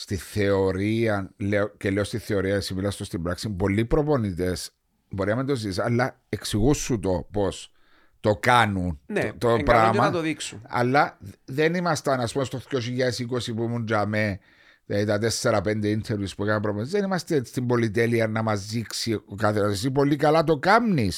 στη 0.00 0.16
θεωρία, 0.16 1.30
λέω, 1.36 1.68
και 1.76 1.90
λέω 1.90 2.04
στη 2.04 2.18
θεωρία, 2.18 2.54
εσύ 2.54 2.74
μιλάς 2.74 2.96
το 2.96 3.04
στην 3.04 3.22
πράξη, 3.22 3.50
πολλοί 3.50 3.84
προπονητές 3.84 4.70
μπορεί 5.08 5.30
να 5.30 5.36
μην 5.36 5.46
το 5.46 5.54
ζεις, 5.54 5.78
αλλά 5.78 6.20
εξηγούν 6.28 6.74
σου 6.74 6.98
το 6.98 7.28
πώς 7.30 7.72
το 8.20 8.36
κάνουν 8.36 9.00
ναι, 9.06 9.20
το, 9.20 9.36
το 9.38 9.48
εν 9.48 9.54
καλό 9.54 9.56
και 9.56 9.62
πράγμα. 9.62 10.04
να 10.04 10.10
το 10.10 10.20
δείξουν. 10.20 10.62
Αλλά 10.68 11.18
δεν 11.44 11.74
ήμασταν, 11.74 12.20
ας 12.20 12.32
πούμε, 12.32 12.44
στο 12.44 12.60
2020 12.70 13.54
που 13.54 13.62
ήμουν 13.62 13.86
τζαμέ, 13.86 14.38
δηλαδή 14.86 15.28
τα 15.40 15.60
4-5 15.62 15.66
interviews 15.66 16.34
που 16.36 16.42
έκανα 16.42 16.60
προπονητές, 16.60 16.92
δεν 16.92 17.04
είμαστε 17.04 17.44
στην 17.44 17.66
πολυτέλεια 17.66 18.28
να 18.28 18.42
μας 18.42 18.66
δείξει 18.66 19.12
ο 19.12 19.34
καθένας. 19.34 19.72
Εσύ 19.72 19.90
πολύ 19.90 20.16
καλά 20.16 20.44
το 20.44 20.58
κάνει. 20.58 21.10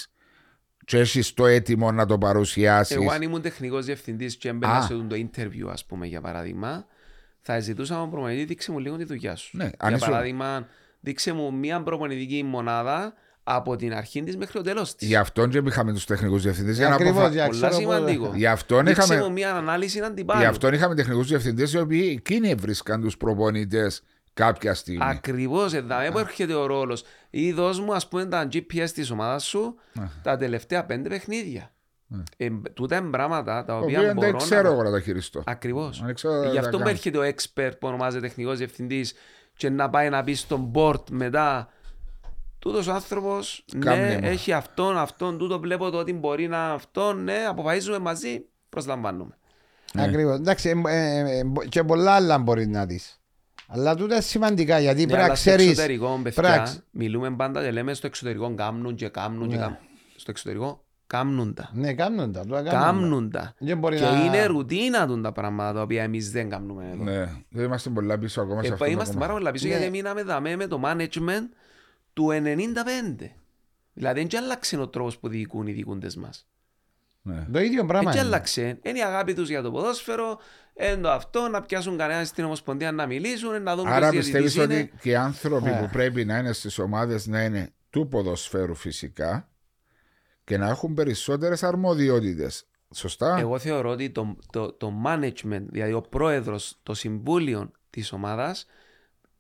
Και 0.85 0.99
έχεις 0.99 1.35
το 1.35 1.47
έτοιμο 1.47 1.93
να 1.93 2.07
το 2.07 2.19
παρουσιάσεις. 2.19 2.97
Εγώ 2.97 3.11
αν 3.11 3.23
ήμουν 3.23 3.43
τεχνικός 3.43 3.85
διευθυντής 3.85 4.37
και 4.37 4.49
έμπαινα 4.49 4.73
Α. 4.73 4.83
σε 4.83 4.93
αυτό 4.93 5.07
το 5.07 5.17
interview, 5.17 5.69
ας 5.71 5.85
πούμε, 5.85 6.07
για 6.07 6.21
παράδειγμα, 6.21 6.87
θα 7.53 7.61
ζητούσα 7.61 7.97
από 7.97 8.09
προπονητή, 8.11 8.45
δείξε 8.45 8.73
μου 8.73 8.79
λίγο 8.79 8.97
τη 8.97 9.05
δουλειά 9.05 9.37
σου. 9.37 9.57
Ναι, 9.57 9.65
αν 9.65 9.71
για 9.89 9.97
ήσουν- 9.97 10.09
παράδειγμα, 10.11 10.67
δείξε 11.01 11.33
μου 11.33 11.55
μια 11.55 11.83
προπονητική 11.83 12.43
μονάδα 12.45 13.13
από 13.43 13.77
την 13.77 13.95
αρχή 13.95 14.23
της 14.23 14.37
μέχρι 14.37 14.53
το 14.53 14.63
τέλος 14.63 14.95
της. 14.95 15.09
Γι' 15.09 15.17
αυτόν 15.17 15.51
και 15.51 15.63
είχαμε 15.67 15.93
τους 15.93 16.05
τεχνικούς 16.05 16.43
διευθυντές. 16.43 16.77
Για 16.77 16.89
να 16.89 16.95
Ακριβώς, 16.95 17.17
αποφα- 17.17 17.33
για 17.33 17.47
Πολλά 17.47 17.69
ξέρω 17.69 17.83
πώς- 17.87 17.95
σημαντικό. 17.97 18.33
Γι' 18.35 18.47
αυτόν 18.47 18.85
Δείξε 18.85 19.03
είχαμε, 19.03 19.23
μου 19.29 19.33
μια 19.33 19.55
ανάλυση 19.55 20.01
αντιπάλου. 20.01 20.41
γι 20.41 20.47
αυτόν 20.47 20.73
είχαμε 20.75 20.95
τεχνικούς 20.95 21.27
διευθυντές 21.29 21.73
οι 21.73 21.79
οποίοι 21.79 22.15
εκείνοι 22.19 22.55
βρίσκαν 22.55 23.01
τους 23.01 23.17
προπονητές 23.17 24.03
κάποια 24.35 24.75
στιγμή. 24.75 25.05
Ακριβώς, 25.05 25.73
εδώ 25.75 26.19
έρχεται 26.19 26.55
ο 26.55 26.67
ρόλος. 26.67 27.05
Ή 27.31 27.53
δώσ' 27.53 27.81
μου, 27.81 27.95
ας 27.95 28.09
πούμε, 28.09 28.25
τα 28.27 28.49
GPS 28.53 28.91
της 28.95 29.11
ομάδας 29.11 29.45
σου 29.45 29.75
τα 30.23 30.37
τελευταία 30.37 30.85
πέντε 30.85 31.09
παιχνίδια. 31.09 31.73
Ε, 32.37 32.49
τούτα 32.75 32.97
είναι 32.97 33.11
πράγματα 33.11 33.65
τα 33.65 33.73
Το 33.79 33.85
οποία 33.85 33.99
οποίο 34.01 34.13
μπορώ 34.15 34.27
δεν 34.31 34.37
ξέρω 34.37 34.63
να. 34.63 34.69
εγώ 34.69 34.83
να 34.83 34.91
τα 34.91 35.01
χειριστώ. 35.01 35.43
Ακριβώς. 35.47 36.03
Δεν 36.05 36.15
ξέρω 36.15 36.35
να 36.35 36.47
Γι' 36.49 36.55
τα 36.55 36.61
αυτό 36.61 36.71
που 36.71 36.79
κάνω. 36.79 36.91
έρχεται 36.91 37.19
ο 37.19 37.23
expert 37.23 37.71
που 37.81 37.89
ονομάζεται 37.89 38.27
τεχνικό 38.27 38.55
διευθυντής 38.55 39.15
και 39.57 39.71
να 39.71 39.91
πάει 39.91 40.09
να 40.09 40.25
πει 40.25 40.35
στον 40.35 40.71
board 40.75 41.11
μετά. 41.11 41.69
Τούτος 42.59 42.87
ο 42.87 42.93
άνθρωπος, 42.93 43.65
ναι, 43.75 43.85
Κάμνε 43.85 44.19
μου. 44.23 44.29
έχει 44.29 44.53
αυτόν, 44.53 44.99
αυτόν, 44.99 45.39
τούτο 45.39 45.59
βλέπω 45.59 45.91
το 45.91 45.99
ότι 45.99 46.13
μπορεί 46.13 46.49
να 46.49 46.57
είναι 46.65 46.73
αυτόν, 46.75 47.23
ναι, 47.25 47.45
αποφασίζουμε 47.49 47.99
μαζί, 47.99 48.45
προσλαμβάνουμε. 48.69 49.35
Ναι. 49.95 50.03
Ακριβώς. 50.03 50.39
Εντάξει, 50.39 50.69
ε, 50.87 50.91
ε, 51.19 51.39
ε, 51.39 51.45
μπο- 51.45 51.65
και 51.65 51.85
πολλά 51.85 52.11
άλλα 52.13 52.39
μπορεί 52.39 52.67
να 52.67 52.87
δεις. 52.87 53.21
Αλλά 53.69 53.95
τούτα 53.95 54.15
είναι 54.15 54.23
σημαντικά 54.23 54.79
γιατί 54.79 55.01
Ναι, 55.01 55.07
πρέπει 55.07 55.19
να 55.21 55.25
αλλά 55.25 55.35
στο 55.35 55.49
ξέρεις. 55.51 55.69
εξωτερικό, 55.71 56.21
παιδιά, 56.23 56.43
πράξ- 56.43 56.83
μιλούμε 56.91 57.31
πάντα 57.31 57.63
και 57.63 57.71
λέμε 57.71 57.95
στο 57.95 58.07
εξωτερικό 58.07 58.55
κάμνουν 58.55 58.95
και 58.95 59.09
κάμνουν 59.09 59.49
και 59.49 59.55
Ναι. 59.55 59.61
κάμνουν. 59.61 59.79
Στο 60.17 60.31
εξωτερικό 60.31 60.85
κάμνουν 61.11 61.55
τα. 61.55 61.71
Ναι, 61.73 61.95
κάνουν 61.95 62.33
τα. 62.33 62.41
τούτα 62.41 62.63
κάνουν 62.63 62.71
τα. 62.73 62.81
Κάμνουν 62.85 63.31
τα. 63.31 63.55
Δεν 63.59 63.79
μπορεί 63.79 63.97
Και 63.97 64.03
να- 64.03 64.25
είναι 64.25 64.45
ρουτίνα 64.47 65.07
του 65.07 65.21
τα 65.21 65.33
πράγματα 65.33 65.73
τα 65.73 65.83
οποία 65.83 66.03
εμείς 66.03 66.31
δεν 66.31 66.49
κάνουμε 66.51 66.91
εδώ. 66.93 67.03
Ναι, 67.05 67.33
δεν 67.49 67.65
είμαστε 67.65 67.91
πολλά 67.91 68.19
πίσω 68.19 68.41
ακόμα 68.41 68.63
σε 68.63 68.69
Ε, 68.69 68.73
αυτό. 68.73 68.85
το 68.85 68.91
είμαστε 68.91 69.13
κομμάτι. 69.13 69.27
πάρα 69.29 69.39
πολλά 69.39 69.51
πίσω 69.53 69.67
Ναι. 69.69 69.75
γιατί 69.75 69.91
μείναμε 69.91 70.23
δαμέ 70.23 70.57
με 70.57 70.67
το 70.67 70.81
management 70.85 71.49
του 72.13 72.31
95. 72.33 73.35
Δηλαδή 73.93 74.27
δεν 74.27 74.43
άλλαξε 74.43 74.77
ο 74.77 74.89
τρόπος 74.89 75.19
που 75.19 75.29
διοικούν 75.29 75.67
οι 75.67 75.73
διοικούντες 75.73 76.17
μας. 76.17 76.47
Ναι. 77.23 77.47
Το 77.53 77.61
ίδιο 77.61 77.85
πράγμα. 77.87 78.11
Δεν 78.11 78.19
είναι. 78.21 78.29
άλλαξε. 78.29 78.79
Είναι 78.83 78.99
η 78.99 79.03
αγάπη 79.03 79.35
τους 79.35 79.49
για 79.49 79.63
το 79.63 79.71
ποδόσφαιρο, 79.71 80.39
είναι 80.81 80.97
το 80.97 81.11
αυτό, 81.11 81.49
να 81.49 81.63
πιάσουν 81.63 81.97
κανένα 81.97 82.25
στην 82.25 82.45
Ομοσπονδία 82.45 82.93
να 82.93 83.07
μιλήσουν, 83.07 83.63
να 83.63 83.77
δουν 83.77 83.87
Άρα 83.87 84.09
ποιος 84.11 84.25
πιστεύεις 84.25 84.53
διαιτητής 84.55 84.77
είναι. 84.79 84.91
ότι 84.93 85.03
και 85.03 85.11
οι 85.11 85.15
άνθρωποι 85.17 85.69
Ε. 85.71 85.73
που 85.81 85.89
πρέπει 85.93 86.25
να 86.25 86.39
είναι 86.39 86.53
στις 86.53 86.79
ομάδες 86.79 87.27
να 87.27 87.43
είναι 87.45 87.73
του 87.91 88.09
ποδοσφαίρου 88.09 88.75
φυσικά 88.75 89.49
και 90.51 90.59
να 90.59 90.69
έχουν 90.69 90.95
περισσότερες 90.95 91.63
αρμοδιότητες. 91.63 92.65
Σωστά; 92.95 93.37
Εγώ 93.39 93.59
θεωρώ 93.59 93.91
ότι 93.91 94.11
το, 94.11 94.37
το, 94.53 94.73
το 94.73 94.93
management, 95.07 95.63
δηλαδή 95.71 95.93
ο 95.93 96.01
πρόεδρος, 96.01 96.79
το 96.83 96.95
συμβούλιο 96.95 97.71
της 97.91 98.13
ομάδας 98.13 98.67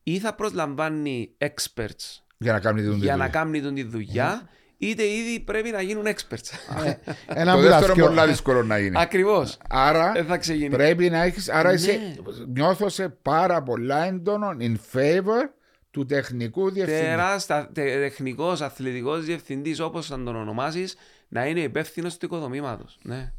ή 0.02 0.18
θα 0.18 0.34
προσλαμβάνει 0.34 1.36
experts 1.38 2.20
Για 2.38 2.52
να 2.52 2.60
κάνει 2.60 2.82
την 2.82 2.92
για 2.92 3.16
να 3.16 3.24
δουλειά. 3.24 3.28
κάνουν 3.28 3.62
τον 3.62 3.74
τη 3.74 3.82
δουλειά, 3.82 4.48
είτε 4.78 5.06
ήδη 5.06 5.40
πρέπει 5.40 5.70
να 5.70 5.80
γίνουν 5.82 6.04
experts. 6.06 6.84
Ε, 6.84 6.94
Ένα 7.40 7.52
Το 7.52 7.58
που 7.58 7.64
τα 7.64 7.70
δεύτερο 7.70 7.92
σκιο- 7.92 8.06
πολύ 8.06 8.26
δύσκολο 8.28 8.62
να 8.62 8.78
είναι. 8.78 9.00
Ακριβώς. 9.00 9.58
Άρα 9.68 10.12
Δεν 10.12 10.24
θα 10.26 10.36
ξεκινήσει. 10.38 10.70
πρέπει 10.76 11.10
να 11.10 11.22
έχει. 11.22 11.50
Άρα 11.50 11.68
Ναι. 11.68 11.74
είσαι, 11.74 11.98
νιώθω 12.46 12.88
σε 12.88 13.08
πάρα 13.08 13.62
πολλά 13.62 14.04
έντονο 14.04 14.56
in 14.60 14.74
favor 14.92 15.48
του 15.90 16.06
τεχνικού 16.06 16.70
διευθυντή. 16.70 17.00
Τεράστα, 17.00 17.70
τε, 17.72 17.82
τεχνικός, 17.84 18.60
αθλητικός 18.60 19.24
διευθυντής, 19.24 19.80
όπως 19.80 20.06
θα 20.06 20.16
τον 20.22 20.36
ονομάσεις, 20.36 20.96
να 21.28 21.46
είναι 21.46 21.60
υπεύθυνος 21.60 22.16
του 22.16 22.26
οικοδομήματος. 22.26 22.98
Ναι. 23.02 23.32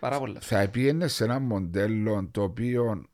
Πάρα 0.00 0.18
πολλά. 0.18 0.40
θα 0.40 0.68
πήγαινε 0.68 1.08
σε 1.08 1.24
ένα 1.24 1.38
μοντέλο 1.38 2.28
το 2.30 2.42
οποίο. 2.42 3.04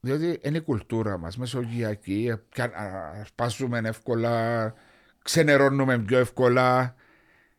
Διότι 0.00 0.38
είναι 0.42 0.56
η 0.56 0.60
κουλτούρα 0.60 1.18
μας, 1.18 1.36
μεσογειακή. 1.36 2.32
πια- 2.48 2.72
α, 2.74 3.10
Αρπάζουμε 3.20 3.80
εύκολα, 3.84 4.74
ξενερώνουμε 5.22 5.98
πιο 5.98 6.18
εύκολα. 6.18 6.94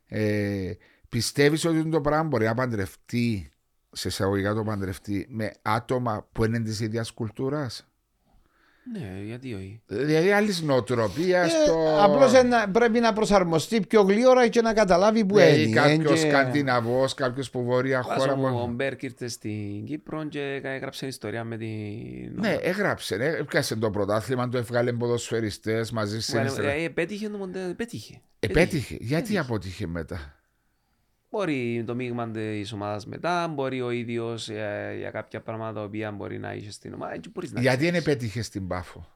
Ε, 0.08 0.72
Πιστεύεις 1.10 1.66
ότι 1.66 1.90
το 1.90 2.02
πράγμα 2.02 2.24
μπορεί 2.24 2.46
να 2.46 2.54
παντρευτεί, 2.54 3.52
σε 3.92 4.08
εισαγωγικά 4.08 4.54
το 4.54 4.64
παντρευτεί, 4.64 5.26
με 5.30 5.52
άτομα 5.62 6.28
που 6.32 6.44
είναι 6.44 6.60
της 6.60 6.80
ίδιας 6.80 7.12
κουλτούρας; 7.12 7.88
Ναι, 8.94 9.22
γιατί 9.26 9.54
όχι. 9.54 9.82
Δηλαδή 9.88 10.32
άλλη 10.32 10.54
νοοτροπία 10.64 11.42
Ε, 11.42 11.48
στο. 11.48 11.98
Απλώς 12.04 12.34
ένα- 12.34 12.70
πρέπει 12.70 13.00
να 13.00 13.14
προσαρμοστεί 13.14 13.80
πιο 13.82 14.02
γλύωρα 14.02 14.48
και 14.48 14.62
να 14.62 14.74
καταλάβει 14.74 15.26
που 15.26 15.36
Δηλαδή 15.36 15.64
είναι. 15.64 15.76
κάποιος 15.82 16.22
Και- 16.22 16.30
Σκανδιναβός, 16.30 17.14
κάποιος 17.14 17.50
που 17.50 17.64
βόρεια 17.64 18.04
Βάζω 18.08 18.20
χώρα. 18.20 18.36
μου, 18.36 18.60
ο 18.62 18.66
που- 18.66 18.72
Μπέρκ 18.74 19.04
ήρθε 19.04 19.28
στην 19.28 19.86
Κύπρο 19.86 20.26
και 20.28 20.60
έγραψε 20.64 21.08
ιστορία 21.08 21.44
με 21.44 21.58
την... 21.58 21.68
Ναι, 22.36 22.58
έγραψε. 22.62 23.16
ε, 23.16 23.38
Έπιασε 23.38 23.76
το 23.76 23.90
πρωτάθλημα, 23.90 24.50
το 24.50 24.58
έβγαλε 24.58 24.92
ποδοσφαιριστές 24.94 25.92
μαζί 25.92 26.22
στην 26.22 26.40
Well, 26.42 26.46
Ισραήλ. 26.46 26.82
ε, 26.82 26.84
επέτυχε 26.86 27.30
το 27.30 27.38
μοντέλο, 27.38 27.70
επέτυχε. 27.70 28.22
Επέτυχε. 28.40 28.98
Γιατί 29.00 29.38
αποτύχε 29.38 29.88
μετά; 29.88 30.36
Μπορεί 31.36 31.84
το 31.88 31.96
μείγμα 31.96 32.30
της 32.32 32.72
ομάδας 32.72 33.06
μετά, 33.06 33.48
μπορεί 33.48 33.82
ο 33.82 33.92
ίδιος 33.92 34.50
για 34.98 35.10
κάποια 35.12 35.42
πράγματα 35.42 35.74
τα 35.74 35.84
οποία 35.84 36.12
μπορεί 36.12 36.40
να 36.40 36.54
είσαι 36.54 36.72
στην 36.72 36.94
ομάδα. 36.94 37.14
Έτσι 37.14 37.30
μπορείς 37.30 37.52
να 37.52 37.62
Γιατί 37.62 37.84
δεν 37.84 37.90
ξέρεις. 37.92 38.08
επέτυχες 38.08 38.46
στην 38.46 38.68
Πάφο; 38.68 39.08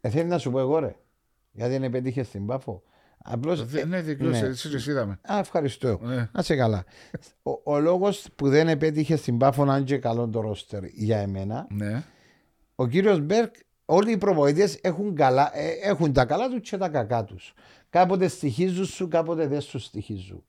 Ε, 0.00 0.08
θέλει 0.08 0.28
να 0.28 0.38
σου 0.38 0.50
πω 0.50 0.58
εγώ 0.58 0.78
ρε. 0.78 0.96
Γιατί 1.52 1.78
δεν 1.78 1.90
πετύχε 1.90 2.22
στην 2.22 2.46
Πάφο; 2.46 2.82
Απλώς... 3.24 3.64
Δεν 3.66 3.86
είναι 3.86 4.00
δικό 4.00 4.24
ναι. 4.24 4.36
σου, 4.36 4.44
έτσι 4.44 4.70
το 4.70 4.90
είδαμε. 4.90 5.18
Α, 5.32 5.38
ευχαριστώ. 5.38 5.98
Ναι. 6.02 6.28
Να 6.32 6.42
σε 6.42 6.56
καλά. 6.56 6.84
Ο, 7.42 7.72
ο 7.72 7.78
λόγος 7.80 8.26
που 8.36 8.48
δεν 8.48 8.68
επέτυχες 8.68 9.20
στην 9.20 9.38
Πάφο 9.38 9.64
να 9.64 9.76
είναι 9.76 9.84
και 9.84 9.98
καλό 9.98 10.28
το 10.28 10.40
ρόστερ 10.40 10.84
για 10.84 11.18
εμένα, 11.18 11.66
Ναι. 11.70 12.02
ο 12.74 12.86
κύριος 12.86 13.20
Μπέρκ, 13.20 13.54
όλοι 13.84 14.10
οι 14.12 14.16
προβοητέ 14.16 14.68
έχουν, 14.80 15.14
καλά- 15.14 15.56
ε, 15.56 15.68
έχουν 15.82 16.12
τα 16.12 16.24
καλά 16.24 16.48
τους 16.48 16.70
και 16.70 16.76
τα 16.76 16.88
κακά 16.88 17.24
τους. 17.24 17.54
Κάποτε 17.94 18.28
στοιχίζουν 18.28 18.84
σου, 18.84 19.08
κάποτε 19.08 19.46
δεν 19.46 19.60
σου 19.60 19.78
στοιχίζουν. 19.78 20.44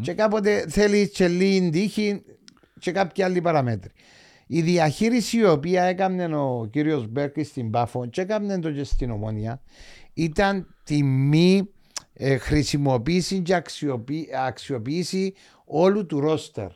Και 0.00 0.12
κάποτε 0.12 0.64
θέλεις 0.68 1.10
και 1.10 1.28
λίγη 1.28 1.70
τύχη 1.70 2.22
και 2.78 2.92
κάποια 2.92 3.24
άλλη 3.24 3.40
παραμέτρη. 3.40 3.90
Η 4.46 4.60
διαχείριση 4.60 5.38
η 5.38 5.44
οποία 5.44 5.82
έκανε 5.82 6.36
ο 6.36 6.68
κύριος 6.70 7.06
Μπέρκ 7.06 7.44
στην 7.44 7.70
Πάφο 7.70 8.06
και 8.06 8.20
έκανε 8.20 8.58
το 8.58 8.72
και 8.72 8.84
στην 8.84 9.10
Ομόνια 9.10 9.62
ήταν 10.14 10.74
τη 10.84 11.02
μη 11.02 11.70
ε, 12.12 12.36
χρησιμοποίηση 12.36 13.40
και 13.40 13.54
αξιοποίηση, 13.54 14.28
αξιοποίηση 14.46 15.34
όλου 15.64 16.06
του 16.06 16.20
ρόστερ. 16.20 16.70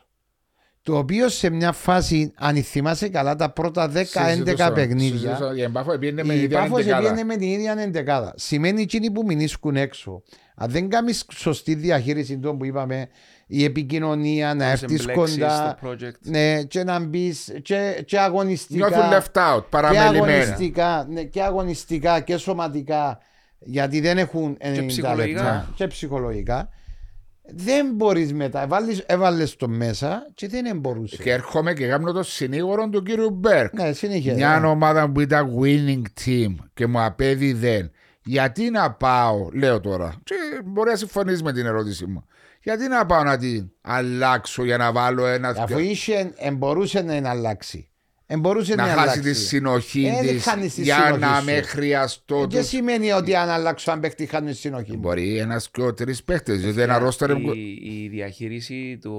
Το 0.85 0.97
οποίο 0.97 1.29
σε 1.29 1.49
μια 1.49 1.71
φάση, 1.71 2.31
αν 2.35 2.55
θυμάσαι 2.63 3.09
καλά, 3.09 3.35
τα 3.35 3.49
πρώτα 3.49 3.91
10-11 3.91 4.71
παιχνίδια. 4.73 5.39
Η 5.55 5.61
Εμπάφο 5.61 5.97
πήγαινε 5.97 6.23
με 6.23 6.33
Η 6.33 6.35
την 6.35 6.45
ίδια 6.45 6.59
Πάφος 6.59 6.79
εντεκάδα. 6.79 7.01
πήγαινε 7.01 7.23
με 7.23 7.35
την 7.35 7.47
ίδια 7.47 7.75
εντεκάδα. 7.79 8.33
Σημαίνει 8.37 8.81
εκείνοι 8.81 9.11
που 9.11 9.23
μηνίσκουν 9.25 9.75
έξω. 9.75 10.23
Αν 10.55 10.69
δεν 10.69 10.89
κάνεις 10.89 11.25
σωστή 11.31 11.75
διαχείριση 11.75 12.37
των 12.37 12.57
που 12.57 12.65
είπαμε, 12.65 13.07
η 13.47 13.63
επικοινωνία, 13.63 14.53
να 14.53 14.63
σε 14.65 14.71
έρθεις 14.71 14.99
εμπλέξεις 14.99 15.37
κοντά, 15.37 15.77
στο 15.79 15.89
project. 15.89 16.19
ναι, 16.21 16.63
και 16.63 16.83
να 16.83 16.99
μπεις 16.99 17.53
και, 17.61 18.03
και 18.05 18.19
αγωνιστικά. 18.19 18.89
Νιώθουν 18.89 19.09
left 19.11 19.55
out, 19.55 19.59
και 19.61 19.67
παραμελημένα. 19.69 20.33
αγωνιστικά, 20.33 21.07
ναι, 21.09 21.23
και 21.23 21.41
αγωνιστικά 21.41 22.19
και 22.19 22.37
σωματικά, 22.37 23.19
γιατί 23.59 23.99
δεν 23.99 24.17
έχουν 24.17 24.57
90 24.61 24.83
ψυχολογικά. 24.87 25.43
λεπτά 25.43 25.71
και 25.75 25.87
ψυχολογικά. 25.87 26.69
Δεν 27.53 27.91
μπορείς 27.93 28.33
μετά. 28.33 28.67
Έβαλε 29.05 29.43
το 29.57 29.67
μέσα 29.67 30.27
και 30.33 30.47
δεν 30.47 30.79
μπορούσε. 30.79 31.23
Και 31.23 31.31
έρχομαι 31.31 31.73
και 31.73 31.87
κάνω 31.87 32.11
το 32.11 32.23
συνήγορο 32.23 32.89
του 32.89 33.03
κύριου 33.03 33.29
Μπέρκ. 33.29 33.73
Ναι, 33.73 33.93
συνεχίζει. 33.93 34.35
Μια 34.35 34.67
ομάδα 34.67 35.09
που 35.09 35.19
ήταν 35.19 35.59
winning 35.61 36.03
team 36.25 36.55
και 36.73 36.87
μου 36.87 37.01
απέδιδε. 37.01 37.91
Γιατί 38.23 38.69
να 38.69 38.91
πάω, 38.91 39.49
λέω 39.53 39.79
τώρα, 39.79 40.15
και 40.23 40.35
μπορεί 40.65 40.89
να 40.89 40.95
συμφωνήσει 40.95 41.43
με 41.43 41.53
την 41.53 41.65
ερώτησή 41.65 42.05
μου. 42.05 42.25
Γιατί 42.61 42.87
να 42.87 43.05
πάω 43.05 43.23
να 43.23 43.37
την 43.37 43.71
αλλάξω 43.81 44.63
για 44.63 44.77
να 44.77 44.91
βάλω 44.91 45.25
ένα 45.25 45.55
Αφού 45.57 45.79
είχε, 45.79 46.33
εμπορούσε 46.35 47.01
να 47.01 47.15
είναι 47.15 47.29
αλλάξει. 47.29 47.89
Εμπορούσε 48.27 48.75
να 48.75 48.83
να, 48.85 48.89
χάσει 48.89 49.01
αλλάξει. 49.01 49.21
τη 49.21 49.33
συνοχή 49.33 50.05
Ε, 50.05 50.25
δεν 50.25 50.33
της 50.35 50.43
χάνεις 50.43 50.73
τη 50.73 50.81
για 50.81 50.95
συνοχή 50.95 51.19
να 51.19 51.39
σου. 51.39 51.45
με 51.45 51.61
χρειαστώ. 51.61 52.35
Ε, 52.37 52.41
του- 52.41 52.49
Δεν 52.49 52.63
σημαίνει 52.63 53.11
ότι 53.11 53.35
αν 53.35 53.49
αλλάξω 53.49 53.91
αν 53.91 53.99
παίχτη 53.99 54.25
χάνει 54.25 54.51
τη 54.51 54.57
συνοχή 54.57 54.91
μου. 54.91 54.97
Μπορεί 54.97 55.37
ένας 55.37 55.69
και 55.71 55.81
ο 55.81 55.93
τρεις 55.93 56.23
παίχτες. 56.23 56.59
Δηλαδή 56.59 56.81
ένα 56.81 56.97
ρόστερ. 56.97 57.29
η, 57.29 57.79
η 58.03 58.07
διαχείριση 58.09 58.99
των, 59.01 59.11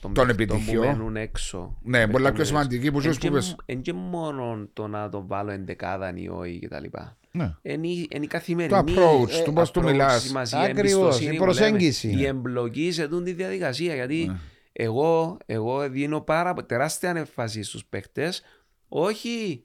των, 0.00 0.12
Των 0.14 0.26
παιχτών 0.26 0.30
επιτυχιών. 0.30 0.82
που 0.82 0.88
μένουν 0.90 1.16
έξω. 1.16 1.76
Ναι, 1.82 1.98
πολλά 2.06 2.28
πιο 2.32 2.38
Παίχτων 2.38 2.44
σημαντική 2.46 2.90
που 2.90 2.96
Εν 2.98 3.02
ζεις 3.02 3.14
που 3.14 3.20
και- 3.20 3.30
πες. 3.30 3.56
εν 3.66 3.80
και 3.80 3.92
μόνο 3.92 4.68
το 4.72 4.86
να 4.86 5.08
το 5.08 5.24
βάλω 5.26 5.50
εντεκάδα 5.50 6.12
ή 6.16 6.28
όχι 6.28 6.58
κτλ. 6.68 6.84
Ναι. 7.30 7.54
Είναι 7.62 7.86
η- 7.86 8.08
είναι 8.14 8.24
η 8.24 8.26
καθημερινή 8.26 8.84
Το 8.84 8.92
approach, 8.92 9.30
ε, 9.40 9.42
του 9.44 9.52
πώς 9.52 9.70
του 9.70 9.80
approach, 9.80 9.84
μιλάς. 9.84 10.22
σημασία, 10.22 10.58
Ακριβώς, 10.58 10.92
εμπιστοσύνη 10.92 11.34
η 11.34 11.38
που 11.38 11.44
λέμε. 11.44 11.44
προσέγγιση. 11.56 12.08
Η 12.18 12.26
εμπλοκή 12.26 12.92
σε 12.92 13.08
τούτη 13.08 13.24
τη 13.24 13.32
διαδικασία. 13.32 13.94
Γιατί 13.94 14.24
Ναι. 14.28 14.36
Εγώ, 14.76 15.36
εγώ 15.46 15.88
δίνω 15.88 16.20
πάρα, 16.20 16.54
τεράστια 16.66 17.10
έμφαση 17.10 17.62
στους 17.62 17.84
παίχτες 17.84 18.42
όχι 18.88 19.64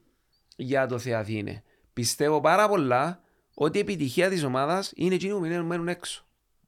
για 0.56 0.86
το 0.86 0.98
Θεαθήνε. 0.98 1.62
Πιστεύω 1.92 2.40
πάρα 2.40 2.68
πολλά 2.68 3.20
ότι 3.54 3.78
η 3.78 3.80
επιτυχία 3.80 4.28
της 4.28 4.44
ομάδας 4.44 4.92
είναι 4.96 5.14
εκείνοι 5.14 5.32
που 5.32 5.40
μένουν- 5.40 5.66
μένουν 5.66 5.88
έξω. 5.88 6.24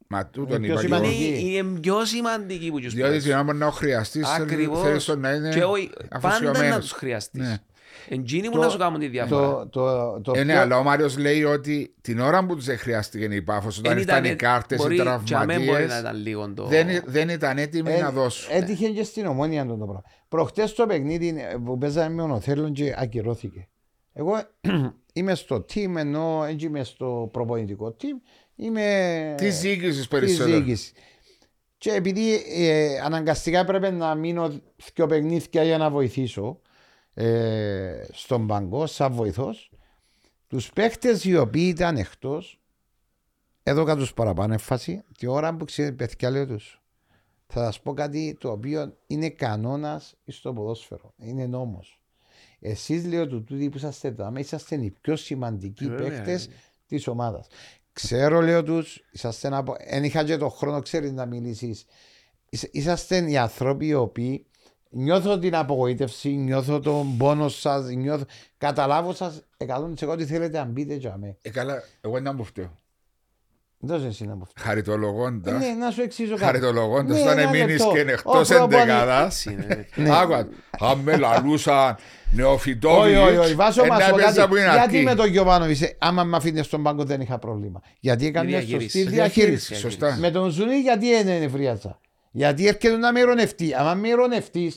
Μα 0.06 0.26
τούτον 0.26 0.62
Είναι 0.64 0.74
πιο 0.74 0.80
είπα 0.80 0.80
και 0.80 0.86
Είναι, 0.86 0.96
εγώ. 0.96 1.04
σημαντική. 1.04 1.32
Δηλαδή, 1.32 1.56
είναι 1.56 1.80
πιο 1.80 2.04
σημαντική 2.04 2.70
που 2.70 2.80
τους 2.80 2.94
Διότι 2.94 3.10
παίζουν. 3.10 3.30
την 3.30 3.38
ώρα 3.38 3.52
να 3.52 3.66
ο 3.66 3.70
χρειαστεί, 3.70 4.22
θέλει 4.22 4.42
Ακριβώς. 4.42 5.04
τον 5.04 5.20
να 5.20 5.32
είναι 5.32 5.50
Και 5.54 5.64
όχι, 5.64 5.90
πάντα 6.08 6.08
να 6.20 6.28
αφοσιωμένος. 6.28 6.78
τους 6.80 6.92
χρειαστείς. 6.92 7.40
Ναι. 7.48 7.58
Εντζίνοι 8.08 8.46
που 8.48 8.52
Το- 8.56 8.60
να 8.60 8.68
σου 8.68 8.78
κάνουν 8.78 9.00
τη 9.00 9.08
διαφορά. 9.08 9.48
Το, 9.48 9.68
το, 9.68 10.20
το 10.20 10.32
Ε, 10.36 10.44
ναι, 10.44 10.52
πιο- 10.52 10.62
αλλά 10.62 10.78
ο 10.78 10.82
Μάριος 10.82 11.18
λέει 11.18 11.44
ότι 11.44 11.94
την 12.00 12.20
ώρα 12.20 12.46
που 12.46 12.56
τους 12.56 12.66
χρειάστηκε 12.66 13.24
η 13.34 13.42
πάφος, 13.42 13.78
όταν 13.78 13.92
Εν 13.92 13.98
ήταν 13.98 14.16
οι 14.16 14.20
ήταν- 14.24 14.36
κάρτες, 14.36 14.78
οι 14.78 14.82
μπορεί- 14.82 14.94
για 14.94 15.04
μένα 15.04 15.20
μπορεί 15.44 15.46
να 15.46 15.74
τραυματίες, 15.74 15.98
ήταν 16.00 16.16
λίγο 16.16 16.52
το... 16.54 16.64
δεν, 16.66 16.86
δεν 17.06 17.28
ήταν 17.28 17.58
έτοιμοι 17.58 17.92
Ε, 17.92 18.00
να 18.00 18.10
δώσουν. 18.10 18.56
Έτυχε 18.56 18.88
και 18.88 19.02
στην 19.04 19.26
ομόνια 19.26 19.60
αυτό 19.62 19.72
το 19.76 19.84
πράγμα. 19.84 20.02
Προχτές 20.28 20.72
το 20.74 20.86
παιχνίδι 20.86 21.28
ε, 21.52 21.56
που 21.64 21.78
παίζαμε 21.78 22.14
με 22.14 22.22
τον 22.22 22.30
Οθέλον 22.30 22.72
και 22.72 22.94
ακυρώθηκε. 22.98 23.68
Εγώ 24.12 24.32
είμαι 25.14 25.34
στο 25.34 25.64
team 25.74 25.94
ενώ 25.96 26.40
δεν 26.46 26.58
είμαι 26.58 26.84
στο 26.84 27.28
προπονητικό 27.32 27.96
team. 28.00 28.20
Είμαι 28.56 29.34
Τι 29.36 29.50
ζήγησε 29.50 29.98
της 29.98 30.08
περισσότερο. 30.08 30.56
διοίκησης. 30.56 30.92
Και 31.78 31.92
επειδή 31.92 32.34
ε, 32.56 32.98
αναγκαστικά 33.04 33.58
έπρεπε 33.58 33.90
να 33.90 34.14
μείνω 34.14 34.48
δύο 34.94 35.06
παιχνίδια 35.06 35.62
για 35.62 35.78
να 35.78 35.90
βοηθήσω 35.90 36.60
ε, 37.14 38.04
στον 38.12 38.46
παγκό 38.46 38.86
σαν 38.86 39.12
βοηθός 39.12 39.72
τους 40.46 40.72
παίχτες 40.72 41.24
οι 41.24 41.36
οποίοι 41.36 41.66
ήταν 41.74 41.96
εκτός 41.96 42.60
έδωκα 43.62 43.96
τους 43.96 44.14
παραπάνω 44.14 44.52
έμφαση 44.52 45.02
τη 45.18 45.26
ώρα 45.26 45.56
που 45.56 45.64
ξέρετε 45.64 45.94
παιδιά 45.94 46.30
λέω 46.30 46.46
τους 46.46 46.82
θα 47.46 47.64
σας 47.64 47.80
πω 47.80 47.92
κάτι 47.92 48.36
το 48.40 48.50
οποίο 48.50 48.96
είναι 49.06 49.30
κανόνας 49.30 50.14
στο 50.26 50.52
ποδόσφαιρο 50.52 51.14
είναι 51.16 51.46
νόμος 51.46 52.00
εσείς 52.60 53.06
λέω 53.06 53.26
του 53.26 53.44
τούτοι 53.44 53.68
που 53.68 53.76
είσαστε 53.76 54.08
εδώ 54.08 54.32
είσαστε 54.36 54.74
οι 54.74 54.90
πιο 55.00 55.16
σημαντικοί 55.16 55.86
Βέβαια. 55.86 56.08
παίχτες 56.08 56.48
της 56.86 57.06
ομάδας 57.06 57.46
Ξέρω, 57.92 58.40
λέω 58.40 58.62
τους, 58.62 59.04
είσαστε 59.12 59.48
να 59.48 59.62
πω. 59.62 59.74
Εν 59.78 60.04
είχα 60.04 60.24
και 60.24 60.36
τον 60.36 60.50
χρόνο, 60.50 60.80
ξέρεις 60.80 61.12
να 61.12 61.26
μιλήσεις. 61.26 61.84
Είσαστε 62.70 63.30
οι 63.30 63.36
άνθρωποι 63.36 63.86
οι 63.86 63.94
οποίοι 63.94 64.46
νιώθω 64.92 65.38
την 65.38 65.54
απογοήτευση, 65.56 66.28
νιώθω 66.28 66.80
τον 66.80 67.16
πόνο 67.16 67.48
σας, 67.48 67.84
νιώθω... 67.88 68.24
καταλάβω 68.58 69.12
σας 69.12 69.42
100% 70.02 70.08
ότι 70.08 70.24
θέλετε 70.26 70.58
να 70.58 70.64
μπείτε 70.64 70.94
για 70.94 71.16
μέ. 71.16 71.36
Ε, 71.42 71.50
καλά, 71.50 71.82
εγώ 72.00 72.20
δεν 72.20 72.32
μου 72.36 72.44
φταίω. 72.44 72.70
Δώσε 73.84 74.06
εσύ 74.06 74.24
να 74.24 74.34
μου 74.34 74.44
φταίει. 74.46 74.64
Χαριτολογώντα. 74.66 75.52
Ναι, 75.58 75.66
να 75.66 75.90
σου 75.90 76.02
εξήσω 76.02 76.30
κάτι. 76.30 76.42
Χαριτολογώντας, 76.44 77.16
Ναι, 77.16 77.22
όταν 77.22 77.38
ένα 77.38 77.50
μείνει 77.50 77.70
λεπτό. 77.72 77.90
και 77.92 77.98
είναι 77.98 78.10
Ο 78.10 78.14
εκτός 78.14 78.48
προπονη- 78.48 78.72
εντεκάδας. 78.74 79.46
Έτσι 79.46 79.52
είναι. 79.52 79.86
Ναι. 79.94 80.16
Άκουα, 80.16 80.48
αν 80.80 80.98
με 80.98 81.16
λαλούσαν 81.16 81.96
νεοφυτόβοι. 82.30 83.14
Όχι, 83.14 83.28
όχι, 83.28 83.36
όχι. 83.36 83.54
Βάσο 83.54 83.84
μα 83.84 83.96
που 84.48 84.54
είναι 84.56 84.64
Γιατί 84.64 84.78
αρκεί. 84.80 85.02
με 85.02 85.14
τον 85.14 85.26
Γιωβάνοβιτ, 85.26 85.82
άμα 85.98 86.24
με 86.24 86.36
αφήνεις 86.36 86.66
στον 86.66 86.82
πάγκο 86.82 87.04
δεν 87.04 87.20
είχα 87.20 87.38
πρόβλημα. 87.38 87.80
Γιατί 88.00 88.26
έκανες 88.26 88.50
μια 88.50 88.58
διαχείριση. 88.60 88.84
σωστή 88.90 88.98
Η 89.08 89.12
διαχείριση. 89.12 89.50
διαχείριση. 89.56 89.74
Σωστά. 89.74 90.16
Με 90.20 90.30
τον 90.30 90.50
Ζουνί 90.50 90.76
γιατί 90.76 91.22
δεν 91.22 91.36
είναι 91.36 91.48
φρίατσα. 91.48 92.00
Γιατί 92.32 92.66
έρχεται 92.66 92.96
να 92.96 93.12
με 93.12 93.20
ειρωνευτεί. 93.20 93.74
Αν 93.74 93.98
με 93.98 94.08
ειρωνευτεί 94.08 94.72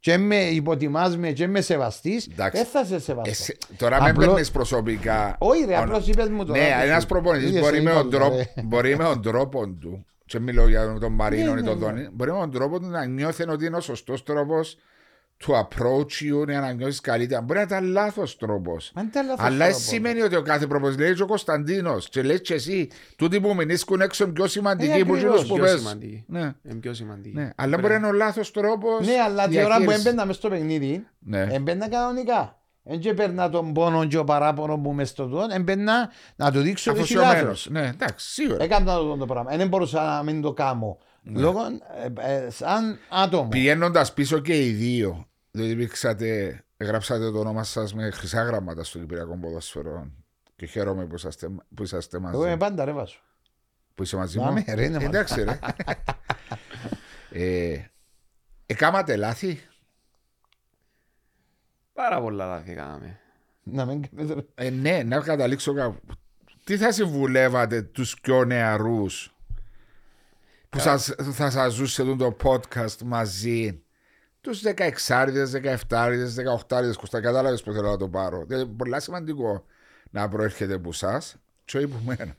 και 0.00 0.16
με 0.18 0.36
υποτιμάς 0.36 1.16
με 1.16 1.30
και 1.32 1.46
με 1.46 1.60
σεβαστείς, 1.60 2.26
Εντάξει. 2.32 2.56
δεν 2.62 2.66
θα 2.70 2.84
σε 2.84 2.98
σεβαστώ. 3.00 3.30
Εσύ- 3.30 3.56
Τώρα 3.76 4.02
με 4.02 4.10
Απλώς- 4.10 4.34
παίρνει 4.34 4.50
προσωπικά. 4.52 5.36
Όχι 5.38 5.64
ρε, 5.64 5.74
Ο- 5.76 5.80
απλώς 5.80 6.08
είπες 6.08 6.28
μου 6.28 6.44
τώρα. 6.44 6.58
Ναι, 6.60 6.66
που 6.66 6.80
ένας 6.86 7.02
σου- 7.02 7.08
προπονητής 7.08 7.48
Είδες, 7.48 7.60
μπορεί, 7.60 7.80
με 7.82 7.90
είπα 7.90 8.00
τον 8.00 8.10
το, 8.10 8.16
τρόπο- 8.18 8.36
ρε. 8.36 8.62
μπορεί 8.64 8.96
με 8.96 9.04
τον 9.04 9.22
τρόπο 9.22 9.68
του. 9.68 10.06
Και 10.26 10.38
μιλώ 10.40 10.68
για 10.68 10.98
τον 11.00 11.12
Μαρίνο 11.12 11.52
Ναι, 11.54 11.60
ή 11.60 11.62
ναι, 11.62 11.68
τον 11.68 11.78
ναι. 11.78 11.84
Δόνι. 11.84 12.08
Μπορεί 12.12 12.32
με 12.32 12.38
τον 12.38 12.50
τρόπο 12.50 12.80
του 12.80 12.86
να 12.86 13.04
νιώθει 13.04 13.48
ότι 13.48 13.66
είναι 13.66 13.76
ο 13.76 13.80
σωστός 13.80 14.22
τρόπος 14.22 14.76
του 15.38 15.52
approach 15.52 16.22
you, 16.42 16.48
για 16.48 16.60
να 16.60 16.72
νιώσει 16.72 17.00
καλύτερα. 17.00 17.40
Μπορεί 17.40 17.58
να 17.58 17.64
ήταν 17.64 17.84
λάθος 17.84 18.36
τρόπος. 18.36 18.90
Μα 18.94 19.02
είναι 19.02 19.10
τα 19.10 19.22
λάθος 19.22 19.44
Αλλά 19.46 19.56
τρόπος. 19.64 19.72
δεν 19.74 19.84
σημαίνει 19.94 20.20
ότι 20.22 20.36
ο 20.36 20.42
κάθε 20.42 20.66
προπονητής 20.66 21.04
λέει 21.04 21.14
και 21.14 21.22
ο 21.22 21.26
Κωνσταντίνος. 21.26 22.08
Και 22.08 22.22
λέει 22.22 22.40
και 22.40 22.54
εσύ, 22.54 22.88
τούτοι 23.16 23.40
που 23.40 23.54
μηνίσκουν 23.54 24.00
έξω 24.00 24.24
είναι 24.24 24.32
πιο 24.32 24.46
σημαντικοί 24.46 24.90
Ε, 24.90 25.04
που 25.04 25.12
ακριβώς. 25.12 25.20
εκείνους 25.22 25.46
που 25.48 25.54
Πιο 25.54 25.62
πες. 25.64 25.78
σημαντική. 25.78 26.24
Ναι, 26.28 26.54
Είναι 26.62 26.74
πιο 26.80 26.94
σημαντική. 26.94 27.36
ναι. 27.36 27.50
Αλλά 27.56 27.78
μπορεί 27.78 27.92
να 27.92 27.98
είναι 27.98 28.06
ο 28.06 28.12
λάθος 28.12 28.50
τρόπος. 28.50 29.06
Ναι, 29.06 29.14
αλλά 29.26 29.48
τη 29.48 29.64
ώρα 29.64 29.82
που 29.84 29.90
έμπαινα 29.90 30.26
μες 30.26 30.36
στο 30.36 30.48
παιχνίδι, 30.48 31.06
Ναι. 31.18 31.46
έμπαινα 31.50 31.88
κανονικά. 31.88 32.60
Δεν 32.88 32.98
και 33.00 33.14
παίρνα 33.14 33.48
τον 33.50 33.72
πόνο 33.72 34.06
και 34.06 34.18
ο 34.18 34.24
παράπονο 34.24 34.78
που 34.78 34.92
μες 34.92 35.08
στο 35.08 35.26
τόν, 35.28 35.50
έμπαινα 35.50 36.10
να 36.36 36.52
του 36.52 36.60
δείξω 36.60 36.90
ότι 36.90 37.00
έχει 37.00 37.12
Αφοσιωμένο. 37.14 37.42
λάθος. 37.42 37.68
Ναι, 37.70 37.86
εντάξει, 37.94 38.28
σίγουρα. 38.30 38.64
Έκανα 38.64 38.94
το, 38.94 39.16
το 39.16 39.26
πράγμα. 39.26 39.56
Δεν 39.56 39.68
μπορούσα 39.68 40.02
να 40.04 40.22
μην 40.22 40.40
το 40.42 40.52
κάνω. 40.52 40.98
Λόγω, 41.28 41.60
ε, 42.20 42.34
ε, 42.44 42.50
σαν 42.50 42.98
άτομο. 43.10 43.48
Πηγαίνοντας 43.48 44.14
πίσω 44.14 44.38
και 44.38 44.64
οι 44.66 44.70
δύο, 44.72 45.28
διότι 45.50 45.70
υπήρξατε, 45.70 46.60
γράψατε 46.78 47.30
το 47.30 47.38
όνομα 47.38 47.64
σας 47.64 47.94
με 47.94 48.10
χρυσά 48.10 48.42
γράμματα 48.42 48.84
στο 48.84 48.98
Κυπριακό 48.98 49.36
Ποδόσφαιρο. 49.38 50.10
Και 50.56 50.66
χαίρομαι 50.66 51.06
που 51.06 51.14
είσαστε, 51.14 51.48
που 51.74 51.82
είσαστε 51.82 52.18
μαζί. 52.18 52.34
Εγώ 52.36 52.46
είμαι 52.46 52.56
πάντα 52.56 52.84
ρε 52.84 52.92
βάσο. 52.92 53.20
Που 53.94 54.02
είσαι 54.02 54.16
μαζί 54.16 54.38
Πάμε, 54.38 54.64
μου. 54.68 54.74
ρε, 54.74 54.84
είναι 54.84 54.94
μαζί. 54.94 55.06
Εντάξει, 55.06 55.42
ρε. 55.42 55.58
ε, 57.72 57.84
εκάματε 58.66 59.16
λάθη; 59.16 59.58
Πάρα 61.92 62.20
πολλά 62.20 62.46
λάθη 62.46 62.74
κάναμε. 62.74 63.18
Να 63.62 63.84
μην 63.84 64.08
κάνετε- 64.16 64.48
Ε, 64.54 64.70
ναι, 64.70 65.02
να 65.02 65.20
καταλήξω 65.20 65.74
κάπου. 65.74 66.00
Τι 66.64 66.76
θα 66.76 66.92
συμβουλεύατε 66.92 67.82
τους 67.82 68.20
πιο 68.20 68.44
νεαρούς; 68.44 69.35
Που 70.70 70.78
σας, 70.78 71.14
θα 71.32 71.50
σας 71.50 71.72
ζούσε 71.72 72.02
το 72.04 72.36
podcast 72.42 72.98
μαζί 73.04 73.80
τους 74.40 74.62
16άριδες, 75.06 75.50
17άριδες, 75.88 76.34
18άριδες 76.68 76.96
Κώστα 76.98 77.20
κατάλαβες 77.20 77.62
που 77.62 77.72
θέλω 77.72 77.90
να 77.90 77.96
το 77.96 78.08
πάρω 78.08 78.44
δηλαδή 78.46 78.66
πολύ 78.76 79.00
σημαντικό 79.00 79.64
να 80.10 80.28
προέρχεται 80.28 80.74
από 80.74 80.88
εσάς 80.88 81.36
και 81.64 81.76
όχι 81.76 81.86
από 81.86 82.00
μένα 82.04 82.36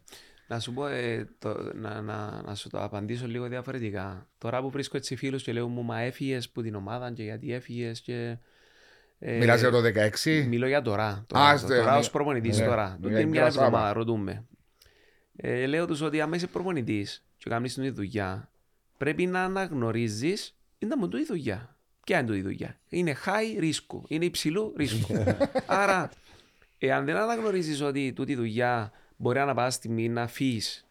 Να 0.48 0.60
σου 0.60 0.74
πω, 0.74 0.88
ε, 0.88 1.28
το, 1.40 1.72
να, 1.76 2.02
να, 2.02 2.42
να 2.46 2.56
σου 2.56 2.70
το 2.70 2.84
απαντήσω 2.84 3.28
λίγο 3.28 3.48
διαφορετικά. 3.48 4.28
Τώρα 4.38 4.62
που 4.62 4.70
βρίσκω 4.70 4.98
έτσι 4.98 5.16
φίλους 5.16 5.44
και 5.44 5.54
λέω 5.54 5.68
μου 5.68 5.84
μα 5.84 6.00
έφυγες 6.00 6.50
που 6.50 6.62
την 6.62 6.76
ομάδα 6.76 7.12
και 7.12 7.24
γιατί 7.24 7.54
έφυγες 7.54 8.02
και... 8.02 8.38
ε, 9.20 9.38
Μιλάς 9.38 9.60
για 9.60 9.72
το 9.72 9.82
16 10.24 10.46
Μιλώ 10.48 10.68
για 10.68 10.82
τώρα. 10.82 11.08
Α, 11.08 11.24
Τώρα, 11.28 11.58
στε- 11.58 11.70
τώρα 11.78 11.92
ναι. 11.92 11.98
ως 11.98 12.10
προπονητής 12.12 12.60
Ναι. 12.60 12.66
τώρα. 12.66 12.90
Ναι, 12.90 12.96
Τούτη 12.96 13.08
για 13.10 13.20
είναι 13.20 13.30
μια 13.30 13.40
Κυρασάβα. 13.40 13.66
εβδομάδα, 13.66 13.94
ρωτούμε. 13.94 14.46
Ε, 15.36 15.66
λέω 15.66 15.86
τους 15.88 16.02
ότι 16.02 16.22
άμα 16.22 16.36
είσαι 16.36 16.48
προπονητής 16.48 17.27
και 17.48 17.54
κάνεις 17.54 17.74
την 17.74 17.94
δουλειά, 17.94 18.50
πρέπει 18.98 19.26
να 19.26 19.44
αναγνωρίζεις 19.44 20.56
είναι 20.78 20.96
μου 20.96 21.08
του 21.08 21.18
η 21.18 21.26
δουλειά. 21.26 21.76
Ποια 22.04 22.20
είναι 22.20 22.28
του 22.28 22.34
η 22.34 22.42
δουλειά; 22.42 22.80
Είναι 22.90 23.16
high 23.26 23.64
risk, 23.64 24.02
είναι 24.08 24.26
υψηλού 24.26 24.74
ρίσκου. 24.78 25.24
Άρα, 25.66 26.10
εάν 26.78 27.06
δεν 27.06 27.16
αναγνωρίζεις 27.16 27.82
ότι 27.82 28.14
τούτη 28.14 28.32
η 28.32 28.36
δουλειά 28.36 28.92
μπορεί 29.18 29.40
να 29.40 29.54
πάει 29.54 29.70
στιγμή 29.70 30.10
να 30.10 30.28
φύγεις 30.28 30.86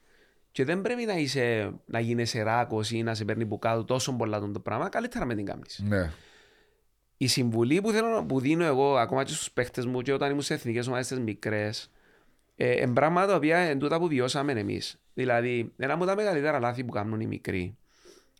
Και 0.53 0.65
δεν 0.65 0.81
πρέπει 0.81 1.05
να, 1.05 1.15
είσαι, 1.15 1.73
να 1.87 2.01
γίνεσαι 2.01 2.43
ράκος 2.43 2.91
ή 2.91 3.03
να 3.03 3.15
σε 3.15 3.24
παίρνει 3.24 3.47
που 3.47 3.59
κάτω 3.59 3.85
τόσο 3.85 4.12
πολλά 4.12 4.41
τον 4.41 4.53
το 4.53 4.61
πράγμα. 4.61 4.89
Καλύτερα 4.89 5.24
με 5.24 5.35
την 5.35 5.45
κάνεις. 5.45 5.83
Ναι. 5.85 6.11
Η 7.16 7.27
συμβουλή 7.27 7.81
που, 7.81 7.91
θέλω, 7.91 8.24
που 8.24 8.41
δίνω 8.41 8.65
εγώ 8.65 8.97
ακόμα 8.97 9.24
και 9.24 9.33
στους 9.33 9.51
παίχτες 9.51 9.87
μου 9.87 10.01
και 10.01 10.12
όταν 10.12 10.31
ήμουν 10.31 10.43
σε 10.43 10.55
εθνικές 10.55 10.87
ομάδες 10.87 11.07
τις 11.07 11.19
μικρές 11.19 11.91
ε, 12.57 12.70
εν 12.70 12.93
πράγματα 12.93 13.27
τα 13.27 13.35
οποία 13.35 13.59
εν 13.59 13.78
τούτα 13.78 13.99
που 13.99 14.07
βιώσαμε 14.09 14.53
εμείς. 14.53 14.97
Δηλαδή, 15.15 15.73
ένα 15.77 15.93
από 15.95 16.05
τα 16.05 16.15
μεγαλύτερα 16.16 16.59
λάθη 16.59 16.85
που 16.85 16.93
κάνουν 16.93 17.20
οι 17.20 17.27
μικροί 17.27 17.77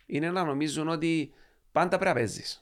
είναι 0.07 0.31
να 0.31 0.45
νομίζουν 0.45 0.89
ότι 0.89 1.33
πάντα 1.73 1.89
πρέπει 1.99 2.05
να 2.05 2.13
παίζεις. 2.15 2.61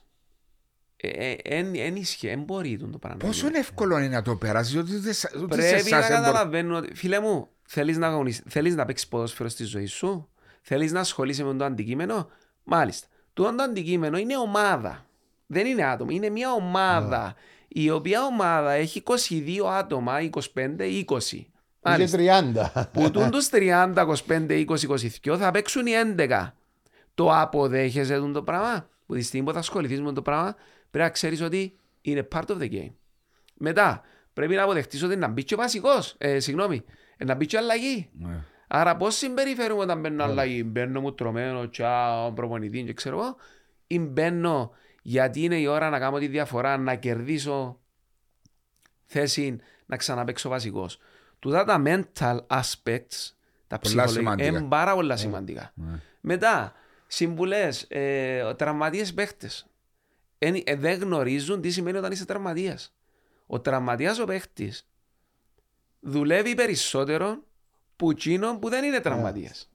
Εν 1.43 1.73
ε, 1.73 1.85
ισχύει, 1.99 2.27
δεν 2.27 2.39
μπορεί 2.43 2.77
το 2.77 2.97
πράγμα. 2.97 3.19
να 3.21 3.27
Πόσο 3.27 3.45
γίνει. 3.45 3.57
εύκολο 3.57 3.97
είναι 3.97 4.07
να 4.15 4.21
το 4.21 4.35
περάσεις, 4.35 4.75
ότι 4.75 4.97
δεν 4.97 5.13
σα- 5.13 5.39
ούτε 5.39 5.61
σε 5.61 5.69
Πρέπει 5.73 5.89
να 5.89 5.97
εσάς 5.97 6.07
δεν 6.09 6.17
μπορεί- 6.19 6.31
καταλαβαίνουν 6.31 6.75
ότι, 6.75 6.95
φίλε 6.95 7.19
μου, 7.19 7.47
θέλεις 7.63 7.97
να, 7.97 8.07
αγωνισ- 8.07 8.43
θέλεις 8.49 8.75
να 8.75 8.85
παίξεις 8.85 9.07
ποδόσφαιρο 9.07 9.49
στη 9.49 9.63
ζωή 9.63 9.85
σου, 9.85 10.29
θέλεις 10.61 10.91
να 10.91 10.99
ασχολείσαι 10.99 11.43
με 11.43 11.53
το 11.53 11.65
αντικείμενο, 11.65 12.29
μάλιστα. 12.63 13.07
Το 13.33 13.55
το 13.55 13.63
αντικείμενο 13.63 14.17
είναι 14.17 14.37
ομάδα. 14.37 15.05
Δεν 15.47 15.65
είναι 15.65 15.83
άτομο, 15.85 16.11
είναι 16.11 16.29
μια 16.29 16.51
ομάδα. 16.51 17.35
Η 17.77 17.89
οποία 17.89 18.23
ομάδα 18.23 18.71
έχει 18.71 19.03
22 19.29 19.65
άτομα, 19.71 20.17
25 20.19 20.79
ή 20.79 21.05
20. 21.07 21.17
Είχε 21.17 21.47
Μάλιστα. 21.81 22.17
30. 22.17 22.85
Που 22.93 23.11
τούν 23.11 23.31
τους 23.31 23.49
30, 23.51 23.93
25, 24.27 24.65
20, 24.65 24.65
22 25.25 25.37
θα 25.37 25.51
παίξουν 25.51 25.85
οι 25.85 25.91
11. 26.17 26.53
Το 27.13 27.35
αποδέχεσαι 27.35 28.17
τον 28.17 28.33
το 28.33 28.43
πράγμα; 28.43 28.89
Που 29.05 29.15
τη 29.15 29.21
στιγμή 29.21 29.45
που 29.45 29.53
θα 29.53 29.59
ασχοληθείς 29.59 30.01
με 30.01 30.13
το 30.13 30.21
πράγμα 30.21 30.55
πρέπει 30.91 31.05
να 31.05 31.09
ξέρεις 31.09 31.41
ότι 31.41 31.77
είναι 32.01 32.27
part 32.35 32.45
of 32.47 32.57
the 32.57 32.71
game. 32.71 32.93
Μετά 33.53 34.01
πρέπει 34.33 34.55
να 34.55 34.63
αποδεχτείς 34.63 35.03
ότι 35.03 35.15
να 35.15 35.27
μπει 35.27 35.43
και 35.43 35.53
ο 35.53 35.57
βασικός. 35.57 36.15
Ε, 36.17 36.39
συγγνώμη, 36.39 36.83
ε, 37.17 37.25
να 37.25 37.35
μπει 37.35 37.45
και 37.45 37.57
αλλαγή. 37.57 38.09
Ναι. 38.19 38.43
Άρα 38.67 38.95
πώς 38.95 39.15
συμπεριφέρουμε 39.15 39.81
όταν 39.81 39.99
μπαίνω 39.99 40.23
αλλαγή; 40.23 40.63
Μπαίνω 40.65 41.01
μου 41.01 41.13
τρομένο, 41.13 41.69
τσάω, 41.69 42.31
προπονητή 42.31 42.83
και 42.83 42.93
ξέρω 42.93 43.19
εγώ. 43.19 43.35
Ή 43.87 43.99
μπαίνω 43.99 44.71
γιατί 45.07 45.43
είναι 45.43 45.59
η 45.59 45.65
ώρα 45.65 45.89
να 45.89 45.99
κάνω 45.99 46.17
τη 46.17 46.27
διαφορά, 46.27 46.77
να 46.77 46.95
κερδίσω 46.95 47.79
θέση, 49.05 49.59
να 49.85 49.97
ξαναπαίξω 49.97 50.49
βασικός. 50.49 50.99
Τούτα 51.39 51.63
τα 51.63 51.81
mental 51.85 52.39
aspects, 52.47 53.31
τα 53.67 53.79
Πολλά 53.79 53.79
ψυχολογικά, 53.79 54.09
σημαντικά. 54.11 54.47
είναι 54.49 54.61
πάρα 54.61 54.93
πολλά 54.93 55.17
σημαντικά. 55.17 55.71
Ναι. 55.75 55.99
Μετά, 56.21 56.73
συμβουλές, 57.07 57.85
ε, 57.89 58.53
τραυματίες 58.57 59.13
παίχτες. 59.13 59.67
Εν- 60.37 60.61
ε, 60.65 60.75
δεν 60.75 60.99
γνωρίζουν 61.01 61.61
τι 61.61 61.69
σημαίνει 61.71 61.97
όταν 61.97 62.11
είσαι 62.11 62.25
τραυματίας. 62.25 62.95
Ο 63.47 63.59
τραυματίας 63.59 64.19
ο 64.19 64.23
παίχτης 64.25 64.87
δουλεύει 65.99 66.55
περισσότερο 66.55 67.43
που 67.95 68.11
εκείνον 68.11 68.59
που 68.59 68.69
δεν 68.69 68.83
είναι 68.83 68.99
τραυματίας. 68.99 69.69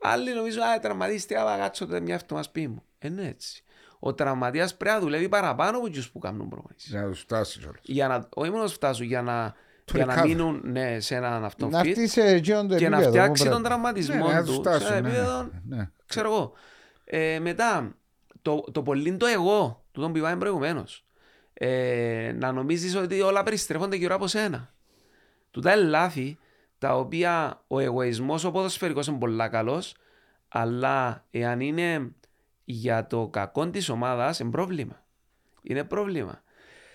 Άλλοι 0.00 0.34
νομίζουν, 0.34 0.62
α, 0.62 0.78
τραυματίστηκε, 0.80 1.38
άμα 1.38 1.56
κάτσω 1.56 1.86
τότε 1.86 2.00
μια 2.00 2.14
εβδομάδα 2.14 2.46
σπίτι 2.46 2.68
μου. 2.68 2.82
Ε, 2.98 3.08
Είναι 3.08 3.26
έτσι. 3.28 3.63
Ο 4.06 4.14
τραυματίας 4.14 4.76
πρέπει 4.76 4.94
να 4.94 5.00
δουλεύει 5.00 5.28
παραπάνω 5.28 5.78
από 5.78 5.90
τους 5.90 6.10
που 6.10 6.18
κάνουν 6.18 6.48
προπονήσεις. 6.48 6.90
Για 6.90 7.02
να 7.02 7.08
τους 7.10 7.20
φτάσεις 7.20 7.56
κιόλας. 7.58 7.80
Για 7.82 8.08
να, 8.08 8.28
όχι 8.34 8.50
μόνο 8.50 8.62
να 8.62 8.68
φτάσουν, 8.68 9.06
για 9.06 9.22
να, 9.22 9.54
Το 9.84 9.96
για 9.96 10.06
να 10.06 10.22
recover. 10.22 10.26
μείνουν 10.26 10.60
ναι, 10.64 11.00
σε 11.00 11.14
έναν 11.14 11.44
αυτόν 11.44 11.70
Να 11.70 11.80
fit 11.80 11.86
έρθει 11.86 12.06
σε 12.06 12.20
εκείνον 12.22 12.68
το 12.68 12.76
και 12.76 12.88
να 12.88 12.96
επίπεδο 12.96 13.10
που 13.10 13.10
φτιάξει 13.18 13.42
πρέπει. 13.42 13.54
τον 13.56 13.64
τραυματισμό 13.64 14.26
Ναι, 14.26 14.32
να 14.32 14.44
τους 14.44 14.46
τους 14.46 14.54
σε 14.54 14.60
φτάσουν. 14.60 14.86
ένα 14.96 15.00
ναι, 15.00 15.08
επίπεδο 15.08 15.42
ναι, 15.42 15.76
ναι. 15.76 15.90
ξέρω 16.06 16.28
εγώ. 16.32 16.52
Ε, 17.04 17.38
μετά, 17.40 17.94
το, 18.42 18.64
το 18.72 18.82
πολύ 18.82 19.16
το 19.16 19.26
εγώ, 19.26 19.84
του 19.92 20.00
τον 20.00 20.12
που 20.12 20.18
είπαμε 20.18 20.36
προηγουμένως. 20.36 21.04
Ε, 21.54 22.32
να 22.38 22.52
νομίζεις 22.52 22.96
ότι 22.96 23.20
όλα 23.20 23.42
περιστρέφονται 23.42 23.96
γύρω 23.96 24.14
από 24.14 24.26
σένα. 24.26 24.72
Τούτα 25.50 25.72
είναι 25.76 25.82
λάθη 25.88 26.38
τα 26.78 26.96
οποία 26.96 27.62
ο 27.66 27.78
εγωισμός 27.80 28.44
ο 28.44 28.50
ποδοσφαιρικός 28.50 29.06
είναι 29.06 29.18
πολύ 29.18 29.48
καλός 29.50 29.94
αλλά 30.48 31.24
εάν 31.30 31.60
είναι 31.60 32.12
για 32.64 33.06
το 33.06 33.28
κακό 33.28 33.70
της 33.70 33.88
ομάδας 33.88 34.38
είναι 34.38 34.50
πρόβλημα. 34.50 35.04
Είναι 35.62 35.84
πρόβλημα. 35.84 36.42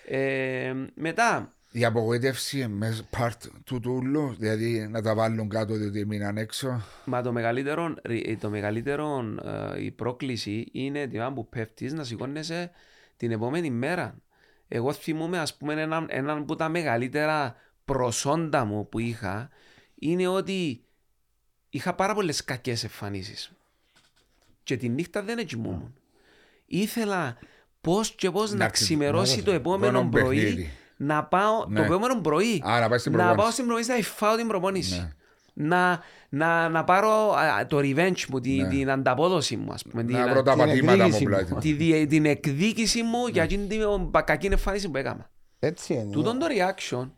Ε, 0.08 0.74
μετά, 0.94 1.54
Η 1.72 1.86
απογοήτευση 1.86 2.58
είναι 2.58 2.68
μέσα 2.68 3.04
part 3.18 3.50
του 3.64 3.80
τούλου, 3.80 4.36
δηλαδή 4.38 4.88
να 4.88 5.02
τα 5.02 5.16
βάλουν 5.16 5.50
κάτω 5.50 5.74
διότι 5.74 6.06
μείναν 6.06 6.38
έξω. 6.38 6.82
Μα 7.06 7.22
το 7.22 7.32
μεγαλύτερο, 7.32 7.96
ε, 8.02 8.36
το 8.36 8.50
μεγαλύτερο 8.50 9.36
ε, 9.76 9.84
η 9.84 9.92
πρόκληση 9.92 10.70
είναι 10.72 11.08
την 11.08 11.20
ώρα 11.20 11.34
που 11.34 11.50
πέφτεις 11.50 11.94
να 11.94 12.04
σηκώνεσαι 12.04 12.72
την 13.18 13.32
επόμενη 13.32 13.70
μέρα. 13.70 14.22
Εγώ 14.68 14.94
θυμούμαι 14.94 15.40
ας 15.40 15.58
πούμε 15.58 15.82
έναν, 15.82 16.08
έναν 16.10 16.38
από 16.38 16.56
τα 16.56 16.70
μεγαλύτερα 16.70 17.56
προσόντα 17.86 18.66
μου 18.66 18.90
που 18.90 19.00
είχα 19.00 19.50
είναι 19.96 20.28
ότι 20.28 20.84
είχα 21.70 21.94
πάρα 21.94 22.14
πολλές 22.14 22.44
κακές 22.44 22.84
εμφανίσεις. 22.84 23.52
Και 24.70 24.78
τη 24.78 24.90
νύχτα 24.90 25.22
δεν 25.24 25.46
κοιμούμουν. 25.46 25.94
Ήθελα 26.66 27.38
πώς 27.82 28.12
και 28.16 28.32
πώς 28.32 28.50
να 28.52 28.56
Εντάξει, 28.56 28.84
ξημερώσει 28.84 29.44
το 29.44 29.52
επόμενο 29.52 29.98
επόμενο 30.00 30.10
πρωί 30.24 30.36
παιχνίδι. 30.40 30.70
να 30.98 31.24
πάω 31.24 31.60
το 31.64 31.70
Ναι. 31.70 31.80
επόμενο 31.86 32.22
πρωί 32.22 32.64
Α, 32.66 32.80
να 32.80 32.90
πάει 32.90 32.98
στην 33.00 33.12
να 33.12 33.18
προπόνηση. 33.18 33.42
πάω 33.42 33.52
στην 33.52 33.64
προπόνηση 33.66 33.92
να 33.92 33.98
φάω 34.04 34.36
την 34.36 34.48
προπόνηση. 34.48 34.96
Ναι. 35.00 35.68
Να, 35.68 36.00
να, 36.30 36.70
να 36.70 36.84
πάρω 36.84 37.32
α, 37.34 37.66
το 37.66 37.78
revenge 37.78 38.26
μου, 38.30 38.40
τη- 38.40 38.50
Ναι. 38.62 38.68
την 38.70 38.90
ανταπόδοση 38.90 39.56
μου, 39.58 39.72
ας 39.74 39.84
πούμε. 39.84 40.04
Την, 40.04 40.16
Να 40.16 40.28
βρω 40.30 40.42
τα 40.44 40.52
την 40.54 40.60
πατήματα 40.60 40.96
μου 40.96 41.02
εκδίκηση 41.04 41.24
πλάτη. 41.26 41.54
μου. 41.54 41.60
τη, 41.60 41.74
δι- 41.74 42.08
την 42.10 42.26
εκδίκηση 42.26 43.04
μου 43.04 43.24
Ναι. 43.26 43.32
για 43.32 43.44
εκείνη 43.44 43.68
την 43.68 44.12
πα- 44.12 44.22
κακή 44.22 44.46
εμφάνιση 44.48 44.90
που 44.90 44.98
έκανα. 44.98 45.30
Έτσι 45.60 45.94
είναι. 45.94 46.12
Τούτον 46.12 46.40
το 46.40 46.46
reaction, 46.50 47.12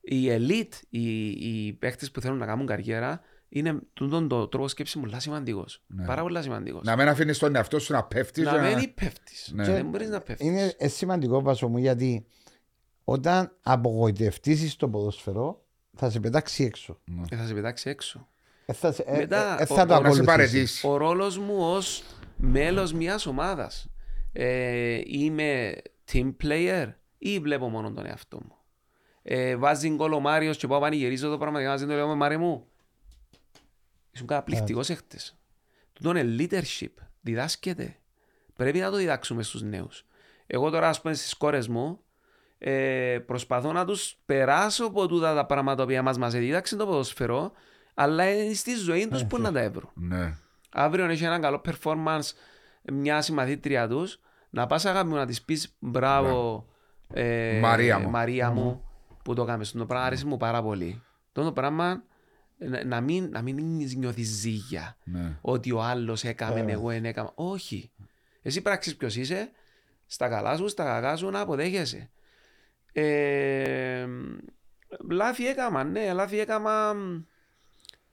οι 0.00 0.28
elite, 0.30 0.80
οι, 0.88 1.26
οι 1.28 1.72
παίχτες 1.72 2.10
που 2.10 2.20
θέλουν 2.20 2.38
να 2.38 2.46
κάνουν 2.46 2.66
καριέρα, 2.66 3.20
είναι 3.48 3.78
τούτον 3.92 4.28
το 4.28 4.48
τρόπος 4.48 4.70
σκέψης 4.70 5.00
πολύ 5.00 5.20
σημαντικός. 5.20 5.82
Πάρα 6.06 6.22
πολύ 6.22 6.42
σημαντικός. 6.42 6.82
Ναι. 6.84 6.90
Να 6.90 6.96
μην 6.96 7.08
αφήνεις 7.08 7.38
τον 7.38 7.54
εαυτό 7.56 7.78
σου 7.78 7.92
να 7.92 8.04
πέφτεις. 8.04 8.44
Να 8.44 8.58
μην 8.62 8.94
πέφτεις. 8.94 9.50
Ναι. 9.54 9.64
Δεν 9.64 9.86
μπορείς 9.86 10.08
να 10.08 10.20
πέφτεις. 10.20 10.46
Είναι 10.46 10.74
ε, 10.78 10.88
σημαντικό 10.88 11.40
βάσο 11.42 11.68
μου 11.68 11.78
γιατί 11.78 12.26
όταν 13.04 13.56
απογοητευτήσεις 13.62 14.76
το 14.76 14.88
ποδοσφαιρό 14.88 15.64
θα 15.96 16.10
σε 16.10 16.20
πετάξει 16.20 16.64
έξω. 16.64 16.98
Και 17.28 17.36
θα 17.36 17.46
σε 17.46 17.54
πετάξει 17.54 17.90
έξω. 17.90 18.28
Ε, 18.66 18.72
θα, 18.72 18.92
σε- 18.92 19.04
ε, 19.06 19.16
Μετά, 19.16 19.56
ε, 19.60 19.62
ο- 19.62 19.66
θα 19.66 19.74
το 19.74 19.80
ο- 19.80 19.84
Να 19.84 19.84
σε 19.86 19.94
ακολουθήσεις. 19.94 20.24
παρετήσεις. 20.26 20.84
Ο 20.84 20.96
ρόλος 20.96 21.38
μου 21.38 21.54
ως 21.58 22.02
μέλος 22.36 22.92
μιας 22.92 23.26
ομάδας. 23.26 23.90
Ε, 24.32 25.00
είμαι 25.04 25.74
team 26.12 26.32
player 26.44 26.86
ή 27.18 27.38
βλέπω 27.38 27.68
μόνο 27.68 27.92
τον 27.92 28.06
εαυτό 28.06 28.38
μου. 28.42 28.52
Ε, 29.22 29.56
βάζει 29.56 29.88
γκολ 29.88 30.12
ο 30.12 30.20
Μάριος 30.20 30.56
και 30.56 30.66
πάω 30.66 30.80
πανηγυρίζω 30.80 31.30
το 31.30 31.38
πράγμα 31.38 31.60
και 31.60 31.66
βάζει 31.66 31.86
το 31.86 31.92
λέω 31.94 32.08
με 32.08 32.14
Μάρε 32.14 32.36
μου. 32.36 32.66
Ήσουν 34.18 34.30
καταπληκτικός 34.30 34.90
έχτες. 34.90 35.38
Τούτο 35.92 36.16
είναι 36.16 36.36
leadership. 36.38 36.92
Διδάσκεται. 37.20 37.96
Πρέπει 38.56 38.78
να 38.78 38.90
το 38.90 38.96
διδάξουμε 38.96 39.42
στους 39.42 39.62
νέους. 39.62 40.06
Εγώ 40.46 40.70
τώρα 40.70 40.88
ας 40.88 41.00
πούμε 41.00 41.14
στις 41.14 41.34
κόρες 41.34 41.68
μου 41.68 42.00
ε, 42.58 43.18
προσπαθώ 43.26 43.72
να 43.72 43.84
τους 43.84 44.16
περάσω 44.26 44.84
από 44.84 45.08
τούτα 45.08 45.34
τα 45.34 45.46
πράγματα 45.46 45.76
τα 45.76 45.82
οποία 45.82 46.02
μας 46.02 46.18
μας 46.18 46.32
δίδαξε 46.32 46.76
το 46.76 46.86
ποδοσφαιρό 46.86 47.52
αλλά 47.94 48.32
είναι 48.32 48.54
στη 48.54 48.74
ζωή 48.74 49.08
τους 49.08 49.24
που 49.24 49.38
να 49.38 49.52
τα 49.52 49.60
έβρουν. 49.60 49.90
Ναι. 49.94 50.34
Αύριο 50.70 51.04
έχει 51.04 51.24
ένα 51.24 51.38
καλό 51.38 51.60
performance 51.64 52.30
μια 52.92 53.22
συμμαθήτρια 53.22 53.88
τους, 53.88 54.20
να 54.50 54.66
πας 54.66 54.84
αγάπη 54.84 55.08
μου 55.08 55.14
να 55.14 55.26
της 55.26 55.42
πεις 55.42 55.76
μπράβο 55.78 56.66
ε, 57.12 57.58
Μαρία 57.60 57.98
μου. 57.98 58.10
Μαρία 58.10 58.50
μου 58.50 58.84
που 59.24 59.34
το 59.34 59.44
κάνεις. 59.44 59.72
Το 59.72 59.86
πράγμα 59.86 60.06
αρέσει 60.06 60.26
μου 60.26 60.36
πάρα 60.36 60.62
πολύ. 60.62 61.02
Το 61.32 61.42
το 61.42 61.52
πράγμα 61.52 62.02
να, 62.58 62.84
να 62.84 63.00
μην, 63.00 63.28
να 63.30 63.42
μην 63.42 63.56
νιώθεις 63.96 64.28
ζύγια 64.28 64.96
Ναι. 65.04 65.38
ότι 65.40 65.72
ο 65.72 65.82
άλλος 65.82 66.24
έκαμε, 66.24 66.72
εγώ 66.72 66.88
δεν 66.88 67.04
έκανα. 67.04 67.30
Όχι. 67.34 67.90
Εσύ 68.42 68.60
πράξεις 68.62 68.96
ποιος 68.96 69.16
είσαι, 69.16 69.50
στα 70.06 70.28
καλά 70.28 70.56
σου, 70.56 70.68
στα 70.68 70.84
κακά 70.84 71.16
σου 71.16 71.30
να 71.30 71.40
αποδέχεσαι. 71.40 72.10
Ε, 72.92 74.06
λάθη 75.10 75.46
έκαμα, 75.46 75.84
ναι, 75.84 76.12
λάθη 76.12 76.38
έκαμα. 76.40 76.94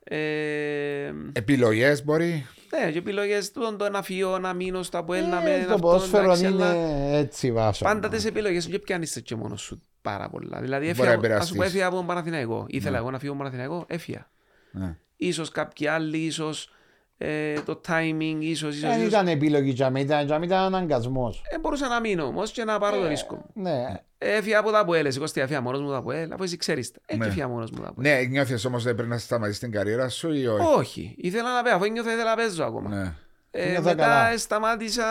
Ε, 0.04 1.12
Επιλογές 1.34 2.04
μπορεί. 2.04 2.46
ναι, 2.72 2.92
και 2.92 2.98
επιλογές 2.98 3.52
του 3.52 3.76
το 3.78 3.90
να 3.90 4.02
φύγω, 4.02 4.40
να 4.40 4.54
μείνω 4.54 4.84
στα 4.84 5.04
που 5.04 5.14
Ε, 5.14 5.18
ένα 5.18 5.42
με 5.42 5.56
το 5.68 5.74
αυτό, 5.74 5.78
ποδόσφαιρο 5.80 6.24
εντάξει, 6.24 6.46
είναι 6.46 6.64
αλλά 6.66 6.76
έτσι 7.18 7.52
βάσο. 7.52 7.86
Πάντα 7.86 8.10
τις 8.10 8.26
επιλογές 8.26 8.66
και 8.66 8.80
πιάνεις 8.80 9.22
και 9.24 9.36
μόνος 9.36 9.62
σου 9.62 9.82
πάρα 10.02 10.30
πολλά. 10.30 10.62
Δηλαδή, 10.62 10.86
Μπορεί 10.86 10.98
να 10.98 11.04
έφυγα, 11.04 11.10
ας 11.12 11.18
επηρεαστείς. 11.18 11.52
πούμε, 11.52 11.66
έφυγα 11.66 11.86
από 11.86 11.96
τον 11.96 12.06
Παναθηναϊκό. 12.06 12.66
Ήθελα 12.70 12.98
εγώ 12.98 13.12
να 13.12 13.20
φύγω 13.20 13.34
από 13.34 13.44
τον 13.44 13.52
Παναθηναϊκό, 13.52 13.86
έφυγα. 13.90 14.30
Ναι. 14.76 14.96
Ίσως 15.16 15.50
κάποιοι 15.50 15.88
άλλοι, 15.88 16.18
ίσως 16.18 16.70
ε, 17.18 17.60
το 17.62 17.82
timing, 17.88 18.38
ίσως, 18.40 18.76
ίσως, 18.76 18.90
Δεν 18.90 18.98
ίσως. 18.98 19.08
ήταν 19.08 19.28
επιλογή 19.28 19.70
για 19.70 19.90
μένα, 19.90 20.06
ήταν, 20.06 20.26
για 20.26 20.40
μένα 20.40 20.46
ήταν 20.56 20.74
αναγκασμός. 20.74 21.42
Ε, 21.50 21.60
μπορούσα 21.60 21.88
να 21.88 22.00
μείνω 22.00 22.24
όμως 22.26 22.52
και 22.52 22.64
να 22.64 22.80
πάρω 22.80 23.00
το 23.00 23.08
ρίσκο 23.08 23.36
μου. 23.36 23.64
Ναι, 23.64 23.86
Έφυγα 24.18 24.60
από 24.60 24.72
τα 24.72 24.86
ΠΟΕΛ, 24.86 25.06
εσύ 25.06 25.20
Κωστή, 25.20 25.42
έφυγα 25.42 25.62
μόνος 25.62 25.82
μου 25.82 25.92
τα 25.92 26.02
ΠΟΕΛ, 26.02 26.32
αφού 26.32 26.44
εσύ 26.44 26.58
ξέρεις 26.58 26.92
τα. 26.92 27.00
Ε, 27.06 27.16
Ναι. 27.16 27.24
και 27.24 27.30
έφυγα 27.30 27.48
μόνος 27.48 27.72
μου 27.72 27.82
τα 27.84 27.94
ΠΟΕΛ. 27.94 28.12
Ναι, 28.12 28.22
νιώθεις 28.24 28.66
όμως 28.66 28.86
ότι 28.86 28.94
πρέπει 28.96 29.10
να 29.10 29.18
σταματήσεις 29.18 29.60
την 29.60 29.72
καριέρα 29.72 30.10
σου 30.10 30.34
ή 30.34 30.48
όχι; 30.48 30.66
Όχι, 30.78 31.16
ήθελα 31.18 31.54
να 31.56 31.62
παίζω, 31.64 31.76
αφού 31.76 31.92
νιώθω 31.92 32.10
ήθελα 32.10 32.30
να 32.30 32.36
παίζω 32.36 32.64
ακόμα. 32.64 32.90
Ναι. 32.90 33.14
Ε, 33.52 33.66
Νιώθα 33.70 33.82
μετά 33.90 34.04
καλά. 34.04 34.30
ε, 34.32 34.38
σταμάτησα, 34.38 35.06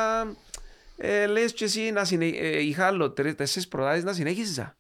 ε, 0.97 1.27
λες 1.27 1.53
και 1.53 1.65
εσύ 1.65 1.91
να 1.93 2.05
συνε... 2.05 2.25
ε, 2.27 2.61
είχα 2.63 2.87
άλλο 2.87 3.11
τρεις, 3.11 3.35
τέσσερις 3.35 3.69
προτάσεις 3.69 4.05
να 4.05 4.13
συνέχιζα. 4.13 4.77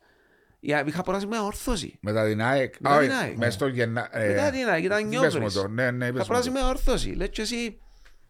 Είχα 0.66 0.84
είχα 0.86 1.00
αποράσει 1.00 1.26
με 1.26 1.38
όρθωση. 1.38 1.98
Μετά 2.00 2.24
την 2.26 2.42
ΑΕΚ. 2.42 2.74
Μετά 2.80 2.94
Α, 2.96 3.00
την 3.00 3.10
όχι, 3.10 3.18
ΑΕΚ. 3.22 3.36
Μες 3.36 3.54
στο 3.54 3.66
Γεννα... 3.66 4.08
ε, 4.18 4.28
Μετά 4.34 4.50
την 4.50 4.68
ΑΕΚ, 4.68 4.84
ήταν 4.84 4.96
πες 4.96 5.04
μου 5.04 5.20
νιόβρις. 5.20 5.52
το, 5.54 5.68
Ναι, 5.68 5.90
ναι, 5.90 6.04
Είχα 6.04 6.12
πες 6.12 6.16
μου 6.16 6.22
αποράσει 6.22 6.48
το. 6.48 6.52
με 6.52 6.62
όρθωση. 6.62 7.08
Λες 7.10 7.28
και 7.28 7.42
εσύ, 7.42 7.80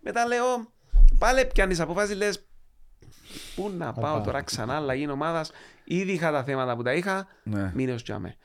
μετά 0.00 0.26
λέω, 0.26 0.72
πάλι 1.18 1.46
πιάνεις 1.46 1.80
αποφάση, 1.80 2.14
λες, 2.14 2.44
πού 3.54 3.72
να 3.76 3.92
πάω 3.92 4.14
πάω. 4.14 4.24
τώρα 4.24 4.42
ξανά, 4.42 4.76
αλλαγή 4.76 5.08
ομάδας. 5.10 5.50
Ήδη 5.84 6.12
είχα 6.12 6.30
τα 6.32 6.44
θέματα 6.44 6.76
που 6.76 6.82
τα 6.82 6.92
είχα, 6.94 7.26
Ναι. 7.42 7.70
μείνε 7.74 7.92
ως 7.92 8.02
τζάμε. 8.02 8.36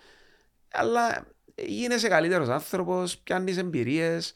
Αλλά 0.71 1.25
γίνεσαι 1.55 2.07
καλύτερος 2.07 2.47
άνθρωπος, 2.49 3.17
πιάνεις 3.17 3.57
εμπειρίες, 3.57 4.35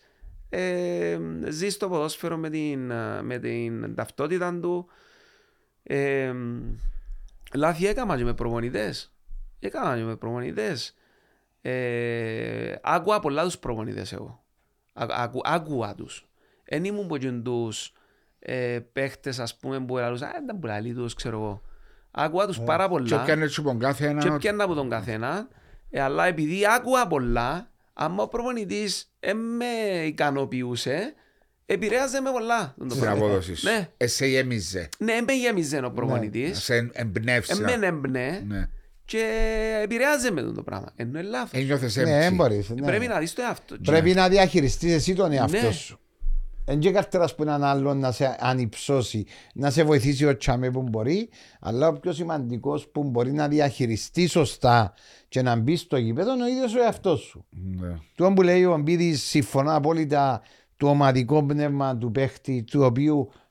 ε, 0.49 1.19
ζεις 1.49 1.77
το 1.77 1.89
ποδόσφαιρο 1.89 2.37
με 2.37 2.49
την, 2.49 2.91
ε, 2.91 3.21
με 3.21 3.37
την 3.39 3.95
ταυτότητα 3.95 4.59
του. 4.59 4.87
Ε, 5.83 6.33
λάθη 7.55 7.87
έκανα 7.87 8.17
και 8.17 8.23
με 8.23 8.33
προπονητές. 8.33 9.07
Έκανα 9.65 9.95
και 9.97 10.03
με 10.03 10.15
προπονητές. 10.15 10.95
Ε, 11.61 12.75
άκουα 12.81 13.19
πολλά 13.19 13.43
τους 13.43 13.57
προπονητές 13.57 14.13
εγώ. 14.13 14.43
Άκου- 14.93 15.13
άκου- 15.17 15.41
Άκουα 15.47 15.95
τους. 15.95 16.27
Εν 16.63 16.83
ήμουν 16.83 17.07
που 17.07 17.15
εκείνοι 17.15 17.41
τους 17.41 17.93
ε, 18.39 18.79
παίχτες 18.93 19.39
ας 19.39 19.57
πούμε 19.57 19.79
που 19.79 19.97
ελαλούσαν, 19.97 20.29
«Α, 20.29 20.33
ήταν 20.43 20.59
που 20.59 20.67
λαλεί 20.67 20.93
τους, 20.93 21.13
ξέρω 21.13 21.37
εγώ. 21.37 21.61
Άκουα 22.11 22.47
τους 22.47 22.59
πάρα 22.59 22.83
Και 22.83 22.89
πολλά 22.89 23.23
πιάνε 23.23 23.43
έτσι 23.43 23.59
από 23.59 23.77
κάθε 23.77 24.03
και 24.05 24.09
έναν 24.09 24.27
ότι- 24.27 24.37
πιάννα 24.37 24.63
από 24.63 24.73
τον 24.73 24.89
καθένα, 24.89 25.47
ε, 25.89 26.01
αλλά 26.01 26.25
επειδή 26.25 26.61
άκουα 26.75 27.07
πολλά, 27.07 27.69
άμα 27.93 28.23
ο 28.23 28.27
προπονητής 28.27 29.11
δεν 29.19 29.37
με 29.37 29.65
ικανοποιούσε, 30.05 31.13
επηρέαζε 31.65 32.21
με 32.21 32.31
πολλά. 32.31 32.73
τον 32.77 32.87
το 32.87 32.93
στην 32.95 33.05
πράγμα. 33.05 33.25
απόδοσης 33.25 33.59
σου. 33.59 33.65
Ναι, 33.69 33.89
Ε, 33.97 34.07
σε 34.07 34.25
γέμιζε. 34.25 34.89
ναι, 34.97 35.21
με 35.27 35.33
γέμιζε 35.33 35.81
ο 35.85 35.91
προπονητής, 35.91 36.63
Σε 36.63 36.89
εμπνεύσει. 36.93 37.57
εμένα 37.61 37.85
έμπνε 37.85 38.43
Ναι. 38.47 38.69
Και 39.05 39.23
επηρεάζε 39.83 40.31
με 40.31 40.41
τον 40.41 40.55
το 40.55 40.63
πράγμα. 40.63 40.87
Ενώ 40.95 41.19
είναι 41.19 41.29
λάθος. 41.29 41.59
Ένιωθες 41.61 41.95
Ναι, 41.95 42.03
δεν 42.03 42.21
έμπτη. 42.21 42.35
μπορείς. 42.35 42.69
ναι. 42.69 42.85
Πρέπει 42.85 43.07
να 43.07 43.19
δεις 43.19 43.33
το 43.33 43.41
εαυτό. 43.41 43.75
Πρέπει 43.83 44.13
να 44.13 44.29
διαχειριστείς 44.29 44.93
εσύ 44.93 45.13
τον 45.15 45.31
εαυτό 45.31 45.61
Ναι. 45.65 45.71
σου. 45.71 45.97
Εν 46.65 46.79
και 46.79 46.91
καρτεράς 46.91 47.35
που 47.35 47.41
έναν 47.41 47.63
άλλον 47.63 47.99
να 47.99 48.11
σε 48.11 48.35
ανυψώσει, 48.39 49.25
να 49.53 49.69
σε 49.69 49.83
βοηθήσει 49.83 50.25
ο 50.25 50.37
τσάμε 50.37 50.71
που 50.71 50.81
μπορεί, 50.81 51.29
αλλά 51.59 51.87
ο 51.87 51.93
πιο 51.93 52.13
σημαντικός 52.13 52.87
που 52.87 53.03
μπορεί 53.03 53.31
να 53.31 53.47
διαχειριστεί 53.47 54.27
σωστά 54.27 54.93
και 55.27 55.41
να 55.41 55.55
μπει 55.55 55.75
στο 55.75 55.97
γήπεδο 55.97 56.33
είναι 56.33 56.43
ο 56.43 56.47
ίδιος 56.47 56.75
ο 56.75 56.81
εαυτός 56.81 57.19
σου. 57.21 57.45
Ναι. 57.79 57.93
Το 58.15 58.31
που 58.33 58.41
λέει 58.41 58.63
ο 58.65 58.77
Μπίδης 58.77 59.23
συμφωνώ 59.23 59.75
απόλυτα 59.75 60.41
το 60.77 60.87
ομαδικό 60.89 61.43
πνεύμα 61.43 61.97
του 61.97 62.11
παίχτη 62.11 62.63
του 62.63 62.81
οποίου 62.81 63.29
ε, 63.31 63.42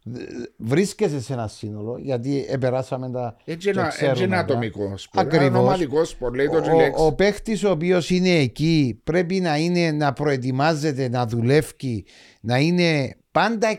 βρίσκεσαι 0.57 1.21
σε 1.21 1.33
ένα 1.33 1.49
σύνολο 1.49 1.99
γιατί 1.99 2.45
επεράσαμε 2.49 3.11
τα 3.11 3.37
Έτσι 3.45 3.73
και 3.73 3.79
ένα, 3.79 3.89
ξέρουμε 3.89 4.11
έτσι 4.13 4.23
ένα 4.23 4.35
τα. 4.37 4.41
ατομικό 4.43 4.97
σπορ. 4.97 5.23
Ακριβώς. 5.23 5.47
Ένα 5.47 5.59
ομαδικό 5.59 6.05
σπορ, 6.05 6.35
λέει 6.35 6.49
το 6.49 6.61
και 6.61 6.71
η 6.71 6.73
Ο, 6.73 6.77
λέξη. 6.77 7.05
ο 7.05 7.13
παίχτης 7.15 7.65
ο 7.65 7.71
οποίος 7.71 8.11
είναι 8.11 8.29
εκεί 8.31 9.01
πρέπει 9.05 9.41
να 9.41 9.57
είναι 9.57 9.91
να 9.93 10.13
προετοιμάζεται, 10.13 11.09
να 11.09 11.27
δουλεύει, 11.27 12.05
να 12.41 12.59
είναι 12.59 13.17
πάντα 13.31 13.79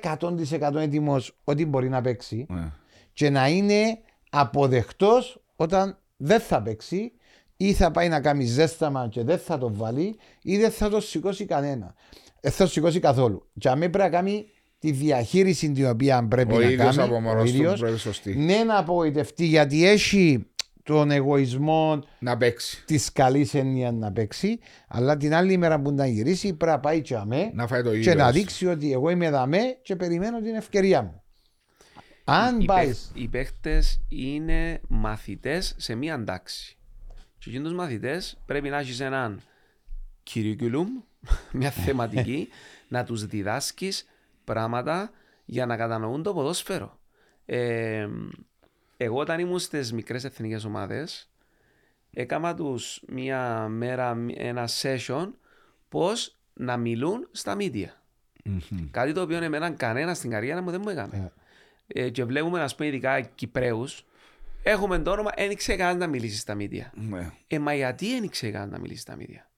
100% 0.60 0.76
έτοιμος 0.76 1.38
ότι 1.44 1.66
μπορεί 1.66 1.90
να 1.90 2.02
παίξει 2.02 2.46
Ναι. 2.50 2.72
και 3.14 3.30
να 3.30 3.48
είναι 3.48 3.98
αποδεκτός 4.30 5.44
όταν 5.56 5.98
δεν 6.18 6.40
θα 6.40 6.62
παίξει 6.62 7.12
ή 7.58 7.74
θα 7.74 7.92
πάει 7.92 8.10
να 8.10 8.22
κάνει 8.22 8.46
ζέσταμα 8.46 9.08
και 9.12 9.24
δεν 9.24 9.38
θα 9.38 9.58
το 9.58 9.74
βάλει 9.74 10.16
ή 10.42 10.58
δεν 10.58 10.72
θα 10.72 10.90
το 10.90 11.00
σηκώσει 11.02 11.46
κανένα. 11.46 11.94
Δεν 12.42 12.52
θα 12.52 12.64
το 12.64 12.70
σηκώσει 12.70 13.00
καθόλου. 13.00 13.48
Και 13.60 13.70
αν 13.70 13.80
πρέπει 13.80 13.98
να 13.98 14.10
κάνει 14.10 14.46
τη 14.84 14.92
διαχείριση 14.92 15.72
την 15.72 15.86
οποία 15.88 16.28
πρέπει 16.28 16.54
Ο 16.54 16.60
να 16.60 16.64
ίδιος 16.70 16.96
κάνει 16.96 17.10
από 17.10 17.20
μόνος 17.22 17.42
ο 17.42 17.44
του 17.44 17.50
ίδιος, 17.50 17.80
πρέπει 17.80 17.98
σωστή. 18.00 18.36
ναι 18.36 18.64
να 18.64 18.78
απογοητευτεί 18.78 19.46
γιατί 19.46 19.88
έχει 19.88 20.46
τον 20.84 21.12
εγωισμό 21.12 22.00
Να 22.20 22.38
παίξει. 22.38 22.84
της 22.86 23.12
καλής 23.12 23.54
έννοιας 23.54 23.94
να 23.94 24.12
παίξει, 24.12 24.60
αλλά 24.88 25.18
την 25.18 25.34
άλλη 25.34 25.58
μέρα 25.58 25.82
που 25.82 25.92
να 25.92 26.08
γυρίσει 26.08 26.54
πρέπει 26.54 26.72
να 26.72 26.80
πάει 26.80 27.02
και 27.02 27.16
αμέ 27.16 27.52
Να 27.54 27.68
φάει 27.68 27.82
το 27.84 27.92
και 27.92 27.98
ίδιο. 27.98 28.14
να 28.16 28.32
δείξει 28.32 28.66
ότι 28.68 28.92
εγώ 28.92 29.10
είμαι 29.10 29.30
δαμέ 29.30 29.78
και 29.82 29.96
περιμένω 29.96 30.42
την 30.42 30.56
ευκαιρία 30.56 31.02
μου. 31.02 31.24
Αν 32.24 32.60
Οι, 32.62 32.66
πάει. 32.66 32.86
παίχ- 32.88 32.98
οι 33.14 33.28
παίχτες 33.28 34.02
είναι 34.10 34.82
μαθητές 34.88 35.74
σε 35.78 35.96
μία 35.96 36.24
τάξη. 36.24 36.78
Και 37.38 37.50
εκείνους 37.50 37.68
τους 37.70 37.78
μαθητές 37.78 38.38
πρέπει 38.46 38.70
να 38.70 38.78
έχεις 38.80 39.00
έναν 39.00 39.42
curriculum, 40.34 40.86
μια 41.52 41.70
θεματική, 41.72 42.48
να 42.94 43.04
τους 43.04 43.26
διδάσκεις 43.26 44.06
πράγματα 44.44 45.12
για 45.46 45.66
να 45.66 45.78
κατανοούν 45.78 46.24
το 46.24 46.34
ποδόσφαιρο. 46.34 47.00
Ε, 47.46 48.08
εγώ 48.98 49.18
όταν 49.18 49.40
ήμουν 49.40 49.60
στις 49.60 49.94
μικρές 49.94 50.24
εθνικές 50.24 50.66
ομάδες, 50.66 51.32
έκανα 52.14 52.56
τους 52.56 53.02
μία 53.08 53.68
μέρα 53.68 54.26
ένα 54.36 54.70
session 54.82 55.30
πώς 55.90 56.38
να 56.54 56.78
μιλούν 56.78 57.28
στα 57.32 57.56
media. 57.60 57.88
Μμμ. 58.44 58.90
Κάτι 58.92 59.14
το 59.14 59.22
οποίο 59.22 59.44
εμένα 59.44 59.72
κανένας 59.72 60.18
στην 60.18 60.30
καριέρα 60.30 60.62
μου 60.62 60.72
δεν 60.72 60.82
μου 60.84 60.90
έκανε. 60.90 61.32
Ε, 61.88 62.10
και 62.10 62.24
βλέπουμε, 62.24 62.62
ας 62.62 62.76
πούμε, 62.76 62.88
ειδικά 62.88 63.22
Κυπρέους, 63.22 64.06
έχουμε 64.64 65.00
το 65.00 65.12
όνομα, 65.12 65.32
δεν 65.36 65.52
ήξερε 65.52 65.78
καν 65.78 65.98
να 65.98 66.08
μιλήσεις 66.08 66.40
στα 66.40 66.56
μίδια. 66.56 66.92
Ναι. 66.96 67.32
Ε, 67.48 67.60
μα 67.60 67.74
γιατί 67.74 68.10
δεν 68.10 68.24
ήξερε 68.24 68.52
καν 68.52 68.70
να 68.70 68.80
μιλήσεις 68.80 69.02
στα 69.02 69.16
μίδια. 69.16 69.50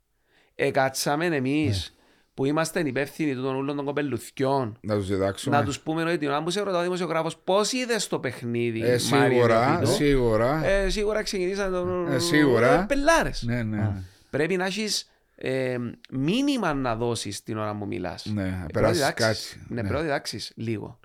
Ε, 0.55 0.71
κάτσαμε 0.71 1.25
εμείς 1.25 1.95
που 2.35 2.45
είμαστε 2.45 2.79
υπεύθυνοι 2.79 3.35
των 3.35 3.55
ούλων 3.55 3.75
των 3.75 3.85
κοπελουθιών 3.85 4.77
Να 4.81 4.95
τους 4.95 5.07
διδάξουμε. 5.07 5.57
να 5.57 5.63
τους 5.63 5.79
πούμε 5.79 6.03
ότι 6.03 6.17
την 6.17 6.27
ώρα 6.29 6.43
που 6.43 6.49
σε 6.49 6.61
ρωτά 6.61 6.79
ο 6.79 6.81
δημοσιογράφο 6.81 7.29
πώς 7.43 7.71
είδες 7.71 8.07
το 8.07 8.19
παιχνίδι. 8.19 8.79
Ε, 8.79 8.97
Μάριε 9.11 9.29
σίγουρα, 9.37 9.69
Νεοφίτου;» 9.69 9.91
σίγουρα. 9.91 10.65
Ε, 10.65 10.89
σίγουρα 10.89 11.23
ξεκινήσαν 11.23 11.71
το. 11.71 12.07
Ε, 12.11 12.19
σίγουρα. 12.19 12.81
Ε, 12.81 12.85
πελάρες. 12.87 13.43
Ναι, 13.43 13.63
ναι. 13.63 13.91
Πρέπει 14.29 14.55
να 14.57 14.65
έχεις 14.65 15.09
ε, 15.35 15.77
μήνυμα 16.09 16.73
να 16.73 16.95
δώσεις 16.95 17.43
την 17.43 17.57
ώρα 17.57 17.75
που 17.77 17.85
μιλάς. 17.85 18.25
Ναι, 18.25 18.65
περάσεις 18.73 19.13
κάτι. 19.13 19.39
Ναι, 19.67 19.75
Ναι. 19.75 19.79
πρέπει 19.81 19.93
να 19.93 20.01
διδάξεις 20.01 20.51
λίγο. 20.55 20.99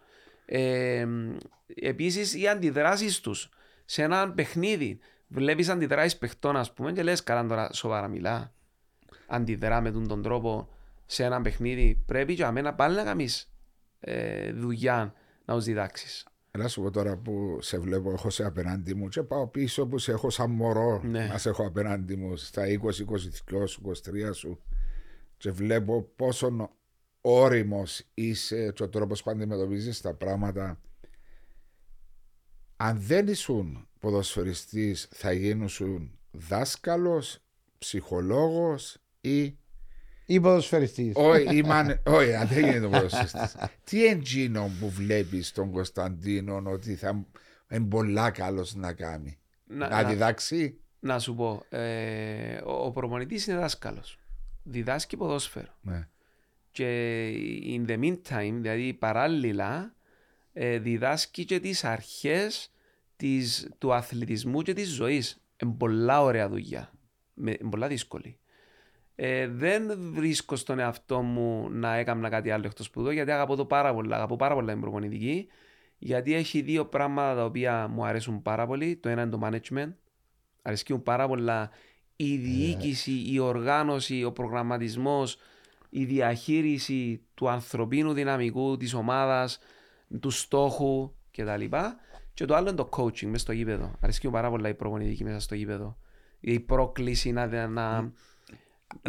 Ε, 0.46 1.06
Επίσης, 1.74 2.34
οι 2.34 2.48
αντιδράσεις 2.48 3.20
τους 3.20 3.48
σε 3.84 4.02
ένα 4.02 4.30
παιχνίδι. 4.30 4.98
Βλέπεις 5.28 5.68
αντιδράσεις 5.68 6.16
παιχτών, 6.18 6.56
ας 6.56 6.72
πούμε, 6.72 6.92
και 6.92 7.02
λες: 7.02 7.22
Καλά, 7.22 7.46
τώρα 7.46 7.70
σοβαρά 7.72 8.08
μιλά. 8.08 8.52
Αντιδρά 9.26 9.80
με 9.80 9.90
τον, 9.90 10.08
τον 10.08 10.22
τρόπο 10.22 10.68
σε 11.10 11.24
ένα 11.24 11.40
παιχνίδι. 11.40 12.02
Πρέπει 12.06 12.32
για 12.32 12.52
μένα 12.52 12.74
πάλι 12.74 12.96
να 12.96 13.02
κάνεις 13.04 13.52
ε, 14.00 14.52
δουλειά 14.52 15.14
να 15.44 15.54
τους 15.54 15.64
διδάξεις. 15.64 16.24
Έλα 16.50 16.68
σου 16.68 16.82
πω 16.82 16.90
τώρα 16.90 17.16
που 17.16 17.58
σε 17.60 17.78
βλέπω, 17.78 18.10
έχω 18.10 18.30
σε 18.30 18.44
απέναντι 18.44 18.94
μου 18.94 19.08
και 19.08 19.22
πάω 19.22 19.46
πίσω 19.48 19.86
που 19.86 19.98
σε 19.98 20.12
έχω 20.12 20.30
σαν 20.30 20.50
μωρό 20.50 21.00
Ναι. 21.04 21.26
να 21.26 21.38
σε 21.38 21.48
έχω 21.48 21.66
απέναντι 21.66 22.16
μου 22.16 22.36
στα 22.36 22.62
20, 22.66 22.68
22 23.60 23.66
σου, 23.66 23.82
23 23.82 24.34
σου 24.34 24.62
και 25.36 25.50
βλέπω 25.50 26.02
πόσο 26.16 26.70
όριμος 27.20 28.02
είσαι 28.14 28.72
και 28.72 28.82
ο 28.82 28.88
τρόπος 28.88 29.22
που 29.22 29.30
αντιμετωπίζεις 29.30 30.00
τα 30.00 30.14
πράγματα. 30.14 30.80
Αν 32.76 33.00
δεν 33.00 33.26
ήσουν 33.26 33.88
ποδοσφαιριστής 34.00 35.08
θα 35.10 35.32
γίνουσουν 35.32 36.18
δάσκαλος, 36.30 37.38
ψυχολόγος 37.78 38.98
ή 39.20 39.58
ή 40.30 40.40
ποδοσφαιριστής. 40.40 41.12
όχι, 41.16 41.56
ή 41.56 41.62
μάνε- 41.62 42.08
όχι, 42.08 42.34
αν 42.34 42.46
δεν 42.48 42.64
γίνεται 42.64 42.86
ποδοσφαιριστής. 42.88 43.56
Τι 43.84 44.06
εντζίνο 44.06 44.70
που 44.80 44.90
βλέπεις 44.90 45.52
τον 45.52 45.70
Κωνσταντίνο 45.70 46.62
ότι 46.66 46.94
θα 46.94 47.26
είναι 47.70 47.84
πολλά 47.88 48.30
καλός 48.30 48.74
να 48.74 48.92
κάνει; 48.92 49.38
Να, 49.66 49.88
Να 49.88 50.02
να, 50.02 50.08
διδάξει; 50.08 50.78
να 51.00 51.18
σου 51.18 51.34
πω, 51.34 51.62
ε, 51.68 52.56
ο, 52.64 52.72
ο 52.72 52.90
προπονητής 52.90 53.46
είναι 53.46 53.58
δάσκαλος. 53.58 54.18
Διδάσκει 54.62 55.16
ποδόσφαιρο. 55.16 55.74
Ναι. 55.80 56.08
Και 56.70 57.30
in 57.66 57.90
the 57.90 57.98
meantime, 57.98 58.54
δηλαδή 58.60 58.94
παράλληλα, 58.94 59.94
ε, 60.52 60.78
διδάσκει 60.78 61.44
και 61.44 61.60
τις 61.60 61.84
αρχές 61.84 62.72
της, 63.16 63.68
του 63.78 63.94
αθλητισμού 63.94 64.62
και 64.62 64.72
της 64.72 64.88
ζωής. 64.88 65.42
Είναι 65.62 65.74
πολλά 65.78 66.22
ωραία 66.22 66.48
δουλειά. 66.48 66.92
Με, 67.34 67.56
είναι 67.60 67.70
πολλά 67.70 67.88
δύσκολη. 67.88 68.38
Ε, 69.22 69.48
δεν 69.48 70.12
βρίσκω 70.12 70.56
στον 70.56 70.78
εαυτό 70.78 71.22
μου 71.22 71.70
να 71.70 71.96
έκανα 71.96 72.28
κάτι 72.28 72.50
άλλο 72.50 72.66
εκτός 72.66 72.86
σπουδό 72.86 73.10
γιατί 73.10 73.30
αγαπώ 73.30 73.56
το 73.56 73.64
πάρα 73.64 73.94
πολλά. 73.94 74.16
Αγαπώ 74.16 74.36
πάρα 74.36 74.54
πολλά 74.54 74.72
την 74.72 74.80
προπονητική 74.80 75.46
γιατί 75.98 76.34
έχει 76.34 76.60
δύο 76.60 76.86
πράγματα 76.86 77.34
τα 77.34 77.44
οποία 77.44 77.88
μου 77.88 78.04
αρέσουν 78.04 78.42
πάρα 78.42 78.66
πολύ. 78.66 78.96
Το 78.96 79.08
ένα 79.08 79.22
είναι 79.22 79.30
το 79.30 79.40
management. 79.42 79.92
Αρέσκει 80.62 80.92
μου 80.92 81.02
πάρα 81.02 81.28
πολλά 81.28 81.70
η 82.16 82.36
διοίκηση, 82.36 83.24
η 83.26 83.38
οργάνωση, 83.38 84.24
ο 84.24 84.32
προγραμματισμός, 84.32 85.36
η 85.88 86.04
διαχείριση 86.04 87.22
του 87.34 87.48
ανθρωπίνου 87.48 88.12
δυναμικού, 88.12 88.76
της 88.76 88.94
ομάδας, 88.94 89.58
του 90.20 90.30
στόχου 90.30 91.14
κτλ. 91.30 91.64
Και 92.34 92.44
το 92.44 92.54
άλλο 92.54 92.68
είναι 92.68 92.76
το 92.76 92.88
coaching 92.92 93.26
μέσα 93.26 93.38
στο 93.38 93.52
γήπεδο. 93.52 93.92
Αρέσκει 94.00 94.26
μου 94.26 94.32
πάρα 94.32 94.50
πολλά 94.50 94.68
η 94.68 94.74
προπονητική 94.74 95.24
μέσα 95.24 95.40
στο 95.40 95.54
γήπεδο. 95.54 95.98
Η 96.40 96.60
πρόκληση 96.60 97.32
να... 97.32 97.66
να... 97.66 98.12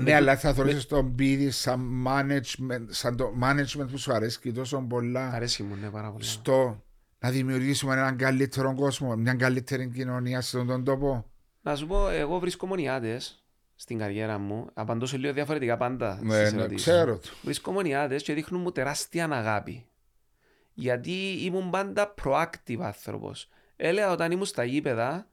Ναι, 0.02 0.14
αλλά 0.14 0.38
θα 0.38 0.54
θεωρήσεις 0.54 0.86
τον 0.86 1.16
πίδι 1.16 1.50
σαν 1.52 2.06
management, 2.08 2.86
σαν 2.88 3.16
το 3.18 3.34
management 3.44 3.88
που 3.92 3.98
σου 3.98 4.14
αρέσει 4.14 4.40
και 4.40 4.52
τόσο 4.52 4.82
πολλά 4.90 5.30
Αρέσει 5.30 5.64
μου, 5.64 5.76
ναι, 5.76 5.90
πάρα 5.90 6.12
πολύ. 6.12 6.24
στο 6.24 6.84
να 7.20 7.30
δημιουργήσουμε 7.30 7.94
έναν 7.94 8.16
καλύτερο 8.18 8.76
κόσμο, 8.76 9.16
μια 9.16 9.34
καλύτερη 9.34 9.90
κοινωνία 9.90 10.42
σε 10.42 10.58
αυτόν 10.58 10.74
τον 10.76 10.84
τόπο. 10.84 11.26
Να 11.62 11.76
σου 11.76 11.88
πω, 11.88 12.10
εγώ 12.10 12.40
βρίσκω 12.40 12.66
μονιάτες 12.68 13.44
στην 13.76 13.98
καριέρα 13.98 14.38
μου. 14.38 14.68
Απαντώ 14.74 15.06
σε 15.06 15.18
λίγο 15.18 15.34
διαφορετικά 15.34 15.78
πάντα 15.78 16.20
Ναι, 16.22 16.36
στις 16.36 16.54
ναι, 16.54 16.60
ερωτήσεις. 16.60 16.88
ξέρω 16.92 17.18
το. 17.18 17.30
Βρίσκω 17.42 17.72
μονιάτες 17.72 18.24
και 18.24 18.34
δείχνουν 18.34 18.62
μου 18.62 18.72
τεράστια 18.72 19.26
αγάπη. 19.32 19.86
Γιατί 20.74 21.12
ήμουν 21.44 21.70
πάντα 21.70 22.14
proactive 22.24 22.80
άνθρωπος. 22.80 23.50
Έλεγα 23.76 24.12
όταν 24.12 24.32
ήμουν 24.32 24.46
στα 24.46 24.64
γήπεδα, 24.64 25.28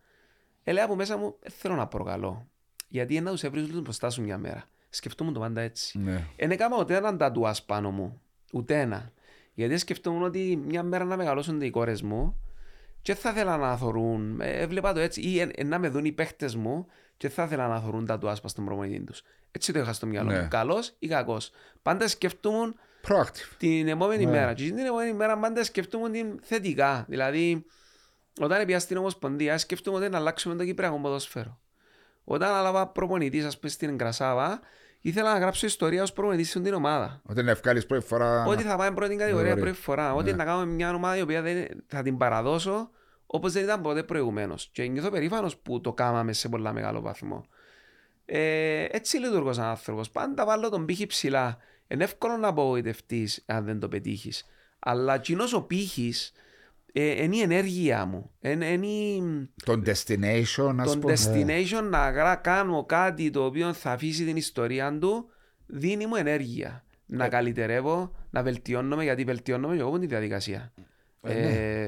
έλεγα 0.62 0.85
από 0.85 0.95
μέσα 0.95 1.16
μου, 1.16 1.37
δεν 1.41 1.53
θέλω 1.59 1.75
να 1.75 1.87
προκαλώ. 1.87 2.48
Γιατί 2.89 3.20
να 3.20 3.31
τους 3.31 3.43
έβριζουν 3.43 3.81
μπροστά 3.81 4.10
σου 4.10 4.23
μια 4.23 4.39
μέρα. 4.39 4.65
Σκεφτόμουν 4.90 5.32
το 5.35 5.40
πάντα 5.40 5.60
έτσι. 5.60 5.98
Ναι. 5.98 6.27
Δεν 6.36 6.51
έκανα 6.51 6.77
ούτε 6.78 6.97
έναν 6.97 7.19
τατουάς 7.19 7.62
πάνω 7.65 7.90
μου. 7.90 8.20
Ούτε 8.52 8.81
ένα. 8.81 9.12
Γιατί 9.55 9.78
σκεφτόμουν 9.78 10.23
ότι 10.23 10.62
μια 10.66 10.82
μέρα 10.82 11.05
να 11.05 11.16
μεγαλώσουν 11.16 11.60
οι 11.60 11.70
κόρες 11.70 12.02
μου 12.02 12.40
και 13.02 13.15
θα 13.15 13.31
ήθελα 13.31 13.56
να 13.56 13.77
θωρούν. 13.77 14.40
Ε, 14.40 14.51
έβλεπα 14.60 14.93
το 14.93 15.01
έτσι. 15.01 15.20
Ή 15.20 15.40
ε, 15.40 15.48
ε, 15.55 15.65
να 15.65 15.78
με 15.78 15.89
δουν 15.89 16.05
οι 16.05 16.12
παίχτες 16.12 16.55
μου 16.56 16.86
και 17.16 17.28
θα 17.28 17.43
ήθελα 17.44 17.69
να 17.69 17.81
θωρούν 17.81 18.06
τατουάς 18.06 18.40
πας 18.40 18.51
στον 18.51 18.65
προμονητή 18.65 19.05
τους. 19.05 19.23
Έτσι 19.51 19.73
το 19.73 19.78
είχα 19.78 19.93
στο 19.93 20.06
μυαλό 20.06 20.31
Ναι. 20.31 20.40
μου. 20.43 20.48
Καλός 20.51 20.94
ή 20.98 21.06
κακός. 21.09 21.51
Πάντα 21.82 22.09
σκεφτούμουν 22.09 22.74
Proactive. 23.09 23.55
την 23.59 23.89
επόμενη 23.89 24.24
Ναι. 24.24 24.31
μέρα. 24.31 24.55
Και 24.55 24.65
την 24.65 24.78
επόμενη 24.78 25.12
μέρα 25.12 25.39
πάντα 25.39 25.65
σκεφτούμουν 25.65 26.12
την 26.12 26.39
θετικά. 26.43 27.05
Δηλαδή, 27.09 27.65
όταν 28.40 28.66
πήγα 28.66 28.78
στην 28.78 28.97
Ομοσπονδία, 28.97 29.59
σκεφτούμε 29.59 29.97
ότι 29.98 30.09
να 30.09 30.19
αλλάξουμε 30.19 30.55
το 30.55 30.65
Κυπριακό 30.65 30.98
ποδόσφαιρο. 31.01 31.59
Όταν 32.31 32.49
ανάλαβα 32.49 32.87
προπονητής, 32.87 33.45
ας 33.45 33.59
πούμε, 33.59 33.71
στην 33.71 33.99
Κρασάβα, 33.99 34.61
ήθελα 35.01 35.33
να 35.33 35.39
γράψω 35.39 35.67
ιστορία 35.67 36.03
ως 36.03 36.13
προπονητής 36.13 36.49
στην 36.51 36.75
ομάδα. 36.75 37.21
Ότι 37.27 37.43
να 37.43 37.51
ευκάλεις 37.51 37.87
πρώτη 37.87 38.07
φορά. 38.07 38.45
Ότι 38.45 38.63
θα 38.63 38.77
πάμε 38.77 38.95
πρώτη 38.95 39.17
κατηγορία 39.17 39.53
Ωραία. 39.53 39.63
πρώτη 39.65 39.79
φορά. 39.79 40.15
Ότι 40.15 40.31
Ναι. 40.31 40.37
να 40.37 40.45
κάνουμε 40.45 40.73
μια 40.73 40.95
ομάδα 40.95 41.17
η 41.17 41.21
οποία 41.21 41.43
δεν, 41.43 41.67
θα 41.87 42.03
την 42.03 42.17
παραδώσω 42.17 42.91
όπως 43.27 43.53
δεν 43.53 43.63
ήταν 43.63 43.81
ποτέ 43.81 44.03
προηγουμένως. 44.03 44.69
Και 44.73 44.87
νιώθω 44.87 45.11
περήφανος 45.11 45.57
που 45.57 45.81
το 45.81 45.93
κάναμε 45.93 46.33
σε 46.33 46.49
πολλά 46.49 46.73
μεγάλο 46.73 47.01
βαθμό. 47.01 47.47
Ε, 48.25 48.85
έτσι 48.91 49.19
λειτουργώ 49.19 49.53
σαν 49.53 49.65
άνθρωπος. 49.65 50.11
Πάντα 50.11 50.45
βάλω 50.45 50.69
τον 50.69 50.85
πύχη 50.85 51.07
ψηλά. 51.07 51.57
Είναι 51.89 52.05
εύκολο 52.05 52.37
να 52.37 52.49
απογοητευτείς 52.49 53.43
αν 53.47 53.65
δεν 53.65 53.81
το 53.81 53.89
πετύχεις. 53.89 54.47
Αλλά 54.79 55.15
εκείνος 55.15 55.53
ο 55.53 55.63
πύχης 55.63 56.29
ε, 56.29 56.39
είναι 56.93 57.36
η 57.36 57.40
ενέργεια 57.40 58.05
μου. 58.05 58.31
Είναι, 58.40 58.66
είναι 58.66 58.86
η- 58.86 59.51
Το 59.65 59.73
destination, 59.86 60.74
ας 60.78 60.93
το 60.93 60.98
πούμε. 60.98 61.15
destination 61.16 61.89
να 61.90 62.10
γρά, 62.10 62.35
κάνω 62.35 62.85
κάτι 62.85 63.31
το 63.31 63.44
οποίο 63.44 63.73
θα 63.73 63.90
αφήσει 63.90 64.24
την 64.24 64.36
ιστορία 64.36 64.98
του 64.98 65.28
δίνει 65.66 66.06
μου 66.06 66.16
ενέργεια. 66.16 66.85
Να 67.06 67.24
Ε. 67.24 67.28
καλυτερεύω, 67.28 68.12
να 68.31 68.43
βελτιώνομαι 68.43 69.02
γιατί 69.02 69.24
βελτιώνομαι 69.24 69.74
και 69.74 69.81
εγώ 69.81 69.90
με 69.90 69.98
τη 69.98 70.06
διαδικασία. 70.06 70.73
Ε, 71.23 71.86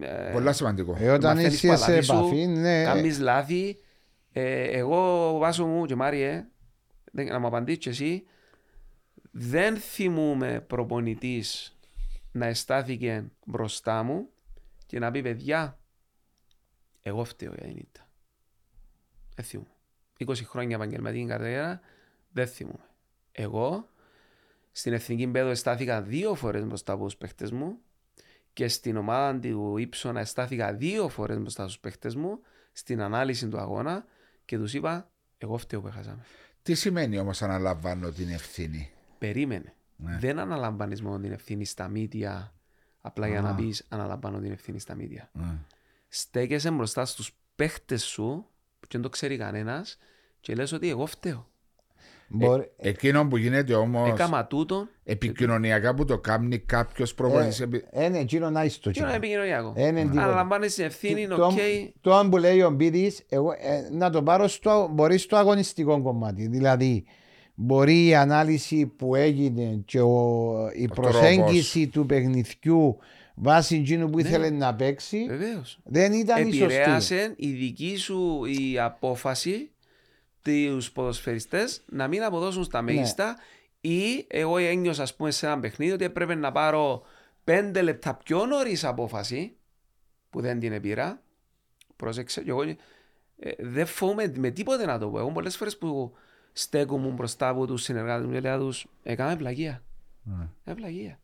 ε, 0.00 0.30
Πολλά 0.32 0.52
σημαντικό. 0.52 0.96
Ε, 1.00 1.08
όταν 1.10 1.36
μαθαίνεις 1.36 1.54
είσαι 1.62 1.76
σε 1.76 1.84
παλαβή 1.84 2.02
σου, 2.04 2.12
επαφή, 2.16 2.46
ναι. 2.46 2.82
Κάνεις 2.84 3.18
λάθη. 3.20 3.76
Ε, 4.32 4.62
εγώ 4.62 5.32
βάσο 5.38 5.66
μου 5.66 5.86
και 5.86 5.94
Μάριε, 5.94 6.44
δεν- 7.12 7.26
να 7.26 7.38
μου 7.38 7.46
απαντήσεις 7.46 7.78
και 7.80 7.88
εσύ, 7.90 8.22
δεν 9.30 9.76
θυμούμαι 9.76 10.64
προπονητής 10.66 11.76
να 12.32 12.46
εστάθηκε 12.46 13.24
μπροστά 13.46 14.02
μου 14.02 14.28
και 14.96 15.02
να 15.02 15.10
πει 15.10 15.22
παιδιά, 15.22 15.78
εγώ 17.02 17.24
φταίω 17.24 17.52
για 17.54 17.66
την 17.66 17.76
ήττα. 17.76 18.08
Δεν 19.34 19.44
θυμούμαι. 19.44 19.70
20 20.18 20.34
χρόνια 20.44 20.76
επαγγελματική 20.76 21.26
καριέρα, 21.26 21.80
δεν 22.32 22.46
θυμούμαι. 22.46 22.88
Εγώ 23.32 23.88
στην 24.72 24.92
εθνική 24.92 25.26
πέδο 25.26 25.48
εστάθηκα 25.48 26.02
δύο 26.02 26.34
φορές 26.34 26.64
μπροστά 26.64 26.92
από 26.92 27.04
τους 27.04 27.16
παίχτες 27.16 27.50
μου 27.50 27.78
και 28.52 28.68
στην 28.68 28.96
ομάδα 28.96 29.38
του 29.38 29.76
Ήψονα 29.76 30.20
εστάθηκα 30.20 30.74
δύο 30.74 31.08
φορές 31.08 31.38
μπροστά 31.38 31.62
στους 31.62 31.78
παίχτες 31.78 32.14
μου 32.14 32.40
στην 32.72 33.00
ανάλυση 33.00 33.48
του 33.48 33.58
αγώνα 33.58 34.04
και 34.44 34.58
τους 34.58 34.74
είπα 34.74 35.10
εγώ 35.38 35.56
φταίω 35.56 35.80
που 35.80 35.86
έχασαμε. 35.86 36.24
Τι 36.62 36.74
σημαίνει 36.74 37.18
όμως 37.18 37.42
αναλαμβάνω 37.42 38.10
την 38.10 38.28
ευθύνη; 38.28 38.90
Περίμενε. 39.18 39.74
Ναι. 39.96 40.18
Δεν 40.18 40.38
αναλαμβάνεις 40.38 41.02
μόνο 41.02 41.18
την 41.18 41.32
ευθύνη 41.32 41.64
στα 41.64 41.88
μίδια 41.88 42.55
απλά 43.06 43.26
για 43.28 43.40
να 43.40 43.48
Α. 43.50 43.54
πεις 43.54 43.84
αναλαμβάνω 43.88 44.38
την 44.38 44.52
ευθύνη 44.52 44.78
στα 44.80 44.94
μίδια. 44.94 45.30
Ναι. 45.32 45.44
Στέκεσαι 46.08 46.70
μπροστά 46.70 47.04
στους 47.04 47.32
παίχτες 47.56 48.04
σου 48.04 48.46
που 48.80 48.86
δεν 48.90 49.00
το 49.02 49.08
ξέρει 49.08 49.36
κανένας 49.36 49.98
και 50.40 50.54
λες 50.54 50.72
ότι 50.72 50.88
εγώ 50.88 51.06
φταίω. 51.06 51.46
Μπορεί- 52.28 52.70
Εκείνο 52.76 53.28
που 53.28 53.36
γίνεται 53.36 53.74
όμως 53.74 54.08
Έκαμα 54.10 54.46
τούτο 54.46 54.88
επικοινωνιακά 55.04 55.94
που 55.94 56.04
το 56.04 56.18
κάνει 56.18 56.58
κάποιος 56.58 57.14
προπονητής. 57.14 57.60
επι- 57.60 57.86
Ε, 57.90 58.04
Είναι 58.04 58.18
εκείνο 58.18 58.50
να 58.50 58.64
είσαι 58.64 58.80
το 58.80 58.90
και 58.90 58.98
είναι 59.00 59.08
κοινό. 59.08 59.18
επικοινωνιακό. 59.24 59.72
Ε, 59.76 59.86
είναι 59.86 60.00
τίποτα. 60.02 60.22
Αναλαμβάνεις 60.22 60.74
την 60.74 60.84
ευθύνη, 60.84 61.26
Το- 61.26 61.44
οκ. 61.46 61.52
Το 62.00 62.14
αν 62.16 62.30
που 62.30 62.36
λέει 62.36 62.60
ο 62.62 62.70
Μπίτης, 62.70 63.22
εγώ, 63.28 63.50
ε, 63.52 63.88
να 63.92 64.10
το 64.10 64.22
πάρω 64.22 64.48
στο, 64.48 64.88
μπορεί 64.92 65.18
στο 65.18 65.36
αγωνιστικό 65.36 66.02
κομμάτι. 66.02 66.46
Δηλαδή, 66.46 67.04
μπορεί 67.58 68.06
η 68.06 68.14
ανάλυση 68.14 68.86
που 68.86 69.14
έγινε 69.14 69.82
και 69.84 70.00
ο- 70.00 70.70
η 70.74 70.84
Ο 70.90 70.94
προσέγγιση 70.94 71.88
του 71.88 72.06
παιχνιδιού 72.06 72.98
βάσει 73.34 73.76
εκείνου 73.76 74.10
που 74.10 74.16
Ναι. 74.20 74.28
ήθελε 74.28 74.50
να 74.50 74.74
παίξει 74.74 75.24
Βεβαίως. 75.28 75.78
δεν 75.84 76.12
ήταν 76.12 76.48
η 76.48 76.52
σωστή. 76.52 76.74
επηρέασε 76.74 77.34
η 77.36 77.50
δική 77.50 77.96
σου 77.96 78.44
η 78.44 78.78
απόφαση 78.78 79.70
τους 80.42 80.92
ποδοσφαιριστές 80.92 81.82
να 81.86 82.08
μην 82.08 82.22
αποδώσουν 82.22 82.64
στα 82.64 82.82
Ναι. 82.82 82.92
μέγιστα 82.92 83.36
ή 83.80 84.24
εγώ 84.28 84.56
ένιωσα 84.56 85.02
ας 85.02 85.14
πούμε 85.16 85.30
σε 85.30 85.46
ένα 85.46 85.60
παιχνίδι 85.60 85.92
ότι 85.92 86.04
έπρεπε 86.04 86.34
να 86.34 86.52
πάρω 86.52 87.02
πέντε 87.44 87.82
λεπτά 87.82 88.14
πιο 88.14 88.46
νωρίς 88.46 88.84
απόφαση 88.84 89.52
που 90.30 90.40
δεν 90.40 90.58
την 90.58 90.72
επήρα 90.72 91.22
πρόσεξε 91.96 92.42
και 92.42 92.50
εγώ 92.50 92.62
ε, 92.62 92.76
δεν 93.58 93.86
φοβούμαι 93.86 94.32
με 94.36 94.50
τίποτε 94.50 94.86
να 94.86 94.98
το 94.98 95.08
πω 95.08 95.18
εγώ 95.18 95.30
πολλές 95.32 95.56
φορές 95.56 95.78
που 95.78 96.12
στέκομαι 96.58 97.08
μπροστά 97.08 97.48
από 97.48 97.66
τους 97.66 97.82
συνεργάτες 97.82 98.26
μου 98.26 98.32
και 98.32 98.40
λέω 98.40 98.58
τους 98.58 98.86
έκαμε 99.02 99.36
πλαγία 99.36 99.82
Ναι. 100.22 100.44
ε, 100.64 100.72
πλαγία. 100.72 101.18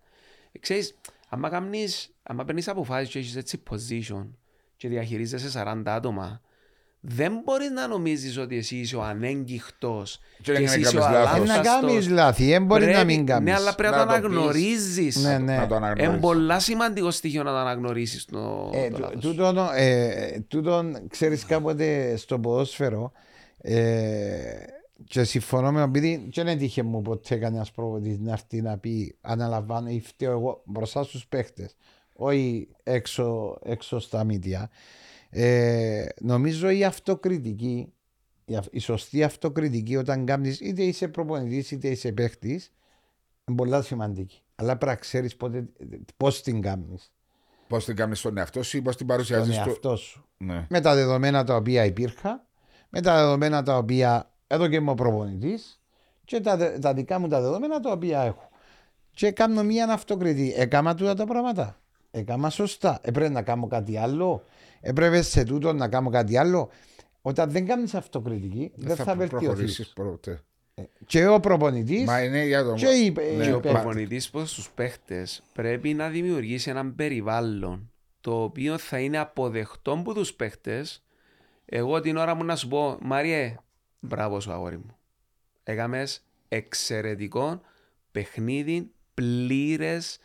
Ε, 0.53 0.59
Ξέρεις, 0.59 0.95
άμα, 1.29 1.49
κάνεις, 1.49 2.15
άμα 2.23 2.45
παίρνεις 2.45 2.69
αποφάσεις 2.69 3.09
και 3.09 3.19
έχεις 3.19 3.37
έτσι 3.37 3.63
position 3.71 4.27
και 4.77 4.89
διαχειρίζεσαι 4.89 5.49
40 5.49 5.83
άτομα, 5.85 6.41
δεν 7.01 7.41
μπορείς 7.45 7.71
να 7.71 7.87
νομίζεις 7.87 8.39
ότι 8.39 8.57
εσύ 8.57 8.77
είσαι 8.77 8.97
ο 8.97 9.03
ανέγκυχτος 9.03 10.21
Και 10.43 10.53
και, 10.53 10.53
να 10.53 10.59
εσύ 10.59 10.67
κάνεις 10.73 10.87
είσαι 10.89 10.97
ο 10.97 11.01
λάθος. 11.01 11.39
Ε, 11.39 11.41
να 11.41 11.55
κάνεις 11.55 11.69
αλάθαστος. 11.69 12.09
λάθη, 12.09 12.45
δεν 12.45 12.65
μπορεί 12.65 12.87
να 12.87 13.05
μην 13.05 13.27
κάνεις. 13.27 13.51
Ναι, 13.53 13.57
αλλά 13.59 13.75
πρέπει 13.75 13.95
να, 13.95 14.05
Να 14.05 14.07
το 14.07 14.13
το 14.13 14.19
πεις. 14.29 14.37
αναγνωρίζεις. 14.37 15.17
Ναι, 15.17 15.39
ναι. 15.39 15.57
Να 15.57 15.67
το 15.67 15.75
Είναι 15.77 15.87
αναγνωρίσεις. 15.87 16.21
πολλά 16.21 16.59
σημαντικό 16.61 17.11
στοιχείο 17.11 17.43
να 17.43 17.51
το 17.51 17.57
αναγνωρίσεις 17.57 18.25
το, 18.25 18.71
Ε, 18.75 18.89
το 18.89 18.95
τού- 18.97 19.01
λάθος. 19.01 19.21
τούτον, 19.23 19.59
ε, 19.75 20.41
τούτον, 20.49 21.09
ξέρεις 21.09 21.45
κάποτε 21.45 22.17
στο 22.17 22.39
ποδόσφαιρο 22.39 23.13
ε, 23.59 24.43
και 25.05 25.25
συμφωνώ 25.25 25.73
με 25.73 25.81
τον 25.81 25.91
Πίδη 25.91 26.29
και 26.31 26.43
δεν 26.43 26.59
τύχε 26.59 26.83
μου 26.83 27.03
ποτέ 27.03 27.37
κανένας 27.37 27.73
προβοτής 27.73 28.19
να 28.19 28.33
έρθει 28.33 28.63
να 28.63 28.79
πει 28.79 29.17
αναλαμβάνω 29.21 29.89
ή 29.89 30.01
φταίω 30.01 30.31
εγώ 30.31 30.63
μπροστά 30.65 31.03
στους 31.03 31.27
παίχτες 31.27 31.77
όχι 32.13 32.69
έξω, 32.83 33.59
έξω 33.63 33.99
στα 33.99 34.25
μύτια 34.25 34.71
ε, 35.31 36.07
νομίζω 36.21 36.71
η 36.71 36.85
αυτοκριτική 36.85 37.93
η, 38.45 38.57
αυ- 38.57 38.75
η 38.75 38.79
σωστή 38.79 39.23
αυτοκριτική 39.23 39.97
όταν 39.97 40.25
κάνεις 40.27 40.61
είτε 40.61 40.83
είσαι 40.83 41.09
προπονητής 41.09 41.71
είτε 41.71 41.89
είσαι 41.89 42.13
παίχτης 42.13 42.73
είναι 43.45 43.57
πολλά 43.57 43.83
σημαντική. 43.83 44.43
Αλλά 44.55 44.77
πρέπει 44.77 44.93
να 44.93 45.01
ξέρεις 45.01 45.37
πότε, 45.37 45.65
πώς 46.17 46.43
την 46.43 46.61
κάνεις. 46.61 47.13
Πώς 47.69 47.85
την 47.85 47.97
κάνεις 47.97 48.19
στον 48.19 48.37
εαυτό 48.37 48.63
σου 48.63 48.77
ή 48.77 48.83
πώς 48.83 48.97
την 48.97 49.07
τον 49.07 49.17
παρουσιάζεις 49.17 49.55
στο... 49.55 49.69
εαυτό 49.69 49.97
σου. 49.97 50.27
Ναι. 50.37 50.67
με 50.71 50.81
τα 50.81 50.95
δεδομένα 50.95 51.45
τα 51.45 51.57
οποία 51.57 51.85
υπήρχαν, 51.85 52.47
με 52.89 53.01
τα 53.01 53.17
δεδομένα 53.17 53.63
τα 53.63 53.77
οποία 53.77 54.32
εδώ 54.55 54.69
και 54.69 54.77
είμαι 54.77 54.91
ο 54.91 54.95
προπονητής 54.95 55.81
και 56.25 56.41
τα, 56.41 56.57
δε- 56.57 56.79
τα 56.79 56.95
δικά 56.95 57.19
μου 57.19 57.29
τα 57.29 57.41
δεδομένα 57.41 57.81
τα 57.81 57.91
οποία 57.93 58.21
έχω. 58.23 58.49
Και 59.15 59.31
κάνω 59.31 59.63
μια 59.63 59.85
αυτοκριτή. 59.93 60.55
Έκανα 60.57 60.95
τούτα 60.95 61.15
τα 61.15 61.25
πράγματα. 61.25 61.81
Έκανα 62.11 62.51
σωστά. 62.51 62.99
Έπρεπε 63.03 63.29
να 63.29 63.43
κάνω 63.43 63.67
κάτι 63.67 63.97
άλλο. 63.97 64.45
Έπρεπε 64.81 65.23
σε 65.23 65.45
τούτο 65.45 65.73
να 65.73 65.89
κάνω 65.89 66.11
κάτι 66.11 66.37
άλλο. 66.37 66.69
Όταν 67.23 67.51
δεν 67.51 67.67
κάνεις 67.67 67.95
αυτοκριτική, 67.95 68.73
δεν, 68.75 68.97
θα, 68.97 69.15
βελτιωθείς. 69.15 69.47
προχωρήσεις 69.49 69.89
ποτέ. 69.89 70.41
Και 71.07 71.27
ο 71.27 71.41
προπονητής 71.41 72.05
Μα 72.05 72.23
είναι 72.23 72.45
για 72.45 72.65
το... 72.65 72.75
και 72.75 72.87
οι, 72.87 73.11
Ναι, 73.11 73.23
οι 73.23 73.47
Και 73.47 73.53
ο 73.53 73.61
παίκτες. 73.61 73.73
προπονητής 73.73 74.31
προς 74.31 74.53
τους 74.55 74.71
παίχτες 74.71 75.43
πρέπει 75.53 75.95
να 75.95 76.09
δημιουργήσει 76.09 76.71
έναν 76.71 76.95
περιβάλλον 76.95 77.91
το 78.21 78.43
οποίο 78.43 78.79
θα 78.79 78.99
είναι 78.99 79.19
αποδεκτό 79.19 79.93
από 79.93 80.15
τους 80.15 80.35
παίχτες. 80.35 81.03
Εγώ 81.65 82.01
την 82.01 82.17
ώρα 82.17 82.35
μου 82.35 82.45
να 82.45 82.57
σου 82.57 82.69
πω, 82.69 82.97
Μάριε, 83.01 83.57
μπράβο 84.03 84.41
σου 84.41 84.53
αγόρι 84.53 84.77
μου. 84.77 84.97
Έκαμες 85.63 86.25
εξαιρετικό 86.49 87.61
παιχνίδι, 88.13 88.91
πλήρες. 89.15 90.19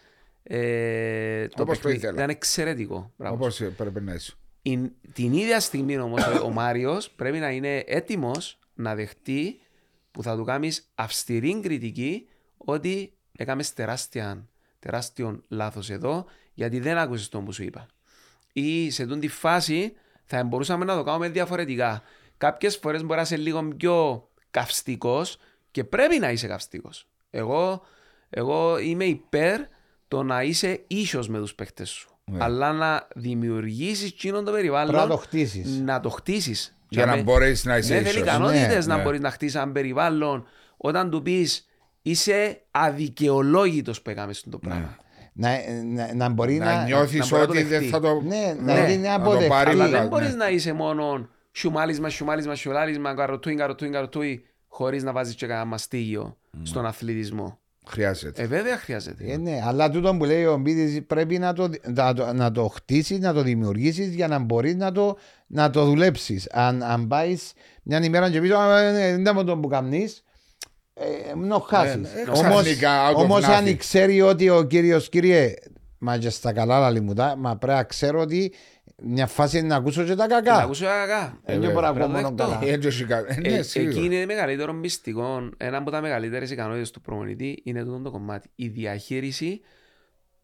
Ε, 0.43 1.47
το 1.47 1.61
Όπως 1.61 1.77
το 1.77 1.81
παιχνίδι 1.83 1.97
ήθελα. 1.97 2.13
ήταν 2.13 2.29
εξαιρετικό. 2.29 3.11
Μπράβο 3.17 3.49
σου. 3.49 3.65
Όπως 3.65 3.75
πρέπει 3.77 4.01
να 4.01 4.13
είσαι. 4.13 4.33
Η- 4.61 4.91
την 5.13 5.33
ίδια 5.33 5.59
στιγμή 5.59 5.97
όμως 5.97 6.27
ο- 6.27 6.45
ο 6.45 6.49
Μάριος 6.49 7.09
πρέπει 7.11 7.37
να 7.37 7.49
είναι 7.51 7.77
έτοιμος 7.87 8.59
να 8.73 8.95
δεχτεί 8.95 9.59
που 10.11 10.23
θα 10.23 10.35
του 10.35 10.43
κάνεις 10.43 10.89
αυστηρή 10.95 11.59
κριτική 11.59 12.27
ότι 12.57 13.13
έκαμες 13.37 13.73
τεράστια, 13.73 14.47
τεράστιο 14.79 15.41
λάθος 15.47 15.89
εδώ 15.89 16.25
γιατί 16.53 16.79
δεν 16.79 16.97
άκουσες 16.97 17.29
τον 17.29 17.45
που 17.45 17.51
σου 17.51 17.63
είπα. 17.63 17.87
Ή 18.53 18.89
σε 18.89 19.05
τούτη 19.05 19.19
τη 19.19 19.27
φάση 19.27 19.93
θα 20.25 20.43
μπορούσαμε 20.43 20.85
να 20.85 20.95
το 20.95 21.03
κάνουμε 21.03 21.29
διαφορετικά. 21.29 22.03
Κάποιες 22.38 22.77
φορές 22.77 23.01
μπορεί 23.03 23.15
να 23.15 23.22
είσαι 23.22 23.38
λίγο 23.38 23.68
πιο 23.77 24.27
καυστικός 24.51 25.38
και 25.72 25.84
πρέπει 25.84 26.19
να 26.19 26.31
είσαι 26.31 26.47
καυστικός. 26.47 27.07
Εγώ, 27.30 27.81
εγώ 28.30 28.77
είμαι 28.80 29.05
υπέρ 29.05 29.61
το 30.07 30.23
να 30.23 30.43
είσαι 30.43 30.84
ίσο 30.88 31.23
με 31.27 31.39
τους 31.39 31.55
παίχτες 31.55 31.89
σου. 31.89 32.09
Ναι. 32.31 32.43
Αλλά 32.43 32.72
να 32.73 33.07
δημιουργήσεις 33.15 34.07
εκείνο 34.09 34.43
το 34.43 34.51
περιβάλλον. 34.51 34.91
Πρέπει 34.91 35.07
να 35.07 35.15
το 35.15 35.18
χτίσεις. 35.22 35.80
να 35.81 35.99
το 35.99 36.09
χτίσεις. 36.09 36.76
Για 36.89 37.05
να 37.05 37.22
μπορείς 37.22 37.65
να 37.65 37.77
είσαι 37.77 37.93
Ναι, 37.93 37.99
θέλει 38.01 38.09
ίσος. 38.09 38.22
ικανότητε 38.22 38.68
Ναι, 38.68 38.85
να 38.85 38.95
ναι. 38.97 39.03
μπορείς 39.03 39.19
να 39.19 39.30
χτίσεις 39.31 39.55
ένα 39.55 39.72
περιβάλλον 39.72 40.47
όταν 40.77 41.09
του 41.09 41.22
πεις 41.22 41.68
είσαι 42.01 42.61
αδικαιολόγητος 42.72 44.01
που 44.01 44.09
έκαμες 44.09 44.38
αυτό 44.38 44.49
το 44.49 44.57
πράγμα. 44.57 44.97
Να, 45.34 45.49
να, 45.84 46.14
να 46.14 46.30
μπορεί 46.30 46.57
Να 46.57 46.65
να. 46.76 46.84
νιώθεις 46.84 47.19
να 47.19 47.26
μπορεί 47.27 47.41
να 47.41 47.47
το 47.47 47.51
ότι 47.51 47.61
δεν 47.61 47.69
δεχτείς. 47.69 47.89
θα 47.89 47.99
το. 47.99 48.22
Ναι, 48.22 48.55
να 48.61 48.73
Ναι. 48.73 48.89
γίνει 48.89 49.01
Να 49.07 49.15
το 49.15 49.22
αποδεκτή. 49.22 49.47
πάρει 49.47 49.69
Αλλά 49.69 49.84
καλά, 49.85 49.99
δεν 49.99 50.07
μπορείς 50.07 50.30
ναι. 50.30 50.35
να 50.35 50.49
είσαι 50.49 50.73
μόνο 50.73 51.30
σιουμάλισμα, 51.57 52.09
σιουμάλισμα, 52.09 52.55
σιουμάλισμα, 52.55 53.13
καροτούι, 53.13 53.55
καροτούι, 53.55 53.89
καροτούι, 53.89 54.45
χωρίς 54.67 55.03
να 55.03 55.11
βάζεις 55.11 55.35
και 55.35 55.45
κανένα 55.45 55.65
μαστίγιο 55.65 56.38
στον 56.63 56.85
αθλητισμό. 56.85 57.59
Χρειάζεται. 57.88 58.41
Ε, 58.41 58.45
βέβαια 58.47 58.77
χρειάζεται. 58.77 59.23
Ε, 59.31 59.38
ναι, 59.38 59.61
αλλά 59.65 59.89
τούτο 59.89 60.15
που 60.15 60.25
λέει 60.25 60.45
ο 60.45 60.57
Μπίτης 60.57 61.05
πρέπει 61.07 61.38
να 61.38 61.53
το, 61.53 61.69
να, 61.93 62.13
το, 62.13 62.34
να 62.34 62.51
το 62.51 62.67
χτίσεις, 62.67 63.19
να 63.19 63.34
το 63.34 63.41
δημιουργήσεις 63.41 64.15
για 64.15 64.27
να 64.27 64.39
μπορείς 64.39 64.75
να 64.75 64.91
το, 64.91 65.17
να 65.47 65.69
το 65.69 65.85
δουλέψεις. 65.85 66.49
Αν, 66.51 66.84
αν 66.84 67.07
πάεις 67.07 67.53
μια 67.84 68.03
ημέρα 68.03 68.31
και 68.31 68.41
πεις, 68.41 68.51
«Α, 68.51 68.79
ε, 68.79 68.91
ναι, 68.91 69.23
δεν 69.23 69.35
μου 69.35 69.43
το 69.43 69.57
που 69.57 69.67
καμνεί, 69.67 70.07
ε, 70.93 71.35
να 71.35 71.59
χάσει. 71.59 71.97
Ναι, 71.97 72.09
ναι, 72.09 72.21
Όμω, 72.21 72.61
ξαφνικά, 72.61 73.09
out 73.09 73.15
of 73.15 73.23
όμως 73.23 73.43
αν 73.43 73.65
nothing. 73.65 73.77
ξέρει 73.77 74.21
ότι 74.21 74.49
ο 74.49 74.63
κύριος 74.63 75.09
κύριε, 75.09 75.53
μα 75.97 76.17
και 76.17 76.29
στα 76.29 76.53
καλά 76.53 76.79
λαλή 76.79 77.01
μου 77.01 77.13
τα, 77.13 77.35
μα 77.38 77.57
πρέπει 77.57 77.77
να 77.77 77.84
ξέρω 77.84 78.19
ότι 78.19 78.53
μια 79.03 79.27
φάση 79.27 79.57
είναι 79.57 79.67
να 79.67 79.75
ακούσω 79.75 80.03
και 80.03 80.15
τα 80.15 80.27
Να 80.27 80.35
κακά. 80.35 80.55
ακούσω 80.55 80.85
κακά. 80.85 81.39
Δεν 81.45 81.59
μπορώ 81.59 81.71
να 81.87 81.93
Πρέπει 81.93 81.99
ακούω 82.05 82.07
να 82.07 82.21
μόνο 82.21 82.29
το 82.29 82.43
καλά. 82.43 82.57
δεχτώ. 82.59 82.73
Έτσι 82.73 82.87
έχει 82.87 83.05
κα- 83.05 83.25
ε, 83.27 83.39
ναι, 83.39 83.47
Ε, 83.47 83.61
σίγουρα. 83.61 83.91
Εκεί 83.91 84.05
είναι 84.05 84.25
μεγαλύτερο 84.25 84.73
μυστικό. 84.73 85.49
Ένα 85.57 85.77
από 85.77 85.91
τα 85.91 86.01
μεγαλύτερες 86.01 86.51
ικανότητες 86.51 86.91
του 86.91 87.01
προπονητή 87.01 87.61
είναι 87.63 87.83
τούτο 87.83 87.99
το 87.99 88.11
κομμάτι. 88.11 88.49
Η 88.55 88.67
διαχείριση 88.67 89.61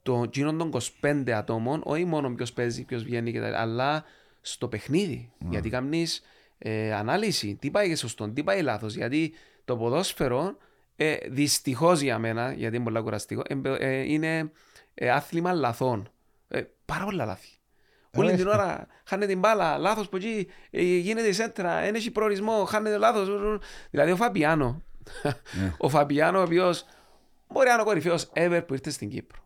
των 0.04 0.24
εκείνων 0.24 0.58
των 0.58 0.72
25 1.02 1.32
ατόμων, 1.32 1.82
όχι 1.86 2.06
μόνο 2.06 2.30
ποιος 2.34 2.54
παίζει, 2.54 2.84
ποιος 2.86 3.04
βγαίνει, 3.04 3.32
και 3.32 3.40
τα- 3.40 3.60
αλλά 3.60 4.04
στο 4.42 4.68
παιχνίδι. 4.68 5.32
Γιατί 5.50 5.70
κάνεις 5.70 6.22
ε, 6.58 6.94
ανάλυση. 6.94 7.58
Τι 7.62 7.72
πάει 7.72 7.96
σωστό, 7.96 8.30
τι 8.30 8.44
πάει 8.44 8.62
λάθος. 8.62 8.96
Γιατί 8.96 9.34
το 9.66 9.78
ποδόσφαιρο, 9.78 10.58
ε, 10.96 11.16
δυστυχώς 11.30 12.02
για 12.02 12.20
μένα, 12.20 12.54
γιατί 12.54 12.76
είναι 12.76 12.84
πολύ 12.86 13.02
κουραστικό, 13.02 13.42
ε, 13.48 13.60
ε, 13.80 14.12
είναι 14.12 14.52
ε, 14.94 15.10
άθλημα 15.10 15.54
λαθών. 15.54 16.12
Ε, 16.48 16.62
πάρα 16.86 17.06
πολλά 17.06 17.26
λάθη. 17.26 17.48
Όλη 18.18 18.36
την 18.36 18.48
Ορίστε. 18.48 18.62
ώρα 18.62 18.88
χάνεται 19.06 19.32
την 19.32 19.40
μπάλα, 19.40 19.78
λάθος 19.78 20.10
που 20.10 20.16
εκεί, 20.16 20.48
ε, 20.72 20.82
γίνεται 20.82 21.28
η 21.28 21.32
σέντρα, 21.34 21.82
δεν 21.82 21.96
έχει 21.96 22.12
προορισμό, 22.12 22.64
χάνεται 22.66 22.98
λάθος. 22.98 23.30
Δηλαδή 23.90 24.12
ο 24.12 24.16
Φαπιάνο, 24.16 24.82
Ναι. 25.24 25.74
ο 25.78 25.90
Φαπιάνο 25.90 26.40
ο 26.40 26.42
οποίος 26.42 26.86
μπορεί 27.48 27.68
να 27.68 27.74
είναι 27.74 27.82
ο 27.82 27.86
κορυφαίος 27.86 28.30
ever 28.34 28.62
που 28.68 28.74
ήρθε 28.74 28.90
στην 28.90 29.10
Κύπρο. 29.10 29.40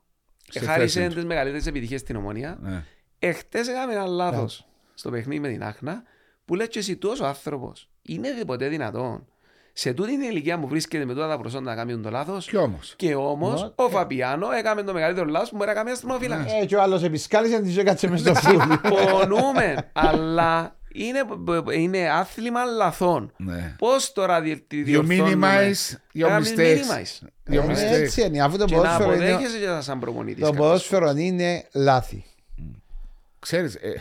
Σε 0.50 0.60
Χάρισε 0.60 1.00
θέση 1.00 1.10
του. 1.10 1.16
τις 1.16 1.26
μεγαλύτερες 1.26 1.68
επιτυχίες 1.68 2.00
στην 2.02 2.16
Ομονία. 2.16 2.58
Ναι. 2.62 2.84
Εχθές 3.20 3.68
έκαμε 3.68 3.94
ένα 3.94 4.06
λάθος 4.06 4.68
στο 4.94 5.10
παιχνίδι 5.10 5.40
με 5.42 5.48
την 5.50 5.64
Άχνα 5.64 6.04
που 6.46 6.56
λέει 6.56 6.68
και 6.68 6.80
εσύ 6.80 6.98
τούτος 6.98 7.20
ο 7.20 7.26
άνθρωπος 7.26 7.90
είναι 8.02 8.30
ποτέ 8.46 8.68
δυνατόν. 8.68 9.28
Σε 9.80 9.94
τούτη 9.94 10.12
την 10.20 10.22
ηλικία 10.30 10.60
που 10.60 10.68
βρίσκεται 10.68 11.06
με 11.06 11.14
τούτα 11.14 11.28
τα 11.28 11.38
προσόντα 11.38 11.62
να 11.62 11.76
κάνει 11.76 11.98
το 12.00 12.10
λάθος 12.10 12.46
Κι 12.48 12.58
όμως. 12.58 12.94
και 12.96 13.16
όμως 13.16 13.62
Μα, 13.62 13.72
ο 13.76 13.90
Φαπιάνο 13.90 14.48
έκαμε 14.52 14.84
το 14.84 14.94
μεγαλύτερο 14.94 15.26
λάθος 15.30 15.50
που 15.50 15.56
μπορεί 15.56 15.68
να 15.70 15.76
κάνει 15.76 15.88
ένας 15.90 16.00
αστρομόφυλακας. 16.02 16.62
Ε, 16.62 16.66
και 16.66 16.76
ο 16.76 16.82
άλλος 16.82 17.04
επισκάλισε 17.04 17.62
της 17.62 17.74
ζωή 17.74 17.84
κάτσε 17.84 18.08
μες 18.10 18.20
στο 18.20 18.36
φούλι. 18.36 18.58
Συμφωνούμε, 18.84 19.76
αλλά 19.94 20.76
είναι, 20.92 21.20
είναι 21.74 22.10
άθλημα 22.10 22.64
λαθών. 22.64 23.32
Ναι. 23.38 23.76
Πώς 23.78 24.12
τώρα 24.14 24.42
δι- 24.42 24.68
τη 24.68 24.82
You 24.82 24.86
διορθώνουμε; 24.86 25.48
minimize 25.72 25.96
your 26.22 26.28
Κάνεις 26.28 26.54
mistakes. 26.58 26.62
minimize. 26.62 27.28
Your 27.56 27.64
Ε, 27.64 27.66
mistakes. 27.68 28.02
Έτσι 28.02 28.22
είναι, 28.22 28.42
αφού 28.42 28.58
το 28.58 28.66
Και 28.66 28.76
να 28.76 28.82
ποδόσφαιρο 28.82 29.14
είναι, 29.14 29.30
αποδέχεσαι 29.30 29.58
και 29.58 29.82
σαν 29.82 30.00
προπονητής. 30.00 30.40
το 30.44 30.46
κάποιες 30.50 30.66
ποδόσφαιρο 30.66 31.14
είναι 31.16 31.66
λάθη. 31.74 32.24
Ξέρεις, 33.40 33.76
ε, 33.76 33.94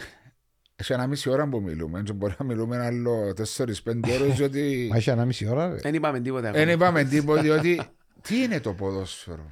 σε 0.83 0.95
ένα 0.95 1.07
μισή 1.07 1.29
ώρα 1.31 1.49
που 1.49 1.61
μιλούμε, 1.61 2.03
και 2.03 2.13
μπορεί 2.13 2.35
να 2.39 2.45
μιλούμε 2.45 2.79
άλλο 2.79 3.33
4-5 3.57 3.75
ώρες, 4.21 4.35
διότι 4.37 4.87
Μα 4.91 4.97
έχει 4.97 5.11
ένα 5.11 5.25
μισή 5.25 5.47
ώρα, 5.49 5.63
ρε. 5.63 5.67
φορές. 5.69 5.83
Δεν 5.83 5.95
είπαμε 5.95 6.21
τίποτα. 6.21 6.51
δεν 6.51 6.69
ακόμα. 6.69 6.73
είπαμε 6.73 7.05
τίποτα, 7.05 7.43
διότι 7.43 7.81
τι 8.23 8.43
είναι 8.43 8.61
το 8.61 8.73
ποδόσφαιρο, 8.75 9.51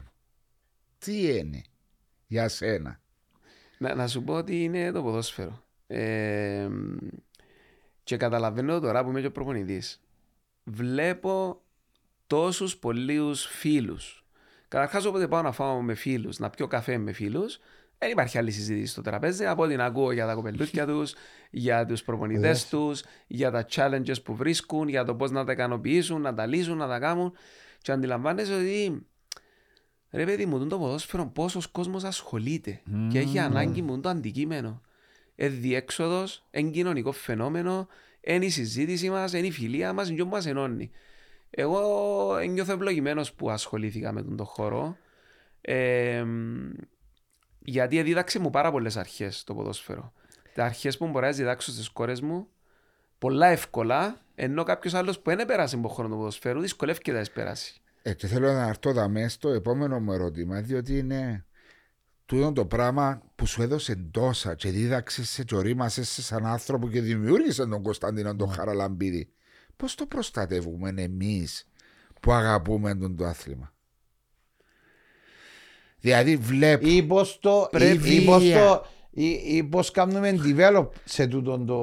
τι 0.99 1.37
είναι 1.37 1.63
για 2.27 2.49
σένα; 2.49 3.01
Να, 3.79 3.95
να 3.95 4.07
σου 4.07 4.23
πω 4.23 4.35
ότι 4.35 4.63
είναι 4.65 4.93
το 4.93 5.03
ποδόσφαιρο. 5.03 5.63
Ε, 5.87 6.69
και 8.05 8.17
καταλαβαίνω 8.17 8.81
τώρα 8.81 9.05
που 9.05 9.11
είμαι 9.11 9.21
και 9.21 9.31
προπονητής. 9.31 10.01
Βλέπω 10.65 11.61
τόσους 12.27 12.77
πολλούς 12.77 13.47
φίλους. 13.47 14.25
Καταρχάς 14.69 15.05
όποτε 15.05 15.29
πάω 15.29 15.43
να 15.43 15.53
φάω 15.53 15.83
με 15.83 15.95
φίλους, 15.95 16.39
να 16.39 16.51
πιω 16.51 16.67
καφέ 16.67 16.99
με 16.99 17.13
φίλους, 17.13 17.59
δεν 18.05 18.13
υπάρχει 18.13 18.39
άλλη 18.39 18.51
συζήτηση 18.51 18.87
στο 18.87 19.03
τραπέζι 19.03 19.47
από 19.47 19.63
ότι 19.63 19.77
να 19.77 19.85
ακούω 19.85 20.13
για 20.13 20.27
τα 20.27 20.35
κοπελούθια 20.35 20.87
τους, 20.87 21.15
για 21.51 21.87
τους 21.87 22.03
προπονητές 22.03 22.69
τους, 22.69 23.03
για 23.27 23.51
τα 23.51 23.67
challenges 23.71 24.23
που 24.25 24.35
βρίσκουν, 24.35 24.89
για 24.89 25.05
το 25.05 25.15
πώς 25.15 25.31
να 25.31 25.45
τα 25.45 25.53
ικανοποιήσουν, 25.53 26.21
να 26.21 26.35
τα 26.35 26.47
λύσουν, 26.47 26.77
να 26.77 26.89
τα 26.89 26.99
κάνουν. 26.99 27.33
Και 27.83 27.93
αντιλαμβάνεσαι 27.93 28.55
ότι 28.55 29.07
Ρε 30.15 30.25
παιδί 30.25 30.47
μου, 30.47 30.67
το 30.67 30.79
ποδόσφαιρο 30.79 31.27
πόσος 31.27 31.67
κόσμος 31.67 32.05
ασχολείται 32.05 32.81
και 33.11 33.19
έχει 33.19 33.39
ανάγκη 33.39 33.83
μου 33.83 34.01
το 34.01 34.09
αντικείμενο. 34.09 34.81
Ε, 35.35 35.49
διέξοδος, 35.49 36.45
εν 36.51 36.71
κοινωνικό 36.71 37.13
φαινόμενο, 37.13 37.89
εν 38.21 38.43
η 38.43 38.51
συζήτηση 38.51 39.11
μας, 39.11 39.35
εν 39.35 39.45
η 39.45 39.51
φιλία 39.51 39.93
μας, 39.93 40.11
εν 40.11 40.27
μας 40.27 40.47
ενώνει. 40.47 40.91
Εγώ 41.51 42.39
νιώθω 42.51 42.73
ευλογημένος 42.73 43.33
που 43.33 43.51
ασχολήθηκα 43.51 44.13
με 44.13 44.23
τον 44.23 44.37
το 44.37 44.45
χώρο. 44.45 44.97
Ε, 45.61 46.25
γιατί 47.65 48.03
δίδαξε 48.03 48.39
μου 48.39 48.51
πάρα 48.51 48.71
πολλές 48.71 48.97
αρχές 48.97 49.45
το 49.45 49.55
ποδόσφαιρο. 49.55 50.13
Τα 50.55 50.65
αρχές 50.65 50.97
που 50.97 51.09
μπορώ 51.09 51.27
να 51.27 51.33
διδάξω 51.33 51.73
στις 51.73 51.89
κόρες 51.89 52.21
μου 52.21 52.49
πολλά 53.19 53.47
εύκολα, 53.47 54.21
ενώ 54.35 54.63
κάποιος 54.63 54.95
άλλος 54.95 55.21
που 55.21 55.37
δεν 55.37 55.47
πέρασε 55.47 55.77
από 55.77 55.89
χώρο 55.89 56.09
του 56.09 56.17
ποδοσφαίρου 56.17 56.61
δυσκολεύεται 56.61 57.13
να 57.13 57.19
τις 57.19 57.31
περάσει. 57.31 57.81
Ε, 58.03 58.15
και 58.15 58.27
θέλω 58.27 58.53
να 58.53 58.69
έρθω 58.69 58.93
δαμέ 58.93 59.29
στο 59.29 59.49
επόμενο 59.49 60.01
μου 60.01 60.13
ερώτημα, 60.13 60.61
διότι 60.61 60.99
είναι 60.99 61.45
τούτο 62.27 62.53
το 62.53 62.67
πράγμα 62.67 63.23
που 63.35 63.47
σου 63.47 63.63
έδωσε 63.63 63.97
τόσα 64.11 64.55
και 64.55 64.71
δίδαξες 64.71 65.29
σε 65.29 65.45
και 65.45 65.55
ορίμασες 65.55 66.09
σε 66.09 66.23
σαν 66.23 66.47
άνθρωπο 66.47 66.89
και 66.89 67.01
δημιούργησες 67.01 67.57
τον 67.69 67.83
Κωνσταντίνο 67.83 68.37
τον 68.37 68.53
Χαραλαμπίδη. 68.53 69.33
Πώς 69.77 69.95
το 69.95 70.07
προστατεύουμε 70.07 70.95
εμείς 70.97 71.69
που 72.21 72.33
αγαπούμε 72.33 72.95
τον 72.95 73.17
το 73.17 73.25
άθλημα; 73.25 73.74
Δηλαδή 76.05 76.37
βλέπω. 76.37 76.87
Ή 76.89 77.03
πώς 77.03 77.39
το, 77.41 77.69
Πρέπει- 77.71 78.07
ή, 78.11 78.15
ή 78.17 78.25
πώς 78.25 78.43
το, 78.51 78.87
ή, 79.11 79.29
ή 79.45 79.65
πώς 79.65 79.91
κάνουμε 79.91 80.35
develop 80.45 80.89
σε 81.05 81.27
τούτον 81.27 81.67
το... 81.67 81.79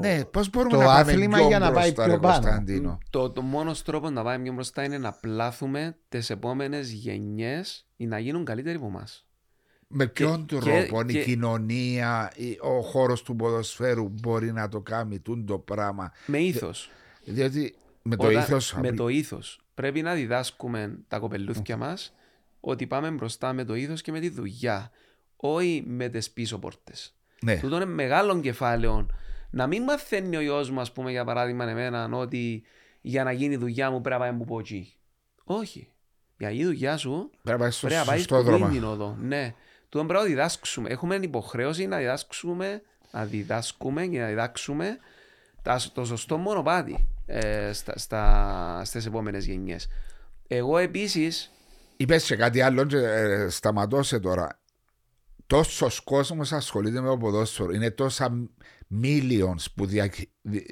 Ναι, 0.00 0.24
πώς 0.24 0.50
μπορούμε 0.50 0.70
το 0.72 0.78
να 0.78 0.84
πάμε 0.84 0.98
άθλημα 1.00 1.36
πιο 1.38 1.46
για 1.46 1.58
να 1.58 1.72
πάει 1.72 1.92
μπροστά, 1.92 2.04
πιο 2.04 2.12
ρε 2.12 2.18
πάνω. 2.18 2.34
Κωνσταντίνο. 2.34 2.98
Το, 3.10 3.30
το 3.30 3.42
μόνος 3.42 3.82
τρόπος 3.82 4.10
να 4.10 4.22
πάμε 4.22 4.42
πιο 4.42 4.52
μπροστά 4.52 4.84
είναι 4.84 4.98
να 4.98 5.12
πλάθουμε 5.12 5.96
τις 6.08 6.30
επόμενες 6.30 6.90
γενιές 6.92 7.86
ή 7.96 8.06
να 8.06 8.18
γίνουν 8.18 8.44
καλύτεροι 8.44 8.76
από 8.76 8.86
εμάς. 8.86 9.26
Με 9.88 10.06
ποιον 10.06 10.46
και- 10.46 10.56
τρόπο 10.58 11.00
η 11.00 11.12
και- 11.12 11.22
κοινωνία, 11.24 12.32
η- 12.36 12.58
ο 12.60 12.80
χώρος 12.82 13.22
του 13.22 13.36
ποδοσφαίρου 13.36 14.08
μπορεί 14.08 14.52
να 14.52 14.68
το 14.68 14.80
κάνει 14.80 15.18
τούν 15.18 15.46
το 15.46 15.58
πράγμα; 15.58 16.12
Με 16.26 16.38
ήθος. 16.38 16.90
Διότι 17.24 17.74
με 18.02 18.16
το 18.16 18.30
ήθος. 18.30 18.74
Με 18.80 18.92
το 18.92 19.08
ήθος. 19.08 19.60
Πρέπει 19.74 20.02
να 20.02 20.14
διδάσκουμε 20.14 20.98
τα 21.08 21.18
κοπελούθια 21.18 21.76
μας 21.76 22.14
ότι 22.64 22.86
πάμε 22.86 23.10
μπροστά 23.10 23.52
με 23.52 23.64
το 23.64 23.74
ήθο 23.74 23.94
και 23.94 24.12
με 24.12 24.20
τη 24.20 24.28
δουλειά. 24.28 24.90
Όχι 25.36 25.84
με 25.86 26.08
τις 26.08 26.30
πίσω 26.30 26.58
πόρτες. 26.58 27.14
Ναι. 27.40 27.56
Τούτο 27.56 27.76
είναι 27.76 27.84
μεγάλο 27.84 28.40
κεφάλαιο. 28.40 29.06
Να 29.50 29.66
μην 29.66 29.82
μαθαίνει 29.82 30.36
ο 30.36 30.40
γιος 30.40 30.70
μου, 30.70 30.80
ας 30.80 30.92
πούμε, 30.92 31.10
για 31.10 31.24
παράδειγμα, 31.24 31.68
εμένα, 31.70 32.08
ότι 32.12 32.62
για 33.00 33.24
να 33.24 33.32
γίνει 33.32 33.54
η 33.54 33.56
δουλειά 33.56 33.90
μου 33.90 34.00
πρέπει 34.00 34.20
να 34.20 34.26
πάει 34.26 34.40
από 34.42 34.58
εκεί. 34.58 34.94
Όχι. 35.44 35.88
Για 36.38 36.50
η 36.50 36.64
δουλειά 36.64 36.96
σου 36.96 37.30
Πρέπει 37.42 37.58
να 37.58 37.64
πάει 37.64 37.70
στο 37.70 37.86
πρέπει 37.86 38.00
να 38.00 38.06
πάει 38.06 38.18
σωστό 38.18 38.34
στο 38.34 38.44
δρόμο. 38.44 38.68
την 38.68 38.84
οδό. 38.84 39.16
Ναι. 39.20 39.54
Τούτο 39.88 40.04
πρέπει 40.04 40.22
να 40.22 40.28
διδάσκουμε. 40.28 40.88
Έχουμε 40.90 41.14
υποχρέωση 41.14 41.86
να 41.86 41.96
διδάσκουμε, 41.96 42.82
να 43.10 43.24
διδάσκουμε 43.24 44.06
και 44.06 44.20
να 44.20 44.26
διδάξουμε 44.26 44.98
τα, 45.62 45.80
το 45.92 46.04
σωστό 46.04 46.36
μονοπάτι 46.36 47.08
ε, 47.26 47.72
στα, 47.72 47.98
στα, 47.98 48.82
στις 48.84 49.06
επόμενες 49.06 49.46
γενιές. 49.46 49.88
Εγώ 50.48 50.78
επίσης, 50.78 51.50
Είπες 51.96 52.24
και 52.24 52.36
κάτι 52.36 52.60
άλλο 52.60 52.84
και 52.84 52.96
ε, 52.96 53.48
σταματώ 53.48 54.02
σε 54.02 54.18
τώρα. 54.18 54.60
Τόσος 55.46 56.00
κόσμος 56.00 56.52
ασχολείται 56.52 57.00
με 57.00 57.08
το 57.08 57.16
ποδόσφαιρο. 57.16 57.72
Είναι 57.72 57.90
τόσα 57.90 58.48
millions 59.02 59.64
που 59.74 59.86
δια... 59.86 60.10
δι- 60.42 60.66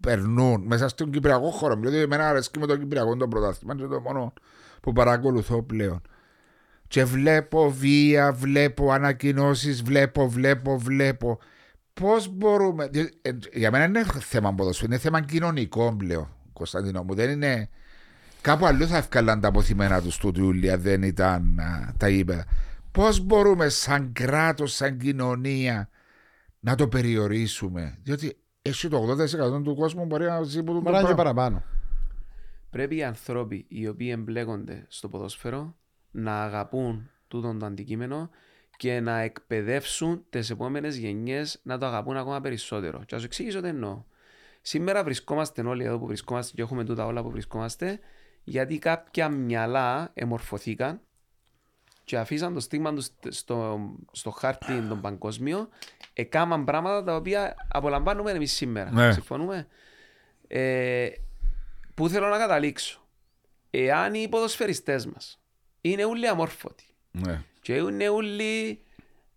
περνούν 0.00 0.62
μέσα 0.66 0.88
στον 0.88 1.10
Κυπριακό 1.10 1.50
χώρο. 1.50 1.74
Δηλαδή, 1.74 1.96
εμένα 1.96 2.28
αρέσκει 2.28 2.58
με 2.58 2.66
το 2.66 2.76
Κυπριακό 2.76 3.16
το 3.16 3.28
πρωτάθλημα. 3.28 3.74
Είναι 3.78 3.86
το 3.86 4.00
μόνο 4.00 4.32
που 4.82 4.92
παρακολουθώ 4.92 5.62
πλέον. 5.62 6.02
Και 6.88 7.04
βλέπω 7.04 7.70
βία, 7.70 8.32
βλέπω 8.32 8.92
ανακοινώσεις, 8.92 9.82
βλέπω, 9.82 10.28
βλέπω, 10.28 10.78
βλέπω. 10.78 11.38
πώς 11.92 12.28
μπορούμε. 12.28 12.88
διότι, 12.88 13.18
ε, 13.22 13.30
Για 13.52 13.70
μένα 13.70 13.84
είναι 13.84 14.04
θέμα 14.04 14.54
ποδοσφαίρου, 14.54 14.90
είναι 14.90 15.00
θέμα 15.00 15.20
κοινωνικό 15.20 15.94
πλέον, 15.98 16.28
Κωνσταντίνο 16.52 17.02
μου. 17.02 17.14
Δεν 17.14 17.30
είναι. 17.30 17.68
Κάπου 18.40 18.66
αλλού 18.66 18.86
θα 18.86 18.96
έφκαλαν 18.96 19.40
τα 19.40 19.48
αποθυμένα 19.48 20.02
του 20.02 20.10
του 20.18 20.32
Ιούλια, 20.36 20.78
δεν 20.78 21.02
ήταν 21.02 21.58
α, 21.58 21.94
τα 21.96 22.08
είπε. 22.08 22.44
Πώς 22.92 23.20
μπορούμε 23.20 23.68
σαν 23.68 24.12
κράτος, 24.12 24.74
σαν 24.74 24.98
κοινωνία 24.98 25.88
να 26.60 26.74
το 26.74 26.88
περιορίσουμε; 26.88 27.98
Διότι 28.02 28.36
έχει 28.62 28.88
το 28.88 29.16
80% 29.58 29.62
του 29.64 29.74
κόσμου 29.74 30.04
μπορεί 30.04 30.24
να 30.24 30.42
ζει 30.42 30.62
που 30.62 30.72
το 30.72 30.80
Μπορεί 30.80 30.92
να 30.94 30.98
είναι 30.98 31.08
και 31.08 31.14
πράγμα. 31.14 31.32
παραπάνω. 31.34 31.62
Πρέπει 32.70 32.96
οι 32.96 33.04
άνθρωποι 33.04 33.64
οι 33.68 33.88
οποίοι 33.88 34.08
εμπλέκονται 34.12 34.84
στο 34.88 35.08
ποδόσφαιρο 35.08 35.76
να 36.10 36.42
αγαπούν 36.42 37.10
τούτο 37.28 37.56
το 37.58 37.66
αντικείμενο 37.66 38.30
και 38.76 39.00
να 39.00 39.18
εκπαιδεύσουν 39.18 40.24
τις 40.30 40.50
επόμενες 40.50 40.96
γενιές 40.96 41.60
να 41.62 41.78
το 41.78 41.86
αγαπούν 41.86 42.16
ακόμα 42.16 42.40
περισσότερο. 42.40 43.02
Και 43.06 43.14
α 43.14 43.18
σου 43.18 43.24
εξηγήσω 43.24 43.60
τι 43.60 43.68
εννοώ. 43.68 44.04
Σήμερα 44.62 45.04
βρισκόμαστε 45.04 45.62
όλοι 45.62 45.84
εδώ 45.84 45.98
που 45.98 46.06
βρισκόμαστε 46.06 46.52
και 46.54 46.62
έχουμε 46.62 46.84
τούτα 46.84 47.06
όλα 47.06 47.22
που 47.22 47.30
βρισκόμαστε 47.30 48.00
γιατί 48.44 48.78
κάποια 48.78 49.28
μυαλά 49.28 50.10
εμορφωθήκαν 50.14 51.00
και 52.04 52.18
αφήσαν 52.18 52.54
το 52.54 52.60
στίγμα 52.60 52.94
τους 52.94 53.08
στο, 53.28 53.80
στο 54.12 54.30
χάρτη 54.30 54.80
των 54.88 55.00
παγκόσμιο 55.00 55.68
έκαναν 56.12 56.64
πράγματα 56.64 57.04
τα 57.04 57.16
οποία 57.16 57.54
απολαμβάνουμε 57.68 58.30
εμείς 58.30 58.52
σήμερα. 58.52 58.90
Ναι. 58.90 59.12
Συμφωνούμε; 59.12 59.66
Ε, 60.46 61.08
πού 61.94 62.08
θέλω 62.08 62.28
να 62.28 62.38
καταλήξω. 62.38 63.08
Εάν 63.70 64.14
οι 64.14 64.28
ποδοσφαιριστές 64.28 65.06
μας 65.06 65.40
είναι 65.80 66.04
όλοι 66.04 66.28
αμόρφωτοι 66.28 66.84
Ναι. 67.10 67.44
και 67.62 67.74
είναι 67.74 68.08
όλοι 68.08 68.82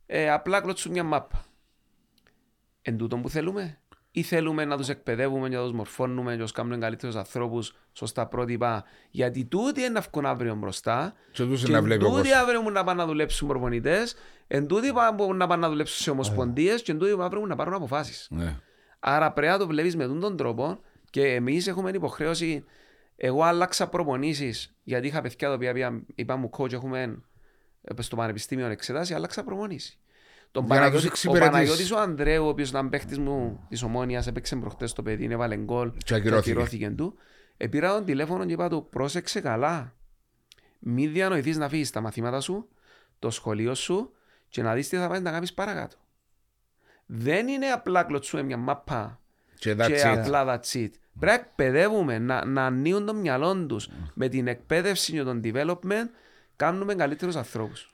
ε, 0.05 0.29
απλά 0.29 0.61
κλωτσούν 0.61 0.91
μια 0.91 1.03
μάπα. 1.03 1.45
Εν 2.81 2.97
τούτον 2.97 3.21
που 3.21 3.29
θέλουμε; 3.29 3.81
Ή 4.15 4.21
θέλουμε 4.21 4.65
να 4.65 4.77
τους 4.77 4.89
εκπαιδεύουμε 4.89 5.49
και 5.49 5.55
να 5.55 5.61
τους 5.61 5.71
μορφώνουμε 5.73 6.31
και 6.31 6.37
να 6.37 6.43
τους 6.43 6.51
κάνουμε 6.51 6.77
καλύτερους 6.77 7.15
ανθρώπους 7.15 7.75
σωστά 7.93 8.27
πρότυπα 8.27 8.83
γιατί 9.09 9.45
τούτοι 9.45 9.79
είναι 9.79 9.89
να 9.89 10.01
βγουν 10.11 10.25
αύριο 10.25 10.55
μπροστά 10.55 11.13
Και 11.31 11.43
τους 11.43 11.63
και 11.63 11.71
να 11.71 11.81
βλέπει 11.81 12.03
ο 12.03 12.07
τούτοι 12.07 12.19
κόσμος. 12.21 12.37
αύριο 12.37 12.59
μπορούν 12.59 12.73
να 12.73 12.83
πάνε 12.83 13.01
να 13.01 13.07
δουλέψουν 13.07 13.47
προπονητές 13.47 14.15
εν 14.47 14.67
τούτοι 14.67 14.93
πά- 14.93 15.13
μπορούν 15.15 15.37
να 15.37 15.47
πάνε 15.47 15.61
να 15.61 15.69
δουλέψουν 15.69 15.97
σε 16.03 16.09
ομοσπονδίες 16.09 16.81
και 16.81 16.91
εν 16.91 16.97
τούτοι 16.97 17.11
αύριο 17.11 17.27
μπορούν 17.29 17.47
να 17.47 17.55
πάρουν 17.55 17.73
αποφάσεις. 17.73 18.27
Ναι. 18.31 18.55
Άρα 18.99 19.31
πρέπει 19.31 19.51
να 19.51 19.57
το 19.57 19.67
βλέπεις 19.67 19.95
με 19.95 20.07
τον 20.07 20.37
τρόπο 20.37 20.79
και 21.09 21.25
εμείς 21.33 21.67
έχουμε 21.67 21.89
υποχρέωση. 21.89 22.65
Εγώ 23.15 23.43
άλλαξα 23.43 23.87
προπονήσεις 23.89 24.75
γιατί 24.83 25.07
είχα 25.07 25.21
παιδιά 25.21 25.47
τα 25.47 25.53
οποία 25.53 25.73
πήγαν- 25.73 26.03
είπα 26.15 26.35
μου 26.35 26.49
coach 26.57 26.73
έχουμε 26.73 27.21
ε, 27.81 28.01
στο 28.01 28.15
πανεπιστήμιο 28.15 28.65
εξετάσει, 28.67 29.13
άλλαξα 29.13 29.43
προπονήσεις. 29.43 29.97
Τον 30.53 30.65
Για 30.65 30.79
να 30.79 30.91
τους 30.91 30.91
Παναγιώτη, 30.91 31.05
ο 31.05 31.09
εξυπηρετήσεις. 31.09 31.51
Παναγιώτης 31.51 31.91
ο 31.91 31.99
Ανδρέου, 31.99 32.45
ο 32.45 32.47
οποίος 32.47 32.69
ήταν 32.69 32.89
παίχτης 32.89 33.17
μου 33.17 33.65
της 33.69 33.83
Ομόνιας, 33.83 34.27
έπαιξε 34.27 34.55
προχτές 34.55 34.93
το 34.93 35.03
παιδί, 35.03 35.25
έβαλε 35.31 35.55
γκολ 35.55 35.91
Και 36.05 36.15
ακυρώθηκε. 36.15 36.51
ακυρώθηκε 36.51 36.89
του. 36.89 37.15
Επήρα 37.57 37.93
τον 37.93 38.05
τηλέφωνο 38.05 38.45
και 38.45 38.53
είπα 38.53 38.69
του, 38.69 38.87
πρόσεξε 38.89 39.39
καλά. 39.41 39.93
Μη 40.79 41.07
διανοηθείς 41.07 41.57
να 41.57 41.69
φύγεις 41.69 41.89
τα 41.91 42.01
μαθήματα 42.01 42.39
σου, 42.39 42.67
το 43.19 43.29
σχολείο 43.29 43.73
σου 43.75 44.11
και 44.49 44.61
να 44.61 44.73
δεις 44.73 44.89
τι 44.89 44.97
θα 44.97 45.07
πάει 45.07 45.19
να 45.19 45.31
κάνεις 45.31 45.53
παρακάτω. 45.53 45.95
Δεν 47.05 47.47
είναι 47.47 47.67
απλά 47.67 48.03
κλωτσούμε 48.03 48.43
μια 48.43 48.57
μάπα 48.57 49.19
Και 49.59 49.71
that's 49.79 49.87
και 49.87 50.01
it. 50.01 50.17
απλά 50.17 50.45
that's 50.45 50.75
it. 50.77 50.89
Πρέπει 51.19 51.25
να 51.25 51.33
εκπαιδεύουμε, 51.33 52.19
να, 52.19 52.45
να 52.45 52.65
ανοίγουν 52.65 53.05
το 53.05 53.13
μυαλό 53.13 53.65
τους. 53.65 53.89
Με 54.13 54.27
την 54.27 54.47
εκπαίδευση 54.47 55.11
και 55.11 55.23
τον 55.23 55.41
development 55.43 56.09
κάνουμε 56.55 56.95
καλύτερους 56.95 57.35
ανθρώπους. 57.35 57.92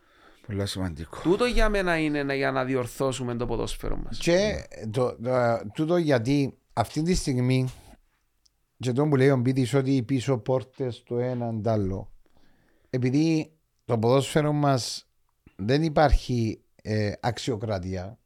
Πολύ 0.50 0.68
σημαντικό. 0.68 1.22
Τούτο 1.22 1.46
για 1.46 1.70
μένα 1.70 1.98
είναι 1.98 2.24
να- 2.24 2.34
για 2.34 2.52
να 2.52 2.66
διορθώσουμε 2.66 3.36
το 3.36 3.46
ποδόσφαιρο 3.46 3.98
μας. 3.98 4.18
Και 4.18 4.68
το, 4.92 5.16
το, 5.16 5.62
τούτο 5.74 5.98
γιατί 5.98 6.58
αυτή 6.74 7.02
τη 7.02 7.14
στιγμή 7.16 7.70
και 8.78 8.92
το 8.92 9.08
που 9.08 9.16
λέει 9.16 9.30
ο 9.30 9.38
Μπίτης 9.38 9.74
ότι 9.74 9.96
οι 9.96 10.04
πίσω 10.04 10.38
πόρτες 10.38 11.04
το 11.04 11.20
έναν 11.20 11.62
τ' 11.62 11.68
άλλο 11.68 12.12
επειδή 12.90 13.52
το 13.86 13.98
ποδόσφαιρο 13.98 14.52
μας 14.54 15.08
δεν 15.56 15.84
υπάρχει 15.84 16.62
ε, 16.82 17.12
αξιοκρατία 17.20 18.18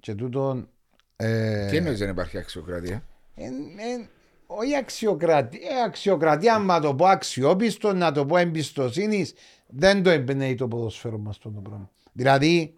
και 0.00 0.14
τούτο 0.14 0.68
ε, 1.16 1.68
Τι 1.70 1.76
εννοείς 1.76 1.98
δεν 1.98 2.08
υπάρχει 2.08 2.38
αξιοκρατία; 2.38 3.04
ε, 3.34 3.44
ε, 3.44 4.08
όχι 4.46 4.76
αξιοκρατία, 4.76 5.60
ε, 5.70 5.82
αξιοκρατία, 5.86 6.54
άμα 6.54 6.80
το 6.80 6.94
πω 6.94 7.06
αξιόπιστο, 7.06 7.92
να 7.92 8.12
το 8.12 8.26
πω 8.26 8.36
εμπιστοσύνης, 8.36 9.34
δεν 9.74 10.02
το 10.02 10.10
εμπνέει 10.10 10.54
το 10.54 10.68
ποδόσφαιρο 10.68 11.18
μας 11.18 11.36
αυτό 11.36 11.50
το 11.50 11.60
πράγμα. 11.60 11.90
Δηλαδή, 12.12 12.76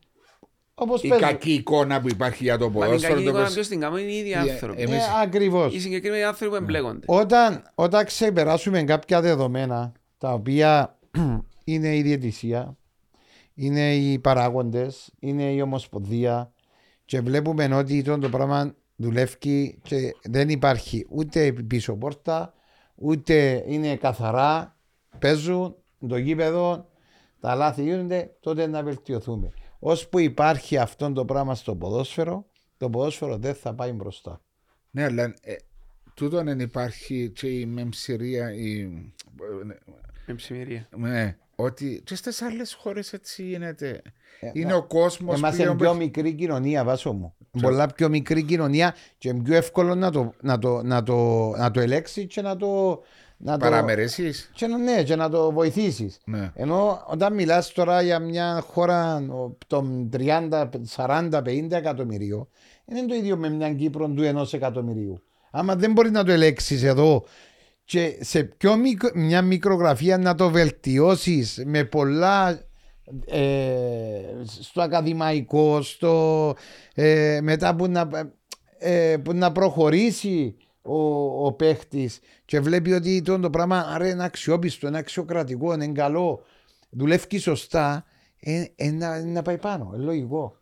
όπως 0.74 1.02
Η 1.02 1.08
πες, 1.08 1.20
κακή 1.20 1.52
εικόνα 1.52 2.00
που 2.00 2.08
υπάρχει 2.08 2.42
για 2.44 2.58
το 2.58 2.64
Μα 2.64 2.70
την 2.70 2.80
ποδόσφαιρο. 2.80 3.12
κακή 3.12 3.24
το 3.24 3.28
εικόνα 3.30 3.44
πες- 3.44 3.54
ποιος 3.54 3.68
την 3.68 3.80
κάνουμε 3.80 4.00
είναι 4.00 4.10
οι 4.12 4.16
ίδιοι 4.16 4.32
Ε, 4.32 4.38
άνθρωποι. 4.38 4.82
εμείς- 4.82 4.96
ε, 5.06 5.10
ακριβώς. 5.22 5.74
Οι 5.74 5.80
συγκεκριμένοι 5.80 6.22
άνθρωποι 6.22 6.50
που 6.56 6.62
εμπλέκονται. 6.62 7.06
Όταν, 7.08 7.62
όταν 7.74 8.04
ξεπεράσουμε 8.04 8.82
κάποια 8.82 9.20
δεδομένα 9.20 9.92
τα 10.18 10.32
οποία 10.32 10.98
είναι 11.64 11.96
η 11.96 12.02
διαιτησία, 12.02 12.76
είναι 13.54 13.94
οι 13.94 14.18
παράγοντες, 14.18 15.10
είναι 15.18 15.42
η 15.52 15.60
ομοσπονδία 15.60 16.52
και 17.04 17.20
βλέπουμε 17.20 17.74
ότι 17.74 18.02
το, 18.02 18.18
το 18.18 18.28
πράγμα 18.28 18.74
δουλεύει 18.96 19.36
και 19.82 20.14
δεν 20.22 20.48
υπάρχει 20.48 21.06
ούτε 21.08 21.52
πίσω 21.52 21.96
πόρτα, 21.96 22.54
ούτε 22.94 23.64
είναι 23.66 23.96
καθαρά, 23.96 24.76
παίζουν 25.18 25.76
το 26.08 26.16
γήπεδο, 26.16 26.88
τα 27.40 27.54
λάθη 27.54 27.82
γίνονται, 27.82 28.36
τότε 28.40 28.66
να 28.66 28.82
βελτιωθούμε. 28.82 29.50
Ώσπου 29.78 30.18
υπάρχει 30.18 30.76
αυτό 30.78 31.12
το 31.12 31.24
πράγμα 31.24 31.54
στο 31.54 31.74
ποδόσφαιρο, 31.74 32.46
το 32.76 32.90
ποδόσφαιρο 32.90 33.36
δεν 33.36 33.54
θα 33.54 33.74
πάει 33.74 33.92
μπροστά. 33.92 34.40
Ναι, 34.90 35.04
αλλά 35.04 35.22
ε, 35.22 35.54
τούτο 36.14 36.42
δεν 36.42 36.60
υπάρχει 36.60 37.30
και 37.34 37.46
η 37.48 37.66
μεμψηρία, 37.66 38.54
η... 38.54 38.86
Με 40.26 40.34
ψημερία. 40.34 40.88
Ναι, 40.96 41.36
ότι 41.56 42.02
και 42.04 42.14
στις 42.14 42.42
άλλες 42.42 42.74
χώρες 42.74 43.12
έτσι 43.12 43.42
γίνεται. 43.42 44.02
Ε, 44.40 44.50
είναι 44.52 44.70
μα- 44.72 44.76
ο 44.76 44.82
κόσμος 44.86 45.38
Είμαστε 45.38 45.62
πλέον 45.62 45.76
πιο 45.76 45.90
που- 45.90 45.96
μικρή 45.96 46.32
κοινωνία, 46.34 46.84
βάσο 46.84 47.12
μου. 47.12 47.34
Πολλά 47.60 47.86
πιο 47.86 48.08
μικρή 48.08 48.42
κοινωνία 48.42 48.94
και 49.18 49.28
είναι 49.28 49.42
πιο 49.42 49.54
εύκολο 49.54 49.94
να 49.94 50.10
το, 50.10 50.34
να 50.40 50.58
το, 50.58 50.82
να 50.82 51.02
το, 51.02 51.48
να 51.56 51.70
το 51.70 51.80
ελέξει 51.80 52.26
και 52.26 52.42
να 52.42 52.56
το. 52.56 53.00
Να 53.36 53.52
το 53.52 53.58
παραμερέσεις. 53.58 54.50
και 54.54 54.66
να, 54.66 54.78
ναι, 54.78 55.02
και 55.02 55.16
να 55.16 55.28
το 55.28 55.52
βοηθήσεις. 55.52 56.20
Ναι. 56.24 56.50
Ενώ 56.54 57.04
όταν 57.06 57.34
μιλάς 57.34 57.72
τώρα 57.72 58.02
για 58.02 58.18
μια 58.18 58.64
χώρα 58.66 59.16
ο, 59.16 59.56
των 59.66 60.10
30, 60.16 60.68
40, 60.96 61.42
50 61.42 61.70
εκατομμυρίων, 61.70 62.48
δεν 62.84 62.96
είναι 62.96 63.06
το 63.06 63.14
ίδιο 63.14 63.36
με 63.36 63.48
μια 63.48 63.74
Κύπρο 63.74 64.08
του 64.08 64.22
ενός 64.22 64.52
εκατομμυρίου. 64.52 65.22
Άμα 65.50 65.76
δεν 65.76 65.92
μπορεί 65.92 66.10
να 66.10 66.24
το 66.24 66.32
ελέξει 66.32 66.80
εδώ 66.82 67.24
και 67.84 68.16
σε 68.20 68.44
πιο 68.44 68.76
μικρο, 68.76 69.10
μια 69.14 69.42
μικρογραφία 69.42 70.18
να 70.18 70.34
το 70.34 70.50
βελτιώσεις 70.50 71.62
με 71.66 71.84
πολλά 71.84 72.60
ε, 73.26 73.42
στο 74.60 74.82
ακαδημαϊκό, 74.82 75.82
στο, 75.82 76.54
ε, 76.94 77.38
μετά 77.42 77.74
που 77.74 77.86
να, 77.86 78.08
ε, 78.78 79.16
που 79.24 79.32
να 79.32 79.52
προχωρήσει 79.52 80.56
ο, 80.86 80.96
ο 81.46 81.52
παίχτης 81.52 82.20
και 82.44 82.60
βλέπει 82.60 82.92
ότι 82.92 83.22
το, 83.22 83.40
το 83.40 83.50
πράγμα 83.50 83.80
άρα 83.88 84.08
είναι 84.08 84.24
αξιόπιστο, 84.24 84.86
είναι 84.86 84.98
αξιοκρατικό, 84.98 85.72
είναι 85.74 85.86
καλό, 85.88 86.42
δουλεύει 86.90 87.38
σωστά, 87.38 88.04
ε, 88.40 88.64
ε, 88.76 88.90
να, 88.90 89.24
να 89.24 89.42
πάει 89.42 89.58
πάνω. 89.58 89.92
Είναι 89.94 90.04
λογικό. 90.04 90.58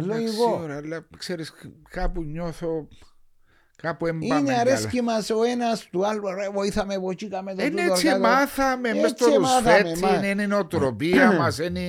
Είναι 0.00 0.14
Εντάξει, 0.14 0.36
λογικό. 0.36 0.60
ωραία, 0.62 0.76
αλλά 0.76 1.06
ξέρεις 1.18 1.52
κάπου 1.90 2.22
νιώθω 2.22 2.88
κάπου 3.76 4.06
εμπάμε 4.06 4.24
Είναι 4.24 4.36
καλά. 4.38 4.60
αρέσκει 4.60 5.02
μας 5.02 5.30
ο 5.30 5.42
ένας 5.42 5.88
του 5.90 6.06
άλλου. 6.06 6.26
Ρε, 6.34 6.48
βοήθαμε 6.50 6.94
από 6.94 7.10
εκεί, 7.10 7.28
κάμε 7.28 7.54
το 7.54 7.64
Είναι 7.64 7.80
τούτο, 7.80 7.92
έτσι 7.92 8.06
κάτω. 8.06 8.20
μάθαμε 8.20 8.88
Έτσι 8.88 9.00
μες 9.00 9.10
στο 9.10 9.40
μάθαμε, 9.40 9.80
ρουσφέτσι, 9.80 10.02
μα- 10.04 10.26
είναι 10.28 10.42
η 10.42 10.46
νοοτροπία 10.46 11.32
μας, 11.32 11.58
είναι 11.58 11.80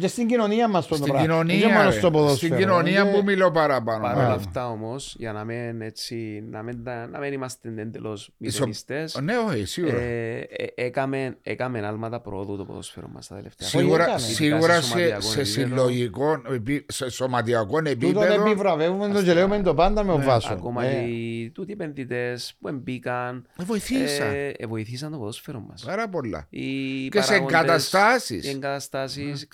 Και 0.00 0.06
στην 0.08 0.26
κοινωνία 0.26 0.68
μας 0.68 0.86
το 0.86 0.94
στην 0.94 1.06
πράγμα. 1.06 1.22
κοινωνία, 1.26 1.58
Δεν 1.58 1.68
είναι 1.68 1.76
μόνο 1.76 1.90
ρε. 1.90 1.96
στο 1.96 2.10
ποδόσφαιρο. 2.10 2.36
στην 2.54 2.56
κοινωνία 2.66 3.00
Είναι- 3.00 3.12
που 3.12 3.22
μιλώ 3.24 3.50
παραπάνω. 3.50 4.02
Παρ' 4.02 4.16
όλα 4.16 4.26
ναι. 4.28 4.32
αυτά 4.34 4.68
όμως, 4.70 5.14
για 5.18 5.32
να 5.32 5.44
μην, 5.44 5.80
έτσι, 5.80 6.44
να 6.50 6.62
μην, 6.62 6.84
τα- 6.84 7.06
να 7.06 7.18
μην 7.18 7.32
είμαστε 7.32 7.68
εντελώς 7.76 8.30
Ισο- 8.38 8.58
μηδενιστές, 8.58 9.20
Ναι, 9.22 9.32
όχι, 9.48 9.64
σίγουρα. 9.64 9.96
ε, 9.96 10.38
ε, 10.38 10.66
έκαμε, 10.74 11.36
έκαμε 11.42 11.86
άλματα 11.86 12.20
προόδου 12.20 12.56
το 12.56 12.64
ποδόσφαιρο 12.64 13.08
μας 13.14 13.26
τα 13.26 13.34
τελευταία 13.36 13.68
Όχι, 13.68 13.76
Σίγουρα, 13.78 14.02
έκαμε. 14.02 14.18
σίγουρα 14.18 14.76
Ειδικά 14.76 14.80
σε 14.80 14.88
σε, 15.20 15.44
σε 15.44 15.44
σωματιακό 15.44 15.44
συλλογικό, 15.44 16.42
επί- 16.54 16.92
σε 16.92 17.10
σωματιακό 17.10 17.66
Τούτον 17.82 17.86
επίπεδο. 17.86 18.46
επιβραβεύουμε 18.46 19.08
το 19.08 19.22
και 19.22 19.32
λέμε 19.32 19.62
το 19.62 19.74
πάντα 19.74 20.04
με 20.04 20.12
ο 20.12 20.18
Βάσο. 20.18 20.52
Ακόμα 20.52 20.84
Ε, 20.84 20.92
και 20.92 20.96
οι 21.00 21.50
τούτοι 21.50 21.72
επενδυτές 21.72 22.54
που 22.60 22.68
εμπήκαν, 22.68 23.46
Ε, 23.60 23.64
Βοηθήσα. 23.64 24.24
ε, 24.24 24.54
ε, 24.58 24.66
βοηθήσαν 24.66 25.10
το 25.12 25.18
ποδόσφαιρο 25.18 25.60
μας. 25.68 25.82
Πάρα 25.86 26.08
πολλά. 26.08 26.46
Οι 26.50 27.08
Και 27.08 27.20
σε 27.20 27.26
παράγοντες, 27.28 27.58
εγκαταστάσεις. 27.58 28.44
Οι 28.46 28.48
εγκαταστάσεις. 28.48 29.46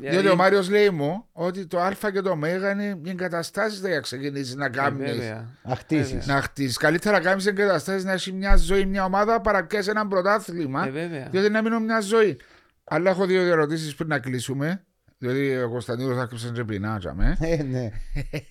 Διότι 0.00 0.28
ο 0.28 0.36
Μάριος 0.36 0.70
λέει 0.70 0.90
μου 0.90 1.24
ότι 1.32 1.66
το 1.66 1.80
Α 1.80 1.92
και 2.12 2.20
το 2.20 2.36
Μ 2.36 2.44
είναι 2.44 2.98
οι 3.04 3.10
εγκαταστάσεις 3.10 3.78
για 3.80 3.88
να 3.88 4.00
ξεκινήσεις 4.00 4.54
να 4.54 4.68
κάνεις. 4.68 5.32
Να 5.62 5.76
χτίσεις. 5.76 6.26
Να 6.26 6.42
χτίσεις. 6.42 6.76
Καλύτερα 6.76 7.18
να 7.18 7.24
κάνεις 7.24 7.46
εγκαταστάσεις 7.46 8.04
να 8.04 8.12
έχει 8.12 8.32
μια 8.32 8.56
ζωή, 8.56 8.84
μια 8.86 9.04
ομάδα 9.04 9.40
παρά 9.40 9.64
πιάσει 9.64 9.90
ένα 9.90 10.06
πρωτάθλημα. 10.08 10.86
Ε, 10.86 10.90
βέβαια. 10.90 11.28
Διότι 11.30 11.50
να 11.50 11.62
μείνω 11.62 11.80
μια 11.80 12.00
ζωή. 12.00 12.38
Αλλά 12.84 13.10
έχω 13.10 13.26
δύο 13.26 13.42
ερωτήσεις 13.42 13.94
πριν 13.94 14.08
να 14.08 14.18
κλείσουμε. 14.18 14.84
Διότι 15.18 15.56
ο 15.56 15.70
Κωνσταντίνος 15.70 16.18
άκουψε 16.18 16.50
και 16.54 16.64
πεινάτσα 16.64 17.14
με. 17.14 17.36
Ε, 17.40 17.62
ναι. 17.62 17.90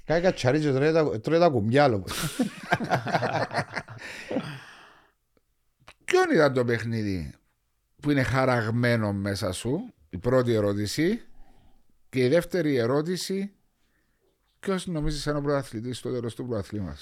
Κάτι 0.05 0.21
κατσαρίζεις 0.21 0.65
και 0.65 0.73
τρώει 0.77 0.91
τα- 0.91 1.19
τρώει 1.19 1.39
τα 1.39 1.49
κουμπιάλο. 1.49 2.05
Ποιον 6.05 6.25
ήταν 6.33 6.53
το 6.53 6.65
παιχνίδι 6.65 7.33
που 8.01 8.11
είναι 8.11 8.23
χαραγμένο 8.23 9.13
μέσα 9.13 9.51
σου, 9.51 9.93
η 10.09 10.17
πρώτη 10.17 10.53
ερώτηση. 10.53 11.21
Και 12.09 12.25
η 12.25 12.27
δεύτερη 12.27 12.75
ερώτηση, 12.75 13.51
ποιος 14.59 14.87
νομίζεις 14.87 15.27
ένα 15.27 15.41
πρωταθλητή 15.41 15.93
στο 15.93 16.11
τέλος 16.11 16.35
του 16.35 16.45
πρωταθλήματο. 16.47 16.97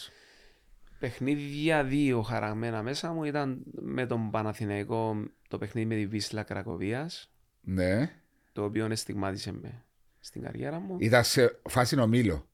Παιχνίδια 0.99 1.83
δύο 1.83 2.21
χαραγμένα 2.21 2.83
μέσα 2.83 3.11
μου 3.13 3.23
ήταν 3.23 3.63
με 3.81 4.05
τον 4.05 4.31
Παναθηναϊκό 4.31 5.23
το 5.47 5.57
παιχνίδι 5.57 5.87
με 5.87 5.95
τη 5.95 6.05
Βίσλα 6.07 6.43
Κρακοβίας 6.43 7.31
Ναι. 7.61 8.11
το 8.53 8.63
οποίο 8.63 8.95
στιγμάτισε 8.95 9.51
με 9.51 9.83
στην 10.19 10.41
καριέρα 10.41 10.79
μου. 10.79 10.97
Ήταν 10.99 11.23
σε 11.23 11.59
φάση 11.69 11.99
ομίλο. 11.99 12.47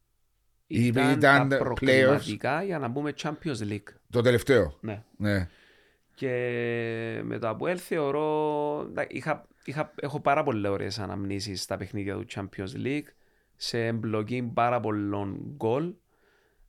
ή 0.68 0.86
Ήταν, 0.86 1.12
ήταν 1.12 1.50
τα 1.50 1.56
playoffs. 1.58 1.60
προκριματικά 1.64 2.64
για 2.64 2.80
να 2.80 2.88
μπούμε 2.88 3.14
Champions 3.18 3.58
League. 3.70 3.84
Το 4.10 4.22
τελευταίο. 4.22 4.78
Ναι. 4.82 5.04
Ναι. 5.18 5.50
Και 6.16 6.30
με 7.24 7.38
το 7.40 7.50
Αποέλ 7.50 7.78
θεωρώ. 7.82 8.86
εντάξει, 8.90 9.18
Είχα, 9.18 9.48
είχα, 9.66 9.94
έχω 10.00 10.20
πάρα 10.20 10.44
πολλές 10.44 10.72
ωραίες 10.72 11.00
αναμνήσεις 11.00 11.62
στα 11.62 11.78
παιχνίδια 11.78 12.16
του 12.16 12.26
Champions 12.36 12.86
League 12.86 13.08
σε 13.56 13.86
εμπλοκή 13.86 14.52
πάρα 14.54 14.80
πολλών 14.80 15.40
γκολ. 15.56 15.94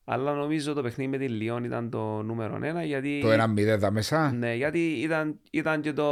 Αλλά 0.04 0.32
νομίζω 0.34 0.72
το 0.72 0.82
παιχνίδι 0.82 1.10
με 1.10 1.18
τη 1.18 1.28
Λιόν 1.28 1.64
ήταν 1.64 1.90
το 1.90 2.22
νούμερο 2.22 2.58
ένα 2.62 2.84
γιατί, 2.84 3.20
Το 3.22 3.32
1-0 3.32 3.78
τα 3.80 3.90
μέσα. 3.90 4.32
ναι, 4.32 4.54
γιατί 4.54 4.78
ήταν, 4.92 5.38
ήταν 5.50 5.80
και 5.80 5.92
το 5.92 6.08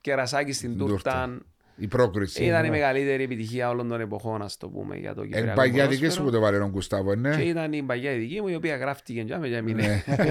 κερασάκι 0.00 0.52
στην 0.52 0.78
Τούρτα. 0.78 1.38
Τούρτα. 1.76 1.84
Η 1.84 1.86
πρόκριση. 1.86 2.44
Ήταν 2.44 2.64
η 2.64 2.70
μεγαλύτερη 2.70 3.22
επιτυχία 3.22 3.68
όλων 3.68 3.88
των 3.88 4.00
εποχών, 4.00 4.42
ας 4.42 4.56
το 4.56 4.68
πούμε, 4.68 4.96
για 4.96 5.14
το 5.14 5.20
Εν 5.22 5.28
Κυπριακό 5.28 5.54
παγιά 5.54 5.86
δική 5.86 5.94
σου 5.94 6.00
ποδόσφαιρο. 6.00 6.24
που 6.24 6.32
το 6.32 6.40
βάλε 6.40 6.58
ο 6.58 6.68
Γκουστάβο, 6.68 7.14
ναι. 7.14 7.36
Και 7.36 7.42
ήταν 7.42 7.72
η 7.72 7.82
παγιά 7.82 8.12
η 8.12 8.18
δική 8.18 8.40
μου, 8.40 8.48
η 8.48 8.54
οποία 8.54 8.76
γράφτηκε 8.76 9.22
και 9.22 9.34
άμεσα 9.34 9.56
έμεινε. 9.56 10.04
Ναι. 10.06 10.30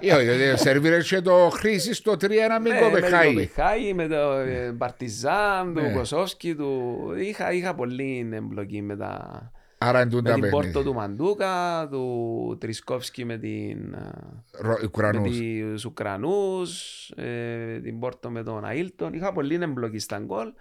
Ή 0.00 0.10
όχι, 0.10 0.24
διότι 0.24 0.58
σερβίρες 0.58 1.08
και 1.08 1.20
το 1.20 1.48
χρήση 1.52 1.94
στο 1.94 2.12
3-1 2.12 2.16
μην 2.22 2.28
Ναι, 2.28 2.68
με 2.68 2.78
τον 2.80 2.90
κοπεχάει. 2.90 3.34
Πεχάη, 3.34 3.94
με 3.94 4.06
το 4.06 4.32
ε, 4.32 4.74
Παρτιζάν, 4.78 5.74
του 5.74 5.80
Ναι. 5.80 5.92
Κοσόφσκι, 5.92 6.54
του... 6.54 6.96
Είχα, 7.20 7.52
είχα 7.52 7.74
πολύ 7.74 8.28
εμπλοκή 8.32 8.82
με, 8.82 8.96
τα... 8.96 9.50
Άρα 9.78 10.00
εντούν 10.00 10.22
με 10.22 10.28
τα 10.28 10.34
την 10.34 10.42
Πόρτο 10.42 10.56
παιχνίδια. 10.66 10.82
του 10.90 10.94
Μαντούκα, 10.94 11.88
του 11.90 12.56
Τρισκόφσκι 12.60 13.24
με, 13.24 13.38
την... 13.38 13.94
ε, 13.94 14.10
Ρο- 14.52 14.78
με 14.80 14.84
Ουκρανούς. 14.84 15.36
τους 15.38 15.84
Ουκρανούς, 15.84 17.10
ε, 17.10 17.80
την 17.82 17.98
Πόρτο 17.98 18.30
με 18.30 18.42
τον 18.42 18.64
Αίλτον. 18.64 19.12
Είχα 19.12 19.32
πολύ 19.32 19.54
εμπλοκή 19.54 19.98
στα 19.98 20.18
γκολ. 20.18 20.52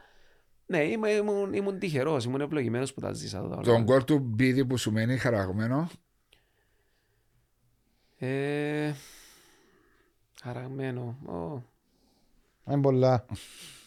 Ναι, 0.65 0.83
είμαι, 0.83 1.09
ήμουν, 1.11 1.53
ήμουν 1.53 1.79
τυχερός, 1.79 2.25
ήμουν 2.25 2.41
ευλογημένος 2.41 2.93
που 2.93 3.01
τα 3.01 3.13
ζήσα 3.13 3.37
εδώ. 3.37 3.61
Τον 3.61 3.83
γκολ 3.83 4.03
του 4.03 4.19
Μπίδη 4.19 4.65
που 4.65 4.77
σου 4.77 4.91
μένει 4.91 5.17
χαραγμένο. 5.17 5.89
Ε, 8.17 8.91
χαραγμένο. 10.43 11.17
Ω, 11.25 11.61
Είναι 12.71 12.81
πολλά. 12.81 13.25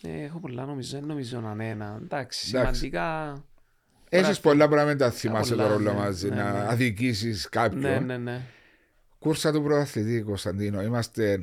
ε, 0.02 0.22
έχω 0.22 0.38
πολλά 0.40 0.64
νομίζω, 0.64 0.98
δεν 0.98 1.06
νομίζω 1.09 1.40
να 1.40 1.50
είναι 1.52 1.68
ένα. 1.68 1.98
Εντάξει, 2.02 2.48
Εντάξει. 2.48 2.74
σημαντικά... 2.74 3.42
Έχεις 4.09 4.40
πολλά 4.40 4.68
πράγματα 4.68 5.05
να 5.05 5.10
θυμάσαι 5.12 5.55
πολλά, 5.55 5.66
το 5.68 5.72
ρόλο 5.72 5.93
ναι, 5.93 5.98
μαζί, 5.98 6.28
ναι, 6.28 6.35
να 6.35 6.52
ναι. 6.52 6.66
αδικήσεις 6.68 7.48
κάποιον. 7.48 7.80
Ναι, 7.80 7.98
ναι, 7.98 8.16
ναι. 8.16 8.40
Κούρσα 9.18 9.52
του 9.52 9.62
πρωταθλητή 9.62 10.22
Κωνσταντίνο. 10.22 10.82
Είμαστε 10.82 11.43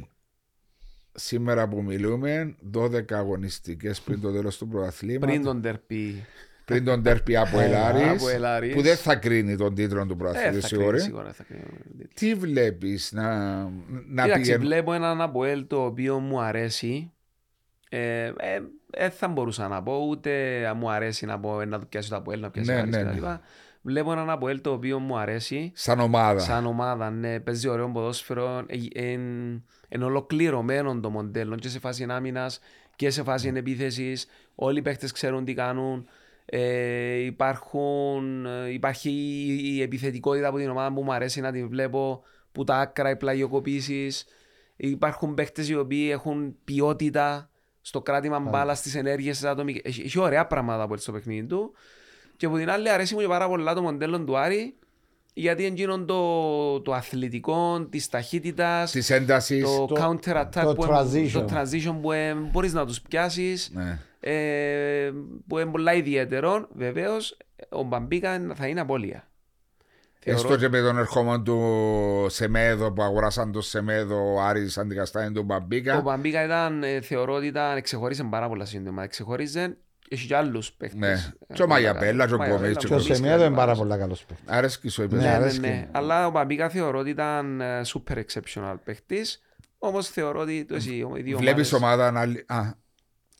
σήμερα 1.13 1.67
που 1.67 1.83
μιλούμε 1.83 2.55
12 2.77 3.11
αγωνιστικές 3.13 4.01
πριν 4.01 4.21
το 4.21 4.31
τέλος 4.31 4.57
του 4.57 4.67
πρωταθλήματο. 4.67 5.25
Πριν 5.25 5.43
τον 5.43 5.61
τερπί. 5.61 6.25
πριν 6.65 6.83
τον 6.83 7.03
τέρπι 7.03 7.35
από 7.35 7.59
Ε, 7.59 7.63
Ελάρης, 7.65 8.07
από 8.21 8.29
Ελάρης. 8.29 8.73
που 8.75 8.81
δεν 8.81 8.95
θα 8.97 9.15
κρίνει 9.15 9.55
τον 9.57 9.75
τίτλο 9.75 10.05
του 10.05 10.13
Ε, 10.13 10.15
πρωταθλητή 10.15 10.59
θα 10.59 10.67
σίγουρα. 10.67 10.87
κρίνει, 10.87 11.01
σίγουρα 11.03 11.33
θα 11.33 11.43
κρίνει. 11.43 11.63
Τι 12.13 12.35
βλέπεις 12.35 13.11
να, 13.11 13.53
να 14.07 14.23
Κοίταξε, 14.23 14.41
πηγαίνει. 14.41 14.63
βλέπω 14.63 14.93
έναν 14.93 15.21
Αποέλ 15.21 15.67
το 15.67 15.85
οποίο 15.85 16.19
μου 16.19 16.41
αρέσει. 16.41 17.11
Ε, 17.89 18.25
ε, 18.25 18.33
ε, 18.91 19.09
θα 19.09 19.27
μπορούσα 19.27 19.67
να 19.67 19.83
πω, 19.83 20.05
ούτε 20.09 20.31
μου 20.77 20.89
αρέσει 20.89 21.25
να 21.25 21.39
πω 21.39 21.61
ε, 21.61 21.65
να 21.65 21.79
το 21.79 21.85
πιάσει 21.85 22.09
το 22.09 22.15
Αποέλ, 22.15 22.39
να 22.39 22.51
πιάσει 22.51 22.71
Ναι, 22.71 22.75
το 22.75 22.81
Άρης 22.81 22.95
ναι, 22.95 23.03
κτλ. 23.19 23.25
Βλέπω 23.81 24.11
έναν 24.11 24.29
Αποέλ 24.29 24.61
το 24.61 24.71
οποίο 24.71 24.99
μου 24.99 25.17
αρέσει. 25.17 25.71
Σαν 25.75 25.99
ομάδα. 25.99 26.39
Σαν 26.39 26.65
ομάδα, 26.65 27.09
ναι, 27.09 27.39
παίζει 27.39 27.67
ωραίο 27.67 27.89
ποδόσφαιρο. 27.91 28.65
Είναι 29.89 30.03
ολοκληρωμένο 30.05 30.99
το 30.99 31.09
μοντέλο 31.09 31.55
και 31.55 31.69
σε 31.69 31.79
φάση 31.79 32.05
άμυνας 32.09 32.59
και 32.95 33.09
σε 33.09 33.23
φάση 33.23 33.51
επίθεσης. 33.55 34.25
Όλοι 34.55 34.77
οι 34.79 34.81
παίχτε 34.81 35.07
ξέρουν 35.13 35.45
τι 35.45 35.53
κάνουν. 35.53 36.07
Ε, 36.45 37.13
υπάρχουν, 37.15 38.45
ε, 38.45 38.71
υπάρχει 38.71 39.09
η- 39.09 39.75
η 39.75 39.81
επιθετικότητα 39.81 40.47
από 40.47 40.57
την 40.57 40.69
ομάδα 40.69 40.93
που 40.93 41.03
μου 41.03 41.13
αρέσει 41.13 41.41
να 41.41 41.51
την 41.51 41.69
βλέπω, 41.69 42.23
που 42.51 42.63
τα 42.63 42.75
άκρα, 42.77 43.09
οι 43.09 43.15
πλαγιοκοπήσεις. 43.15 44.25
Υπάρχουν 44.75 45.33
παίχτε 45.33 45.65
οι 45.67 45.75
οποίοι 45.75 46.09
έχουν 46.11 46.55
ποιότητα 46.63 47.49
στο 47.87 48.01
κράτημα 48.01 48.39
μπάλας, 48.39 48.77
στις 48.77 48.95
ενέργειες, 48.95 49.37
στις 49.37 49.49
ατομικές. 49.49 49.81
Έχει, 49.85 50.01
έχει 50.01 50.19
ωραία 50.19 50.45
πράγματα 50.47 50.83
από 50.83 50.97
στο 50.97 51.11
παιχνίδι 51.11 51.47
του. 51.47 51.73
Και 52.37 52.45
από 52.45 52.57
την 52.57 52.69
άλλη 52.69 52.89
αρέσει 52.89 53.13
μου 53.13 53.19
και 53.19 53.27
πάρα 53.27 53.47
πολλά 53.47 53.73
το 53.73 53.81
μοντέλο 53.81 54.19
του 54.23 54.37
Άρη 54.37 54.75
γιατί 55.33 55.65
εκείνον 55.65 56.05
το, 56.05 56.81
το 56.81 56.93
αθλητικό, 56.93 57.87
της 57.89 58.09
ταχύτητας, 58.09 58.91
Της 58.91 59.09
έντασης. 59.09 59.63
το, 59.63 59.85
το- 59.85 59.95
counter 59.99 60.41
attack, 60.41 60.63
το 60.63 60.73
που, 60.73 60.83
εμ- 60.83 60.91
transition. 60.93 61.29
το 61.31 61.45
transition 61.51 61.97
που 62.01 62.11
εμ, 62.11 62.47
μπορείς 62.51 62.73
να 62.73 62.85
τους 62.85 63.01
πιάσεις, 63.01 63.71
Ναι. 63.73 63.99
ε, 64.19 65.11
που 65.47 65.57
είναι 65.59 65.71
πολλά 65.71 65.93
ιδιαίτερο. 65.93 66.67
Βεβαίως, 66.75 67.37
ο 67.69 67.83
Μπαμπίκα 67.83 68.45
θα 68.55 68.67
είναι 68.67 68.79
απώλεια. 68.79 69.27
Έστω 70.27 70.57
και 70.57 70.69
με 70.69 70.81
τον 70.81 70.97
ερχόμενο 70.97 71.41
του 71.41 72.25
Σεμέδο 72.29 72.91
που 72.91 73.01
αγοράσαν 73.03 73.51
το 73.51 73.61
Σεμέδο, 73.61 74.33
ο 74.33 74.41
Άρης 74.41 74.77
αντικαστάει 74.77 75.25
τον 75.31 75.37
Ο 75.37 75.45
Μπαμπίκα. 75.45 76.01
Μπαμπίκα 76.01 76.43
ήταν, 76.43 76.83
ε, 76.83 77.01
θεωρώ 77.01 77.33
ότι 77.33 77.45
ήταν, 77.45 77.81
ξεχώριζε 77.81 78.23
πάρα 78.23 78.47
πολλά 78.47 78.65
σύντομα. 78.65 79.07
Ξεχώριζε, 79.07 79.77
έχει 80.09 80.27
και 80.27 80.35
άλλους 80.35 80.71
παίχτες. 80.71 80.99
Ναι. 80.99 81.11
Ε, 81.47 81.53
Και 81.53 81.63
ο 81.63 81.67
Μαγιαπέλα, 81.67 82.27
και 82.27 82.33
ο 82.33 82.37
Μαγιαπέλα, 82.37 82.67
Γκομές, 82.69 82.77
και 82.77 82.87
Και 82.87 82.93
ο 82.93 82.95
ο 82.95 82.99
Γκομές, 82.99 83.17
Σεμέδο 83.17 83.35
είναι 83.39 83.49
και 83.49 83.55
πάρα 83.55 83.63
άλλους. 83.71 83.77
πολύ 83.79 83.97
καλός 83.99 84.25
παίκτης. 84.25 84.45
Άρεσκει 84.47 84.89
σου 84.89 85.03
είπε. 85.03 85.15
Ναι, 85.15 85.21
Ναι, 85.21 85.27
ναι, 85.27 85.33
αρέσκει 85.35 85.59
ναι. 85.59 85.67
μου. 85.67 85.87
Αλλά 85.91 86.27
ο 86.27 86.31
Μπαμπίκα 86.31 86.69
θεωρώ 86.69 86.99
ότι 86.99 87.09
ήταν 87.09 87.61
ε, 87.61 87.81
super 87.85 88.13
exceptional 88.17 88.75
παίχτης. 88.83 89.41
Όμως 89.77 90.09
θεωρώ 90.09 90.39
ότι 90.39 90.65
το 90.65 90.75
εσύ, 90.75 90.93
οι 91.15 91.21
δύο 91.21 91.37
Βλέπεις 91.37 91.73
ομάδες, 91.73 91.97
ομάδα 92.07 92.11
να. 92.47 92.75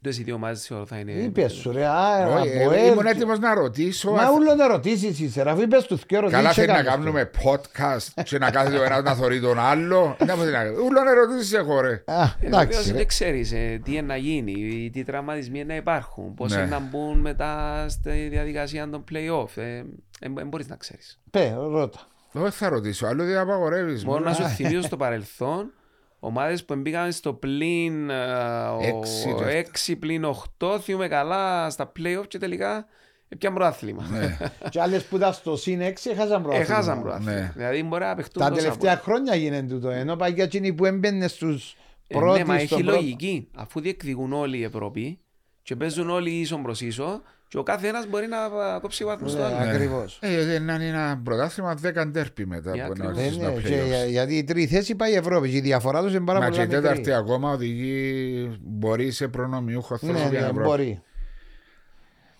Α, 0.05 0.09
το 0.09 0.09
εσύ 0.09 0.21
οι 0.21 0.23
δύο 0.23 0.35
ομάδες 0.35 0.65
θεωρώ 0.65 0.85
θα 0.85 0.97
είναι... 0.97 1.11
Είπε 1.11 1.47
σου 1.47 1.71
ρε, 1.71 1.85
α, 1.85 2.27
όχι, 2.39 2.47
ε, 2.49 2.63
Αποέλ. 2.63 2.91
ήμουν 2.91 3.05
έτοιμος 3.05 3.39
να 3.39 3.53
ρωτήσω. 3.53 4.11
Μα 4.11 4.31
ούλο 4.31 4.55
να 4.55 4.67
ρωτήσεις 4.67 5.19
είσαι, 5.19 5.41
αφού 5.49 5.61
είπες 5.61 5.83
τους 5.85 6.01
δυο 6.07 6.19
Καλά 6.19 6.29
ερωτήσεις 6.37 6.53
θέλει 6.55 6.67
να 6.67 6.73
έκανες 6.79 6.91
το. 6.91 7.11
κάνουμε 7.11 7.29
podcast 7.43 8.23
και 8.23 8.37
να 8.37 8.51
κάθεται 8.51 8.77
ο 8.77 8.83
ένας 8.83 9.03
να 9.03 9.13
θωρεί 9.15 9.39
τον 9.41 9.59
άλλο. 9.59 10.15
Να 10.25 10.35
μου 10.37 10.43
πει, 10.43 10.49
Ούλο 10.87 11.03
να 11.03 11.13
ρωτήσεις 11.13 11.53
εγώ 11.53 11.81
ρε. 11.81 12.03
Α, 12.05 12.23
Ε, 12.23 12.45
εντάξει 12.45 12.67
Βεβαίως 12.67 12.87
ρε. 12.87 12.93
δεν 12.93 13.07
ξέρεις 13.07 13.51
ε, 13.51 13.81
τι 13.83 13.91
είναι 13.91 14.01
να 14.01 14.15
γίνει, 14.17 14.89
τι 14.93 15.03
τραυματισμοί 15.03 15.59
είναι 15.59 15.67
να 15.67 15.75
υπάρχουν, 15.75 16.33
πώς 16.33 16.51
Ναι. 16.51 16.57
είναι 16.59 16.69
να 16.69 16.79
μπουν 16.79 17.19
μετά 17.19 17.85
στη 17.89 18.27
διαδικασία 18.31 18.89
των 18.89 19.03
play-off. 19.11 19.57
Ε, 19.61 19.81
δεν 20.33 20.47
μπορείς 20.47 20.67
να 20.67 20.75
ξέρεις. 20.75 21.19
Πε, 21.31 21.53
ρώτα. 21.71 21.99
Όχι 22.33 22.49
θα 22.49 22.69
ρωτήσω, 22.69 23.07
άλλο 23.07 23.23
δεν 23.23 23.37
απαγορεύεις. 23.37 24.05
Μόνο 24.05 24.17
μόνο. 24.19 24.29
να 24.29 24.35
σου 24.35 24.43
θυμίσω 24.55 24.81
στο 24.81 24.97
παρελθόν 24.97 25.71
ομάδες 26.25 26.65
που 26.65 26.75
μπήκαν 26.75 27.11
στο 27.11 27.33
πλήν 27.33 28.09
Έξι 28.81 29.33
και 29.37 29.67
6 29.91 29.95
πλήν 29.99 30.25
8, 30.59 30.77
θυμούμε 30.81 31.07
καλά 31.07 31.69
στα 31.69 31.91
play-off 31.99 32.23
και 32.27 32.37
τελικά 32.37 32.85
πια 33.37 33.51
πρωτάθλημα. 33.51 34.07
Ναι. 34.11 34.37
Και 34.69 34.81
άλλες 34.81 35.03
που 35.05 35.15
ήταν 35.15 35.33
στο 35.33 35.55
συν 35.57 35.79
6 35.79 35.83
έχασαν 35.83 36.41
πρωτάθλημα. 36.41 36.55
Έχασαν 36.73 37.01
πρωτάθλημα. 37.01 37.31
Ναι. 37.31 37.51
Δηλαδή 37.55 37.83
μπορεί 37.83 38.03
να 38.03 38.15
παιχτούν 38.15 38.41
Τα 38.43 38.49
τόσα 38.49 38.61
τελευταία 38.61 38.97
πολλά. 38.97 39.01
χρόνια 39.03 39.35
γίνεται 39.35 39.73
τούτο. 39.73 39.89
Ενώ 39.89 40.15
παγιά 40.15 40.43
εκείνοι 40.43 40.73
που 40.73 40.85
έμπαινε 40.85 41.27
στους 41.27 41.75
Ε, 42.07 42.15
πρώτοι 42.15 42.39
ναι, 42.39 42.45
μα 42.45 42.53
στον 42.53 42.65
έχει 42.77 42.83
πρώτο- 42.83 42.99
λογική. 42.99 43.47
Αφού 43.55 43.79
διεκδικούν 43.79 44.33
όλοι 44.33 44.57
οι 44.57 44.63
Ευρώπη 44.63 45.19
και 45.61 45.75
παίζουν 45.75 46.09
όλοι 46.09 46.29
ίσον 46.31 46.61
προς 46.63 46.81
ίσο 46.81 47.21
και 47.47 47.57
ο 47.57 47.63
κάθε 47.63 47.87
ένας 47.87 48.07
μπορεί 48.07 48.27
να 48.27 48.37
α, 48.37 48.79
κόψει 48.79 49.03
βάθμο 49.05 49.27
στο 49.27 49.37
Ναι, 49.37 49.45
άλλο. 49.45 49.69
Ακριβώς. 49.69 50.19
Ε, 50.21 50.29
γιατί 50.43 50.63
να 50.63 50.73
είναι 50.73 50.87
ένα 50.87 51.21
πρωτάθλημα 51.23 51.77
10 51.83 52.05
ντέρπι 52.07 52.45
μετά 52.45 52.71
Ε, 52.75 52.81
από 52.81 52.93
να 52.95 53.09
ακριβώς. 53.09 53.17
Ε, 53.17 53.21
αρχίσουν 53.21 53.41
τα 53.43 53.49
ναι, 53.51 53.61
και 53.61 53.81
playoffs. 53.83 53.87
για- 53.87 54.05
γιατί 54.05 54.37
η 54.37 54.43
τρίτη 54.43 54.67
θέση 54.75 54.95
πάει 54.95 55.11
η 55.11 55.15
Ευρώπη 55.15 55.49
και 55.49 55.57
η 55.57 55.61
διαφορά 55.61 56.01
τους 56.01 56.13
είναι 56.13 56.25
πάρα 56.25 56.39
Μα 56.39 56.45
πολλά 56.49 56.57
και 56.57 56.63
η 56.71 56.75
τέταρτη 56.75 56.97
μικρή. 56.99 57.13
ακόμα 57.13 57.51
οδηγεί, 57.51 58.57
μπορεί 58.61 59.11
σε 59.11 59.27
προνομιούχο 59.27 59.97
θέση 59.97 60.11
Ναι, 60.11 60.19
για 60.19 60.29
ναι, 60.29 60.37
Ευρώπη. 60.37 60.61
μπορεί. 60.63 61.01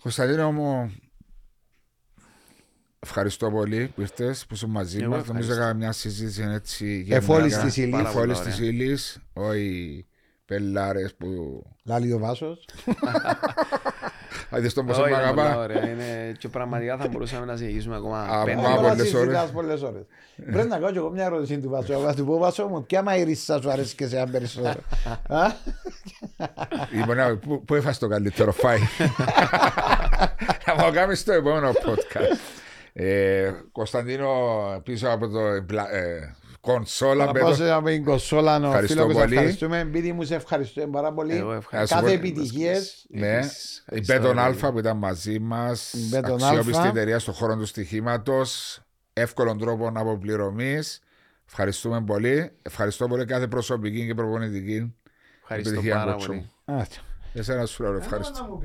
Κωνσταντίνο 0.02 0.52
μου, 0.52 0.94
ευχαριστώ 3.00 3.50
πολύ 3.50 3.90
που 3.94 4.00
ήρθες, 4.00 4.46
που 4.46 4.54
είσαι 4.54 4.66
μαζί 4.66 4.98
Εγώ 5.02 5.10
μας. 5.10 5.26
Νομίζω 5.26 5.30
ευχαριστώ. 5.32 5.54
έκανα 5.62 5.74
μια 5.74 5.92
συζήτηση 5.92 6.42
έτσι 6.52 7.06
Εφόλης 7.10 7.46
γεννάκα. 7.48 7.66
της 7.66 7.76
ύλης. 7.76 7.90
Πάρα 7.90 8.10
πολύ 8.10 8.30
Εφόλης 8.30 8.38
ωραία. 8.38 8.52
της 8.52 8.68
ύλης, 8.68 9.18
όχι 9.32 10.06
πελάρες 10.46 11.14
που... 11.14 11.26
Λάλη 11.84 12.12
ο 12.12 12.18
Βάσος. 12.18 12.64
Αδείς 14.50 14.74
τον 14.74 14.86
πόσο 14.86 15.02
Όχι, 15.02 15.10
μ' 15.10 15.14
ήταν 15.14 15.34
πολλά 15.34 15.42
αγαπά. 15.46 15.62
ωραία. 15.62 15.88
Είναι- 15.90 16.32
Και 16.38 16.48
πραγματικά 16.48 16.96
θα 16.96 17.08
μπορούσαμε 17.08 17.46
να 17.46 17.56
συνεχίσουμε 17.56 17.96
ακόμα 17.96 18.20
Α, 18.22 18.44
πέντε 18.44 18.60
μα 18.60 18.68
Ε, 18.68 18.72
ώρες. 18.72 18.80
μπορεί 18.80 18.86
να 18.86 18.90
πολλές 18.96 19.12
ώρες. 19.14 19.20
συζητάς 19.24 19.50
πολλές 19.50 19.82
ώρες. 19.82 20.02
Πρέπει 20.52 20.68
να 20.68 20.76
κάνω 20.78 20.90
και 20.90 20.98
εγώ 20.98 21.10
μια 21.10 21.24
ερώτηση 21.24 21.58
του 21.58 21.68
Βάσο. 21.68 21.98
Να 21.98 22.14
του 22.14 22.24
πω 22.24 22.38
Βάσο 22.38 22.66
μου, 22.66 22.84
ποια 22.86 23.02
μαϊρίσσα 23.02 23.60
σου 23.62 23.70
αρέσει 23.70 23.94
και 23.94 24.06
σε 24.06 24.16
ένα 24.16 24.30
περισσότερο; 24.30 24.80
Α; 25.28 25.46
Λοιπόν, 26.92 27.38
πού- 27.40 27.64
πού 27.64 27.74
έφασε 27.74 27.98
το 28.00 28.08
καλύτερο 28.08 28.52
φάι. 28.52 28.78
Να 30.66 30.84
μου 30.84 30.92
κάνεις 30.92 31.24
το 31.24 31.32
επόμενο 31.32 31.70
podcast. 31.70 32.36
Ε, 32.92 33.50
Κωνσταντίνο, 33.72 34.28
πίσω 34.84 35.08
από 35.08 35.28
το 35.28 35.38
πλα- 35.66 35.94
ε, 35.94 36.34
κονσόλα. 36.72 37.24
Να 37.24 37.32
με 37.32 37.40
πάω 37.40 37.48
το- 37.48 37.54
σε 37.56 37.70
από 37.70 37.86
την 37.88 38.04
κονσόλα 38.04 38.56
ο 38.60 38.64
Ευχαριστώ 38.66 39.02
φίλος, 39.02 39.16
πολύ. 39.16 39.34
ευχαριστούμε. 39.34 39.84
Μπίδη 39.84 40.12
μου 40.12 40.22
σε 40.22 40.34
ευχαριστούμε 40.34 40.86
πάρα 40.86 41.12
πολύ. 41.12 41.34
Εγώ 41.36 41.52
ευχαριστώ. 41.52 41.94
Κάθε 41.94 42.06
πολύ. 42.16 42.16
επιτυχίες. 42.28 43.06
Ναι, 43.08 43.36
Επίσης, 43.36 43.76
η 43.76 43.82
ευχαριστώ 43.86 44.12
Μπέτον 44.14 44.28
πολύ. 44.34 44.40
Αλφα 44.46 44.72
που 44.72 44.78
ήταν 44.78 44.96
μαζί 44.96 45.38
μας. 45.38 45.92
Η 45.92 46.08
Μπέτον 46.08 46.32
Αξιόπιστη 46.44 46.76
Αλφα. 46.76 46.88
εταιρεία 46.88 47.18
στον 47.18 47.34
χώρο 47.34 47.56
του 47.56 47.66
στοιχήματος. 47.66 48.80
Εύκολων 49.12 49.58
τρόπων 49.58 49.96
αποπληρωμής. 49.96 51.00
Ευχαριστούμε 51.48 52.02
πολύ. 52.04 52.50
Ευχαριστώ 52.62 53.06
πολύ 53.08 53.24
κάθε 53.24 53.46
προσωπική 53.46 54.06
και 54.06 54.14
προπονητική. 54.14 54.94
Ευχαριστώ 55.42 55.70
επιτυχία, 55.70 55.94
πάρα 55.96 56.12
κότσο 56.12 56.26
πολύ. 56.26 56.50
μου. 56.66 56.74
Α, 56.74 56.84
Εσένα 57.34 57.66
σου 57.66 57.82
λέω 57.82 57.94
ευχαριστώ. 57.94 58.60